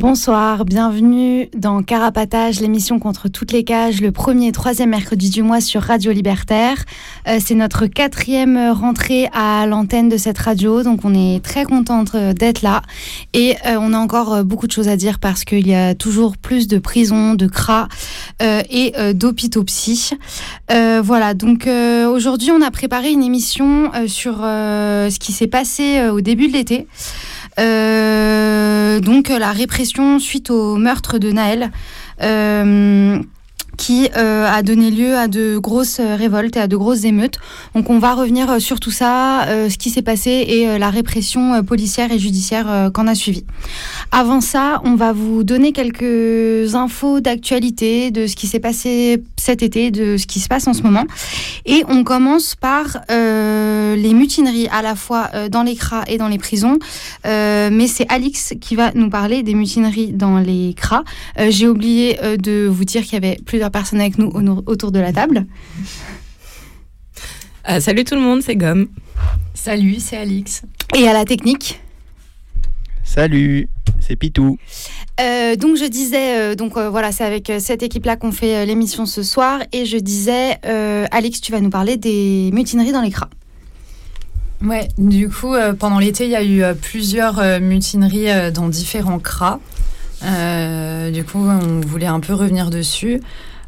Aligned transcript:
Bonsoir, 0.00 0.64
bienvenue 0.64 1.50
dans 1.54 1.82
Carapatage, 1.82 2.58
l'émission 2.58 2.98
contre 2.98 3.28
toutes 3.28 3.52
les 3.52 3.64
cages, 3.64 4.00
le 4.00 4.12
premier 4.12 4.46
et 4.46 4.52
troisième 4.52 4.88
mercredi 4.88 5.28
du 5.28 5.42
mois 5.42 5.60
sur 5.60 5.82
Radio 5.82 6.10
Libertaire. 6.10 6.86
Euh, 7.28 7.36
c'est 7.38 7.54
notre 7.54 7.84
quatrième 7.84 8.70
rentrée 8.70 9.28
à 9.34 9.66
l'antenne 9.66 10.08
de 10.08 10.16
cette 10.16 10.38
radio, 10.38 10.82
donc 10.82 11.00
on 11.04 11.12
est 11.12 11.44
très 11.44 11.64
contente 11.64 12.14
euh, 12.14 12.32
d'être 12.32 12.62
là. 12.62 12.80
Et 13.34 13.56
euh, 13.66 13.76
on 13.78 13.92
a 13.92 13.98
encore 13.98 14.42
beaucoup 14.42 14.66
de 14.66 14.72
choses 14.72 14.88
à 14.88 14.96
dire 14.96 15.18
parce 15.18 15.44
qu'il 15.44 15.68
y 15.68 15.74
a 15.74 15.94
toujours 15.94 16.38
plus 16.38 16.66
de 16.66 16.78
prisons, 16.78 17.34
de 17.34 17.46
cras 17.46 17.88
et 18.40 18.94
psy. 19.66 20.12
voilà, 21.02 21.34
donc 21.34 21.66
aujourd'hui 21.66 22.50
on 22.52 22.62
a 22.62 22.70
préparé 22.70 23.10
une 23.10 23.22
émission 23.22 23.90
sur 24.06 24.36
ce 24.38 25.18
qui 25.18 25.32
s'est 25.32 25.46
passé 25.46 26.08
au 26.08 26.22
début 26.22 26.48
de 26.48 26.54
l'été. 26.54 26.86
Euh, 27.58 29.00
donc 29.00 29.28
la 29.28 29.52
répression 29.52 30.18
suite 30.18 30.50
au 30.50 30.76
meurtre 30.76 31.18
de 31.18 31.30
Naël. 31.32 31.70
Euh, 32.22 33.18
qui 33.76 34.10
euh, 34.14 34.46
a 34.46 34.62
donné 34.62 34.90
lieu 34.90 35.16
à 35.16 35.26
de 35.26 35.56
grosses 35.56 36.00
révoltes 36.00 36.54
et 36.54 36.60
à 36.60 36.66
de 36.66 36.76
grosses 36.76 37.04
émeutes. 37.04 37.38
Donc 37.74 37.88
on 37.88 37.98
va 37.98 38.12
revenir 38.12 38.60
sur 38.60 38.78
tout 38.78 38.90
ça, 38.90 39.46
ce 39.48 39.78
qui 39.78 39.88
s'est 39.88 40.02
passé 40.02 40.30
et 40.30 40.78
la 40.78 40.90
répression 40.90 41.64
policière 41.64 42.12
et 42.12 42.18
judiciaire 42.18 42.90
qu'en 42.92 43.06
a 43.06 43.14
suivi. 43.14 43.46
Avant 44.12 44.42
ça, 44.42 44.82
on 44.84 44.96
va 44.96 45.14
vous 45.14 45.44
donner 45.44 45.72
quelques 45.72 46.74
infos 46.74 47.20
d'actualité 47.20 48.10
de 48.10 48.26
ce 48.26 48.36
qui 48.36 48.48
s'est 48.48 48.60
passé 48.60 49.22
cet 49.40 49.62
été, 49.62 49.90
de 49.90 50.16
ce 50.16 50.26
qui 50.26 50.40
se 50.40 50.48
passe 50.48 50.66
en 50.68 50.74
ce 50.74 50.82
moment. 50.82 51.04
Et 51.66 51.82
on 51.88 52.04
commence 52.04 52.54
par 52.54 52.98
euh, 53.10 53.96
les 53.96 54.14
mutineries, 54.14 54.68
à 54.68 54.82
la 54.82 54.94
fois 54.94 55.30
euh, 55.34 55.48
dans 55.48 55.62
les 55.62 55.74
cras 55.74 56.04
et 56.06 56.18
dans 56.18 56.28
les 56.28 56.38
prisons. 56.38 56.78
Euh, 57.26 57.70
mais 57.72 57.86
c'est 57.86 58.06
Alix 58.08 58.54
qui 58.60 58.76
va 58.76 58.92
nous 58.94 59.10
parler 59.10 59.42
des 59.42 59.54
mutineries 59.54 60.12
dans 60.12 60.38
les 60.38 60.74
cras. 60.74 61.02
J'ai 61.48 61.68
oublié 61.68 62.18
de 62.38 62.66
vous 62.66 62.84
dire 62.84 63.02
qu'il 63.02 63.14
y 63.14 63.16
avait 63.16 63.38
plusieurs 63.44 63.70
personnes 63.70 64.00
avec 64.00 64.18
nous 64.18 64.30
autour 64.66 64.92
de 64.92 64.98
la 64.98 65.12
table. 65.12 65.46
salut 67.80 68.04
tout 68.04 68.14
le 68.14 68.20
monde, 68.20 68.42
c'est 68.42 68.56
Gomme. 68.56 68.88
Salut, 69.54 69.96
c'est 69.98 70.16
Alix. 70.16 70.62
Et 70.96 71.08
à 71.08 71.12
la 71.12 71.24
technique. 71.24 71.80
Salut 73.04 73.68
c'est 74.10 74.16
Pitou. 74.16 74.58
Euh, 75.20 75.54
donc 75.54 75.76
je 75.76 75.84
disais, 75.84 76.38
euh, 76.40 76.54
donc 76.56 76.76
euh, 76.76 76.90
voilà, 76.90 77.12
c'est 77.12 77.24
avec 77.24 77.52
cette 77.60 77.82
équipe-là 77.82 78.16
qu'on 78.16 78.32
fait 78.32 78.66
l'émission 78.66 79.06
ce 79.06 79.22
soir, 79.22 79.60
et 79.72 79.86
je 79.86 79.96
disais, 79.98 80.58
Alex, 81.12 81.40
tu 81.40 81.52
vas 81.52 81.60
nous 81.60 81.70
parler 81.70 81.96
des 81.96 82.50
mutineries 82.52 82.92
dans 82.92 83.02
les 83.02 83.10
cras. 83.10 83.28
Ouais, 84.62 84.88
du 84.98 85.30
coup, 85.30 85.54
pendant 85.78 85.98
l'été, 85.98 86.24
il 86.24 86.30
y 86.30 86.36
a 86.36 86.44
eu 86.44 86.62
plusieurs 86.74 87.60
mutineries 87.60 88.52
dans 88.52 88.68
différents 88.68 89.20
cras. 89.20 89.58
du 90.22 91.24
coup, 91.24 91.38
on 91.38 91.80
voulait 91.86 92.06
un 92.06 92.20
peu 92.20 92.34
revenir 92.34 92.68
dessus. 92.68 93.20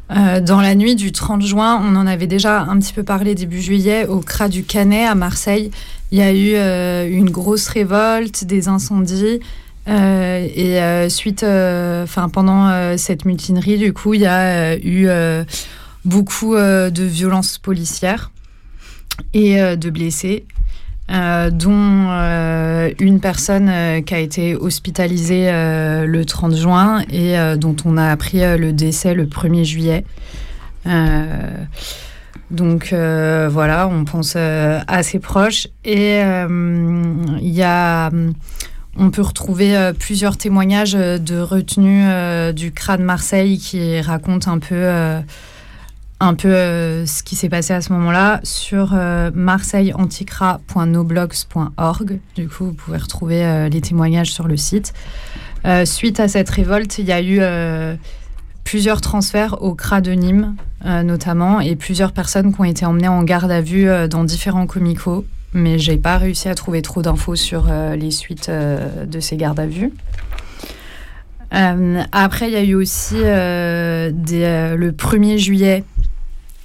dans 0.09 0.61
la 0.61 0.75
nuit 0.75 0.95
du 0.95 1.11
30 1.11 1.41
juin, 1.41 1.81
on 1.83 1.95
en 1.95 2.05
avait 2.05 2.27
déjà 2.27 2.61
un 2.61 2.77
petit 2.77 2.93
peu 2.93 3.03
parlé 3.03 3.33
début 3.33 3.61
juillet 3.61 4.05
au 4.05 4.19
CRA 4.19 4.49
du 4.49 4.63
Canet 4.63 5.07
à 5.07 5.15
Marseille. 5.15 5.71
Il 6.11 6.19
y 6.19 6.21
a 6.21 6.31
eu 6.31 7.11
une 7.11 7.31
grosse 7.31 7.67
révolte, 7.69 8.43
des 8.43 8.67
incendies. 8.67 9.39
Euh, 9.87 10.47
et 10.55 10.81
euh, 10.81 11.09
suite, 11.09 11.43
euh, 11.43 12.03
enfin 12.03 12.29
pendant 12.29 12.97
cette 12.97 13.25
mutinerie, 13.25 13.77
du 13.77 13.93
coup, 13.93 14.13
il 14.13 14.21
y 14.21 14.25
a 14.25 14.77
eu 14.77 15.07
beaucoup 16.05 16.55
de 16.55 17.03
violences 17.03 17.57
policières 17.57 18.31
et 19.33 19.77
de 19.77 19.89
blessés. 19.89 20.45
dont 21.09 22.09
une 22.99 23.19
personne 23.21 24.03
qui 24.05 24.13
a 24.13 24.19
été 24.19 24.55
hospitalisée 24.55 25.51
le 25.51 26.23
30 26.23 26.55
juin 26.55 27.01
et 27.11 27.35
dont 27.57 27.75
on 27.85 27.97
a 27.97 28.09
appris 28.09 28.39
le 28.39 28.71
décès 28.71 29.13
le 29.13 29.25
1er 29.25 29.63
juillet. 29.63 30.05
donc 32.51 32.93
voilà, 32.93 33.87
on 33.87 34.05
pense 34.05 34.35
assez 34.35 35.19
proche. 35.19 35.67
Et 35.83 36.21
il 36.21 37.53
y 37.53 37.63
a 37.63 38.09
on 38.95 39.09
peut 39.09 39.21
retrouver 39.21 39.75
euh, 39.75 39.91
plusieurs 39.93 40.37
témoignages 40.37 40.95
euh, 40.95 41.17
de 41.17 41.39
retenue 41.39 42.05
euh, 42.05 42.51
du 42.51 42.71
CRA 42.71 42.97
de 42.97 43.03
Marseille 43.03 43.57
qui 43.57 43.99
racontent 44.01 44.51
un 44.51 44.59
peu, 44.59 44.85
un 46.19 46.35
peu 46.35 46.53
ce 47.05 47.23
qui 47.23 47.35
s'est 47.35 47.49
passé 47.49 47.73
à 47.73 47.81
ce 47.81 47.91
moment-là 47.93 48.39
sur 48.43 48.93
marseilleanticra.noblogs.org. 49.33 52.19
Du 52.35 52.47
coup, 52.47 52.65
vous 52.65 52.73
pouvez 52.73 52.97
retrouver 52.97 53.67
les 53.69 53.81
témoignages 53.81 54.31
sur 54.31 54.47
le 54.47 54.57
site. 54.57 54.93
suite 55.85 56.19
à 56.19 56.27
cette 56.27 56.49
révolte, 56.49 56.99
il 56.99 57.05
y 57.05 57.11
a 57.11 57.21
eu 57.21 57.39
plusieurs 58.63 59.01
transferts 59.01 59.61
au 59.61 59.75
CRA 59.75 60.01
de 60.01 60.11
Nîmes, 60.11 60.55
notamment, 60.85 61.59
et 61.59 61.75
plusieurs 61.75 62.13
personnes 62.13 62.53
qui 62.53 62.61
ont 62.61 62.65
été 62.65 62.85
emmenées 62.85 63.07
en 63.07 63.23
garde 63.23 63.49
à 63.51 63.61
vue 63.61 63.87
dans 64.07 64.23
différents 64.23 64.67
comicos 64.67 65.25
mais 65.53 65.77
j'ai 65.77 65.97
pas 65.97 66.17
réussi 66.17 66.49
à 66.49 66.55
trouver 66.55 66.81
trop 66.81 67.01
d'infos 67.01 67.35
sur 67.35 67.67
euh, 67.69 67.95
les 67.95 68.11
suites 68.11 68.49
euh, 68.49 69.05
de 69.05 69.19
ces 69.19 69.37
gardes 69.37 69.59
à 69.59 69.67
vue. 69.67 69.91
Euh, 71.53 72.01
après, 72.11 72.47
il 72.47 72.53
y 72.53 72.57
a 72.57 72.63
eu 72.63 72.73
aussi 72.73 73.15
le 73.15 74.11
1er 74.91 75.37
juillet, 75.37 75.83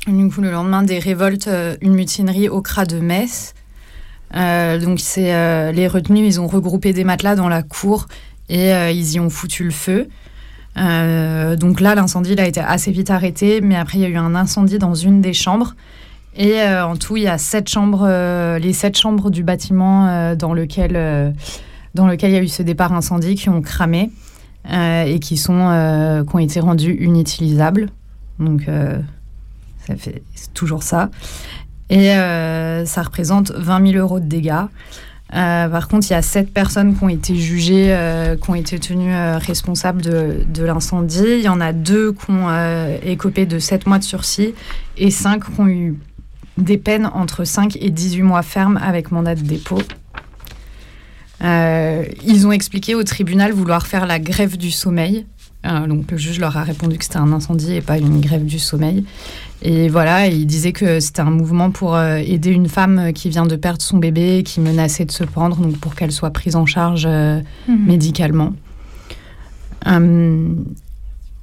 le 0.06 0.50
lendemain 0.50 0.82
des 0.82 0.98
révoltes, 0.98 1.50
une 1.82 1.92
mutinerie 1.92 2.48
au 2.48 2.62
CRA 2.62 2.86
de 2.86 2.98
Metz. 2.98 3.54
donc, 4.32 4.98
c'est 5.00 5.72
les 5.72 5.88
retenus, 5.88 6.36
ils 6.36 6.40
ont 6.40 6.46
regroupé 6.46 6.94
des 6.94 7.04
matelas 7.04 7.36
dans 7.36 7.50
la 7.50 7.62
cour 7.62 8.08
et 8.48 8.70
ils 8.70 9.12
y 9.12 9.20
ont 9.20 9.28
foutu 9.28 9.64
le 9.64 9.72
feu. 9.72 10.08
donc 10.76 11.82
là, 11.82 11.94
l'incendie 11.94 12.34
a 12.38 12.46
été 12.46 12.60
assez 12.60 12.90
vite 12.90 13.10
arrêté, 13.10 13.60
mais 13.60 13.76
après, 13.76 13.98
il 13.98 14.00
y 14.00 14.06
a 14.06 14.08
eu 14.08 14.16
un 14.16 14.34
incendie 14.34 14.78
dans 14.78 14.94
une 14.94 15.20
des 15.20 15.34
chambres. 15.34 15.74
Et 16.36 16.60
euh, 16.60 16.86
en 16.86 16.96
tout, 16.96 17.16
il 17.16 17.24
y 17.24 17.28
a 17.28 17.38
sept 17.38 17.68
chambres, 17.68 18.06
euh, 18.08 18.58
les 18.58 18.72
sept 18.72 18.96
chambres 18.96 19.30
du 19.30 19.42
bâtiment 19.42 20.08
euh, 20.08 20.36
dans, 20.36 20.54
lequel, 20.54 21.34
dans 21.94 22.06
lequel 22.06 22.30
il 22.30 22.34
y 22.34 22.38
a 22.38 22.42
eu 22.42 22.48
ce 22.48 22.62
départ 22.62 22.92
incendie 22.92 23.34
qui 23.34 23.48
ont 23.48 23.60
cramé 23.60 24.10
et 24.70 25.18
qui, 25.20 25.36
sont, 25.36 26.24
qui 26.28 26.36
ont 26.36 26.38
été 26.38 26.60
rendues 26.60 27.02
inutilisables. 27.02 27.88
Donc, 28.38 28.66
ça 29.86 29.96
fait 29.96 30.22
toujours 30.52 30.82
ça. 30.82 31.10
Et 31.88 32.08
ça 32.10 33.02
représente 33.02 33.50
20 33.52 33.92
000 33.92 33.98
euros 33.98 34.20
de 34.20 34.26
dégâts. 34.26 34.66
par 35.30 35.88
contre, 35.88 36.08
il 36.10 36.12
y 36.12 36.16
a 36.16 36.20
sept 36.20 36.52
personnes 36.52 36.94
qui 36.94 37.02
ont 37.02 37.08
été 37.08 37.34
jugées, 37.34 37.96
qui 38.42 38.50
ont 38.50 38.54
été 38.54 38.78
tenues 38.78 39.14
responsables 39.38 40.02
de, 40.02 40.44
de 40.52 40.64
l'incendie. 40.64 41.24
Il 41.38 41.42
y 41.42 41.48
en 41.48 41.62
a 41.62 41.72
deux 41.72 42.12
qui 42.12 42.30
ont 42.30 42.48
écopé 43.02 43.46
de 43.46 43.58
7 43.58 43.86
mois 43.86 43.98
de 43.98 44.04
sursis 44.04 44.52
et 44.98 45.10
cinq 45.10 45.44
qui 45.44 45.60
ont 45.60 45.68
eu 45.68 45.96
des 46.58 46.78
peines 46.78 47.06
entre 47.06 47.44
5 47.44 47.76
et 47.80 47.90
18 47.90 48.22
mois 48.22 48.42
fermes 48.42 48.78
avec 48.82 49.10
mandat 49.10 49.34
de 49.34 49.42
dépôt. 49.42 49.80
Euh, 51.44 52.04
ils 52.24 52.46
ont 52.46 52.52
expliqué 52.52 52.94
au 52.94 53.04
tribunal 53.04 53.52
vouloir 53.52 53.86
faire 53.86 54.06
la 54.06 54.18
grève 54.18 54.56
du 54.56 54.70
sommeil. 54.70 55.26
Euh, 55.66 55.86
donc 55.86 56.10
le 56.10 56.16
juge 56.16 56.38
leur 56.38 56.56
a 56.56 56.62
répondu 56.62 56.98
que 56.98 57.04
c'était 57.04 57.18
un 57.18 57.32
incendie 57.32 57.74
et 57.74 57.80
pas 57.80 57.98
une 57.98 58.20
grève 58.20 58.44
du 58.44 58.58
sommeil. 58.58 59.04
Et 59.62 59.88
voilà, 59.88 60.28
il 60.28 60.46
disait 60.46 60.72
que 60.72 61.00
c'était 61.00 61.20
un 61.20 61.30
mouvement 61.30 61.70
pour 61.70 61.96
euh, 61.96 62.16
aider 62.16 62.50
une 62.50 62.68
femme 62.68 63.12
qui 63.12 63.28
vient 63.28 63.46
de 63.46 63.56
perdre 63.56 63.82
son 63.82 63.98
bébé, 63.98 64.42
qui 64.44 64.60
menaçait 64.60 65.04
de 65.04 65.10
se 65.10 65.24
pendre, 65.24 65.56
donc 65.56 65.78
pour 65.78 65.94
qu'elle 65.94 66.12
soit 66.12 66.30
prise 66.30 66.54
en 66.54 66.66
charge 66.66 67.06
mhm. 67.06 67.86
médicalement. 67.86 68.52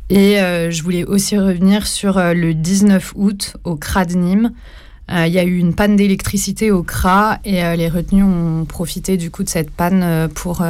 et 0.10 0.38
je 0.70 0.84
voulais 0.84 1.04
aussi 1.04 1.38
revenir 1.38 1.88
sur 1.88 2.18
le 2.18 2.54
19 2.54 3.14
août 3.16 3.58
au 3.64 3.76
CRAD 3.76 4.16
Nîmes. 4.16 4.52
Il 5.08 5.32
y 5.32 5.38
a 5.38 5.44
eu 5.44 5.58
une 5.58 5.76
panne 5.76 5.96
d'électricité 5.96 6.72
au 6.72 6.82
CRA 6.82 7.38
et 7.46 7.62
les 7.78 7.90
retenus 7.90 8.26
ont 8.26 8.66
profité 8.66 9.18
du 9.18 9.30
coup 9.30 9.44
de 9.44 9.50
cette 9.50 9.70
panne 9.70 10.28
pour 10.34 10.66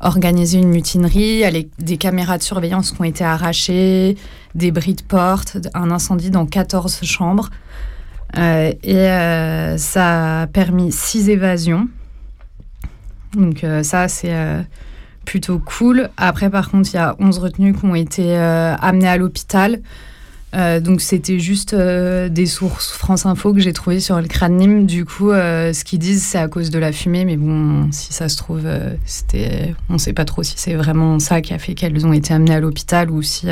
organiser 0.00 0.58
une 0.58 0.68
mutinerie. 0.68 1.20
Il 1.20 1.38
y 1.38 1.44
a 1.44 1.62
des 1.78 1.96
caméras 1.96 2.36
de 2.36 2.42
surveillance 2.42 2.90
qui 2.90 3.00
ont 3.00 3.04
été 3.04 3.24
arrachées, 3.24 4.18
des 4.54 4.70
bris 4.72 4.92
de 4.92 5.02
porte, 5.02 5.56
un 5.72 5.90
incendie 5.90 6.28
dans 6.28 6.44
14 6.44 7.02
chambres. 7.04 7.48
et 8.36 9.76
ça 9.78 10.42
a 10.42 10.46
permis 10.48 10.92
six 10.92 11.30
évasions. 11.30 11.88
Donc 13.34 13.64
ça, 13.82 14.08
c'est 14.08 14.34
plutôt 15.26 15.58
cool. 15.58 16.08
Après, 16.16 16.48
par 16.48 16.70
contre, 16.70 16.88
il 16.90 16.96
y 16.96 16.98
a 16.98 17.14
11 17.18 17.38
retenues 17.38 17.74
qui 17.74 17.84
ont 17.84 17.94
été 17.94 18.38
euh, 18.38 18.74
amenées 18.76 19.08
à 19.08 19.18
l'hôpital. 19.18 19.80
Euh, 20.56 20.80
donc 20.80 21.02
c'était 21.02 21.38
juste 21.38 21.74
euh, 21.74 22.30
des 22.30 22.46
sources 22.46 22.90
France 22.90 23.26
Info 23.26 23.52
que 23.52 23.60
j'ai 23.60 23.74
trouvées 23.74 24.00
sur 24.00 24.18
le 24.18 24.26
crâne 24.26 24.86
Du 24.86 25.04
coup, 25.04 25.30
ce 25.30 25.84
qu'ils 25.84 25.98
disent, 25.98 26.22
c'est 26.24 26.38
à 26.38 26.48
cause 26.48 26.70
de 26.70 26.78
la 26.78 26.92
fumée, 26.92 27.24
mais 27.24 27.36
bon, 27.36 27.90
si 27.92 28.12
ça 28.12 28.28
se 28.28 28.36
trouve, 28.36 28.66
c'était, 29.04 29.74
on 29.90 29.94
ne 29.94 29.98
sait 29.98 30.12
pas 30.12 30.24
trop 30.24 30.42
si 30.42 30.54
c'est 30.56 30.74
vraiment 30.74 31.18
ça 31.18 31.40
qui 31.40 31.52
a 31.52 31.58
fait 31.58 31.74
qu'elles 31.74 32.06
ont 32.06 32.12
été 32.12 32.32
amenées 32.32 32.54
à 32.54 32.60
l'hôpital 32.60 33.10
ou 33.10 33.22
si 33.22 33.46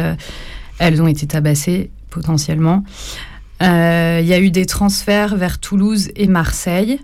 elles 0.79 1.03
ont 1.03 1.06
été 1.06 1.27
tabassées 1.27 1.91
potentiellement. 2.11 2.85
Il 3.61 3.67
y 4.27 4.33
a 4.33 4.41
eu 4.41 4.51
des 4.51 4.67
transferts 4.67 5.37
vers 5.37 5.59
Toulouse 5.59 6.11
et 6.17 6.27
Marseille. 6.27 7.01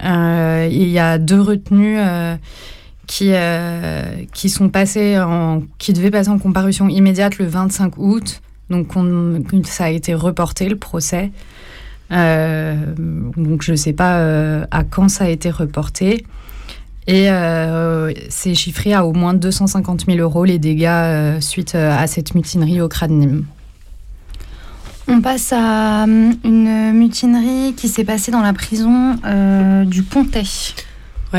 Il 0.00 0.88
y 0.88 0.98
a 0.98 1.18
deux 1.18 1.40
retenues 1.40 1.98
qui, 3.06 3.30
euh, 3.32 4.02
qui 4.32 4.48
sont 4.48 4.68
passés 4.68 5.18
en, 5.18 5.62
qui 5.78 5.92
devaient 5.92 6.10
passer 6.10 6.30
en 6.30 6.38
comparution 6.38 6.88
immédiate 6.88 7.38
le 7.38 7.46
25 7.46 7.98
août. 7.98 8.40
Donc 8.70 8.88
ça 9.64 9.84
a 9.84 9.90
été 9.90 10.14
reporté 10.14 10.68
le 10.68 10.76
procès. 10.76 11.30
Euh, 12.12 12.74
donc 13.36 13.62
je 13.62 13.72
ne 13.72 13.76
sais 13.76 13.92
pas 13.92 14.18
euh, 14.18 14.64
à 14.70 14.84
quand 14.84 15.08
ça 15.08 15.24
a 15.24 15.28
été 15.28 15.50
reporté. 15.50 16.24
Et 17.06 17.28
c'est 18.30 18.54
chiffré 18.54 18.94
à 18.94 19.04
au 19.04 19.12
moins 19.12 19.34
250 19.34 20.06
000 20.06 20.18
euros 20.20 20.46
les 20.46 20.58
dégâts 20.58 21.38
suite 21.40 21.74
à 21.74 22.06
cette 22.06 22.34
mutinerie 22.34 22.80
au 22.80 22.88
Crâne 22.88 23.44
On 25.06 25.20
passe 25.20 25.52
à 25.52 26.06
une 26.06 26.92
mutinerie 26.94 27.74
qui 27.76 27.88
s'est 27.88 28.04
passée 28.04 28.32
dans 28.32 28.40
la 28.40 28.54
prison 28.54 29.18
du 29.84 30.02
Pontet 30.02 30.44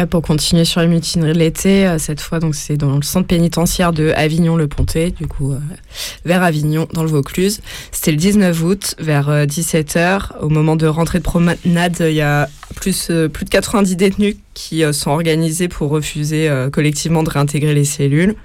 pour 0.05 0.21
continuer 0.21 0.65
sur 0.65 0.81
les 0.81 0.87
mutineries 0.87 1.31
de 1.31 1.39
l'été, 1.39 1.87
euh, 1.87 1.97
cette 1.97 2.19
fois, 2.19 2.39
donc 2.39 2.53
c'est 2.53 2.75
dans 2.75 2.97
le 2.97 3.01
centre 3.01 3.27
pénitentiaire 3.27 3.93
de 3.93 4.09
Avignon-le-Pontet, 4.09 5.11
du 5.11 5.25
coup, 5.25 5.53
euh, 5.53 5.59
vers 6.25 6.43
Avignon, 6.43 6.87
dans 6.91 7.03
le 7.03 7.09
Vaucluse. 7.09 7.61
C'était 7.93 8.11
le 8.11 8.17
19 8.17 8.63
août, 8.63 8.95
vers 8.99 9.29
17h. 9.47 9.97
Euh, 9.97 10.17
Au 10.41 10.49
moment 10.49 10.75
de 10.75 10.85
rentrée 10.85 11.19
de 11.19 11.23
promenade, 11.23 11.97
il 12.01 12.11
y 12.11 12.21
a 12.21 12.49
plus, 12.75 13.09
plus 13.31 13.45
de 13.45 13.49
90 13.49 13.95
détenus 13.95 14.35
qui 14.53 14.83
sont 14.91 15.11
organisés 15.11 15.69
pour 15.69 15.89
refuser 15.89 16.51
collectivement 16.73 17.23
de 17.23 17.29
réintégrer 17.29 17.73
les 17.73 17.85
cellules. 17.85 18.35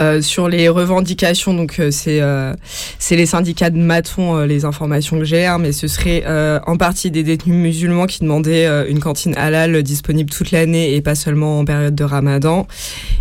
Euh, 0.00 0.22
sur 0.22 0.48
les 0.48 0.70
revendications, 0.70 1.52
donc 1.52 1.78
euh, 1.78 1.90
c'est 1.90 2.22
euh, 2.22 2.54
c'est 2.98 3.16
les 3.16 3.26
syndicats 3.26 3.68
de 3.68 3.76
Maton 3.76 4.44
les 4.44 4.64
informations 4.64 5.18
que 5.18 5.24
j'ai, 5.24 5.44
hein, 5.44 5.58
mais 5.58 5.72
ce 5.72 5.88
serait 5.88 6.24
en 6.66 6.76
partie 6.76 7.10
des 7.10 7.22
détenus 7.22 7.56
musulmans 7.56 8.06
qui 8.06 8.20
demandaient 8.20 8.66
une 8.88 9.00
cantine 9.00 9.34
halal 9.36 9.82
disponible 9.82 10.30
toute 10.30 10.50
l'année 10.50 10.94
et 10.94 11.00
pas 11.02 11.14
seulement 11.14 11.60
en 11.60 11.64
période 11.64 11.94
de 11.94 12.04
Ramadan, 12.04 12.66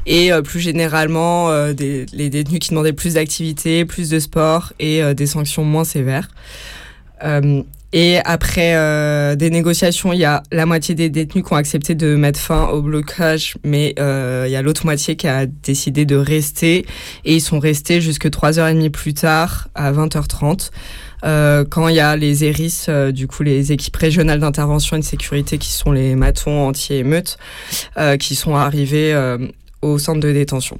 et 0.05 0.31
plus 0.43 0.59
généralement 0.59 1.49
des, 1.73 2.05
les 2.13 2.29
détenus 2.29 2.59
qui 2.59 2.69
demandaient 2.69 2.93
plus 2.93 3.15
d'activités, 3.15 3.85
plus 3.85 4.09
de 4.09 4.19
sport 4.19 4.73
et 4.79 5.01
des 5.13 5.25
sanctions 5.25 5.63
moins 5.63 5.83
sévères. 5.83 6.29
Et 7.91 8.17
après 8.23 8.75
euh, 8.75 9.35
des 9.35 9.49
négociations, 9.49 10.13
il 10.13 10.19
y 10.19 10.25
a 10.25 10.43
la 10.51 10.65
moitié 10.65 10.95
des 10.95 11.09
détenus 11.09 11.43
qui 11.43 11.53
ont 11.53 11.57
accepté 11.57 11.95
de 11.95 12.15
mettre 12.15 12.39
fin 12.39 12.67
au 12.67 12.81
blocage, 12.81 13.55
mais 13.63 13.95
euh, 13.99 14.45
il 14.47 14.51
y 14.51 14.55
a 14.55 14.61
l'autre 14.61 14.85
moitié 14.85 15.15
qui 15.15 15.27
a 15.27 15.45
décidé 15.45 16.05
de 16.05 16.15
rester. 16.15 16.85
Et 17.25 17.35
ils 17.35 17.41
sont 17.41 17.59
restés 17.59 18.01
jusque 18.01 18.27
3h30 18.27 18.89
plus 18.91 19.13
tard, 19.13 19.69
à 19.73 19.91
20h30. 19.91 20.69
Euh, 21.25 21.65
quand 21.69 21.87
il 21.87 21.95
y 21.95 21.99
a 21.99 22.15
les 22.15 22.45
ERIS, 22.45 22.85
euh, 22.87 23.11
du 23.11 23.27
coup 23.27 23.43
les 23.43 23.71
équipes 23.71 23.95
régionales 23.95 24.39
d'intervention 24.39 24.97
et 24.97 24.99
de 24.99 25.05
sécurité 25.05 25.57
qui 25.57 25.71
sont 25.71 25.91
les 25.91 26.15
matons 26.15 26.67
anti-émeutes, 26.67 27.37
euh, 27.97 28.17
qui 28.17 28.35
sont 28.35 28.55
arrivés 28.55 29.15
au 29.81 29.97
centre 29.97 30.19
de 30.19 30.31
détention. 30.31 30.79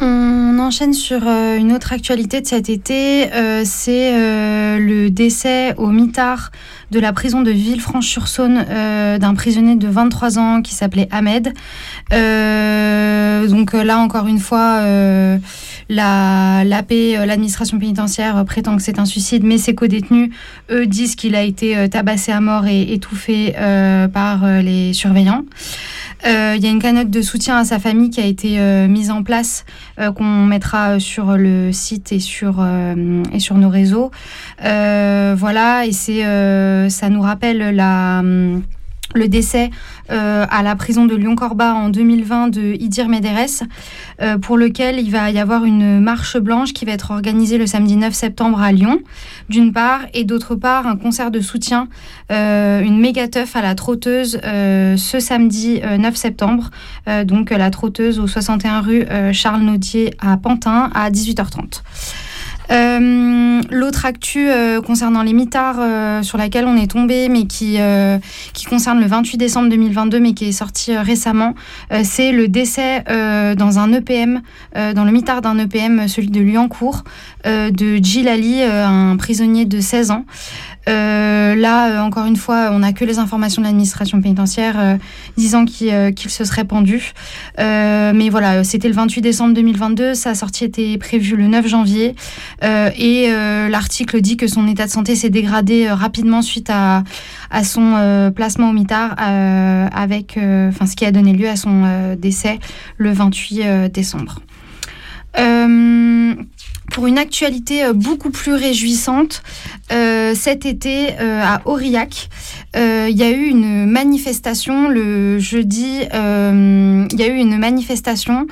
On 0.00 0.58
enchaîne 0.58 0.92
sur 0.92 1.26
euh, 1.26 1.56
une 1.56 1.72
autre 1.72 1.92
actualité 1.94 2.42
de 2.42 2.46
cet 2.46 2.68
été, 2.68 3.32
euh, 3.32 3.62
c'est 3.64 4.12
euh, 4.12 4.78
le 4.78 5.08
décès 5.08 5.74
au 5.78 5.88
mitard 5.88 6.50
de 6.90 7.00
la 7.00 7.14
prison 7.14 7.40
de 7.40 7.50
Villefranche-sur-Saône 7.50 8.64
d'un 9.18 9.34
prisonnier 9.34 9.76
de 9.76 9.88
23 9.88 10.38
ans 10.38 10.62
qui 10.62 10.74
s'appelait 10.74 11.08
Ahmed. 11.10 11.52
donc 13.48 13.72
là 13.72 13.98
encore 13.98 14.28
une 14.28 14.38
fois, 14.38 14.82
la 15.88 16.64
l'AP, 16.64 16.90
l'administration 16.90 17.78
pénitentiaire 17.78 18.44
prétend 18.44 18.76
que 18.76 18.82
c'est 18.82 18.98
un 18.98 19.04
suicide, 19.04 19.44
mais 19.44 19.58
ses 19.58 19.74
co-détenus, 19.74 20.30
eux, 20.70 20.86
disent 20.86 21.14
qu'il 21.14 21.34
a 21.34 21.42
été 21.42 21.88
tabassé 21.88 22.32
à 22.32 22.40
mort 22.40 22.66
et 22.66 22.92
étouffé 22.92 23.54
par 24.12 24.46
les 24.62 24.92
surveillants. 24.92 25.44
Il 26.24 26.58
y 26.62 26.66
a 26.66 26.70
une 26.70 26.80
canotte 26.80 27.10
de 27.10 27.22
soutien 27.22 27.58
à 27.58 27.64
sa 27.64 27.78
famille 27.78 28.10
qui 28.10 28.20
a 28.20 28.26
été 28.26 28.58
mise 28.88 29.10
en 29.10 29.22
place 29.22 29.64
euh, 29.98 30.12
qu'on 30.12 30.44
mettra 30.44 31.00
sur 31.00 31.36
le 31.36 31.72
site 31.72 32.12
et 32.12 32.20
sur, 32.20 32.56
euh, 32.60 33.22
et 33.32 33.40
sur 33.40 33.56
nos 33.56 33.68
réseaux. 33.68 34.10
Euh, 34.64 35.34
voilà, 35.36 35.86
et 35.86 35.92
c'est, 35.92 36.22
ça 36.90 37.08
nous 37.08 37.22
rappelle 37.22 37.74
la 37.74 38.22
le 39.16 39.28
décès 39.28 39.70
euh, 40.10 40.46
à 40.48 40.62
la 40.62 40.76
prison 40.76 41.06
de 41.06 41.16
Lyon-Corba 41.16 41.74
en 41.74 41.88
2020 41.88 42.48
de 42.48 42.74
Idir 42.80 43.08
Médérès, 43.08 43.64
euh, 44.22 44.38
pour 44.38 44.56
lequel 44.56 45.00
il 45.00 45.10
va 45.10 45.30
y 45.30 45.38
avoir 45.38 45.64
une 45.64 46.00
marche 46.00 46.36
blanche 46.38 46.72
qui 46.72 46.84
va 46.84 46.92
être 46.92 47.10
organisée 47.10 47.58
le 47.58 47.66
samedi 47.66 47.96
9 47.96 48.14
septembre 48.14 48.60
à 48.60 48.72
Lyon, 48.72 49.00
d'une 49.48 49.72
part, 49.72 50.00
et 50.14 50.24
d'autre 50.24 50.54
part, 50.54 50.86
un 50.86 50.96
concert 50.96 51.30
de 51.30 51.40
soutien, 51.40 51.88
euh, 52.30 52.80
une 52.82 53.00
méga 53.00 53.26
teuf 53.28 53.56
à 53.56 53.62
la 53.62 53.74
trotteuse 53.74 54.40
ce 54.42 55.20
samedi 55.20 55.80
9 55.80 56.14
septembre, 56.14 56.70
donc 57.24 57.50
la 57.50 57.70
trotteuse 57.70 58.18
au 58.18 58.26
61 58.26 58.80
rue 58.80 59.04
Charles 59.32 59.62
Naudier 59.62 60.14
à 60.20 60.36
Pantin 60.36 60.90
à 60.94 61.10
18h30. 61.10 61.82
Euh, 62.70 63.60
l'autre 63.70 64.06
actu 64.06 64.48
euh, 64.48 64.80
concernant 64.80 65.22
les 65.22 65.32
mitards 65.32 65.76
euh, 65.78 66.22
sur 66.22 66.38
laquelle 66.38 66.66
on 66.66 66.76
est 66.76 66.90
tombé, 66.90 67.28
mais 67.28 67.46
qui, 67.46 67.78
qui 68.52 68.64
concerne 68.64 69.00
le 69.00 69.06
28 69.06 69.36
décembre 69.36 69.68
2022, 69.68 70.20
mais 70.20 70.34
qui 70.34 70.46
est 70.46 70.52
sorti 70.52 70.96
récemment, 70.96 71.54
c'est 72.02 72.32
le 72.32 72.48
décès 72.48 73.04
dans 73.56 73.78
un 73.78 73.92
EPM, 73.92 74.42
dans 74.74 75.04
le 75.04 75.12
mitard 75.12 75.42
d'un 75.42 75.58
EPM, 75.58 76.08
celui 76.08 76.28
de 76.28 76.40
Liancourt, 76.40 77.04
de 77.44 77.96
Gilali, 77.96 78.62
un 78.62 79.16
prisonnier 79.16 79.64
de 79.64 79.80
16 79.80 80.10
ans. 80.10 80.24
Euh, 80.88 81.54
là, 81.56 81.90
euh, 81.90 82.00
encore 82.00 82.26
une 82.26 82.36
fois, 82.36 82.70
on 82.72 82.80
n'a 82.80 82.92
que 82.92 83.04
les 83.04 83.18
informations 83.18 83.60
de 83.60 83.66
l'administration 83.66 84.20
pénitentiaire 84.20 84.78
euh, 84.78 84.96
disant 85.36 85.64
qu'il 85.64 86.30
se 86.30 86.44
serait 86.44 86.64
pendu. 86.64 87.12
mais 87.58 88.28
voilà, 88.30 88.64
c'était 88.64 88.88
le 88.88 88.94
28 88.94 89.20
décembre 89.20 89.54
2022, 89.54 90.14
sa 90.14 90.34
sortie 90.34 90.64
était 90.64 90.96
prévue 90.98 91.36
le 91.36 91.48
9 91.48 91.66
janvier. 91.66 92.14
et 92.62 93.28
l'article 93.68 94.20
dit 94.20 94.36
que 94.36 94.46
son 94.46 94.66
état 94.68 94.86
de 94.86 94.90
santé 94.90 95.16
s'est 95.16 95.30
dégradé 95.30 95.88
rapidement 95.90 96.42
suite 96.42 96.70
à, 96.70 97.02
son 97.64 98.32
placement 98.34 98.70
au 98.70 98.72
mitard, 98.72 99.14
avec, 99.18 100.38
enfin, 100.38 100.86
ce 100.86 100.96
qui 100.96 101.04
a 101.04 101.10
donné 101.10 101.32
lieu 101.32 101.48
à 101.48 101.56
son 101.56 102.14
décès 102.16 102.58
le 102.96 103.12
28 103.12 103.90
décembre. 103.92 104.40
Pour 106.92 107.06
une 107.06 107.18
actualité 107.18 107.92
beaucoup 107.92 108.30
plus 108.30 108.54
réjouissante, 108.54 109.42
euh, 109.92 110.34
cet 110.34 110.66
été 110.66 111.10
euh, 111.20 111.40
à 111.44 111.62
Aurillac. 111.64 112.28
Euh, 112.74 113.06
il 113.08 113.16
y 113.16 113.22
a 113.22 113.30
eu 113.30 113.44
une 113.44 113.86
manifestation 113.86 114.88
le 114.88 115.38
jeudi. 115.38 116.00
Il 116.02 117.18
y 117.18 117.22
a 117.22 117.28
eu 117.28 117.36
une 117.36 117.56
manifestation 117.56 118.46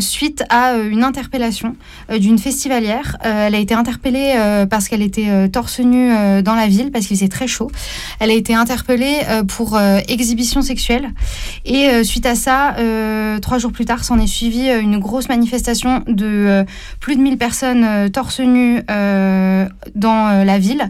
suite 0.00 0.44
à 0.48 0.76
une 0.76 1.04
interpellation 1.04 1.76
d'une 2.10 2.38
festivalière. 2.38 3.16
elle 3.22 3.54
a 3.54 3.58
été 3.58 3.74
interpellée 3.74 4.34
parce 4.70 4.88
qu'elle 4.88 5.02
était 5.02 5.48
torse 5.48 5.80
nu 5.80 6.10
dans 6.42 6.54
la 6.54 6.66
ville 6.66 6.90
parce 6.90 7.06
qu'il 7.06 7.16
faisait 7.16 7.28
très 7.28 7.46
chaud. 7.46 7.70
Elle 8.20 8.30
a 8.30 8.34
été 8.34 8.54
interpellée 8.54 9.20
pour 9.48 9.78
exhibition 10.08 10.62
sexuelle. 10.62 11.10
Et 11.64 12.04
suite 12.04 12.26
à 12.26 12.34
ça, 12.34 12.76
trois 13.42 13.58
jours 13.58 13.72
plus 13.72 13.84
tard, 13.84 14.04
s'en 14.04 14.18
est 14.18 14.26
suivi 14.26 14.68
une 14.68 14.98
grosse 14.98 15.28
manifestation 15.28 16.02
de 16.06 16.64
plus 17.00 17.16
de 17.16 17.20
1000 17.20 17.38
personnes 17.38 18.10
torse 18.10 18.40
nu 18.40 18.82
dans 18.86 20.44
la 20.44 20.58
ville, 20.58 20.88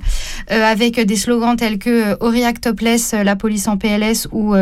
avec 0.48 1.00
des 1.00 1.16
slogans 1.16 1.56
tels 1.56 1.78
que 1.78 2.16
Aurillac 2.22 2.60
topless, 2.60 3.14
la 3.14 3.36
police 3.36 3.68
en 3.68 3.76
PLS 3.76 4.28
ou 4.32 4.54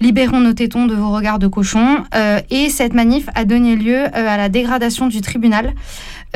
Libérons 0.00 0.40
nos 0.40 0.52
tétons 0.52 0.86
de 0.86 0.94
vos 0.94 1.10
regards 1.10 1.38
de 1.38 1.46
cochon. 1.46 2.04
et 2.50 2.68
cette 2.70 2.94
manif 2.94 3.26
a 3.34 3.44
donné 3.44 3.76
lieu 3.76 4.04
à 4.14 4.36
la 4.36 4.48
dégradation 4.48 5.06
du 5.06 5.20
tribunal. 5.20 5.74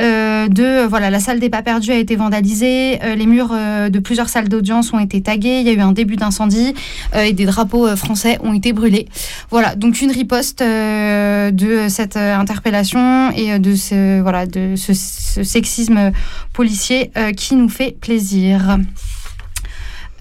Euh, 0.01 0.47
de 0.47 0.85
voilà 0.87 1.09
la 1.09 1.19
salle 1.19 1.39
des 1.39 1.49
pas 1.49 1.61
perdus 1.61 1.91
a 1.91 1.97
été 1.97 2.15
vandalisée, 2.15 2.99
euh, 3.03 3.15
les 3.15 3.25
murs 3.25 3.51
euh, 3.51 3.89
de 3.89 3.99
plusieurs 3.99 4.29
salles 4.29 4.47
d'audience 4.47 4.93
ont 4.93 4.99
été 4.99 5.21
tagués, 5.21 5.59
il 5.59 5.67
y 5.67 5.69
a 5.69 5.73
eu 5.73 5.81
un 5.81 5.91
début 5.91 6.15
d'incendie 6.15 6.73
et 7.13 7.33
des 7.33 7.45
drapeaux 7.45 7.95
français 7.95 8.37
ont 8.41 8.53
été 8.53 8.71
brûlés. 8.71 9.07
Voilà 9.49 9.75
donc 9.75 10.01
une 10.01 10.11
riposte 10.11 10.59
de 10.59 11.87
cette 11.89 12.17
interpellation 12.17 13.31
et 13.31 13.59
de 13.59 13.75
ce 13.75 14.21
voilà 14.21 14.45
de 14.45 14.75
ce, 14.75 14.93
sexisme 14.93 16.11
policier 16.53 17.11
qui 17.35 17.55
nous 17.55 17.69
fait 17.69 17.95
plaisir. 17.99 18.77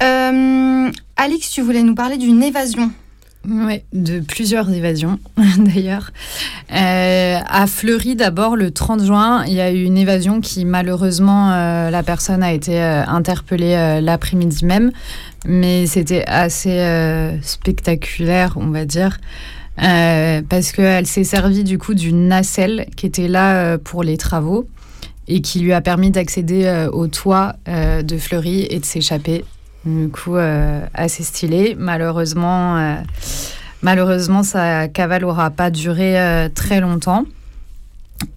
Alix, 0.01 1.51
tu 1.51 1.63
voulais 1.63 1.83
nous 1.83 1.95
parler 1.95 2.17
d'une 2.17 2.43
évasion. 2.43 2.91
Oui, 3.51 3.81
de 3.95 4.21
plusieurs 4.21 4.71
évasions 4.71 5.19
d'ailleurs. 5.59 6.11
Euh, 6.71 7.39
à 7.47 7.67
Fleury, 7.67 8.15
d'abord, 8.15 8.57
le 8.57 8.71
30 8.71 9.05
juin, 9.05 9.45
il 9.47 9.55
y 9.55 9.61
a 9.61 9.73
eu 9.73 9.85
une 9.85 9.97
évasion 9.97 10.43
qui, 10.43 10.67
malheureusement, 10.67 11.53
euh, 11.53 11.89
la 11.89 12.03
personne 12.03 12.43
a 12.43 12.53
été 12.53 12.83
euh, 12.83 13.07
interpellée 13.07 14.01
l'après-midi 14.03 14.67
même, 14.67 14.93
mais 15.47 15.87
c'était 15.87 16.25
assez 16.27 17.39
spectaculaire, 17.41 18.55
on 18.57 18.69
va 18.69 18.85
dire. 18.85 19.19
parce 19.77 20.73
qu'elle 20.73 21.07
s'est 21.07 21.25
servie 21.25 21.65
du 21.65 21.79
coup 21.79 21.95
d'une 21.95 22.29
nacelle 22.29 22.87
qui 22.97 23.07
était 23.07 23.29
là 23.29 23.79
pour 23.79 24.03
les 24.03 24.19
travaux 24.19 24.69
et 25.27 25.41
qui 25.41 25.61
lui 25.61 25.73
a 25.73 25.81
permis 25.81 26.11
d'accéder 26.11 26.89
au 26.93 27.07
toit 27.07 27.55
de 27.67 28.19
Fleury 28.19 28.67
et 28.69 28.79
de 28.81 28.85
s'échapper 28.85 29.45
du 29.89 30.09
coup, 30.09 30.37
euh, 30.37 30.85
assez 30.95 31.23
stylé. 31.23 31.75
Malheureusement, 31.79 32.77
euh, 32.79 34.43
sa 34.43 34.89
cavale 34.89 35.23
n'aura 35.23 35.51
pas 35.51 35.71
duré 35.71 36.21
euh, 36.21 36.49
très 36.49 36.81
longtemps. 36.81 37.25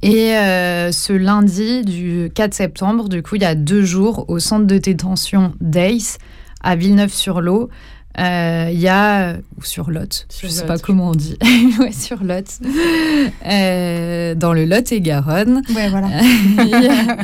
Et 0.03 0.33
ce 0.91 1.11
lundi 1.11 1.83
du 1.83 2.31
4 2.35 2.53
septembre, 2.53 3.09
du 3.09 3.23
coup, 3.23 3.35
il 3.35 3.41
y 3.41 3.45
a 3.45 3.55
deux 3.55 3.81
jours, 3.81 4.25
au 4.27 4.37
centre 4.37 4.67
de 4.67 4.77
détention 4.77 5.53
d'Ace, 5.59 6.19
à 6.61 6.75
Villeneuve-sur-Lot, 6.75 7.69
euh, 8.19 8.69
il 8.71 8.79
y 8.79 8.89
a 8.89 9.37
ou 9.57 9.63
sur 9.63 9.89
Lot, 9.89 10.27
je 10.41 10.47
ne 10.47 10.51
sais 10.51 10.65
pas 10.65 10.77
comment 10.77 11.09
on 11.09 11.15
dit, 11.15 11.37
ouais, 11.79 11.93
sur 11.93 12.23
Lot, 12.23 12.59
euh, 13.45 14.35
dans 14.35 14.53
le 14.53 14.65
Lot 14.65 14.91
et 14.91 14.99
Garonne. 14.99 15.61
Ouais, 15.73 15.89
voilà. 15.89 16.09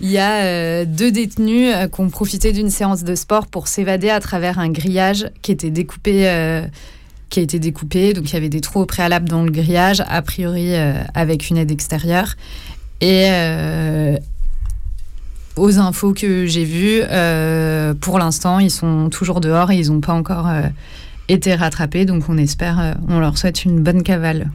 il 0.00 0.10
y 0.10 0.18
a, 0.18 0.44
euh, 0.44 0.84
deux 0.84 1.10
détenus 1.10 1.74
qui 1.92 2.00
ont 2.00 2.10
profité 2.10 2.52
d'une 2.52 2.68
séance 2.68 3.04
de 3.04 3.14
sport 3.14 3.46
pour 3.46 3.68
s'évader 3.68 4.10
à 4.10 4.20
travers 4.20 4.58
un 4.58 4.68
grillage 4.68 5.30
qui 5.40 5.52
était 5.52 5.70
découpé. 5.70 6.62
qui 7.30 7.40
a 7.40 7.42
été 7.42 7.58
découpé, 7.58 8.12
donc 8.12 8.30
il 8.30 8.34
y 8.34 8.36
avait 8.36 8.48
des 8.48 8.60
trous 8.60 8.80
au 8.80 8.86
préalable 8.86 9.28
dans 9.28 9.42
le 9.42 9.50
grillage, 9.50 10.02
a 10.08 10.22
priori 10.22 10.74
avec 11.14 11.48
une 11.48 11.56
aide 11.56 11.70
extérieure. 11.70 12.36
Et 13.00 13.28
aux 15.58 15.78
infos 15.78 16.12
que 16.12 16.46
j'ai 16.46 16.64
vues, 16.64 17.02
euh, 17.10 17.94
pour 17.94 18.18
l'instant, 18.18 18.58
ils 18.58 18.70
sont 18.70 19.10
toujours 19.10 19.40
dehors 19.40 19.70
et 19.70 19.76
ils 19.76 19.90
n'ont 19.90 20.00
pas 20.00 20.12
encore 20.12 20.48
euh, 20.48 20.62
été 21.28 21.54
rattrapés. 21.54 22.04
Donc 22.04 22.24
on 22.28 22.38
espère, 22.38 22.80
euh, 22.80 22.92
on 23.08 23.18
leur 23.20 23.38
souhaite 23.38 23.64
une 23.64 23.80
bonne 23.80 24.02
cavale. 24.02 24.50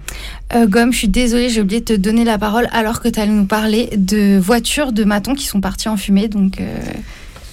Gomme, 0.68 0.92
je 0.94 0.98
suis 1.00 1.08
désolée, 1.08 1.50
j'ai 1.50 1.62
oublié 1.62 1.80
de 1.82 1.86
te 1.86 1.94
donner 1.94 2.24
la 2.24 2.38
parole 2.38 2.68
alors 2.72 3.02
que 3.02 3.10
tu 3.10 3.20
allais 3.20 3.32
nous 3.32 3.46
parler 3.46 3.90
de 3.98 4.38
voitures 4.38 4.92
de 4.92 5.04
matons 5.04 5.36
qui 5.36 5.46
sont 5.46 5.62
partis 5.62 5.90
en 5.90 5.98
fumée. 5.98 6.28
Donc, 6.28 6.62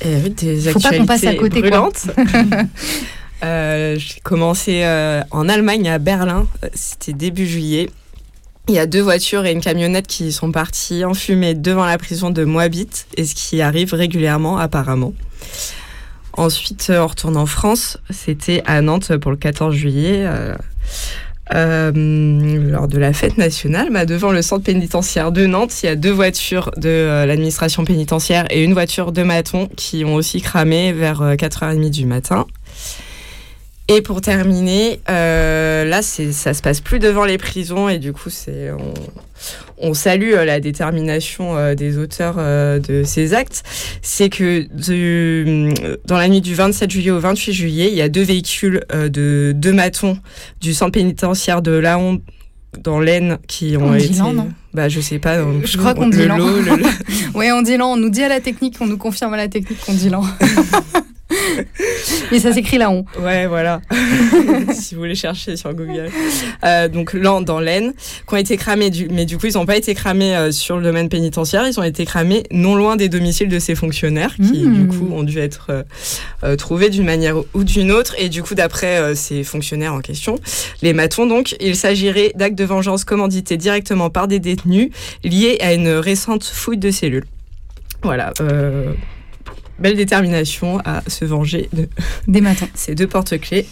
eh 0.03 0.29
des 0.31 0.61
faut 0.71 0.81
pas 0.81 0.97
qu'on 0.97 1.07
passe 1.07 1.25
à 1.25 1.35
côté. 1.35 1.63
j'ai 3.43 4.21
commencé 4.23 4.85
en 5.31 5.49
Allemagne, 5.49 5.89
à 5.89 5.99
Berlin. 5.99 6.47
C'était 6.75 7.13
début 7.13 7.47
juillet. 7.47 7.91
Il 8.71 8.75
y 8.75 8.79
a 8.79 8.87
deux 8.87 9.01
voitures 9.01 9.47
et 9.47 9.51
une 9.51 9.61
camionnette 9.61 10.07
qui 10.07 10.31
sont 10.31 10.53
parties 10.53 11.05
enfumées 11.05 11.55
devant 11.55 11.85
la 11.85 11.99
prison 11.99 12.31
de 12.31 12.45
Moabit, 12.45 12.89
et 13.17 13.25
ce 13.25 13.35
qui 13.35 13.63
arrive 13.63 13.95
régulièrement 13.95 14.59
apparemment. 14.59 15.13
Ensuite, 16.35 16.93
on 16.95 17.05
retourne 17.09 17.37
en 17.37 17.47
France. 17.47 17.99
C'était 18.11 18.63
à 18.67 18.81
Nantes 18.81 19.17
pour 19.17 19.33
le 19.33 19.37
14 19.37 19.75
juillet. 19.75 20.25
Euh, 20.25 20.55
euh, 21.53 22.71
lors 22.71 22.87
de 22.87 22.97
la 22.97 23.13
fête 23.13 23.39
nationale, 23.39 23.89
bah, 23.91 24.07
devant 24.07 24.31
le 24.31 24.41
centre 24.41 24.63
pénitentiaire 24.63 25.33
de 25.33 25.47
Nantes, 25.47 25.83
il 25.83 25.87
y 25.87 25.89
a 25.89 25.97
deux 25.97 26.13
voitures 26.13 26.71
de 26.77 26.89
euh, 26.89 27.27
l'administration 27.27 27.85
pénitentiaire 27.85 28.47
et 28.51 28.63
une 28.63 28.73
voiture 28.73 29.11
de 29.11 29.25
maton 29.25 29.69
qui 29.77 30.05
ont 30.05 30.15
aussi 30.15 30.41
cramé 30.41 30.93
vers 30.93 31.23
4h30 31.35 31.91
du 31.91 32.07
matin. 32.07 32.47
Et 33.93 34.03
pour 34.03 34.21
terminer, 34.21 35.01
euh, 35.11 35.85
là, 35.85 36.01
ça 36.01 36.55
se 36.55 36.63
passe 36.63 36.81
plus 36.81 37.01
devant 37.01 37.25
les 37.25 37.39
prisons 37.39 37.89
et 37.89 37.99
du 37.99 38.13
coup, 38.13 38.31
c'est 38.31 38.71
on, 39.79 39.95
salue 39.95 40.33
euh, 40.33 40.45
la 40.45 40.61
détermination 40.61 41.57
euh, 41.57 41.75
des 41.75 41.99
auteurs 41.99 42.37
de 42.37 43.03
ces 43.03 43.35
actes. 43.35 43.65
C'est 44.01 44.29
que 44.29 44.69
dans 46.07 46.17
la 46.17 46.29
nuit 46.29 46.41
du 46.41 46.55
27 46.55 46.89
juillet 46.89 47.11
au 47.11 47.19
28 47.19 47.53
juillet, 47.53 47.89
il 47.91 47.97
y 47.97 48.01
a 48.01 48.09
deux 48.09 48.23
véhicules 48.23 48.85
de 48.93 49.53
deux 49.57 49.73
matons 49.73 50.17
du 50.61 50.73
centre 50.73 50.93
pénitentiaire 50.93 51.61
de 51.61 51.73
Laon 51.73 52.21
dans 52.85 53.01
l'Aisne 53.01 53.39
qui 53.49 53.77
ont 53.77 53.93
été. 53.93 54.11
Dit 54.11 54.21
non? 54.21 54.53
Bah 54.73 54.89
je 54.89 55.01
sais 55.01 55.19
pas. 55.19 55.39
je 55.65 55.77
crois 55.77 55.95
qu'on 55.95 56.09
dit 56.09 56.27
l'an. 56.27 56.39
oui, 57.35 57.51
on 57.51 57.63
dit 57.63 57.77
l'an. 57.77 57.95
On 57.95 57.97
nous 57.97 58.11
dit 58.11 58.23
à 58.23 58.29
la 58.29 58.41
technique, 58.41 58.77
on 58.81 58.87
nous 58.87 58.99
confirme 58.99 59.35
à 59.35 59.37
la 59.37 59.49
technique 59.49 59.81
qu'on 59.85 59.95
dit 59.95 60.11
l'an. 60.11 60.23
Et 62.33 62.39
ça 62.41 62.53
s'écrit 62.53 62.79
là-haut. 62.79 63.05
Ouais, 63.21 63.47
voilà. 63.47 63.81
si 64.73 64.95
vous 64.95 65.01
voulez 65.01 65.15
chercher 65.15 65.57
sur 65.57 65.73
Google. 65.75 66.11
Euh, 66.65 66.89
donc, 66.89 67.13
là, 67.13 67.41
dans 67.41 67.61
l'Aisne, 67.61 67.93
qui 68.27 68.35
ont 68.35 68.37
été 68.37 68.57
cramés, 68.57 68.91
du... 68.91 69.09
mais 69.11 69.25
du 69.27 69.39
coup, 69.39 69.47
ils 69.47 69.55
n'ont 69.55 69.67
pas 69.67 69.77
été 69.77 69.95
cramés 69.95 70.37
euh, 70.37 70.53
sur 70.53 70.77
le 70.77 70.83
domaine 70.83 71.09
pénitentiaire, 71.09 71.67
ils 71.67 71.79
ont 71.79 71.85
été 71.85 72.05
cramés 72.05 72.45
non 72.51 72.75
loin 72.75 72.97
des 72.97 73.09
domiciles 73.09 73.49
de 73.49 73.59
ces 73.59 73.75
fonctionnaires, 73.75 74.35
qui, 74.37 74.65
hmm. 74.65 74.75
du 74.75 74.87
coup, 74.89 75.09
ont 75.13 75.23
dû 75.23 75.39
être 75.39 75.85
euh, 76.43 76.57
trouvés 76.57 76.91
d'une 76.91 77.05
manière 77.05 77.37
ou 77.55 77.65
d'une 77.65 77.91
autre. 77.93 78.15
Et 78.19 78.29
du 78.29 78.43
coup, 78.43 78.55
d'après 78.55 79.15
ces 79.15 79.45
fonctionnaires 79.45 79.95
en 79.95 80.01
question, 80.01 80.37
les 80.83 80.93
matons, 80.93 81.27
donc, 81.27 81.57
il 81.61 81.77
s'agirait 81.77 82.33
d'actes 82.35 82.59
de 82.59 82.65
vengeance 82.65 83.05
commandités 83.05 83.57
directement 83.57 84.11
par 84.11 84.29
des 84.29 84.39
détenus 84.39 84.91
liés 85.25 85.59
à 85.61 85.75
une 85.75 85.89
récente 85.89 86.45
fouille 86.45 86.79
de 86.79 86.91
cellules. 86.91 87.25
Voilà 88.03 88.33
belle 89.81 89.97
détermination 89.97 90.79
à 90.85 91.03
se 91.07 91.25
venger 91.25 91.69
de 91.73 91.89
des 92.29 92.41
matins. 92.41 92.69
ces 92.75 92.95
deux 92.95 93.07
porte-clés. 93.07 93.67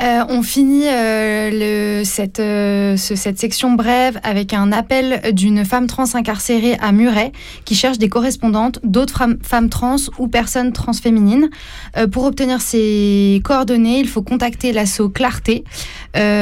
Euh, 0.00 0.24
on 0.28 0.42
finit 0.42 0.86
euh, 0.86 2.04
euh, 2.38 2.96
cette 2.96 3.38
section 3.38 3.72
brève 3.72 4.20
avec 4.22 4.52
un 4.52 4.70
appel 4.70 5.34
d'une 5.34 5.64
femme 5.64 5.88
trans 5.88 6.14
incarcérée 6.14 6.76
à 6.80 6.92
Muret 6.92 7.32
qui 7.64 7.74
cherche 7.74 7.98
des 7.98 8.08
correspondantes 8.08 8.78
d'autres 8.84 9.24
femmes 9.42 9.68
trans 9.68 9.96
ou 10.18 10.28
personnes 10.28 10.72
transféminines. 10.72 11.48
pour 12.12 12.24
obtenir 12.24 12.60
ces 12.60 13.40
coordonnées, 13.44 13.98
il 13.98 14.08
faut 14.08 14.22
contacter 14.22 14.72
l'asso 14.72 15.08
Clarté 15.12 15.64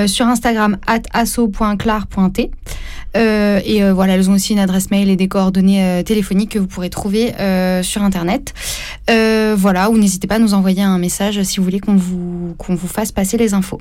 sur 0.06 0.26
Instagram 0.26 0.76
at 0.86 1.02
asso.clar.t. 1.12 2.50
Et 3.14 3.90
voilà, 3.90 4.14
elles 4.14 4.30
ont 4.30 4.34
aussi 4.34 4.52
une 4.52 4.58
adresse 4.58 4.90
mail 4.90 5.08
et 5.08 5.16
des 5.16 5.28
coordonnées 5.28 6.02
téléphoniques 6.04 6.52
que 6.52 6.58
vous 6.58 6.66
pourrez 6.66 6.90
trouver 6.90 7.32
sur 7.82 8.02
Internet. 8.02 8.54
voilà, 9.08 9.90
ou 9.90 9.98
n'hésitez 9.98 10.26
pas 10.26 10.36
à 10.36 10.40
nous 10.40 10.54
envoyer 10.54 10.82
un 10.82 10.98
message 10.98 11.42
si 11.42 11.58
vous 11.58 11.64
voulez 11.64 11.80
qu'on 11.80 11.96
vous, 11.96 12.54
qu'on 12.58 12.75
vous 12.75 12.88
fasse 12.88 13.12
passer 13.12 13.36
les 13.36 13.45
infos. 13.54 13.80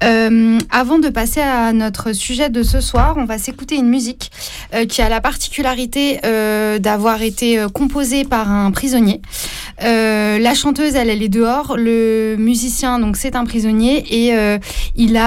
avant 0.00 0.98
de 0.98 1.08
passer 1.08 1.40
à 1.40 1.72
notre 1.72 2.12
sujet 2.12 2.50
de 2.50 2.62
ce 2.62 2.80
soir, 2.80 3.14
on 3.16 3.24
va 3.24 3.38
s'écouter 3.38 3.76
une 3.76 3.88
musique 3.88 4.30
qui 4.88 5.02
a 5.02 5.08
la 5.08 5.20
particularité 5.20 6.20
d'avoir 6.80 7.22
été 7.22 7.64
composée 7.72 8.24
par 8.24 8.50
un 8.50 8.70
prisonnier. 8.70 9.20
la 9.80 10.54
chanteuse, 10.54 10.94
elle, 10.94 11.10
elle 11.10 11.22
est 11.22 11.28
dehors. 11.28 11.76
Le 11.76 12.36
musicien, 12.38 12.98
donc, 12.98 13.16
c'est 13.16 13.36
un 13.36 13.44
prisonnier 13.44 14.04
et 14.10 14.58
il 14.96 15.20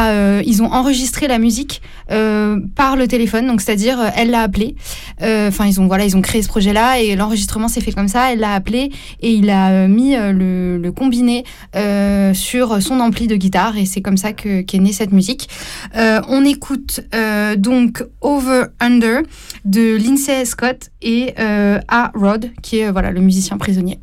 ils 0.45 0.63
ont 0.63 0.71
enregistré 0.71 1.27
la 1.27 1.39
musique 1.39 1.81
par 2.07 2.95
le 2.95 3.07
téléphone 3.07 3.55
c'est-à-dire 3.59 3.99
euh, 3.99 4.09
elle 4.15 4.31
l'a 4.31 4.41
appelé. 4.41 4.75
Euh, 5.21 5.49
enfin, 5.49 5.65
ils 5.65 5.79
ont 5.79 6.21
créé 6.21 6.41
ce 6.41 6.47
projet-là 6.47 6.99
et 6.99 7.15
l'enregistrement 7.15 7.67
s'est 7.67 7.81
fait 7.81 7.91
comme 7.91 8.07
ça. 8.07 8.31
Elle 8.31 8.39
l'a 8.39 8.53
appelé 8.53 8.91
et 9.21 9.31
il 9.31 9.49
a 9.49 9.71
euh, 9.71 9.87
mis 9.87 10.15
le, 10.15 10.91
combiné 10.95 11.43
sur 12.33 12.81
son 12.81 12.99
ampli 12.99 13.27
de 13.27 13.35
guitare 13.35 13.54
guitare 13.55 13.77
et 13.77 13.85
c'est 13.85 14.01
comme 14.01 14.17
ça 14.17 14.33
que 14.33 14.61
qu'est 14.61 14.79
née 14.79 14.91
cette 14.91 15.11
musique. 15.11 15.49
Euh, 15.95 16.21
on 16.27 16.43
écoute 16.43 17.01
euh, 17.13 17.55
donc 17.55 18.03
Over 18.21 18.65
Under 18.79 19.21
de 19.63 19.95
Lindsay 19.95 20.45
Scott 20.45 20.89
et 21.01 21.33
euh, 21.39 21.79
A 21.87 22.11
Rod 22.13 22.51
qui 22.61 22.79
est 22.79 22.87
euh, 22.87 22.91
voilà 22.91 23.11
le 23.11 23.21
musicien 23.21 23.57
prisonnier. 23.57 23.99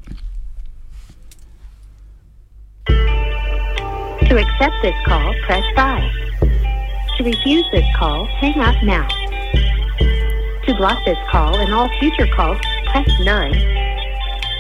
To 2.86 4.38
accept 4.38 4.72
this 4.82 4.94
call, 5.04 5.34
press 5.46 5.64
5. 5.76 6.00
To 7.18 7.24
refuse 7.24 7.64
this 7.72 7.84
call, 7.98 8.26
hang 8.40 8.58
up 8.60 8.76
now. 8.82 9.06
To 10.66 10.74
block 10.76 10.96
this 11.04 11.18
call 11.30 11.54
and 11.56 11.74
all 11.74 11.88
future 12.00 12.28
calls, 12.34 12.56
press 12.86 13.08
9. 13.24 13.52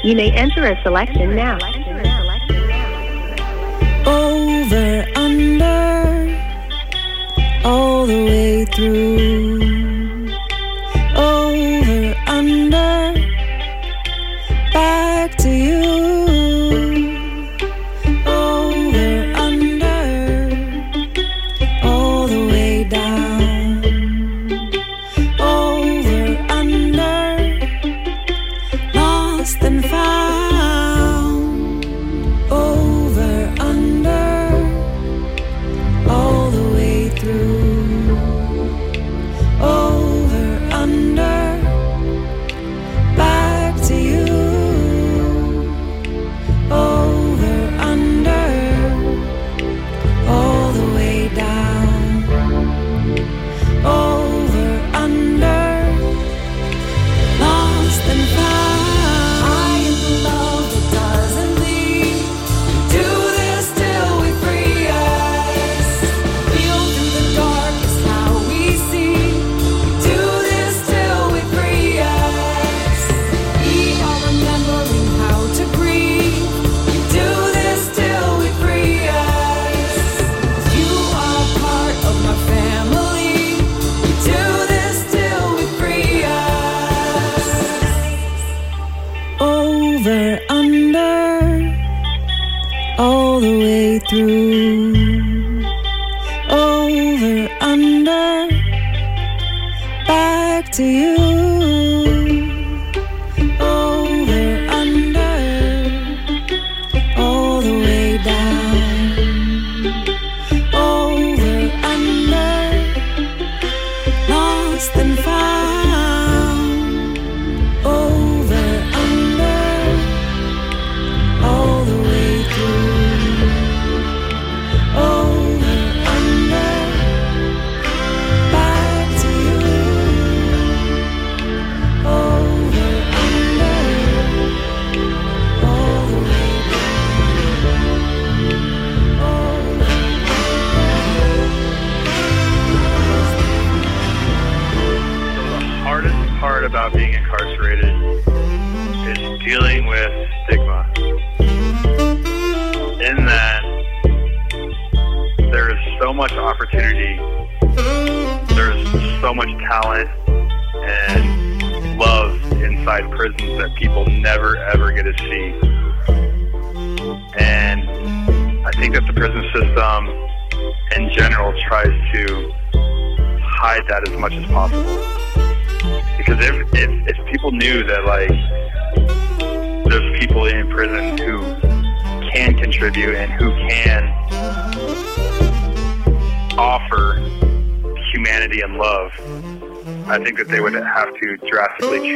You 0.04 0.14
may 0.14 0.30
enter 0.32 0.66
a 0.66 0.76
selection 0.82 1.34
now. 1.34 1.56
over 4.72 5.04
under 5.16 6.40
all 7.64 8.06
the 8.06 8.24
way 8.24 8.64
through. 8.64 10.30
Over 11.14 12.14
under 12.26 13.12
back 14.72 15.36
to 15.38 15.50
you. 15.50 15.81
through. 94.12 95.01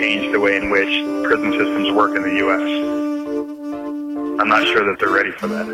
change 0.06 0.32
the 0.32 0.38
way 0.38 0.56
in 0.56 0.70
which 0.70 0.88
prison 1.24 1.50
systems 1.52 1.90
work 1.92 2.14
in 2.16 2.22
the 2.22 2.36
U.S. 2.36 2.60
I'm 4.40 4.48
not 4.48 4.64
sure 4.66 4.84
that 4.84 4.98
they're 5.00 5.10
ready 5.10 5.32
for 5.32 5.48
that. 5.48 5.66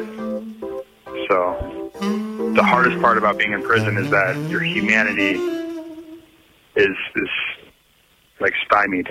So 1.29 2.53
the 2.55 2.62
hardest 2.62 3.01
part 3.03 3.18
about 3.18 3.38
being 3.38 3.53
in 3.53 3.62
prison 3.62 3.99
is 3.99 4.11
that 4.11 4.37
your 4.49 4.62
humanity 4.62 5.33
is, 6.77 6.97
is 7.16 7.29
like 8.40 8.55
stymied. 8.64 9.11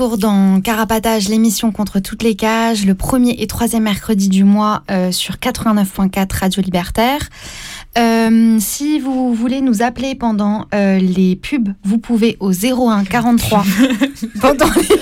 Retour 0.00 0.16
dans 0.16 0.62
Carapatage, 0.62 1.28
l'émission 1.28 1.72
contre 1.72 2.00
toutes 2.00 2.22
les 2.22 2.34
cages, 2.34 2.86
le 2.86 2.94
premier 2.94 3.36
et 3.38 3.46
troisième 3.46 3.82
mercredi 3.82 4.30
du 4.30 4.44
mois 4.44 4.82
euh, 4.90 5.12
sur 5.12 5.34
89.4 5.34 6.38
Radio 6.38 6.62
Libertaire. 6.62 7.28
Euh, 7.98 8.56
si 8.60 8.98
vous 8.98 9.34
voulez 9.34 9.60
nous 9.60 9.82
appeler 9.82 10.14
pendant 10.14 10.66
euh, 10.72 10.98
les 10.98 11.36
pubs, 11.36 11.74
vous 11.84 11.98
pouvez 11.98 12.38
au 12.40 12.50
01 12.50 13.04
43 13.04 13.64
pendant 14.40 14.70
les, 14.76 14.96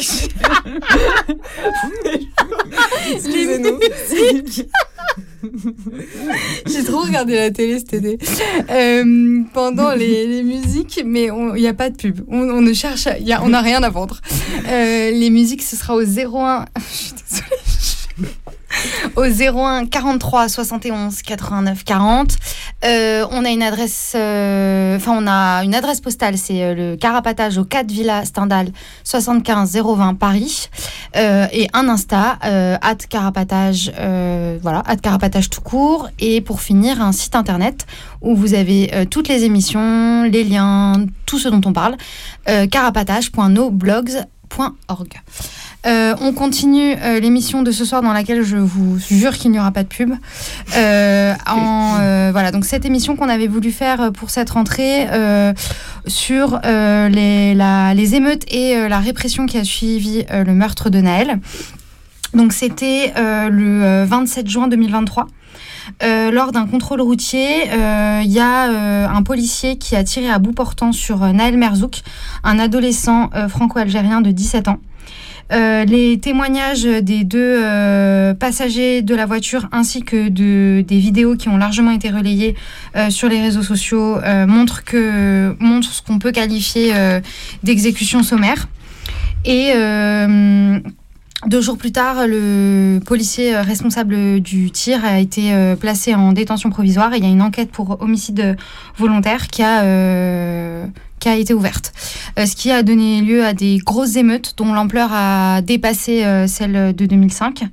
les 3.46 3.58
musiques. 4.32 4.68
J'ai 6.66 6.85
trop 6.85 7.01
regardé 7.01 7.35
la 7.35 7.51
télé 7.51 7.79
cet 7.79 7.94
été. 7.94 8.18
Euh, 8.71 9.42
pendant 9.53 9.92
les, 9.92 10.42
musiques, 10.42 11.03
mais 11.05 11.29
il 11.57 11.61
n'y 11.61 11.68
a 11.68 11.75
pas 11.75 11.90
de 11.90 11.97
pub. 11.97 12.21
On, 12.29 12.61
ne 12.61 12.73
cherche, 12.73 13.07
a, 13.07 13.18
n'a 13.18 13.61
rien 13.61 13.83
à 13.83 13.90
vendre. 13.90 14.21
Euh, 14.66 15.11
les 15.11 15.31
musiques, 15.31 15.62
ce 15.62 15.77
sera 15.77 15.94
au 15.94 16.03
01. 16.03 16.66
Je 16.77 16.94
suis 16.94 17.12
désolée. 17.12 18.31
Au 19.16 19.24
01 19.24 19.86
43 19.86 20.48
71 20.48 21.22
89 21.22 21.84
40. 21.84 22.36
Euh, 22.84 23.26
on 23.32 23.44
a 23.44 23.50
une 23.50 23.62
adresse, 23.62 24.12
euh, 24.14 24.96
enfin 24.96 25.16
on 25.16 25.26
a 25.26 25.64
une 25.64 25.74
adresse 25.74 26.00
postale, 26.00 26.38
c'est 26.38 26.62
euh, 26.62 26.74
le 26.74 26.96
Carapatage 26.96 27.58
au 27.58 27.64
4 27.64 27.90
Villa 27.90 28.24
Stendhal 28.24 28.68
75 29.04 29.76
020 29.76 30.14
Paris 30.14 30.68
Euh, 31.16 31.46
et 31.52 31.68
un 31.72 31.88
Insta 31.88 32.38
at 32.42 32.96
Carapatage, 33.08 33.90
voilà 34.62 34.82
at 34.86 34.96
Carapatage 34.96 35.48
tout 35.48 35.62
court 35.62 36.10
et 36.18 36.42
pour 36.42 36.60
finir 36.60 37.00
un 37.00 37.12
site 37.12 37.34
internet 37.34 37.86
où 38.20 38.36
vous 38.36 38.52
avez 38.52 39.06
toutes 39.10 39.28
les 39.28 39.44
émissions, 39.44 40.24
les 40.24 40.44
liens, 40.44 41.06
tout 41.24 41.38
ce 41.38 41.48
dont 41.48 41.62
on 41.64 41.72
parle, 41.72 41.96
carapatage.noblogs.org. 42.70 44.28
Euh, 45.87 46.14
on 46.20 46.32
continue 46.32 46.94
euh, 47.02 47.20
l'émission 47.20 47.62
de 47.62 47.70
ce 47.70 47.84
soir 47.84 48.02
dans 48.02 48.12
laquelle 48.12 48.42
je 48.42 48.56
vous 48.56 48.98
jure 48.98 49.32
qu'il 49.37 49.50
n'y 49.52 49.58
aura 49.61 49.70
pas 49.70 49.82
de 49.84 49.88
pub. 49.88 50.12
Euh, 50.76 51.34
en, 51.46 52.30
voilà, 52.32 52.50
donc 52.50 52.64
cette 52.64 52.84
émission 52.84 53.14
qu'on 53.16 53.28
avait 53.28 53.46
voulu 53.46 53.70
faire 53.70 54.11
pour 54.12 54.30
cette 54.30 54.50
rentrée 54.50 55.06
sur 56.06 56.61
les, 56.64 57.54
la- 57.54 57.94
les 57.94 58.14
émeutes 58.14 58.44
et 58.52 58.88
la 58.88 58.98
répression 58.98 59.46
qui 59.46 59.58
a 59.58 59.64
suivi 59.64 60.24
le 60.30 60.52
meurtre 60.54 60.90
de 60.90 61.00
Naël. 61.00 61.38
Donc 62.34 62.52
c'était 62.52 63.12
le 63.16 63.82
euh, 63.84 64.04
27 64.06 64.48
juin 64.48 64.68
2023. 64.68 65.26
Euh, 66.03 66.31
lors 66.31 66.53
d'un 66.53 66.66
contrôle 66.66 67.01
routier, 67.01 67.70
euh, 67.72 68.20
il 68.24 68.31
y 68.31 68.40
a 68.40 68.68
euh, 68.68 69.09
un 69.09 69.22
policier 69.22 69.77
qui 69.77 69.96
a 69.96 70.05
tiré 70.05 70.29
à 70.29 70.38
bout 70.38 70.53
portant 70.53 70.92
sur 70.92 71.22
euh, 71.22 71.33
Naël 71.33 71.57
Merzouk, 71.57 72.03
un 72.44 72.59
adolescent 72.59 73.31
euh, 73.35 73.48
franco-algérien 73.48 74.20
de 74.20 74.31
17 74.31 74.68
ans. 74.68 74.79
Euh, 75.51 75.87
les 75.87 76.18
témoignages 76.20 76.85
des 76.85 77.24
deux 77.24 77.38
euh, 77.62 78.35
passagers 78.35 79.01
de 79.01 79.14
la 79.14 79.24
voiture 79.24 79.66
ainsi 79.72 80.03
que 80.03 80.29
de, 80.29 80.85
des 80.87 80.98
vidéos 80.98 81.37
qui 81.37 81.48
ont 81.48 81.57
largement 81.57 81.90
été 81.90 82.11
relayées 82.11 82.55
euh, 82.96 83.09
sur 83.09 83.31
les 83.31 83.40
réseaux 83.40 83.62
sociaux 83.62 84.18
euh, 84.18 84.46
montrent, 84.46 84.83
montrent 85.59 85.92
ce 85.92 86.03
qu'on 86.03 86.18
peut 86.18 86.33
qualifier 86.33 86.90
euh, 86.94 87.20
d'exécution 87.62 88.22
sommaire. 88.22 88.68
Et 89.46 89.72
euh, 89.74 90.81
deux 91.46 91.61
jours 91.61 91.79
plus 91.79 91.92
tard, 91.92 92.27
le 92.27 92.98
policier 93.05 93.55
euh, 93.55 93.62
responsable 93.62 94.40
du 94.40 94.70
tir 94.70 95.05
a 95.05 95.20
été 95.20 95.55
euh, 95.55 95.77
placé 95.77 96.14
en 96.14 96.33
détention 96.33 96.68
provisoire 96.70 97.14
et 97.14 97.18
il 97.18 97.24
y 97.24 97.27
a 97.27 97.31
une 97.31 97.42
enquête 97.42 97.70
pour 97.70 98.03
homicide 98.03 98.57
volontaire 98.96 99.46
qui 99.46 99.62
a, 99.62 99.83
euh, 99.83 100.87
qui 101.18 101.28
a 101.28 101.37
été 101.37 101.54
ouverte. 101.54 101.92
Euh, 102.38 102.46
ce 102.46 102.54
qui 102.54 102.70
a 102.70 102.83
donné 102.83 103.20
lieu 103.20 103.44
à 103.44 103.52
des 103.52 103.78
grosses 103.78 104.16
émeutes 104.16 104.54
dont 104.57 104.72
l'ampleur 104.72 105.11
a 105.12 105.61
dépassé 105.62 106.24
euh, 106.24 106.46
celle 106.46 106.94
de 106.94 107.07
2005 107.07 107.64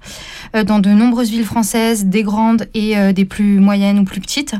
euh, 0.55 0.63
dans 0.63 0.79
de 0.79 0.89
nombreuses 0.89 1.29
villes 1.29 1.45
françaises, 1.45 2.05
des 2.05 2.23
grandes 2.23 2.67
et 2.73 2.95
des 3.13 3.25
plus 3.25 3.59
moyennes 3.59 3.99
ou 3.99 4.03
plus 4.03 4.21
petites. 4.21 4.55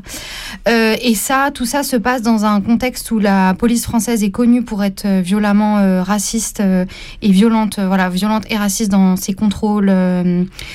Et 0.68 1.16
ça, 1.16 1.52
tout 1.54 1.66
ça 1.66 1.84
se 1.84 1.96
passe 1.96 2.22
dans 2.22 2.46
un 2.46 2.62
contexte 2.62 3.12
où 3.12 3.20
la 3.20 3.54
police 3.54 3.84
française 3.84 4.24
est 4.24 4.32
connue 4.32 4.64
pour 4.64 4.84
être 4.84 5.08
violemment 5.22 6.04
raciste 6.04 6.62
et 7.22 7.32
violente, 7.32 7.80
voilà, 7.80 8.10
violente 8.10 8.46
et 8.50 8.58
raciste 8.58 8.92
dans 8.92 9.16
ses 9.16 9.34
contrôles, 9.34 9.94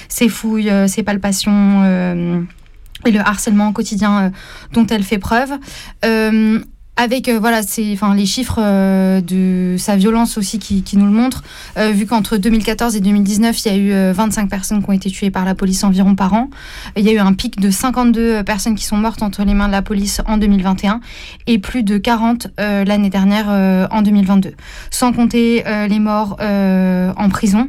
ses 0.09 0.29
fouilles, 0.29 0.73
ses 0.87 1.03
palpations 1.03 1.85
et 3.07 3.11
le 3.11 3.21
harcèlement 3.21 3.73
quotidien 3.73 4.33
dont 4.73 4.87
elle 4.87 5.03
fait 5.03 5.19
preuve. 5.19 5.53
Avec 7.01 7.29
euh, 7.29 7.39
voilà, 7.41 7.63
enfin, 7.95 8.15
les 8.15 8.27
chiffres 8.27 8.59
euh, 8.59 9.23
de 9.23 9.77
sa 9.79 9.97
violence 9.97 10.37
aussi 10.37 10.59
qui, 10.59 10.85
nous 10.99 11.07
le 11.07 11.11
montrent, 11.11 11.43
euh, 11.79 11.93
vu 11.93 12.05
qu'entre 12.05 12.37
2014 12.37 12.95
et 12.95 13.01
2019, 13.01 13.65
il 13.65 13.69
y 13.69 13.75
a 13.75 13.79
eu 13.79 13.93
euh, 13.93 14.13
25 14.13 14.51
personnes 14.51 14.83
qui 14.83 14.91
ont 14.91 14.93
été 14.93 15.11
tuées 15.11 15.31
par 15.31 15.47
la 15.47 15.55
police 15.55 15.83
environ 15.83 16.15
par 16.15 16.35
an. 16.35 16.51
Il 16.97 17.05
y 17.05 17.09
a 17.09 17.13
eu 17.13 17.19
un 17.19 17.33
pic 17.33 17.59
de 17.59 17.71
52 17.71 18.45
personnes 18.45 18.75
qui 18.75 18.85
sont 18.85 18.99
mortes 18.99 19.23
entre 19.23 19.45
les 19.45 19.55
mains 19.55 19.67
de 19.67 19.73
la 19.73 19.81
police 19.81 20.21
en 20.27 20.37
2021 20.37 21.01
et 21.47 21.59
plus 21.59 21.83
de 21.83 21.97
40 21.97 22.49
euh, 22.61 22.85
l'année 22.85 23.09
dernière 23.09 23.49
en 23.91 24.03
2022. 24.03 24.53
Sans 24.91 25.13
compter 25.13 25.65
les 25.89 25.99
morts 25.99 26.37
en 26.41 27.29
prison, 27.31 27.69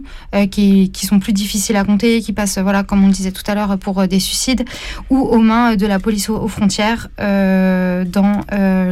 qui, 0.49 0.91
sont 0.93 1.19
plus 1.19 1.33
difficiles 1.33 1.75
à 1.75 1.83
compter, 1.83 2.21
qui 2.21 2.33
passent, 2.33 2.57
voilà, 2.57 2.83
comme 2.83 3.03
on 3.03 3.07
le 3.07 3.13
disait 3.13 3.31
tout 3.31 3.43
à 3.47 3.55
l'heure, 3.55 3.77
pour 3.77 4.07
des 4.07 4.19
suicides, 4.19 4.65
ou 5.09 5.19
aux 5.19 5.39
mains 5.39 5.75
de 5.75 5.85
la 5.85 5.99
police 5.99 6.29
aux, 6.29 6.37
aux 6.37 6.47
frontières 6.47 7.09
dans 7.17 8.41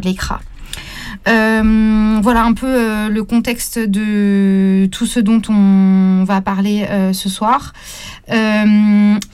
les 0.03 0.15
Euh, 1.27 2.19
voilà 2.21 2.43
un 2.43 2.53
peu 2.53 2.67
euh, 2.67 3.09
le 3.09 3.23
contexte 3.23 3.77
de 3.77 4.87
tout 4.87 5.05
ce 5.05 5.19
dont 5.19 5.41
on 5.49 6.23
va 6.23 6.39
parler 6.41 6.87
euh, 6.89 7.13
ce 7.13 7.29
soir. 7.29 7.73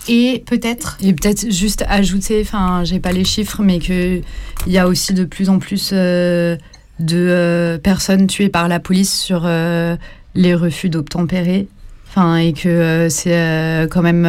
Et 0.08 0.44
peut-être. 0.46 0.98
Et 1.02 1.14
peut-être 1.14 1.52
juste 1.52 1.84
ajouter, 1.88 2.42
enfin, 2.42 2.84
j'ai 2.84 3.00
pas 3.00 3.12
les 3.12 3.26
chiffres, 3.26 3.62
mais 3.62 3.80
que 3.80 4.22
il 4.68 4.72
y 4.72 4.78
a 4.78 4.88
aussi 4.88 5.14
de 5.14 5.26
plus 5.26 5.50
en 5.50 5.60
plus 5.60 5.92
de 5.92 6.58
personnes 7.84 8.28
tuées 8.28 8.50
par 8.50 8.68
la 8.68 8.80
police 8.80 9.14
sur 9.14 9.50
les 10.36 10.56
refus 10.56 10.90
d'obtempérer. 10.90 11.68
Enfin, 12.10 12.38
et 12.38 12.54
que 12.54 13.08
c'est 13.10 13.88
quand 13.92 14.02
même 14.02 14.24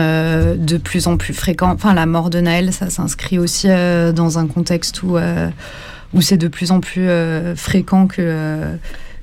de 0.59 0.77
plus 0.79 1.07
en 1.07 1.17
plus 1.17 1.33
fréquent. 1.33 1.71
Enfin, 1.73 1.95
la 1.95 2.07
mort 2.07 2.31
de 2.31 2.41
Naël, 2.41 2.73
ça 2.73 2.91
s'inscrit 2.91 3.39
aussi 3.39 3.69
dans 3.69 4.39
un 4.39 4.49
contexte 4.49 5.05
où, 5.05 5.17
où 6.15 6.21
c'est 6.21 6.37
de 6.37 6.49
plus 6.49 6.71
en 6.71 6.81
plus 6.81 7.09
euh, 7.09 7.55
fréquent 7.57 8.07
que, 8.07 8.17
euh, 8.19 8.77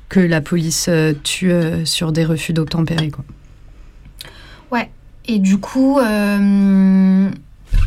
que 0.09 0.19
la 0.19 0.41
police 0.41 0.87
euh, 0.89 1.13
tue 1.23 1.51
sur 1.85 2.11
des 2.11 2.25
refus 2.25 2.53
d'obtempérer. 2.53 3.11
Ouais. 4.71 4.89
Et 5.25 5.39
du 5.39 5.57
coup, 5.57 5.99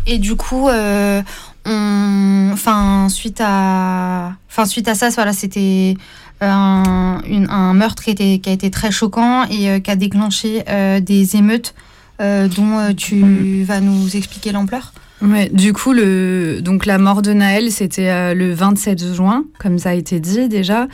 et 0.06 0.18
du 0.18 0.36
coup, 0.36 0.68
on, 0.68 2.50
enfin 2.52 3.08
suite 3.10 3.42
à, 3.44 4.32
enfin 4.48 4.64
suite 4.64 4.88
à 4.88 4.94
ça, 4.94 5.10
voilà, 5.10 5.34
c'était 5.34 5.96
un, 6.40 7.20
un 7.48 7.74
meurtre 7.74 8.02
qui, 8.02 8.10
était, 8.10 8.38
qui 8.38 8.48
a 8.48 8.52
été 8.52 8.70
très 8.70 8.90
choquant 8.90 9.44
et 9.50 9.82
qui 9.82 9.90
a 9.90 9.96
déclenché 9.96 10.64
des 11.02 11.36
émeutes 11.36 11.74
dont 12.18 12.94
tu 12.96 13.64
vas 13.64 13.80
nous 13.80 14.16
expliquer 14.16 14.52
l'ampleur? 14.52 14.94
Du 15.22 15.72
coup, 15.72 15.94
donc 15.94 16.84
la 16.84 16.98
mort 16.98 17.22
de 17.22 17.32
Naël, 17.32 17.70
c'était 17.70 18.10
euh, 18.10 18.34
le 18.34 18.52
27 18.52 19.14
juin, 19.14 19.44
comme 19.58 19.78
ça 19.78 19.90
a 19.90 19.94
été 19.94 20.20
dit 20.20 20.48
déjà. 20.48 20.88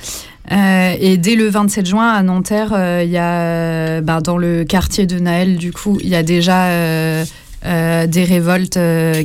Euh, 0.50 0.94
et 0.98 1.16
dès 1.16 1.34
le 1.34 1.48
27 1.48 1.86
juin, 1.86 2.08
à 2.08 2.22
Nanterre, 2.22 2.72
euh, 2.72 3.04
y 3.04 3.16
a, 3.16 4.00
ben, 4.00 4.20
dans 4.20 4.38
le 4.38 4.64
quartier 4.64 5.06
de 5.06 5.18
Naël, 5.18 5.56
du 5.56 5.72
coup, 5.72 5.98
il 6.00 6.08
y 6.08 6.14
a 6.14 6.22
déjà 6.22 6.66
euh, 6.66 7.24
euh, 7.64 8.06
des 8.06 8.24
révoltes 8.24 8.78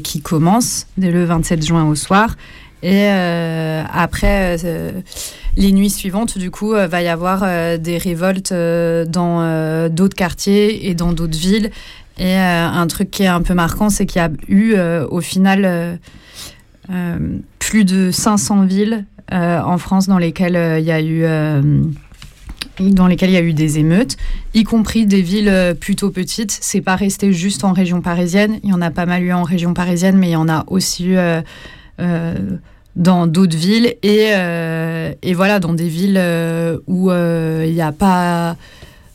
qui 0.04 0.22
commencent 0.22 0.88
dès 0.98 1.12
le 1.12 1.26
27 1.26 1.66
juin 1.66 1.86
au 1.86 1.96
soir. 1.96 2.36
Et 2.84 3.08
après, 3.08 4.56
les 5.58 5.72
nuits 5.72 5.90
suivantes, 5.90 6.38
du 6.38 6.52
coup, 6.52 6.74
va 6.74 7.02
y 7.02 7.08
avoir 7.08 7.42
des 7.80 7.98
révoltes 7.98 8.54
dans 8.54 9.90
d'autres 9.90 10.16
quartiers 10.16 10.88
et 10.88 10.94
dans 10.94 11.12
d'autres 11.12 11.38
villes. 11.38 11.72
Et 12.20 12.36
euh, 12.36 12.68
un 12.68 12.88
truc 12.88 13.12
qui 13.12 13.24
est 13.24 13.28
un 13.28 13.42
peu 13.42 13.54
marquant, 13.54 13.90
c'est 13.90 14.06
qu'il 14.06 14.22
y 14.22 14.26
a 14.26 14.32
eu 14.48 14.74
euh, 14.74 15.06
au 15.10 15.22
final 15.22 16.00
euh, 16.90 17.18
plus 17.60 17.86
de 17.86 18.12
500 18.12 18.66
villes 18.66 19.06
en 19.30 19.78
France 19.78 20.08
dans 20.08 20.18
lesquelles 20.18 20.80
il 20.80 20.86
y 20.86 20.92
a 20.92 21.02
eu 21.02 21.24
dans 22.80 23.10
il 23.10 23.32
y 23.32 23.36
a 23.36 23.42
eu 23.42 23.54
des 23.54 23.78
émeutes, 23.78 24.16
y 24.54 24.64
compris 24.64 25.06
des 25.06 25.22
villes 25.22 25.76
plutôt 25.82 26.12
petites. 26.12 26.58
C'est 26.62 26.80
pas 26.80 26.96
resté 26.96 27.34
juste 27.34 27.66
en 27.66 27.74
région 27.74 28.00
parisienne. 28.00 28.60
Il 28.64 28.70
y 28.70 28.74
en 28.74 28.82
a 28.82 28.90
pas 28.90 29.06
mal 29.06 29.22
eu 29.24 29.34
en 29.34 29.44
région 29.44 29.74
parisienne, 29.74 30.16
mais 30.16 30.30
il 30.30 30.34
y 30.34 30.38
en 30.38 30.48
a 30.48 30.64
aussi 30.68 31.08
eu 31.08 31.18
dans 32.96 33.28
d'autres 33.28 33.58
villes 33.58 33.96
et, 34.02 34.32
et 35.22 35.34
voilà 35.34 35.60
dans 35.60 35.74
des 35.74 35.90
villes 35.90 36.22
où 36.88 37.12
il 37.12 37.74
n'y 37.74 37.82
a 37.82 37.92
pas 37.92 38.56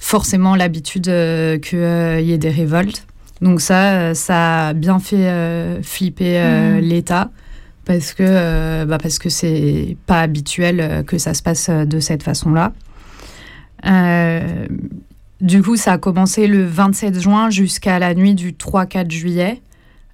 forcément 0.03 0.57
l'habitude 0.57 1.07
euh, 1.09 1.59
qu'il 1.59 1.79
y 2.27 2.33
ait 2.33 2.39
des 2.39 2.51
révoltes. 2.51 3.07
Donc 3.41 3.61
ça, 3.61 3.93
euh, 3.95 4.15
ça 4.15 4.69
a 4.69 4.73
bien 4.73 4.99
fait 4.99 5.29
euh, 5.29 5.81
flipper 5.83 6.39
euh, 6.41 6.75
Mhm. 6.75 6.81
l'État 6.81 7.31
parce 7.85 8.13
que 8.13 8.25
euh, 8.27 8.85
bah 8.85 8.99
parce 8.99 9.19
que 9.21 9.29
c'est 9.29 9.97
pas 10.07 10.21
habituel 10.21 10.81
euh, 10.81 11.03
que 11.05 11.19
ça 11.19 11.35
se 11.35 11.43
passe 11.43 11.69
euh, 11.69 11.85
de 11.85 12.01
cette 12.01 12.25
façon-là. 12.25 12.73
Euh, 13.87 14.67
du 15.41 15.63
coup, 15.63 15.77
ça 15.77 15.93
a 15.93 15.99
commencé 15.99 16.47
le 16.49 16.65
27 16.67 17.21
juin 17.21 17.51
jusqu'à 17.51 17.99
la 18.01 18.15
nuit 18.15 18.35
du 18.35 18.53
3-4 18.53 19.11
juillet. 19.11 19.63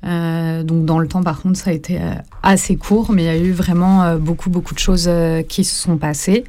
Euh, 0.05 0.63
donc 0.63 0.85
dans 0.85 0.99
le 0.99 1.09
temps, 1.09 1.23
par 1.23 1.41
contre, 1.43 1.59
ça 1.59 1.71
a 1.71 1.73
été 1.73 1.97
euh, 2.01 2.13
assez 2.43 2.77
court, 2.77 3.11
mais 3.13 3.23
il 3.25 3.27
y 3.27 3.31
a 3.31 3.37
eu 3.39 3.53
vraiment 3.53 4.03
euh, 4.05 4.17
beaucoup, 4.19 4.49
beaucoup 4.51 4.75
de 4.75 4.79
choses 4.79 5.07
euh, 5.09 5.43
qui 5.43 5.65
se 5.65 5.75
sont 5.75 5.97
passées. 5.97 6.45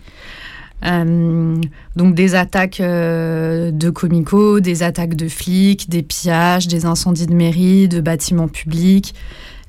Euh, 0.85 1.55
donc 1.95 2.15
des 2.15 2.35
attaques 2.35 2.79
euh, 2.79 3.71
de 3.71 3.89
comico, 3.89 4.59
des 4.59 4.83
attaques 4.83 5.15
de 5.15 5.27
flics, 5.27 5.89
des 5.89 6.03
pillages, 6.03 6.67
des 6.67 6.85
incendies 6.85 7.27
de 7.27 7.33
mairie, 7.33 7.87
de 7.87 7.99
bâtiments 7.99 8.47
publics, 8.47 9.13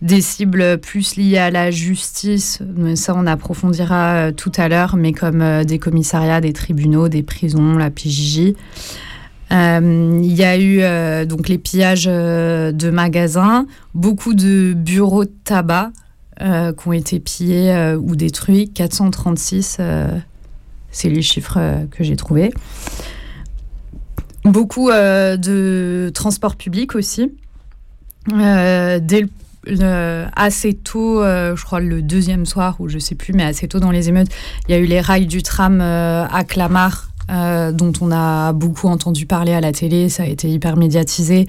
des 0.03 0.21
cibles 0.21 0.79
plus 0.79 1.17
liées 1.17 1.39
à 1.39 1.51
la 1.51 1.71
justice, 1.71 2.61
mais 2.77 2.97
ça 2.97 3.15
on 3.17 3.27
approfondira 3.27 4.15
euh, 4.15 4.33
tout 4.33 4.53
à 4.57 4.69
l'heure, 4.69 4.97
mais 4.97 5.13
comme 5.13 5.65
des 5.65 5.79
commissariats, 5.79 6.41
des 6.41 6.53
tribunaux, 6.53 7.09
des 7.09 7.23
prisons, 7.23 7.77
la 7.77 7.91
PJJ. 7.91 8.55
Il 9.53 10.33
y 10.33 10.45
a 10.45 10.59
eu 10.61 11.27
donc 11.27 11.49
les 11.49 11.59
pillages 11.59 12.05
de 12.05 12.91
magasins, 12.91 13.67
beaucoup 13.95 14.33
de 14.33 14.75
bureaux 14.75 15.25
de 15.25 15.33
tabac 15.43 15.91
qui 16.39 16.89
ont 16.89 16.93
été 16.93 17.19
pillés 17.19 17.97
ou 18.01 18.15
détruits, 18.15 18.71
436, 18.71 19.79
euh, 19.81 20.07
c'est 20.91 21.09
les 21.09 21.23
chiffres 21.23 21.59
euh, 21.59 21.85
que 21.91 22.05
j'ai 22.05 22.17
trouvés. 22.17 22.53
Beaucoup 24.45 24.91
euh, 24.91 25.37
de 25.37 26.11
transports 26.15 26.57
publics 26.57 26.95
aussi. 26.95 27.33
Euh, 28.33 28.99
dès 29.03 29.27
assez 30.35 30.73
tôt, 30.73 31.23
je 31.23 31.63
crois 31.63 31.81
le 31.81 32.01
deuxième 32.01 32.47
soir, 32.47 32.77
ou 32.79 32.89
je 32.89 32.99
sais 32.99 33.15
plus, 33.15 33.35
mais 33.35 33.43
assez 33.43 33.69
tôt 33.69 33.79
dans 33.79 33.91
les 33.91 34.09
émeutes, 34.09 34.29
il 34.67 34.73
y 34.73 34.75
a 34.75 34.79
eu 34.79 34.87
les 34.87 35.03
rails 35.03 35.27
du 35.27 35.43
tram 35.43 35.83
à 35.83 36.45
Clamart, 36.49 37.11
dont 37.29 37.93
on 38.01 38.11
a 38.11 38.55
beaucoup 38.55 38.89
entendu 38.89 39.27
parler 39.27 39.53
à 39.53 39.61
la 39.61 39.73
télé, 39.73 40.09
ça 40.09 40.23
a 40.23 40.27
été 40.27 40.49
hyper 40.49 40.79
médiatisé. 40.79 41.47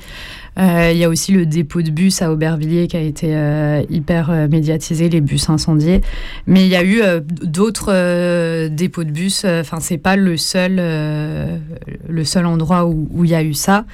Euh, 0.60 0.92
il 0.92 0.98
y 0.98 1.04
a 1.06 1.10
aussi 1.10 1.32
le 1.32 1.46
dépôt 1.46 1.82
de 1.82 1.92
bus 1.92 2.22
à 2.22 2.32
Aubervilliers 2.32 2.88
qui 2.88 2.98
a 2.98 3.02
été 3.02 3.36
euh, 3.36 3.84
hyper 3.90 4.30
euh, 4.30 4.48
médiatisé, 4.48 5.10
les 5.10 5.22
bus 5.22 5.50
incendiés. 5.50 6.02
Mais 6.46 6.66
il 6.66 6.70
y 6.70 6.76
a 6.76 6.84
eu 6.84 7.02
euh, 7.02 7.22
d'autres 7.24 7.92
euh, 7.92 8.70
dépôts 8.70 9.04
de 9.04 9.12
bus. 9.12 9.46
Enfin, 9.46 9.80
c'est 9.80 9.98
pas 9.98 10.16
le 10.16 10.36
seul, 10.38 10.78
euh, 10.80 11.58
le 12.08 12.24
seul 12.26 12.46
endroit 12.46 12.86
où, 12.86 13.24
il 13.24 13.30
y 13.30 13.36
a 13.36 13.44
eu 13.44 13.54
ça. 13.54 13.86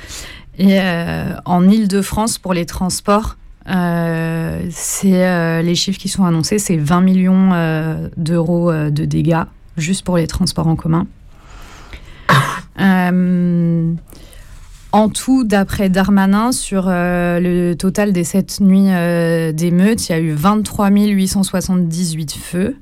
Et 0.58 0.80
euh, 0.80 1.34
en 1.46 1.70
Île-de-France, 1.70 2.40
pour 2.40 2.54
les 2.54 2.66
transports, 2.66 3.38
euh, 3.70 4.62
euh, 5.06 5.62
les 5.62 5.76
chiffres 5.76 6.00
qui 6.00 6.10
sont 6.10 6.26
annoncés, 6.26 6.58
c'est 6.58 6.78
20 6.78 7.02
millions 7.02 7.54
euh, 7.54 8.08
d'euros 8.18 8.72
euh, 8.72 8.90
de 8.90 9.06
dégâts 9.06 9.44
juste 9.78 10.04
pour 10.04 10.18
les 10.18 10.26
transports 10.26 10.68
en 10.68 10.76
commun. 10.76 11.06
Euh, 14.98 15.00
en 15.00 15.10
tout, 15.10 15.44
d'après 15.44 15.90
Darmanin, 15.90 16.52
sur 16.52 16.86
euh, 16.88 17.40
le 17.40 17.76
total 17.76 18.14
des 18.14 18.24
sept 18.24 18.60
nuits 18.62 18.90
euh, 18.90 19.52
d'émeutes, 19.52 20.10
il 20.10 20.12
y 20.12 20.16
a 20.16 20.20
eu 20.20 20.32
23 20.32 20.90
878 20.90 22.34
feux, 22.34 22.76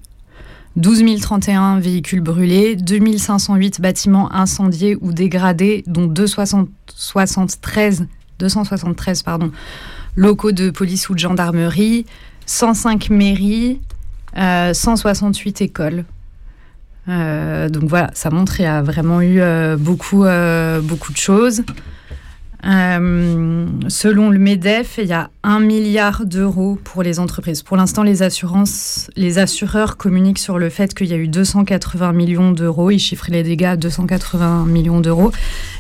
12 0.78 1.22
031 1.22 1.80
véhicules 1.80 2.22
brûlés, 2.22 2.76
2508 2.76 3.82
bâtiments 3.82 4.34
incendiés 4.34 4.98
ou 5.02 5.12
dégradés, 5.12 5.84
dont 5.88 6.08
273, 6.08 8.08
273 8.40 9.24
pardon, 9.24 9.52
locaux 10.16 10.52
de 10.52 10.70
police 10.70 11.10
ou 11.10 11.14
de 11.14 11.20
gendarmerie, 11.20 12.06
105 12.46 13.10
mairies, 13.10 13.82
euh, 14.38 14.74
168 14.74 15.62
écoles. 15.62 16.06
Euh, 17.08 17.70
donc 17.70 17.84
voilà, 17.84 18.10
ça 18.14 18.32
montre 18.32 18.56
qu'il 18.56 18.66
y 18.66 18.68
a 18.68 18.82
vraiment 18.82 19.22
eu 19.22 19.40
euh, 19.40 19.78
euh, 19.78 20.82
beaucoup 20.82 21.12
de 21.12 21.18
choses. 21.18 21.64
Euh, 22.66 23.66
selon 23.88 24.30
le 24.30 24.40
MEDEF, 24.40 24.98
il 24.98 25.08
y 25.08 25.14
a 25.14 25.30
un 25.44 25.60
milliard 25.60 26.26
d'euros 26.26 26.80
pour 26.84 27.04
les 27.04 27.20
entreprises. 27.20 27.62
Pour 27.64 27.78
l'instant, 27.78 28.04
les 28.04 28.24
assurances, 28.24 29.10
les 29.16 29.38
assureurs 29.40 29.98
communiquent 29.98 30.40
sur 30.40 30.58
le 30.58 30.70
fait 30.70 30.94
qu'il 30.94 31.08
y 31.08 31.14
a 31.14 31.18
eu 31.18 31.28
280 31.28 32.14
millions 32.14 32.52
d'euros. 32.52 32.92
Ils 32.92 33.00
chiffrent 33.00 33.30
les 33.30 33.44
dégâts 33.44 33.66
à 33.66 33.76
280 33.78 34.66
millions 34.66 35.00
d'euros. 35.00 35.32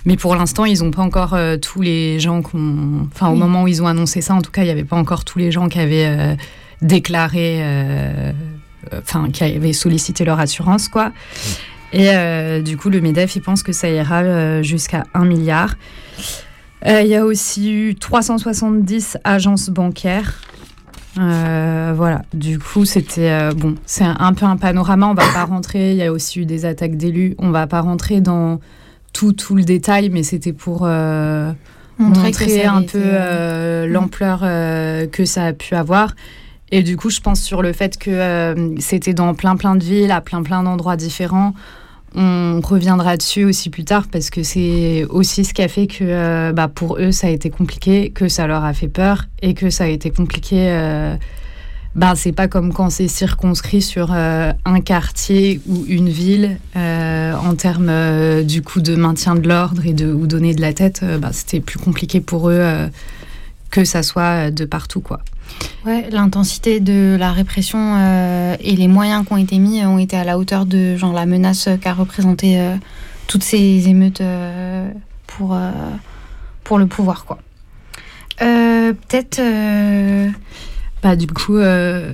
Mais 0.05 0.17
pour 0.17 0.35
l'instant, 0.35 0.65
ils 0.65 0.83
n'ont 0.83 0.91
pas 0.91 1.01
encore 1.01 1.33
euh, 1.33 1.57
tous 1.57 1.81
les 1.81 2.19
gens 2.19 2.41
qu'on. 2.41 3.07
Enfin, 3.13 3.29
au 3.29 3.33
Oui. 3.33 3.39
moment 3.39 3.63
où 3.63 3.67
ils 3.67 3.81
ont 3.81 3.87
annoncé 3.87 4.21
ça, 4.21 4.33
en 4.35 4.41
tout 4.41 4.51
cas, 4.51 4.61
il 4.61 4.65
n'y 4.65 4.71
avait 4.71 4.83
pas 4.83 4.97
encore 4.97 5.25
tous 5.25 5.39
les 5.39 5.51
gens 5.51 5.69
qui 5.69 5.79
avaient 5.79 6.05
euh, 6.07 6.35
déclaré. 6.81 7.61
Enfin, 8.95 9.29
qui 9.31 9.43
avaient 9.43 9.73
sollicité 9.73 10.25
leur 10.25 10.39
assurance, 10.39 10.89
quoi. 10.89 11.11
Et 11.91 12.09
du 12.61 12.77
coup, 12.77 12.89
le 12.89 13.01
MEDEF, 13.01 13.35
il 13.35 13.41
pense 13.41 13.63
que 13.63 13.71
ça 13.71 13.89
ira 13.89 14.61
jusqu'à 14.61 15.05
1 15.15 15.25
milliard. 15.25 15.75
Euh, 16.85 17.01
Il 17.01 17.07
y 17.07 17.15
a 17.15 17.25
aussi 17.25 17.71
eu 17.73 17.95
370 17.95 19.17
agences 19.23 19.69
bancaires. 19.69 20.41
Euh, 21.17 21.93
voilà, 21.95 22.23
du 22.33 22.59
coup, 22.59 22.83
c'était 22.83 23.31
euh, 23.31 23.51
bon, 23.53 23.75
c'est 23.85 24.03
un, 24.03 24.17
un 24.19 24.33
peu 24.33 24.45
un 24.45 24.57
panorama. 24.57 25.07
On 25.07 25.13
va 25.13 25.23
pas 25.33 25.45
rentrer. 25.45 25.91
Il 25.91 25.97
y 25.97 26.03
a 26.03 26.11
aussi 26.11 26.41
eu 26.41 26.45
des 26.45 26.65
attaques 26.65 26.97
d'élus. 26.97 27.35
On 27.37 27.51
va 27.51 27.67
pas 27.67 27.81
rentrer 27.81 28.19
dans 28.21 28.59
tout, 29.13 29.31
tout 29.31 29.55
le 29.55 29.63
détail, 29.63 30.09
mais 30.09 30.23
c'était 30.23 30.53
pour 30.53 30.81
euh, 30.83 31.51
Montrer 31.97 32.65
un 32.65 32.81
peu 32.81 32.99
Mm. 32.99 33.85
l'ampleur 33.85 34.41
que 35.11 35.23
ça 35.23 35.45
a 35.45 35.53
pu 35.53 35.75
avoir. 35.75 36.13
Et 36.71 36.83
du 36.83 36.97
coup, 36.97 37.09
je 37.09 37.21
pense 37.21 37.41
sur 37.41 37.61
le 37.61 37.71
fait 37.71 37.97
que 37.97 38.75
c'était 38.79 39.13
dans 39.13 39.33
plein 39.33 39.55
plein 39.55 39.75
de 39.77 39.83
villes, 39.83 40.11
à 40.11 40.19
plein 40.19 40.43
plein 40.43 40.61
d'endroits 40.63 40.97
différents. 40.97 41.53
On 42.17 42.61
reviendra 42.61 43.17
dessus 43.17 43.43
aussi 43.43 43.69
plus 43.69 43.83
tard 43.83 44.05
parce 44.09 44.29
que 44.29 44.41
c'est 44.41 45.05
aussi 45.09 45.43
ce 45.43 45.53
qui 45.53 45.61
a 45.61 45.67
fait 45.67 45.87
que 45.87 46.03
euh, 46.03 46.53
bah, 46.53 46.69
pour 46.73 46.97
eux 46.97 47.11
ça 47.11 47.27
a 47.27 47.29
été 47.29 47.49
compliqué, 47.49 48.09
que 48.11 48.29
ça 48.29 48.47
leur 48.47 48.63
a 48.63 48.73
fait 48.73 48.87
peur 48.87 49.25
et 49.41 49.53
que 49.53 49.69
ça 49.69 49.83
a 49.83 49.87
été 49.87 50.11
compliqué. 50.11 50.69
Euh, 50.69 51.15
bah, 51.95 52.13
c'est 52.15 52.31
pas 52.31 52.47
comme 52.47 52.71
quand 52.73 52.89
c'est 52.89 53.09
circonscrit 53.09 53.81
sur 53.81 54.13
euh, 54.13 54.51
un 54.63 54.81
quartier 54.81 55.59
ou 55.67 55.85
une 55.87 56.09
ville 56.09 56.57
euh, 56.77 57.33
en 57.33 57.55
termes 57.55 58.43
du 58.43 58.61
coup 58.61 58.79
de 58.79 58.95
maintien 58.95 59.35
de 59.35 59.47
l'ordre 59.47 59.85
et 59.85 59.93
de 59.93 60.13
ou 60.13 60.25
donner 60.25 60.53
de 60.53 60.61
la 60.61 60.73
tête. 60.73 61.03
bah, 61.19 61.29
c'était 61.33 61.59
plus 61.59 61.79
compliqué 61.79 62.21
pour 62.21 62.49
eux 62.49 62.89
que 63.71 63.83
ça 63.85 64.03
soit 64.03 64.47
euh, 64.47 64.51
de 64.51 64.65
partout 64.65 65.01
quoi. 65.01 65.19
Ouais, 65.85 66.09
l'intensité 66.09 66.79
de 66.79 67.15
la 67.19 67.31
répression 67.31 67.95
euh, 67.97 68.55
et 68.59 68.75
les 68.75 68.87
moyens 68.87 69.25
qui 69.25 69.33
ont 69.33 69.37
été 69.37 69.57
mis 69.59 69.81
euh, 69.81 69.87
ont 69.87 69.99
été 69.99 70.17
à 70.17 70.23
la 70.23 70.37
hauteur 70.37 70.65
de 70.65 70.95
genre 70.97 71.13
la 71.13 71.25
menace 71.25 71.69
qu'a 71.81 71.93
représenté 71.93 72.59
euh, 72.59 72.75
toutes 73.27 73.43
ces 73.43 73.87
émeutes 73.87 74.21
euh, 74.21 74.89
pour, 75.27 75.53
euh, 75.55 75.71
pour 76.63 76.77
le 76.79 76.87
pouvoir 76.87 77.25
quoi. 77.25 77.39
Euh, 78.41 78.93
Peut-être 78.93 79.39
euh, 79.39 80.29
Bah, 81.01 81.15
du 81.15 81.27
coup, 81.27 81.57
euh, 81.57 82.11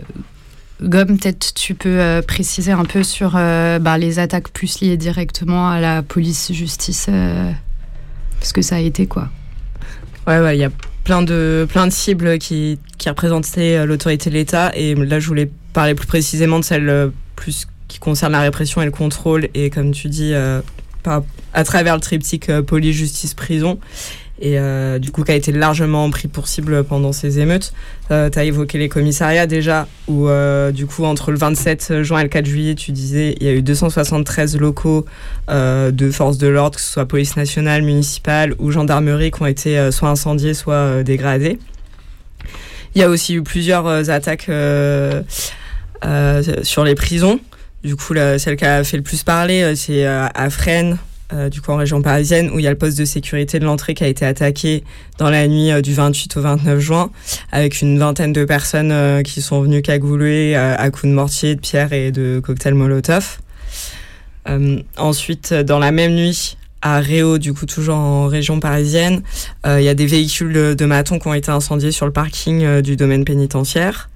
Gomme, 0.84 1.18
peut-être 1.18 1.54
tu 1.54 1.76
peux 1.76 2.00
euh, 2.00 2.22
préciser 2.22 2.72
un 2.72 2.86
peu 2.86 3.04
sur 3.04 3.34
euh, 3.36 3.80
bah, 3.80 3.98
les 3.98 4.20
attaques 4.20 4.50
plus 4.52 4.82
liées 4.82 4.98
directement 4.98 5.70
à 5.70 5.80
la 5.80 6.02
police-justice, 6.02 7.08
euh, 7.10 7.52
parce 8.40 8.52
que 8.52 8.62
ça 8.62 8.76
a 8.76 8.80
été 8.80 9.06
quoi. 9.08 9.30
Ouais, 10.28 10.40
ouais, 10.40 10.58
il 10.58 10.60
y 10.60 10.64
a 10.64 10.70
plein 11.12 11.24
de, 11.24 11.68
plein 11.70 11.88
de 11.88 11.92
cibles 11.92 12.38
qui, 12.38 12.80
qui 12.98 13.10
représentaient 13.10 13.76
euh, 13.76 13.86
l'autorité 13.86 14.30
de 14.30 14.36
l'État. 14.36 14.72
Et 14.76 14.96
là, 14.96 15.20
je 15.20 15.28
voulais 15.28 15.52
parler 15.74 15.94
plus 15.94 16.08
précisément 16.08 16.58
de 16.58 16.64
celles 16.64 16.88
euh, 16.88 17.10
plus 17.36 17.68
qui 17.90 18.00
concernent 18.00 18.32
la 18.32 18.40
répression 18.40 18.82
et 18.82 18.86
le 18.86 18.92
contrôle. 18.92 19.50
Et 19.54 19.70
comme 19.70 19.92
tu 19.92 20.08
dis, 20.08 20.34
euh, 20.34 20.62
par- 21.04 21.24
à 21.54 21.66
travers 21.66 21.96
le 21.96 22.00
triptyque 22.02 22.50
police, 22.62 22.96
justice, 22.96 23.34
prison. 23.34 23.78
Et 24.44 24.58
euh, 24.58 24.98
du 24.98 25.12
coup, 25.12 25.24
qui 25.24 25.32
a 25.32 25.36
été 25.36 25.52
largement 25.52 26.10
pris 26.10 26.28
pour 26.28 26.48
cible 26.48 26.84
pendant 26.84 27.12
ces 27.14 27.38
émeutes. 27.40 27.74
Euh, 28.10 28.28
tu 28.32 28.40
as 28.40 28.44
évoqué 28.44 28.80
les 28.80 28.90
commissariats 28.90 29.46
déjà, 29.46 29.88
où 30.08 30.28
euh, 30.30 30.72
du 30.72 30.88
coup, 30.88 31.04
entre 31.06 31.30
le 31.30 31.38
27 31.38 32.02
juin 32.02 32.22
et 32.22 32.24
le 32.24 32.30
4 32.30 32.46
juillet, 32.48 32.74
tu 32.74 32.92
disais, 32.92 33.36
il 33.40 33.46
y 33.46 33.50
a 33.50 33.54
eu 33.54 33.62
273 33.62 34.58
locaux 34.58 35.06
euh, 35.52 35.92
de 35.92 36.10
forces 36.10 36.40
de 36.40 36.48
l'ordre, 36.48 36.78
que 36.78 36.82
ce 36.82 36.92
soit 36.92 37.06
police 37.06 37.36
nationale, 37.38 37.84
municipale 37.84 38.56
ou 38.58 38.72
gendarmerie, 38.72 39.30
qui 39.30 39.44
ont 39.44 39.46
été 39.46 39.92
soit 39.92 40.10
incendiés, 40.10 40.56
soit 40.56 41.04
dégradés. 41.04 41.60
Il 42.96 43.02
y 43.02 43.04
a 43.04 43.10
aussi 43.10 43.36
eu 43.36 43.44
plusieurs 43.44 44.10
attaques 44.10 44.50
sur 46.64 46.84
les 46.84 46.96
prisons. 46.96 47.40
Du 47.84 47.96
coup, 47.96 48.14
la- 48.14 48.38
celle 48.40 48.56
qui 48.58 48.66
a 48.66 48.84
fait 48.84 48.98
le 48.98 49.04
plus 49.04 49.24
parler, 49.24 49.76
c'est 49.76 50.06
à 50.06 50.50
Fresnes, 50.50 50.98
euh, 51.34 51.50
du 51.50 51.62
coup 51.62 51.72
en 51.72 51.78
région 51.78 52.02
parisienne, 52.02 52.50
où 52.54 52.60
il 52.60 52.64
y 52.64 52.68
a 52.68 52.72
le 52.72 52.78
poste 52.78 52.98
de 52.98 53.06
sécurité 53.06 53.60
de 53.60 53.66
l'entrée 53.66 53.94
qui 53.94 54.04
a 54.04 54.08
été 54.08 54.26
attaqué 54.26 54.84
dans 55.18 55.30
la 55.30 55.48
nuit 55.48 55.72
euh, 55.72 55.82
du 55.82 55.94
28 55.94 56.36
au 56.38 56.42
29 56.42 56.80
juin, 56.80 57.10
avec 57.52 57.82
une 57.82 57.98
vingtaine 57.98 58.34
de 58.34 58.44
personnes 58.44 58.92
euh, 58.92 59.22
qui 59.22 59.42
sont 59.42 59.62
venues 59.62 59.82
cagouler 59.82 60.56
à 60.56 60.90
coups 60.90 61.06
de 61.06 61.16
mortier, 61.16 61.56
de 61.56 61.62
pierre 61.62 61.94
et 61.94 62.12
de 62.12 62.42
cocktails 62.44 62.74
Molotov. 62.74 63.40
Ensuite, 64.98 65.54
dans 65.54 65.80
la 65.80 65.92
même 65.92 66.16
nuit, 66.16 66.58
à 66.82 67.00
Réau, 67.00 67.38
du 67.38 67.54
coup 67.54 67.66
toujours 67.66 67.96
en 67.96 68.28
région 68.28 68.60
parisienne, 68.60 69.22
il 69.66 69.84
y 69.84 69.90
a 69.90 69.94
des 69.94 70.08
véhicules 70.08 70.76
de, 70.76 70.86
matons 70.86 71.20
qui 71.20 71.28
ont 71.28 71.34
été 71.34 71.52
incendiés 71.52 71.92
sur 71.92 72.06
le 72.06 72.12
parking 72.12 72.82
du 72.82 72.96
domaine 72.96 73.24
pénitentiaire. 73.24 74.10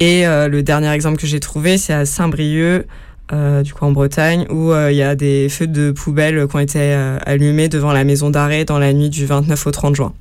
Et 0.00 0.24
le 0.24 0.60
dernier 0.62 0.90
exemple 0.90 1.18
que 1.18 1.26
j'ai 1.26 1.40
trouvé, 1.40 1.78
c'est 1.78 1.92
à 1.92 2.04
Saint-Brieuc, 2.04 2.86
euh, 3.32 3.62
du 3.62 3.72
coup 3.74 3.84
en 3.84 3.92
Bretagne, 3.92 4.46
où 4.50 4.72
euh, 4.72 4.90
il 4.92 4.96
y 4.96 5.02
a 5.02 5.14
des 5.14 5.48
feux 5.48 5.66
de 5.66 5.90
poubelle 5.90 6.46
qui 6.48 6.56
ont 6.56 6.58
été 6.60 6.78
euh, 6.80 7.18
allumés 7.26 7.68
devant 7.68 7.92
la 7.92 8.04
maison 8.04 8.30
d'arrêt 8.30 8.64
dans 8.64 8.78
la 8.78 8.92
nuit 8.92 9.10
du 9.10 9.26
29 9.26 9.66
au 9.66 9.70
30 9.70 9.94
juin. 9.96 10.12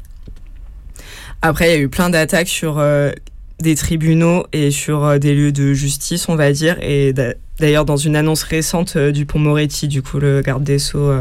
Après, 1.41 1.69
il 1.69 1.71
y 1.71 1.75
a 1.75 1.79
eu 1.79 1.89
plein 1.89 2.09
d'attaques 2.09 2.49
sur 2.49 2.83
des 3.61 3.75
tribunaux 3.75 4.45
et 4.51 4.71
sur 4.71 5.17
des 5.19 5.33
lieux 5.33 5.51
de 5.53 5.73
justice, 5.73 6.27
on 6.27 6.35
va 6.35 6.51
dire. 6.51 6.77
Et 6.81 7.13
d'a- 7.13 7.33
d'ailleurs, 7.59 7.85
dans 7.85 7.95
une 7.97 8.15
annonce 8.17 8.43
récente 8.43 8.97
du 8.97 9.25
pont 9.25 9.39
Moretti, 9.39 9.87
du 9.87 10.01
coup, 10.01 10.19
le 10.19 10.41
garde 10.41 10.63
des 10.63 10.79
Sceaux, 10.79 11.11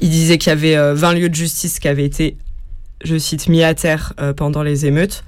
il 0.00 0.10
disait 0.10 0.36
qu'il 0.38 0.50
y 0.50 0.52
avait 0.52 0.76
euh, 0.76 0.94
20 0.94 1.14
lieux 1.14 1.28
de 1.30 1.34
justice 1.34 1.78
qui 1.80 1.88
avaient 1.88 2.04
été, 2.04 2.36
je 3.02 3.16
cite, 3.16 3.48
mis 3.48 3.62
à 3.62 3.74
terre 3.74 4.12
pendant 4.36 4.62
les 4.62 4.84
émeutes. 4.84 5.24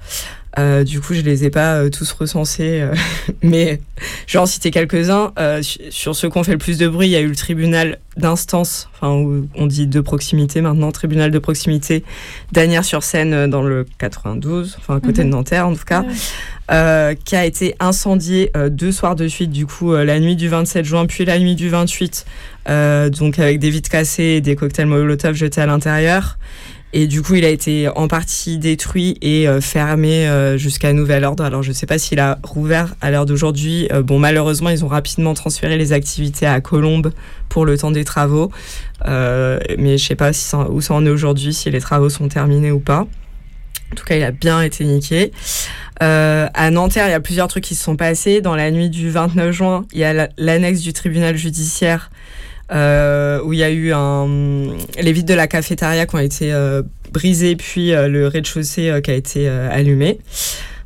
Euh, 0.59 0.83
du 0.83 0.99
coup, 0.99 1.13
je 1.13 1.21
les 1.21 1.45
ai 1.45 1.49
pas 1.49 1.75
euh, 1.75 1.89
tous 1.89 2.11
recensés, 2.11 2.81
euh, 2.81 2.93
mais 3.41 3.79
je 4.27 4.33
vais 4.33 4.39
en 4.39 4.45
citer 4.45 4.69
quelques-uns. 4.71 5.31
Su- 5.61 5.79
sur 5.91 6.15
ceux 6.15 6.29
qui 6.29 6.37
ont 6.37 6.43
fait 6.43 6.51
le 6.51 6.57
plus 6.57 6.77
de 6.77 6.87
bruit, 6.89 7.07
il 7.07 7.11
y 7.11 7.15
a 7.15 7.21
eu 7.21 7.27
le 7.27 7.35
tribunal 7.35 7.99
d'instance, 8.17 8.89
enfin, 8.93 9.13
où 9.13 9.47
on 9.55 9.65
dit 9.65 9.87
de 9.87 10.01
proximité 10.01 10.59
maintenant, 10.59 10.91
tribunal 10.91 11.31
de 11.31 11.39
proximité 11.39 12.03
d'Anières-sur-Seine 12.51 13.49
dans 13.49 13.61
le 13.61 13.85
92, 13.99 14.75
enfin 14.79 14.97
à 14.97 14.99
côté 14.99 15.21
Mhm. 15.23 15.29
de 15.29 15.31
Nanterre 15.35 15.67
en 15.67 15.73
tout 15.73 15.85
cas, 15.85 16.03
qui 17.23 17.35
a 17.35 17.45
été 17.45 17.75
incendié 17.79 18.51
deux 18.69 18.91
soirs 18.91 19.15
de 19.15 19.27
suite, 19.29 19.51
du 19.51 19.65
coup 19.65 19.93
la 19.95 20.19
nuit 20.19 20.35
du 20.35 20.49
27 20.49 20.83
juin 20.85 21.05
puis 21.05 21.23
la 21.25 21.39
nuit 21.39 21.55
du 21.55 21.69
28, 21.69 22.25
euh, 22.69 23.09
donc 23.09 23.39
avec 23.39 23.59
des 23.59 23.69
vitres 23.69 23.89
cassées 23.89 24.23
et 24.23 24.41
des 24.41 24.55
cocktails 24.55 24.85
Molotov 24.87 25.35
jetés 25.35 25.61
à 25.61 25.65
l'intérieur. 25.65 26.37
Et 26.93 27.07
du 27.07 27.21
coup, 27.21 27.35
il 27.35 27.45
a 27.45 27.49
été 27.49 27.87
en 27.95 28.07
partie 28.09 28.57
détruit 28.57 29.17
et 29.21 29.47
euh, 29.47 29.61
fermé 29.61 30.27
euh, 30.27 30.57
jusqu'à 30.57 30.91
nouvel 30.91 31.23
ordre. 31.23 31.43
Alors, 31.45 31.63
je 31.63 31.69
ne 31.69 31.73
sais 31.73 31.85
pas 31.85 31.97
s'il 31.97 32.19
a 32.19 32.37
rouvert 32.43 32.95
à 32.99 33.11
l'heure 33.11 33.25
d'aujourd'hui. 33.25 33.87
Euh, 33.93 34.01
bon, 34.03 34.19
malheureusement, 34.19 34.69
ils 34.69 34.83
ont 34.83 34.89
rapidement 34.89 35.33
transféré 35.33 35.77
les 35.77 35.93
activités 35.93 36.45
à 36.45 36.59
Colombes 36.59 37.13
pour 37.47 37.65
le 37.65 37.77
temps 37.77 37.91
des 37.91 38.03
travaux. 38.03 38.51
Euh, 39.07 39.57
mais 39.77 39.97
je 39.97 40.03
ne 40.03 40.07
sais 40.09 40.15
pas 40.15 40.31
où 40.69 40.81
ça 40.81 40.93
en 40.93 41.05
est 41.05 41.09
aujourd'hui, 41.09 41.53
si 41.53 41.71
les 41.71 41.79
travaux 41.79 42.09
sont 42.09 42.27
terminés 42.27 42.71
ou 42.71 42.79
pas. 42.79 43.07
En 43.91 43.95
tout 43.95 44.05
cas, 44.05 44.15
il 44.17 44.23
a 44.23 44.31
bien 44.31 44.61
été 44.61 44.83
niqué. 44.85 45.31
À 45.99 46.71
Nanterre, 46.71 47.07
il 47.07 47.11
y 47.11 47.13
a 47.13 47.19
plusieurs 47.19 47.47
trucs 47.47 47.63
qui 47.63 47.75
se 47.75 47.83
sont 47.83 47.95
passés. 47.95 48.41
Dans 48.41 48.55
la 48.55 48.71
nuit 48.71 48.89
du 48.89 49.09
29 49.09 49.51
juin, 49.51 49.85
il 49.93 49.99
y 49.99 50.03
a 50.03 50.13
la- 50.13 50.29
l'annexe 50.37 50.81
du 50.81 50.93
tribunal 50.93 51.37
judiciaire 51.37 52.09
où 52.71 53.53
il 53.53 53.59
y 53.59 53.63
a 53.63 53.69
eu 53.69 53.91
un, 53.93 54.27
les 54.99 55.11
vitres 55.11 55.27
de 55.27 55.33
la 55.33 55.47
cafétéria 55.47 56.05
qui 56.05 56.15
ont 56.15 56.19
été 56.19 56.53
euh, 56.53 56.83
brisées, 57.11 57.55
puis 57.55 57.93
euh, 57.93 58.07
le 58.07 58.27
rez-de-chaussée 58.27 58.89
euh, 58.89 59.01
qui 59.01 59.11
a 59.11 59.15
été 59.15 59.47
euh, 59.47 59.69
allumé. 59.71 60.19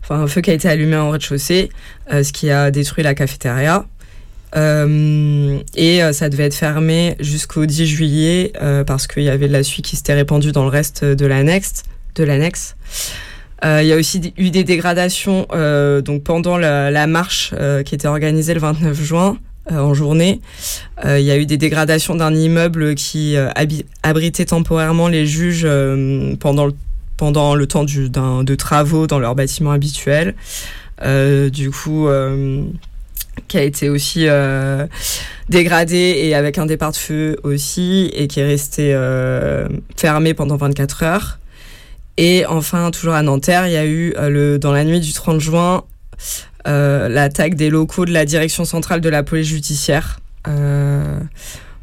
Enfin, 0.01 0.21
un 0.21 0.27
feu 0.27 0.41
qui 0.41 0.51
a 0.51 0.53
été 0.53 0.67
allumé 0.67 0.95
en 0.95 1.09
rez-de-chaussée, 1.11 1.69
euh, 2.11 2.23
ce 2.23 2.33
qui 2.33 2.49
a 2.49 2.71
détruit 2.71 3.03
la 3.03 3.15
cafétéria. 3.15 3.85
Euh, 4.55 5.59
et 5.75 6.01
euh, 6.01 6.13
ça 6.13 6.29
devait 6.29 6.45
être 6.45 6.55
fermé 6.55 7.15
jusqu'au 7.19 7.65
10 7.65 7.85
juillet 7.85 8.53
euh, 8.61 8.83
parce 8.83 9.05
qu'il 9.05 9.23
y 9.23 9.29
avait 9.29 9.47
de 9.47 9.53
la 9.53 9.63
suie 9.63 9.81
qui 9.81 9.95
s'était 9.97 10.13
répandue 10.13 10.51
dans 10.51 10.63
le 10.63 10.69
reste 10.69 11.03
de 11.03 11.25
l'annexe. 11.25 11.83
De 12.15 12.23
l'annexe. 12.23 12.75
Euh, 13.65 13.81
il 13.81 13.87
y 13.87 13.93
a 13.93 13.97
aussi 13.97 14.33
eu 14.37 14.51
des 14.51 14.63
dégradations 14.63 15.47
euh, 15.51 16.01
donc 16.01 16.23
pendant 16.23 16.57
la, 16.57 17.07
marche 17.07 17.53
euh, 17.59 17.83
qui 17.83 17.95
était 17.95 18.07
organisée 18.07 18.53
le 18.53 18.59
29 18.59 19.01
juin 19.01 19.37
euh, 19.37 19.54
en 19.69 19.93
journée. 19.93 20.41
Euh, 21.03 21.19
il 21.19 21.25
y 21.25 21.31
a 21.31 21.37
eu 21.37 21.45
des 21.45 21.57
dégradations 21.57 22.15
d'un 22.15 22.33
immeuble 22.33 22.95
qui 22.95 23.35
euh, 23.35 23.49
abritait 24.03 24.45
temporairement 24.45 25.07
les 25.07 25.25
juges 25.25 25.63
euh, 25.65 26.35
pendant, 26.39 26.65
le, 26.65 26.73
pendant 27.17 27.55
le 27.55 27.67
temps 27.67 27.83
de 27.83 28.55
travaux 28.55 29.07
dans 29.07 29.19
leur 29.19 29.35
bâtiment 29.35 29.71
habituel. 29.71 30.35
Euh, 31.03 31.49
du 31.49 31.71
coup, 31.71 32.07
euh, 32.07 32.63
qui 33.47 33.57
a 33.57 33.63
été 33.63 33.89
aussi 33.89 34.27
euh, 34.27 34.87
dégradé 35.49 36.15
et 36.17 36.35
avec 36.35 36.57
un 36.57 36.65
départ 36.65 36.91
de 36.91 36.97
feu 36.97 37.37
aussi, 37.43 38.09
et 38.13 38.27
qui 38.27 38.39
est 38.39 38.45
resté 38.45 38.93
euh, 38.93 39.67
fermé 39.97 40.33
pendant 40.33 40.55
24 40.55 41.03
heures. 41.03 41.39
Et 42.17 42.45
enfin, 42.45 42.91
toujours 42.91 43.13
à 43.13 43.21
Nanterre, 43.23 43.67
il 43.67 43.73
y 43.73 43.77
a 43.77 43.85
eu 43.85 44.13
euh, 44.17 44.29
le, 44.29 44.59
dans 44.59 44.71
la 44.71 44.85
nuit 44.85 45.01
du 45.01 45.11
30 45.11 45.41
juin 45.41 45.83
euh, 46.13 46.54
l'attaque 46.65 47.55
des 47.55 47.69
locaux 47.69 48.05
de 48.05 48.11
la 48.11 48.25
direction 48.25 48.65
centrale 48.65 49.01
de 49.01 49.09
la 49.09 49.23
police 49.23 49.47
judiciaire. 49.47 50.19
Euh, 50.47 51.19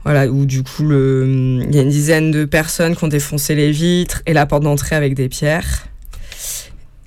voilà, 0.05 0.27
où 0.27 0.47
du 0.47 0.63
coup, 0.63 0.83
il 0.83 1.75
y 1.75 1.79
a 1.79 1.83
une 1.83 1.89
dizaine 1.89 2.31
de 2.31 2.45
personnes 2.45 2.97
qui 2.97 3.05
ont 3.05 3.09
défoncé 3.09 3.55
les 3.55 3.71
vitres 3.71 4.23
et 4.27 4.33
la 4.33 4.47
porte 4.47 4.65
d'entrée 4.65 4.97
avec 4.97 5.15
des 5.15 5.29
pierres. 5.29 5.87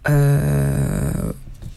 Euh, 0.10 1.12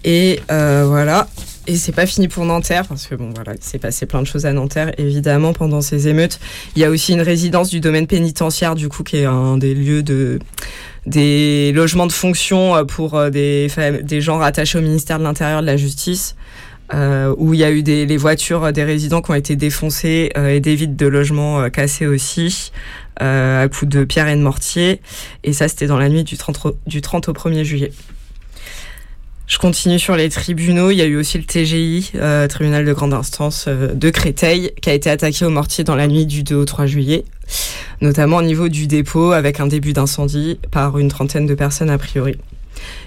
et 0.04 0.40
euh, 0.52 0.84
voilà. 0.86 1.26
Et 1.66 1.76
c'est 1.76 1.92
pas 1.92 2.06
fini 2.06 2.28
pour 2.28 2.46
Nanterre, 2.46 2.86
parce 2.86 3.06
que 3.06 3.14
bon, 3.14 3.30
voilà, 3.34 3.52
il 3.54 3.62
s'est 3.62 3.78
passé 3.78 4.06
plein 4.06 4.22
de 4.22 4.26
choses 4.26 4.46
à 4.46 4.52
Nanterre, 4.52 4.92
évidemment, 4.96 5.52
pendant 5.52 5.82
ces 5.82 6.08
émeutes. 6.08 6.40
Il 6.76 6.82
y 6.82 6.84
a 6.84 6.90
aussi 6.90 7.12
une 7.12 7.20
résidence 7.20 7.68
du 7.68 7.80
domaine 7.80 8.06
pénitentiaire, 8.06 8.74
du 8.74 8.88
coup, 8.88 9.02
qui 9.02 9.18
est 9.18 9.26
un 9.26 9.58
des 9.58 9.74
lieux 9.74 10.02
de, 10.02 10.38
des 11.08 11.72
logements 11.72 12.06
de 12.06 12.12
fonction 12.12 12.76
euh, 12.76 12.84
pour 12.84 13.14
euh, 13.14 13.30
des, 13.30 14.20
gens 14.20 14.38
rattachés 14.38 14.78
au 14.78 14.82
ministère 14.82 15.18
de 15.18 15.24
l'Intérieur 15.24 15.60
de 15.62 15.66
la 15.66 15.76
Justice, 15.76 16.36
euh, 16.94 17.34
où 17.38 17.54
il 17.54 17.60
y 17.60 17.64
a 17.64 17.70
eu 17.70 17.82
des, 17.82 18.16
voitures 18.16 18.72
des 18.72 18.84
résidents 18.84 19.22
qui 19.22 19.30
ont 19.30 19.34
été 19.34 19.56
défoncées 19.56 20.30
et 20.36 20.60
des 20.60 20.74
vitres 20.74 20.96
de 20.96 21.06
logements 21.06 21.68
cassées 21.70 22.06
aussi, 22.06 22.72
à 23.20 23.66
coups 23.68 23.90
de 23.90 24.04
pierre 24.04 24.28
et 24.28 24.36
de 24.36 24.40
mortier. 24.40 25.00
Et 25.44 25.52
ça, 25.52 25.68
c'était 25.68 25.86
dans 25.86 25.98
la 25.98 26.08
nuit 26.08 26.24
du 26.24 26.36
30, 26.36 26.66
au- 26.66 26.76
du 26.86 27.00
30 27.02 27.28
au 27.28 27.32
1er 27.32 27.64
juillet. 27.64 27.92
Je 29.48 29.56
continue 29.58 29.98
sur 29.98 30.14
les 30.14 30.28
tribunaux. 30.28 30.90
Il 30.90 30.98
y 30.98 31.02
a 31.02 31.06
eu 31.06 31.16
aussi 31.16 31.38
le 31.38 31.44
TGI, 31.44 32.12
euh, 32.16 32.46
tribunal 32.48 32.84
de 32.84 32.92
grande 32.92 33.14
instance 33.14 33.64
euh, 33.66 33.94
de 33.94 34.10
Créteil, 34.10 34.72
qui 34.82 34.90
a 34.90 34.94
été 34.94 35.08
attaqué 35.08 35.44
au 35.46 35.50
mortier 35.50 35.84
dans 35.84 35.96
la 35.96 36.06
nuit 36.06 36.26
du 36.26 36.42
2 36.42 36.54
au 36.54 36.64
3 36.66 36.84
juillet, 36.84 37.24
notamment 38.02 38.36
au 38.36 38.42
niveau 38.42 38.68
du 38.68 38.86
dépôt, 38.86 39.32
avec 39.32 39.58
un 39.60 39.66
début 39.66 39.94
d'incendie 39.94 40.58
par 40.70 40.98
une 40.98 41.08
trentaine 41.08 41.46
de 41.46 41.54
personnes 41.54 41.88
a 41.88 41.96
priori. 41.96 42.36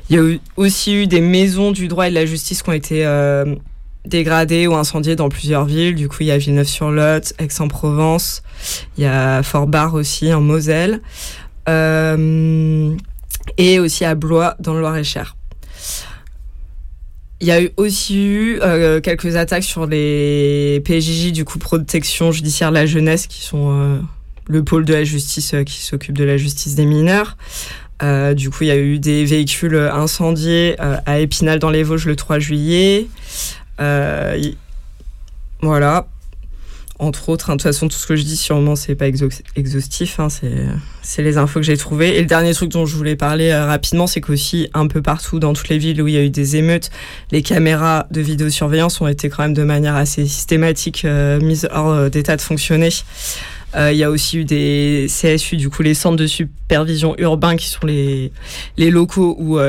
Il 0.10 0.15
y 0.15 0.19
a 0.19 0.23
eu- 0.23 0.39
aussi 0.58 0.95
eu 0.95 1.06
des 1.08 1.21
maisons 1.21 1.71
du 1.71 1.88
droit 1.88 2.08
et 2.08 2.10
de 2.10 2.15
la 2.15 2.25
justice 2.25 2.63
qui 2.63 2.69
ont 2.71 2.73
été 2.73 3.06
euh, 3.06 3.56
dégradées 4.06 4.65
ou 4.65 4.73
incendiées 4.73 5.15
dans 5.15 5.30
plusieurs 5.30 5.65
villes. 5.65 5.93
Du 5.93 6.10
coup, 6.10 6.17
il 6.21 6.25
y 6.25 6.32
a 6.32 6.39
Villeneuve-sur-Lot, 6.39 7.34
Aix-en-Provence, 7.38 8.41
il 8.97 9.04
y 9.04 9.08
a 9.08 9.43
Fort-Bar 9.43 9.93
aussi 9.93 10.34
en 10.34 10.41
Moselle, 10.41 11.01
euh, 11.69 12.95
et 13.60 13.80
aussi 13.80 14.06
à 14.06 14.15
Blois 14.15 14.56
dans 14.60 14.73
le 14.73 14.80
Loir-et-Cher. 14.80 15.36
Il 17.41 17.47
y 17.47 17.51
a 17.51 17.60
eu 17.60 17.71
aussi 17.77 18.23
eu 18.23 18.60
euh, 18.62 19.01
quelques 19.01 19.36
attaques 19.36 19.63
sur 19.63 19.88
les 19.88 20.80
PJJ, 20.86 21.32
du 21.32 21.43
coup 21.43 21.58
protection 21.58 22.32
judiciaire 22.32 22.69
de 22.69 22.75
la 22.75 22.86
jeunesse, 22.86 23.25
qui 23.25 23.41
sont 23.41 23.75
euh, 23.75 23.99
le 24.47 24.63
pôle 24.63 24.86
de 24.86 24.93
la 24.93 25.04
justice 25.04 25.56
euh, 25.56 25.63
qui 25.63 25.82
s'occupe 25.82 26.15
de 26.15 26.23
la 26.23 26.38
justice 26.38 26.75
des 26.75 26.86
mineurs. 26.86 27.38
Du 28.36 28.49
coup, 28.49 28.63
il 28.63 28.67
y 28.67 28.71
a 28.71 28.77
eu 28.77 28.97
des 28.97 29.25
véhicules 29.25 29.75
incendiés 29.75 30.75
à 30.80 31.19
Épinal 31.19 31.60
dans 31.60 31.69
les 31.69 31.84
Vosges 31.84 32.08
le 32.08 32.15
3 32.15 32.39
juillet. 32.39 33.06
Voilà. 35.62 36.08
Entre 37.02 37.30
autres, 37.30 37.50
hein, 37.50 37.54
de 37.54 37.58
toute 37.58 37.64
façon, 37.64 37.88
tout 37.88 37.98
ce 37.98 38.06
que 38.06 38.16
je 38.16 38.22
dis, 38.22 38.38
sûrement, 38.38 38.76
c'est 38.76 38.94
pas 38.94 39.08
exhaustif. 39.08 40.20
hein, 40.20 40.28
c'est 41.02 41.24
les 41.24 41.38
infos 41.40 41.60
que 41.60 41.66
j'ai 41.66 41.76
trouvées. 41.76 42.16
Et 42.16 42.20
le 42.20 42.28
dernier 42.28 42.54
truc 42.54 42.70
dont 42.70 42.86
je 42.86 42.96
voulais 42.96 43.16
parler 43.16 43.50
euh, 43.50 43.66
rapidement, 43.66 44.06
c'est 44.06 44.22
qu'aussi, 44.22 44.70
un 44.76 44.86
peu 44.86 45.02
partout 45.02 45.40
dans 45.40 45.54
toutes 45.54 45.70
les 45.70 45.80
villes 45.80 46.00
où 46.00 46.08
il 46.08 46.14
y 46.14 46.18
a 46.18 46.22
eu 46.22 46.30
des 46.30 46.58
émeutes, 46.58 46.92
les 47.32 47.42
caméras 47.42 48.06
de 48.12 48.22
vidéosurveillance 48.22 49.02
ont 49.02 49.08
été 49.08 49.30
quand 49.30 49.42
même 49.42 49.56
de 49.56 49.64
manière 49.64 49.96
assez 49.96 50.28
systématique 50.28 51.04
euh, 51.04 51.42
mises 51.42 51.68
hors 51.74 51.90
euh, 51.90 52.10
d'état 52.10 52.36
de 52.36 52.42
fonctionner. 52.42 52.90
Il 53.76 53.96
y 53.96 54.04
a 54.04 54.12
aussi 54.12 54.38
eu 54.38 54.46
des 54.46 55.08
CSU, 55.08 55.56
du 55.56 55.70
coup 55.70 55.82
les 55.82 55.94
centres 55.94 56.18
de 56.18 56.28
supervision 56.28 57.16
urbains, 57.18 57.56
qui 57.56 57.68
sont 57.68 57.88
les, 57.88 58.34
les 58.76 58.92
locaux 58.92 59.38
où 59.40 59.60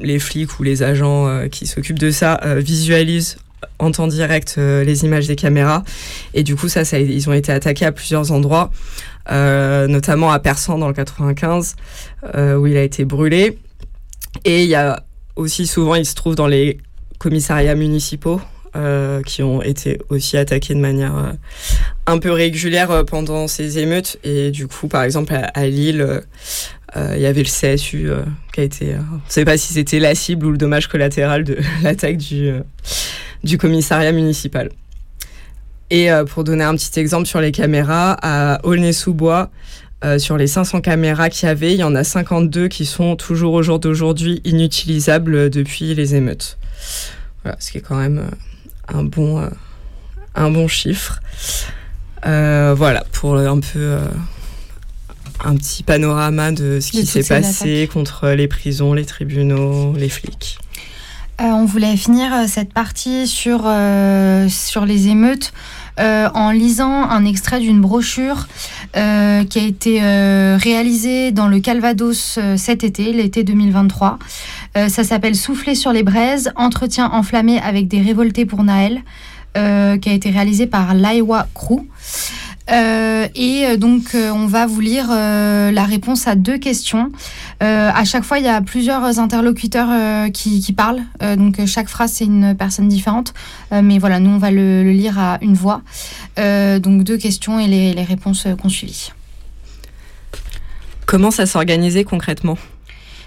les 0.00 0.18
flics 0.18 0.58
ou 0.58 0.64
les 0.64 0.82
agents 0.82 1.46
qui 1.48 1.68
s'occupent 1.68 2.00
de 2.00 2.10
ça 2.10 2.40
visualisent 2.56 3.38
en 3.78 3.90
temps 3.90 4.06
direct 4.06 4.56
euh, 4.58 4.84
les 4.84 5.04
images 5.04 5.26
des 5.26 5.36
caméras. 5.36 5.82
Et 6.34 6.42
du 6.42 6.56
coup, 6.56 6.68
ça, 6.68 6.82
ils 6.98 7.28
ont 7.28 7.32
été 7.32 7.52
attaqués 7.52 7.86
à 7.86 7.92
plusieurs 7.92 8.32
endroits, 8.32 8.70
euh, 9.30 9.86
notamment 9.86 10.30
à 10.30 10.38
Persan 10.38 10.78
dans 10.78 10.88
le 10.88 10.94
95, 10.94 11.76
euh, 12.34 12.56
où 12.56 12.66
il 12.66 12.76
a 12.76 12.82
été 12.82 13.04
brûlé. 13.04 13.58
Et 14.44 14.64
il 14.64 14.68
y 14.68 14.74
a 14.74 15.02
aussi 15.36 15.66
souvent, 15.66 15.94
il 15.94 16.06
se 16.06 16.14
trouve 16.14 16.34
dans 16.34 16.46
les 16.46 16.78
commissariats 17.18 17.74
municipaux. 17.74 18.40
qui 19.26 19.42
ont 19.42 19.60
été 19.60 19.98
aussi 20.08 20.36
attaqués 20.36 20.72
de 20.72 20.78
manière 20.78 21.34
un 22.06 22.18
peu 22.18 22.30
régulière 22.30 23.04
pendant 23.06 23.48
ces 23.48 23.80
émeutes. 23.80 24.18
Et 24.22 24.52
du 24.52 24.68
coup, 24.68 24.86
par 24.86 25.02
exemple, 25.02 25.34
à, 25.34 25.66
Lille, 25.66 26.22
il 26.94 27.20
y 27.20 27.26
avait 27.26 27.42
le 27.42 27.48
CSU 27.48 28.08
qui 28.58 28.60
a 28.60 28.64
été. 28.64 28.94
euh, 28.94 28.98
on 29.12 29.16
ne 29.16 29.20
sait 29.28 29.44
pas 29.44 29.56
si 29.56 29.72
c'était 29.72 30.00
la 30.00 30.14
cible 30.14 30.46
ou 30.46 30.50
le 30.50 30.58
dommage 30.58 30.88
collatéral 30.88 31.44
de 31.44 31.58
l'attaque 31.82 32.16
du, 32.16 32.52
du 33.44 33.58
commissariat 33.58 34.12
municipal. 34.12 34.70
Et 35.90 36.10
euh, 36.12 36.24
pour 36.24 36.44
donner 36.44 36.64
un 36.64 36.74
petit 36.74 36.98
exemple 37.00 37.26
sur 37.26 37.40
les 37.40 37.52
caméras, 37.52 38.16
à 38.22 38.60
Aulnay-sous-Bois, 38.64 39.50
euh, 40.04 40.18
sur 40.18 40.36
les 40.36 40.46
500 40.46 40.80
caméras 40.80 41.28
qu'il 41.30 41.48
y 41.48 41.50
avait, 41.50 41.72
il 41.72 41.80
y 41.80 41.84
en 41.84 41.94
a 41.94 42.04
52 42.04 42.68
qui 42.68 42.86
sont 42.86 43.16
toujours 43.16 43.54
au 43.54 43.62
jour 43.62 43.78
d'aujourd'hui 43.78 44.40
inutilisables 44.44 45.50
depuis 45.50 45.94
les 45.94 46.14
émeutes. 46.14 46.58
Voilà, 47.42 47.56
ce 47.60 47.70
qui 47.70 47.78
est 47.78 47.80
quand 47.80 47.96
même 47.96 48.18
euh, 48.18 48.30
un 48.88 49.04
bon, 49.04 49.40
euh, 49.40 49.48
un 50.34 50.50
bon 50.50 50.68
chiffre. 50.68 51.20
Euh, 52.26 52.74
voilà, 52.76 53.04
pour 53.12 53.36
un 53.36 53.60
peu 53.60 53.78
euh, 53.78 54.00
un 55.44 55.56
petit 55.56 55.82
panorama 55.82 56.52
de 56.52 56.80
ce 56.80 56.90
qui 56.90 57.06
s'est 57.06 57.22
passé 57.22 57.88
contre 57.92 58.28
les 58.30 58.48
prisons, 58.48 58.92
les 58.92 59.04
tribunaux, 59.04 59.94
les 59.96 60.08
flics. 60.08 60.58
Euh, 61.40 61.44
on 61.44 61.66
voulait 61.66 61.96
finir 61.96 62.34
euh, 62.34 62.44
cette 62.48 62.72
partie 62.72 63.28
sur, 63.28 63.62
euh, 63.64 64.48
sur 64.48 64.84
les 64.84 65.08
émeutes 65.08 65.52
en 66.00 66.52
lisant 66.52 67.10
un 67.10 67.24
extrait 67.24 67.58
d'une 67.58 67.80
brochure 67.80 68.46
qui 68.94 68.98
a 69.00 69.42
été 69.66 70.00
réalisée 70.00 71.32
dans 71.32 71.48
le 71.48 71.58
Calvados 71.58 72.38
cet 72.56 72.84
été, 72.84 73.12
l'été 73.12 73.42
2023. 73.42 74.20
Euh, 74.76 74.88
ça 74.88 75.02
s'appelle 75.02 75.34
Souffler 75.34 75.74
sur 75.74 75.92
les 75.92 76.04
braises, 76.04 76.52
entretien 76.54 77.10
enflammé 77.10 77.58
avec 77.58 77.88
des 77.88 78.00
révoltés 78.00 78.46
pour 78.46 78.62
Naël, 78.62 79.02
qui 79.54 79.60
a 80.08 80.12
été 80.12 80.30
réalisé 80.30 80.68
par 80.68 80.94
Laiwa 80.94 81.48
Crew. 81.52 81.80
Euh, 82.70 83.26
et 83.34 83.64
euh, 83.66 83.76
donc, 83.76 84.14
euh, 84.14 84.30
on 84.30 84.46
va 84.46 84.66
vous 84.66 84.80
lire 84.80 85.06
euh, 85.10 85.70
la 85.70 85.84
réponse 85.84 86.26
à 86.26 86.34
deux 86.34 86.58
questions. 86.58 87.10
Euh, 87.62 87.90
à 87.94 88.04
chaque 88.04 88.24
fois, 88.24 88.38
il 88.38 88.44
y 88.44 88.48
a 88.48 88.60
plusieurs 88.60 89.18
interlocuteurs 89.18 90.30
qui, 90.32 90.60
qui 90.60 90.72
parlent. 90.72 91.02
Donc, 91.20 91.64
chaque 91.66 91.88
phrase, 91.88 92.12
c'est 92.12 92.24
une 92.24 92.54
personne 92.54 92.88
différente. 92.88 93.34
Mais 93.72 93.98
voilà, 93.98 94.20
nous, 94.20 94.30
on 94.30 94.38
va 94.38 94.50
le, 94.50 94.84
le 94.84 94.92
lire 94.92 95.18
à 95.18 95.38
une 95.40 95.54
voix. 95.54 95.82
Donc, 96.36 97.04
deux 97.04 97.16
questions 97.16 97.58
et 97.58 97.66
les, 97.66 97.94
les 97.94 98.04
réponses 98.04 98.46
qu'on 98.60 98.68
suivit. 98.68 99.12
Comment 101.06 101.30
ça 101.30 101.46
s'organisait 101.46 102.04
concrètement? 102.04 102.58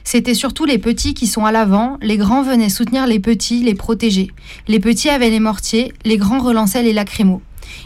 C'était 0.04 0.34
surtout 0.34 0.66
les 0.66 0.80
petits 0.80 1.14
qui 1.14 1.28
sont 1.28 1.46
à 1.46 1.52
l'avant, 1.52 1.98
les 2.02 2.18
grands 2.18 2.42
venaient 2.42 2.70
soutenir 2.70 3.06
les 3.06 3.20
petits, 3.20 3.62
les 3.64 3.76
protéger. 3.76 4.32
Les 4.68 4.80
petits 4.80 5.10
avaient 5.10 5.30
les 5.30 5.40
mortiers, 5.40 5.94
les 6.06 6.18
grands 6.18 6.40
relançaient 6.40 6.82
les 6.82 6.94
lacrymos. 6.94 7.42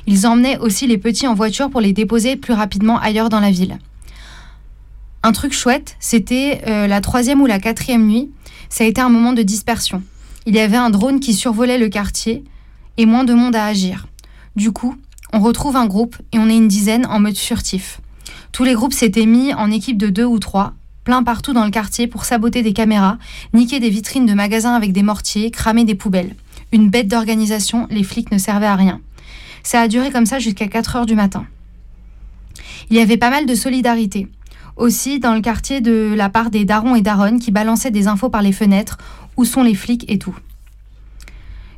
Ils 0.08 0.28
emmenaient 0.28 0.58
aussi 0.58 0.88
les 0.88 0.98
petits 0.98 1.28
en 1.28 1.34
voiture 1.34 1.70
pour 1.70 1.82
les 1.82 1.94
déposer 1.94 2.36
plus 2.36 2.54
rapidement 2.54 3.00
ailleurs 3.00 3.30
dans 3.30 3.40
la 3.40 3.52
ville. 3.52 3.78
Un 5.24 5.32
truc 5.32 5.54
chouette, 5.54 5.96
c'était 6.00 6.62
euh, 6.68 6.88
la 6.88 7.02
troisième 7.02 7.42
ou 7.42 7.46
la 7.46 7.60
quatrième 7.60 8.06
nuit, 8.06 8.30
ça 8.70 8.84
a 8.84 8.88
été 8.88 9.02
un 9.02 9.10
moment 9.10 9.34
de 9.34 9.42
dispersion. 9.42 10.04
Il 10.46 10.54
y 10.54 10.60
avait 10.60 10.78
un 10.78 10.92
drone 10.92 11.20
qui 11.20 11.34
survolait 11.34 11.80
le 11.80 11.90
quartier 11.90 12.44
et 12.98 13.06
moins 13.06 13.24
de 13.24 13.34
monde 13.34 13.56
à 13.56 13.66
agir. 13.66 14.08
Du 14.56 14.72
coup, 14.72 14.96
on 15.34 15.40
retrouve 15.40 15.76
un 15.76 15.88
groupe 15.88 16.16
et 16.32 16.40
on 16.40 16.48
est 16.50 16.58
une 16.58 16.68
dizaine 16.68 17.06
en 17.08 17.20
mode 17.20 17.38
furtif. 17.38 18.00
Tous 18.52 18.64
les 18.64 18.74
groupes 18.74 18.94
s'étaient 18.94 19.26
mis 19.26 19.54
en 19.54 19.72
équipe 19.72 19.98
de 19.98 20.10
deux 20.10 20.24
ou 20.24 20.40
trois, 20.40 20.74
plein 21.04 21.24
partout 21.24 21.54
dans 21.54 21.66
le 21.66 21.72
quartier 21.72 22.08
pour 22.08 22.26
saboter 22.26 22.62
des 22.62 22.74
caméras, 22.74 23.18
niquer 23.54 23.80
des 23.80 23.90
vitrines 23.90 24.26
de 24.26 24.34
magasins 24.34 24.76
avec 24.76 24.92
des 24.92 25.04
mortiers, 25.04 25.52
cramer 25.52 25.84
des 25.84 25.96
poubelles. 25.96 26.36
Une 26.72 26.90
bête 26.90 27.08
d'organisation, 27.08 27.88
les 27.90 28.04
flics 28.04 28.32
ne 28.32 28.38
servaient 28.38 28.66
à 28.66 28.76
rien. 28.76 29.02
Ça 29.66 29.82
a 29.82 29.88
duré 29.88 30.12
comme 30.12 30.28
ça 30.28 30.38
jusqu'à 30.38 30.68
4 30.68 30.96
heures 30.96 31.06
du 31.08 31.16
matin. 31.16 31.48
Il 32.92 32.96
y 32.96 33.00
avait 33.00 33.18
pas 33.18 33.32
mal 33.32 33.48
de 33.48 33.56
solidarité. 33.56 34.28
Aussi 34.76 35.20
dans 35.20 35.34
le 35.34 35.42
quartier 35.42 35.82
de 35.82 36.14
la 36.16 36.30
part 36.30 36.52
des 36.52 36.66
darons 36.66 36.96
et 36.96 37.02
daronnes 37.02 37.40
qui 37.40 37.50
balançaient 37.50 37.90
des 37.90 38.08
infos 38.08 38.30
par 38.30 38.44
les 38.44 38.52
fenêtres, 38.52 39.00
où 39.38 39.44
sont 39.44 39.64
les 39.64 39.74
flics 39.74 40.06
et 40.08 40.20
tout. 40.20 40.36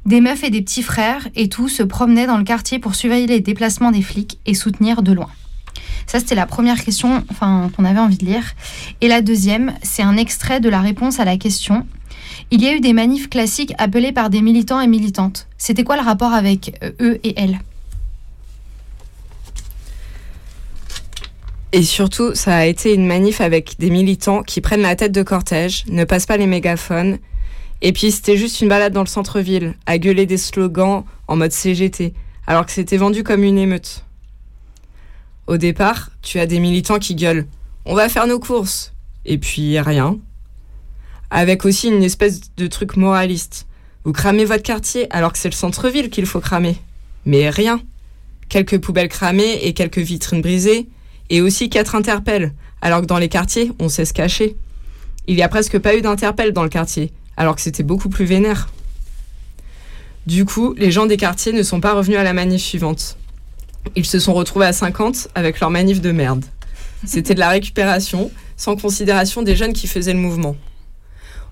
Des 0.06 0.20
meufs 0.20 0.44
et 0.44 0.50
des 0.50 0.62
petits 0.62 0.84
frères 0.84 1.30
et 1.34 1.48
tout 1.48 1.70
se 1.70 1.82
promenaient 1.82 2.28
dans 2.28 2.38
le 2.38 2.44
quartier 2.44 2.78
pour 2.78 2.94
surveiller 2.94 3.26
les 3.26 3.40
déplacements 3.40 3.92
des 3.92 4.02
flics 4.02 4.38
et 4.46 4.54
soutenir 4.54 5.02
de 5.02 5.14
loin. 5.14 5.30
Ça, 6.08 6.20
c'était 6.20 6.36
la 6.36 6.46
première 6.46 6.84
question 6.84 7.24
enfin, 7.32 7.72
qu'on 7.74 7.86
avait 7.86 8.00
envie 8.02 8.18
de 8.18 8.26
lire. 8.26 8.54
Et 9.00 9.08
la 9.08 9.22
deuxième, 9.22 9.74
c'est 9.82 10.04
un 10.04 10.18
extrait 10.18 10.60
de 10.60 10.68
la 10.68 10.82
réponse 10.82 11.22
à 11.22 11.26
la 11.26 11.38
question. 11.38 11.88
Il 12.52 12.62
y 12.62 12.68
a 12.68 12.76
eu 12.76 12.82
des 12.82 12.94
manifs 12.94 13.30
classiques 13.30 13.74
appelés 13.78 14.12
par 14.12 14.30
des 14.30 14.42
militants 14.42 14.82
et 14.82 14.88
militantes. 14.88 15.48
C'était 15.58 15.86
quoi 15.86 15.96
le 15.96 16.04
rapport 16.04 16.34
avec 16.34 16.78
euh, 16.84 16.92
eux 17.00 17.20
et 17.24 17.34
elles? 17.40 17.60
Et 21.74 21.84
surtout, 21.84 22.34
ça 22.34 22.56
a 22.56 22.66
été 22.66 22.94
une 22.94 23.06
manif 23.06 23.42
avec 23.42 23.78
des 23.78 23.90
militants 23.90 24.42
qui 24.42 24.62
prennent 24.62 24.82
la 24.82 24.96
tête 24.96 25.12
de 25.12 25.24
cortège, 25.24 25.84
ne 25.88 26.06
passent 26.06 26.26
pas 26.26 26.38
les 26.38 26.48
mégaphones. 26.48 27.18
Et 27.82 27.92
puis 27.92 28.12
c'était 28.12 28.38
juste 28.38 28.62
une 28.62 28.70
balade 28.70 28.94
dans 28.94 29.02
le 29.02 29.08
centre-ville, 29.08 29.76
à 29.86 29.98
gueuler 29.98 30.26
des 30.26 30.38
slogans 30.38 31.04
en 31.28 31.36
mode 31.36 31.52
CGT, 31.52 32.14
alors 32.48 32.66
que 32.66 32.72
c'était 32.72 32.98
vendu 32.98 33.24
comme 33.24 33.44
une 33.44 33.58
émeute. 33.58 34.06
Au 35.48 35.58
départ, 35.58 36.10
tu 36.22 36.40
as 36.40 36.46
des 36.46 36.60
militants 36.60 37.00
qui 37.00 37.16
gueulent 37.16 37.46
On 37.86 37.96
va 37.96 38.10
faire 38.10 38.28
nos 38.28 38.40
courses 38.40 38.94
Et 39.26 39.38
puis 39.38 39.80
rien. 39.80 40.18
Avec 41.30 41.66
aussi 41.66 41.90
une 41.90 42.04
espèce 42.04 42.42
de 42.56 42.68
truc 42.68 42.96
moraliste. 42.96 43.68
Vous 44.06 44.14
cramez 44.14 44.46
votre 44.46 44.64
quartier 44.64 45.08
alors 45.14 45.34
que 45.34 45.38
c'est 45.38 45.50
le 45.50 45.54
centre-ville 45.54 46.10
qu'il 46.10 46.26
faut 46.26 46.40
cramer. 46.40 46.78
Mais 47.26 47.50
rien. 47.50 47.82
Quelques 48.48 48.80
poubelles 48.80 49.10
cramées 49.10 49.66
et 49.66 49.74
quelques 49.74 49.98
vitrines 49.98 50.42
brisées. 50.42 50.88
Et 51.30 51.42
aussi 51.42 51.70
quatre 51.70 51.96
interpelles, 51.96 52.54
alors 52.82 53.02
que 53.02 53.06
dans 53.06 53.18
les 53.18 53.30
quartiers, 53.30 53.72
on 53.80 53.90
sait 53.90 54.06
se 54.06 54.14
cacher. 54.14 54.56
Il 55.28 55.36
n'y 55.36 55.44
a 55.44 55.50
presque 55.50 55.78
pas 55.80 55.96
eu 55.96 56.02
d'interpelles 56.02 56.54
dans 56.54 56.64
le 56.64 56.70
quartier, 56.70 57.12
alors 57.36 57.56
que 57.56 57.62
c'était 57.62 57.84
beaucoup 57.84 58.10
plus 58.10 58.26
vénère. 58.26 58.70
Du 60.26 60.46
coup, 60.46 60.74
les 60.78 60.92
gens 60.92 61.06
des 61.06 61.18
quartiers 61.18 61.54
ne 61.54 61.64
sont 61.64 61.80
pas 61.80 61.94
revenus 61.94 62.18
à 62.18 62.24
la 62.24 62.34
manif 62.34 62.62
suivante. 62.62 63.18
Ils 63.96 64.06
se 64.06 64.20
sont 64.20 64.34
retrouvés 64.34 64.66
à 64.66 64.74
50 64.74 65.30
avec 65.36 65.60
leur 65.60 65.70
manif 65.70 66.02
de 66.02 66.12
merde. 66.12 66.44
C'était 67.06 67.36
de 67.36 67.40
la 67.40 67.50
récupération, 67.50 68.32
sans 68.56 68.76
considération 68.76 69.42
des 69.42 69.56
jeunes 69.56 69.74
qui 69.74 69.88
faisaient 69.88 70.14
le 70.14 70.20
mouvement. 70.20 70.56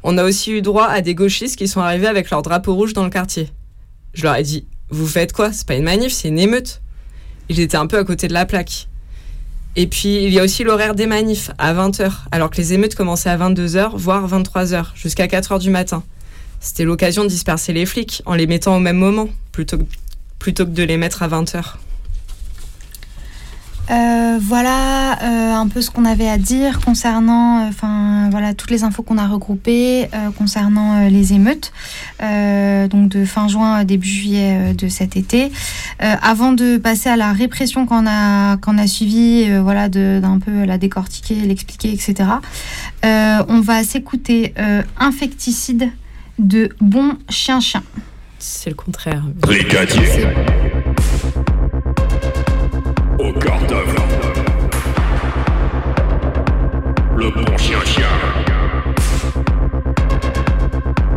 On 0.03 0.17
a 0.17 0.23
aussi 0.23 0.51
eu 0.51 0.61
droit 0.61 0.87
à 0.87 1.01
des 1.01 1.15
gauchistes 1.15 1.55
qui 1.55 1.67
sont 1.67 1.81
arrivés 1.81 2.07
avec 2.07 2.29
leur 2.29 2.41
drapeau 2.41 2.75
rouge 2.75 2.93
dans 2.93 3.03
le 3.03 3.09
quartier. 3.09 3.49
Je 4.13 4.23
leur 4.23 4.35
ai 4.35 4.43
dit 4.43 4.67
Vous 4.89 5.07
faites 5.07 5.33
quoi? 5.33 5.51
C'est 5.51 5.67
pas 5.67 5.75
une 5.75 5.83
manif, 5.83 6.11
c'est 6.11 6.27
une 6.27 6.39
émeute. 6.39 6.81
Ils 7.49 7.59
étaient 7.59 7.77
un 7.77 7.87
peu 7.87 7.97
à 7.97 8.03
côté 8.03 8.27
de 8.27 8.33
la 8.33 8.45
plaque. 8.45 8.87
Et 9.77 9.87
puis, 9.87 10.23
il 10.23 10.33
y 10.33 10.39
a 10.39 10.43
aussi 10.43 10.63
l'horaire 10.63 10.95
des 10.95 11.05
manifs, 11.05 11.51
à 11.57 11.73
20h, 11.73 12.11
alors 12.31 12.49
que 12.49 12.57
les 12.57 12.73
émeutes 12.73 12.95
commençaient 12.95 13.29
à 13.29 13.37
22h, 13.37 13.91
voire 13.95 14.27
23h, 14.27 14.87
jusqu'à 14.95 15.27
4h 15.27 15.59
du 15.59 15.69
matin. 15.69 16.03
C'était 16.61 16.85
l'occasion 16.85 17.23
de 17.23 17.29
disperser 17.29 17.73
les 17.73 17.85
flics 17.85 18.21
en 18.25 18.35
les 18.35 18.47
mettant 18.47 18.77
au 18.77 18.79
même 18.79 18.97
moment, 18.97 19.27
plutôt 19.51 19.77
que, 19.77 20.63
de 20.63 20.83
les 20.83 20.97
mettre 20.97 21.23
à 21.23 21.27
20h. 21.27 21.75
Euh, 23.91 24.39
voilà 24.41 25.21
euh, 25.21 25.53
un 25.53 25.67
peu 25.67 25.79
ce 25.79 25.91
qu'on 25.91 26.05
avait 26.05 26.27
à 26.27 26.39
dire 26.39 26.79
concernant, 26.81 27.59
euh, 27.65 27.69
enfin 27.69 28.29
voilà 28.31 28.55
toutes 28.55 28.71
les 28.71 28.83
infos 28.83 29.03
qu'on 29.03 29.19
a 29.19 29.27
regroupées 29.27 30.05
euh, 30.13 30.31
concernant 30.35 31.03
euh, 31.05 31.09
les 31.09 31.33
émeutes, 31.33 31.71
euh, 32.23 32.87
donc 32.87 33.09
de 33.09 33.25
fin 33.25 33.47
juin 33.47 33.83
début 33.83 34.07
juillet 34.07 34.57
euh, 34.57 34.73
de 34.73 34.87
cet 34.87 35.15
été. 35.15 35.51
Euh, 36.01 36.15
avant 36.23 36.51
de 36.51 36.77
passer 36.77 37.09
à 37.09 37.15
la 37.15 37.31
répression 37.31 37.85
qu'on 37.85 38.07
a 38.07 38.57
qu'on 38.57 38.79
a 38.79 38.87
suivi, 38.87 39.45
euh, 39.47 39.61
voilà 39.61 39.87
de- 39.87 40.19
d'un 40.19 40.39
peu 40.39 40.65
la 40.65 40.79
décortiquer, 40.79 41.35
l'expliquer, 41.35 41.93
etc. 41.93 42.15
euh, 43.05 43.43
on 43.47 43.59
va 43.61 43.83
s'écouter 43.83 44.53
euh, 44.57 44.81
Infecticide 44.99 45.89
de 46.39 46.69
Bon 46.81 47.17
Chien 47.29 47.59
Chien. 47.59 47.83
C'est 48.39 48.69
le 48.71 48.75
contraire. 48.75 49.23
Brigadier. 49.35 50.25
Au 53.25 53.33
quart 53.33 53.59
d'œuvre. 53.65 54.05
Le 57.17 57.31
bon 57.31 57.57
chien 57.57 57.79
chien. 57.83 58.05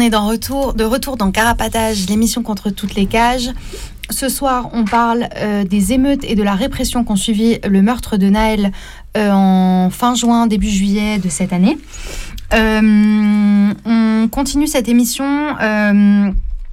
On 0.00 0.02
est 0.02 0.08
dans 0.08 0.26
retour, 0.26 0.72
de 0.72 0.84
retour 0.84 1.18
dans 1.18 1.30
Carapatage, 1.30 2.06
l'émission 2.08 2.42
contre 2.42 2.70
toutes 2.70 2.94
les 2.94 3.04
cages. 3.04 3.50
Ce 4.08 4.30
soir, 4.30 4.70
on 4.72 4.86
parle 4.86 5.28
euh, 5.36 5.62
des 5.62 5.92
émeutes 5.92 6.24
et 6.24 6.34
de 6.36 6.42
la 6.42 6.54
répression 6.54 7.04
qu'ont 7.04 7.16
suivi 7.16 7.58
le 7.68 7.82
meurtre 7.82 8.16
de 8.16 8.30
Naël 8.30 8.72
euh, 9.18 9.30
en 9.30 9.90
fin 9.90 10.14
juin, 10.14 10.46
début 10.46 10.70
juillet 10.70 11.18
de 11.18 11.28
cette 11.28 11.52
année. 11.52 11.76
Euh, 12.54 13.74
on 13.84 14.28
continue 14.32 14.66
cette 14.66 14.88
émission 14.88 15.54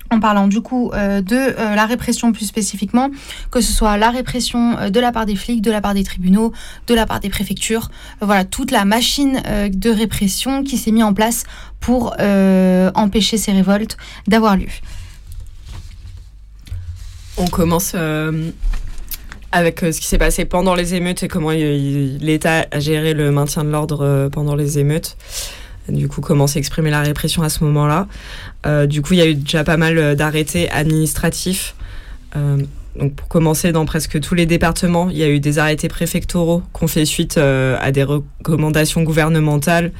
en 0.09 0.21
parlant 0.21 0.47
du 0.47 0.61
coup 0.61 0.91
de 0.93 1.75
la 1.75 1.85
répression 1.85 2.31
plus 2.31 2.45
spécifiquement, 2.45 3.09
que 3.51 3.59
ce 3.59 3.73
soit 3.73 3.97
la 3.97 4.09
répression 4.09 4.89
de 4.89 4.99
la 5.01 5.11
part 5.11 5.25
des 5.25 5.35
flics, 5.35 5.61
de 5.61 5.69
la 5.69 5.81
part 5.81 5.93
des 5.93 6.05
tribunaux, 6.05 6.53
de 6.87 6.93
la 6.93 7.05
part 7.05 7.19
des 7.19 7.27
préfectures, 7.27 7.89
voilà 8.21 8.45
toute 8.45 8.71
la 8.71 8.85
machine 8.85 9.41
de 9.69 9.89
répression 9.89 10.63
qui 10.63 10.77
s'est 10.77 10.91
mise 10.91 11.03
en 11.03 11.13
place 11.13 11.43
pour 11.87 12.15
euh, 12.19 12.91
empêcher 12.95 13.37
ces 13.37 13.53
révoltes 13.53 13.95
d'avoir 14.27 14.57
lieu. 14.57 14.67
On 17.37 17.47
commence 17.47 17.93
euh, 17.95 18.49
avec 19.53 19.81
euh, 19.83 19.93
ce 19.93 20.01
qui 20.01 20.07
s'est 20.07 20.17
passé 20.17 20.43
pendant 20.43 20.75
les 20.75 20.95
émeutes 20.95 21.23
et 21.23 21.29
comment 21.29 21.51
l'État 21.51 22.65
a 22.71 22.81
géré 22.81 23.13
le 23.13 23.31
maintien 23.31 23.63
de 23.63 23.69
l'ordre 23.69 24.27
pendant 24.33 24.55
les 24.55 24.79
émeutes. 24.79 25.15
Du 25.87 26.09
coup, 26.09 26.19
comment 26.19 26.45
s'exprimer 26.45 26.89
la 26.89 26.99
répression 26.99 27.41
à 27.41 27.47
ce 27.47 27.63
moment-là. 27.63 28.07
Du 28.87 29.01
coup, 29.01 29.13
il 29.13 29.19
y 29.19 29.21
a 29.21 29.27
eu 29.27 29.35
déjà 29.35 29.63
pas 29.63 29.77
mal 29.77 30.17
d'arrêtés 30.17 30.69
administratifs. 30.69 31.73
Donc, 32.99 33.13
pour 33.15 33.29
commencer, 33.29 33.71
dans 33.71 33.85
presque 33.85 34.19
tous 34.19 34.35
les 34.35 34.45
départements, 34.45 35.09
il 35.09 35.17
y 35.17 35.23
a 35.23 35.29
eu 35.29 35.39
des 35.39 35.57
arrêtés 35.57 35.87
préfectoraux 35.87 36.63
qui 36.77 36.83
ont 36.83 36.87
fait 36.89 37.05
suite 37.05 37.37
à 37.37 37.91
des 37.93 38.03
recommandations 38.03 39.03
gouvernementales 39.03 39.93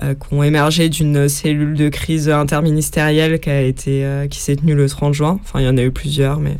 qui 0.00 0.34
ont 0.34 0.42
émergé 0.42 0.88
d'une 0.88 1.28
cellule 1.28 1.74
de 1.74 1.88
crise 1.88 2.28
interministérielle 2.28 3.38
qui 3.40 3.50
a 3.50 3.60
été 3.62 4.04
euh, 4.04 4.26
qui 4.28 4.40
s'est 4.40 4.56
tenue 4.56 4.74
le 4.74 4.88
30 4.88 5.14
juin. 5.14 5.38
Enfin, 5.42 5.60
il 5.60 5.66
y 5.66 5.68
en 5.68 5.76
a 5.76 5.82
eu 5.82 5.90
plusieurs, 5.90 6.40
mais 6.40 6.58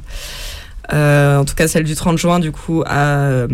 euh, 0.93 1.39
en 1.39 1.45
tout 1.45 1.55
cas 1.55 1.69
celle 1.69 1.85
du 1.85 1.95
30 1.95 2.19
juin, 2.19 2.39
du 2.39 2.53
coup, 2.53 2.83
euh, 2.83 3.47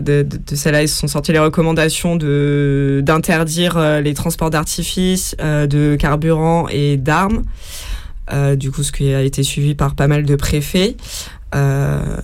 de, 0.00 0.26
celle-là, 0.52 0.82
ils 0.82 0.88
sont 0.88 1.06
sortis 1.06 1.32
les 1.32 1.38
recommandations 1.38 2.16
de 2.16 3.02
d'interdire 3.04 3.76
euh, 3.76 4.00
les 4.00 4.14
transports 4.14 4.50
d'artifice, 4.50 5.36
euh, 5.40 5.66
de 5.66 5.96
carburant 5.96 6.66
et 6.68 6.96
d'armes. 6.96 7.44
Euh, 8.32 8.56
du 8.56 8.70
coup, 8.70 8.82
ce 8.82 8.92
qui 8.92 9.12
a 9.12 9.22
été 9.22 9.42
suivi 9.42 9.74
par 9.74 9.94
pas 9.94 10.08
mal 10.08 10.24
de 10.24 10.36
préfets. 10.36 10.96
Euh, 11.54 12.16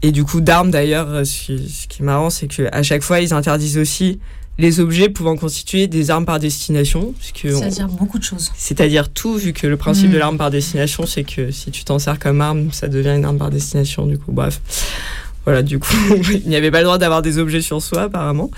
et 0.00 0.10
du 0.10 0.24
coup, 0.24 0.40
d'armes 0.40 0.70
d'ailleurs, 0.70 1.08
euh, 1.10 1.24
ce 1.24 1.86
qui, 1.86 2.02
est 2.02 2.04
marrant, 2.04 2.30
c'est 2.30 2.48
qu'à 2.48 2.82
chaque 2.82 3.02
fois, 3.02 3.20
ils 3.20 3.34
interdisent 3.34 3.78
aussi 3.78 4.18
les 4.58 4.80
objets 4.80 5.08
pouvant 5.08 5.36
constituer 5.36 5.86
des 5.86 6.10
armes 6.10 6.24
par 6.24 6.38
destination. 6.38 7.14
C'est-à-dire 7.32 7.88
beaucoup 7.88 8.18
de 8.18 8.24
choses. 8.24 8.52
c'est-à-dire 8.56 9.08
tout, 9.08 9.36
vu 9.36 9.52
que 9.52 9.66
le 9.66 9.76
principe 9.76 10.10
de 10.10 10.18
l'arme 10.18 10.36
par 10.36 10.50
destination, 10.50 11.06
c'est 11.06 11.24
que 11.24 11.50
si 11.50 11.70
tu 11.70 11.84
t'en 11.84 11.98
sers 11.98 12.18
comme 12.18 12.40
arme, 12.40 12.70
ça 12.72 12.88
devient 12.88 13.14
une 13.16 13.24
arme 13.24 13.38
par 13.38 13.50
destination, 13.50 14.06
du 14.06 14.18
coup, 14.18 14.32
bref. 14.32 14.60
Voilà, 15.44 15.62
du 15.62 15.78
coup, 15.78 15.96
il 16.32 16.48
n'y 16.48 16.56
avait 16.56 16.70
pas 16.70 16.78
le 16.78 16.84
droit 16.84 16.98
d'avoir 16.98 17.22
des 17.22 17.38
objets 17.38 17.62
sur 17.62 17.82
soi, 17.82 18.02
apparemment. 18.02 18.50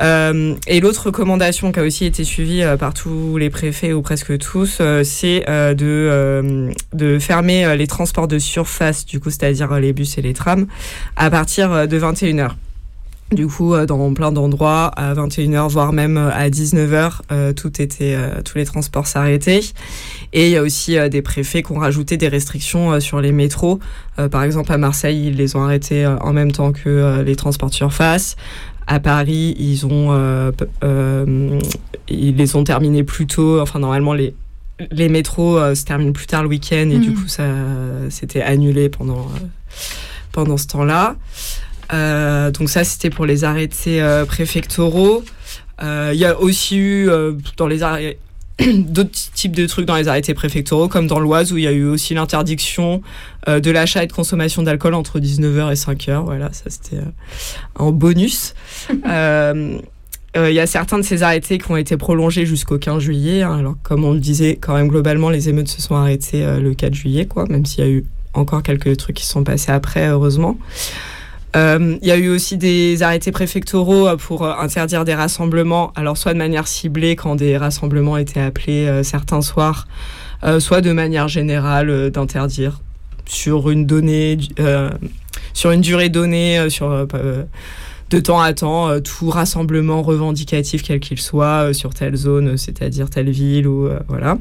Euh, 0.00 0.54
et 0.66 0.80
l'autre 0.80 1.06
recommandation 1.06 1.70
qui 1.70 1.80
a 1.80 1.82
aussi 1.82 2.06
été 2.06 2.24
suivie 2.24 2.62
euh, 2.62 2.78
par 2.78 2.94
tous 2.94 3.36
les 3.36 3.50
préfets 3.50 3.92
ou 3.92 4.00
presque 4.00 4.38
tous, 4.38 4.78
euh, 4.80 5.04
c'est 5.04 5.44
de, 5.48 6.72
de 6.92 7.18
fermer 7.18 7.76
les 7.76 7.86
transports 7.86 8.28
de 8.28 8.38
surface, 8.38 9.04
du 9.04 9.20
coup, 9.20 9.30
c'est-à-dire 9.30 9.72
les 9.78 9.92
bus 9.92 10.18
et 10.18 10.22
les 10.22 10.34
trams, 10.34 10.66
à 11.16 11.30
partir 11.30 11.88
de 11.88 11.98
21h. 11.98 12.52
Du 13.32 13.46
coup, 13.46 13.74
euh, 13.74 13.86
dans 13.86 14.12
plein 14.12 14.30
d'endroits, 14.32 14.86
à 14.96 15.14
21h, 15.14 15.68
voire 15.68 15.92
même 15.92 16.16
euh, 16.18 16.30
à 16.32 16.50
19h, 16.50 17.20
euh, 17.30 17.52
tout 17.52 17.80
était, 17.80 18.14
euh, 18.14 18.42
tous 18.44 18.58
les 18.58 18.64
transports 18.66 19.06
s'arrêtaient. 19.06 19.60
Et 20.34 20.46
il 20.48 20.50
y 20.52 20.56
a 20.56 20.62
aussi 20.62 20.98
euh, 20.98 21.08
des 21.08 21.22
préfets 21.22 21.62
qui 21.62 21.72
ont 21.72 21.78
rajouté 21.78 22.16
des 22.16 22.28
restrictions 22.28 23.00
sur 23.00 23.20
les 23.20 23.32
métros. 23.32 23.80
Par 24.30 24.42
exemple, 24.42 24.70
à 24.72 24.76
Marseille, 24.78 25.28
ils 25.28 25.36
les 25.36 25.56
ont 25.56 25.62
arrêtés 25.62 26.06
en 26.06 26.32
même 26.34 26.52
temps 26.52 26.72
que 26.72 27.22
les 27.22 27.34
transports 27.36 27.70
de 27.70 27.74
surface. 27.74 28.36
À 28.86 29.00
Paris, 29.00 29.54
ils 29.58 29.86
ont, 29.86 30.10
p- 30.52 30.66
ils 32.08 32.36
les 32.36 32.56
ont 32.56 32.64
terminés 32.64 33.04
plus 33.04 33.26
tôt. 33.26 33.60
Enfin, 33.60 33.78
normalement, 33.78 34.12
les, 34.12 34.34
les 34.90 35.08
métros 35.08 35.58
se 35.74 35.84
terminent 35.84 36.12
plus 36.12 36.26
tard 36.26 36.42
le 36.42 36.48
week-end 36.48 36.90
et 36.90 36.98
du 36.98 37.10
Mhm. 37.10 37.14
coup, 37.14 37.28
ça 37.28 37.44
c'était 38.10 38.42
annulé 38.42 38.88
pendant, 38.90 39.28
pendant 40.32 40.56
ce 40.56 40.66
temps-là. 40.66 41.16
Euh, 41.92 42.50
donc 42.50 42.68
ça, 42.70 42.84
c'était 42.84 43.10
pour 43.10 43.26
les 43.26 43.44
arrêtés 43.44 44.00
euh, 44.02 44.24
préfectoraux. 44.24 45.24
Euh, 45.82 46.10
Il 46.14 46.20
y 46.20 46.24
a 46.24 46.38
aussi 46.38 46.78
eu 46.78 47.08
dans 47.56 47.66
les 47.66 47.82
arrêts 47.82 48.18
d'autres 48.76 49.10
types 49.34 49.56
de 49.56 49.66
trucs 49.66 49.86
dans 49.86 49.96
les 49.96 50.08
arrêtés 50.08 50.34
préfectoraux, 50.34 50.88
comme 50.88 51.06
dans 51.06 51.18
l'Oise 51.18 51.52
où 51.52 51.58
il 51.58 51.64
y 51.64 51.66
a 51.66 51.72
eu 51.72 51.84
aussi 51.84 52.14
l'interdiction 52.14 53.02
de 53.48 53.70
l'achat 53.70 54.04
et 54.04 54.06
de 54.06 54.12
consommation 54.12 54.62
d'alcool 54.62 54.94
entre 54.94 55.18
19h 55.18 55.72
et 55.72 55.74
5h. 55.74 56.24
Voilà, 56.24 56.52
ça 56.52 56.64
c'était 56.68 57.02
en 57.74 57.92
bonus. 57.92 58.54
Euh, 60.34 60.48
Il 60.50 60.54
y 60.54 60.60
a 60.60 60.66
certains 60.66 60.96
de 60.98 61.02
ces 61.02 61.22
arrêtés 61.22 61.58
qui 61.58 61.70
ont 61.70 61.76
été 61.76 61.98
prolongés 61.98 62.46
jusqu'au 62.46 62.78
15 62.78 63.02
juillet. 63.02 63.42
hein. 63.42 63.58
alors, 63.58 63.74
comme 63.82 64.04
on 64.04 64.12
le 64.12 64.18
disait, 64.20 64.56
quand 64.58 64.74
même, 64.74 64.88
globalement, 64.88 65.28
les 65.28 65.50
émeutes 65.50 65.68
se 65.68 65.82
sont 65.82 65.94
arrêtées 65.94 66.42
euh, 66.42 66.58
le 66.58 66.72
4 66.72 66.94
juillet, 66.94 67.26
quoi, 67.26 67.44
même 67.50 67.66
s'il 67.66 67.84
y 67.84 67.86
a 67.86 67.90
eu 67.90 68.04
encore 68.32 68.62
quelques 68.62 68.96
trucs 68.96 69.16
qui 69.16 69.26
sont 69.26 69.44
passés 69.44 69.72
après, 69.72 70.08
heureusement. 70.08 70.56
Euh, 71.56 71.98
Il 72.00 72.08
y 72.08 72.10
a 72.10 72.16
eu 72.16 72.28
aussi 72.28 72.56
des 72.56 73.02
arrêtés 73.02 73.32
préfectoraux 73.32 74.08
euh, 74.08 74.16
pour 74.16 74.44
euh, 74.44 74.54
interdire 74.58 75.04
des 75.04 75.14
rassemblements, 75.14 75.92
alors 75.94 76.16
soit 76.16 76.32
de 76.32 76.38
manière 76.38 76.66
ciblée 76.66 77.16
quand 77.16 77.36
des 77.36 77.56
rassemblements 77.56 78.16
étaient 78.16 78.40
appelés 78.40 79.02
certains 79.04 79.42
soirs, 79.42 79.86
soit 80.58 80.80
de 80.80 80.92
manière 80.92 81.28
générale 81.28 82.10
d'interdire 82.10 82.80
sur 83.26 83.70
une 83.70 83.86
donnée, 83.86 84.38
sur 85.54 85.70
une 85.70 85.80
durée 85.80 86.08
donnée, 86.08 86.68
sur 86.68 87.06
de 88.10 88.20
temps 88.20 88.40
à 88.40 88.52
temps, 88.52 89.00
tout 89.00 89.30
rassemblement 89.30 90.02
revendicatif 90.02 90.82
quel 90.82 91.00
qu'il 91.00 91.20
soit 91.20 91.72
sur 91.72 91.94
telle 91.94 92.16
zone, 92.16 92.56
c'est-à-dire 92.56 93.08
telle 93.08 93.30
ville 93.30 93.68
ou 93.68 93.88
voilà. 94.08 94.38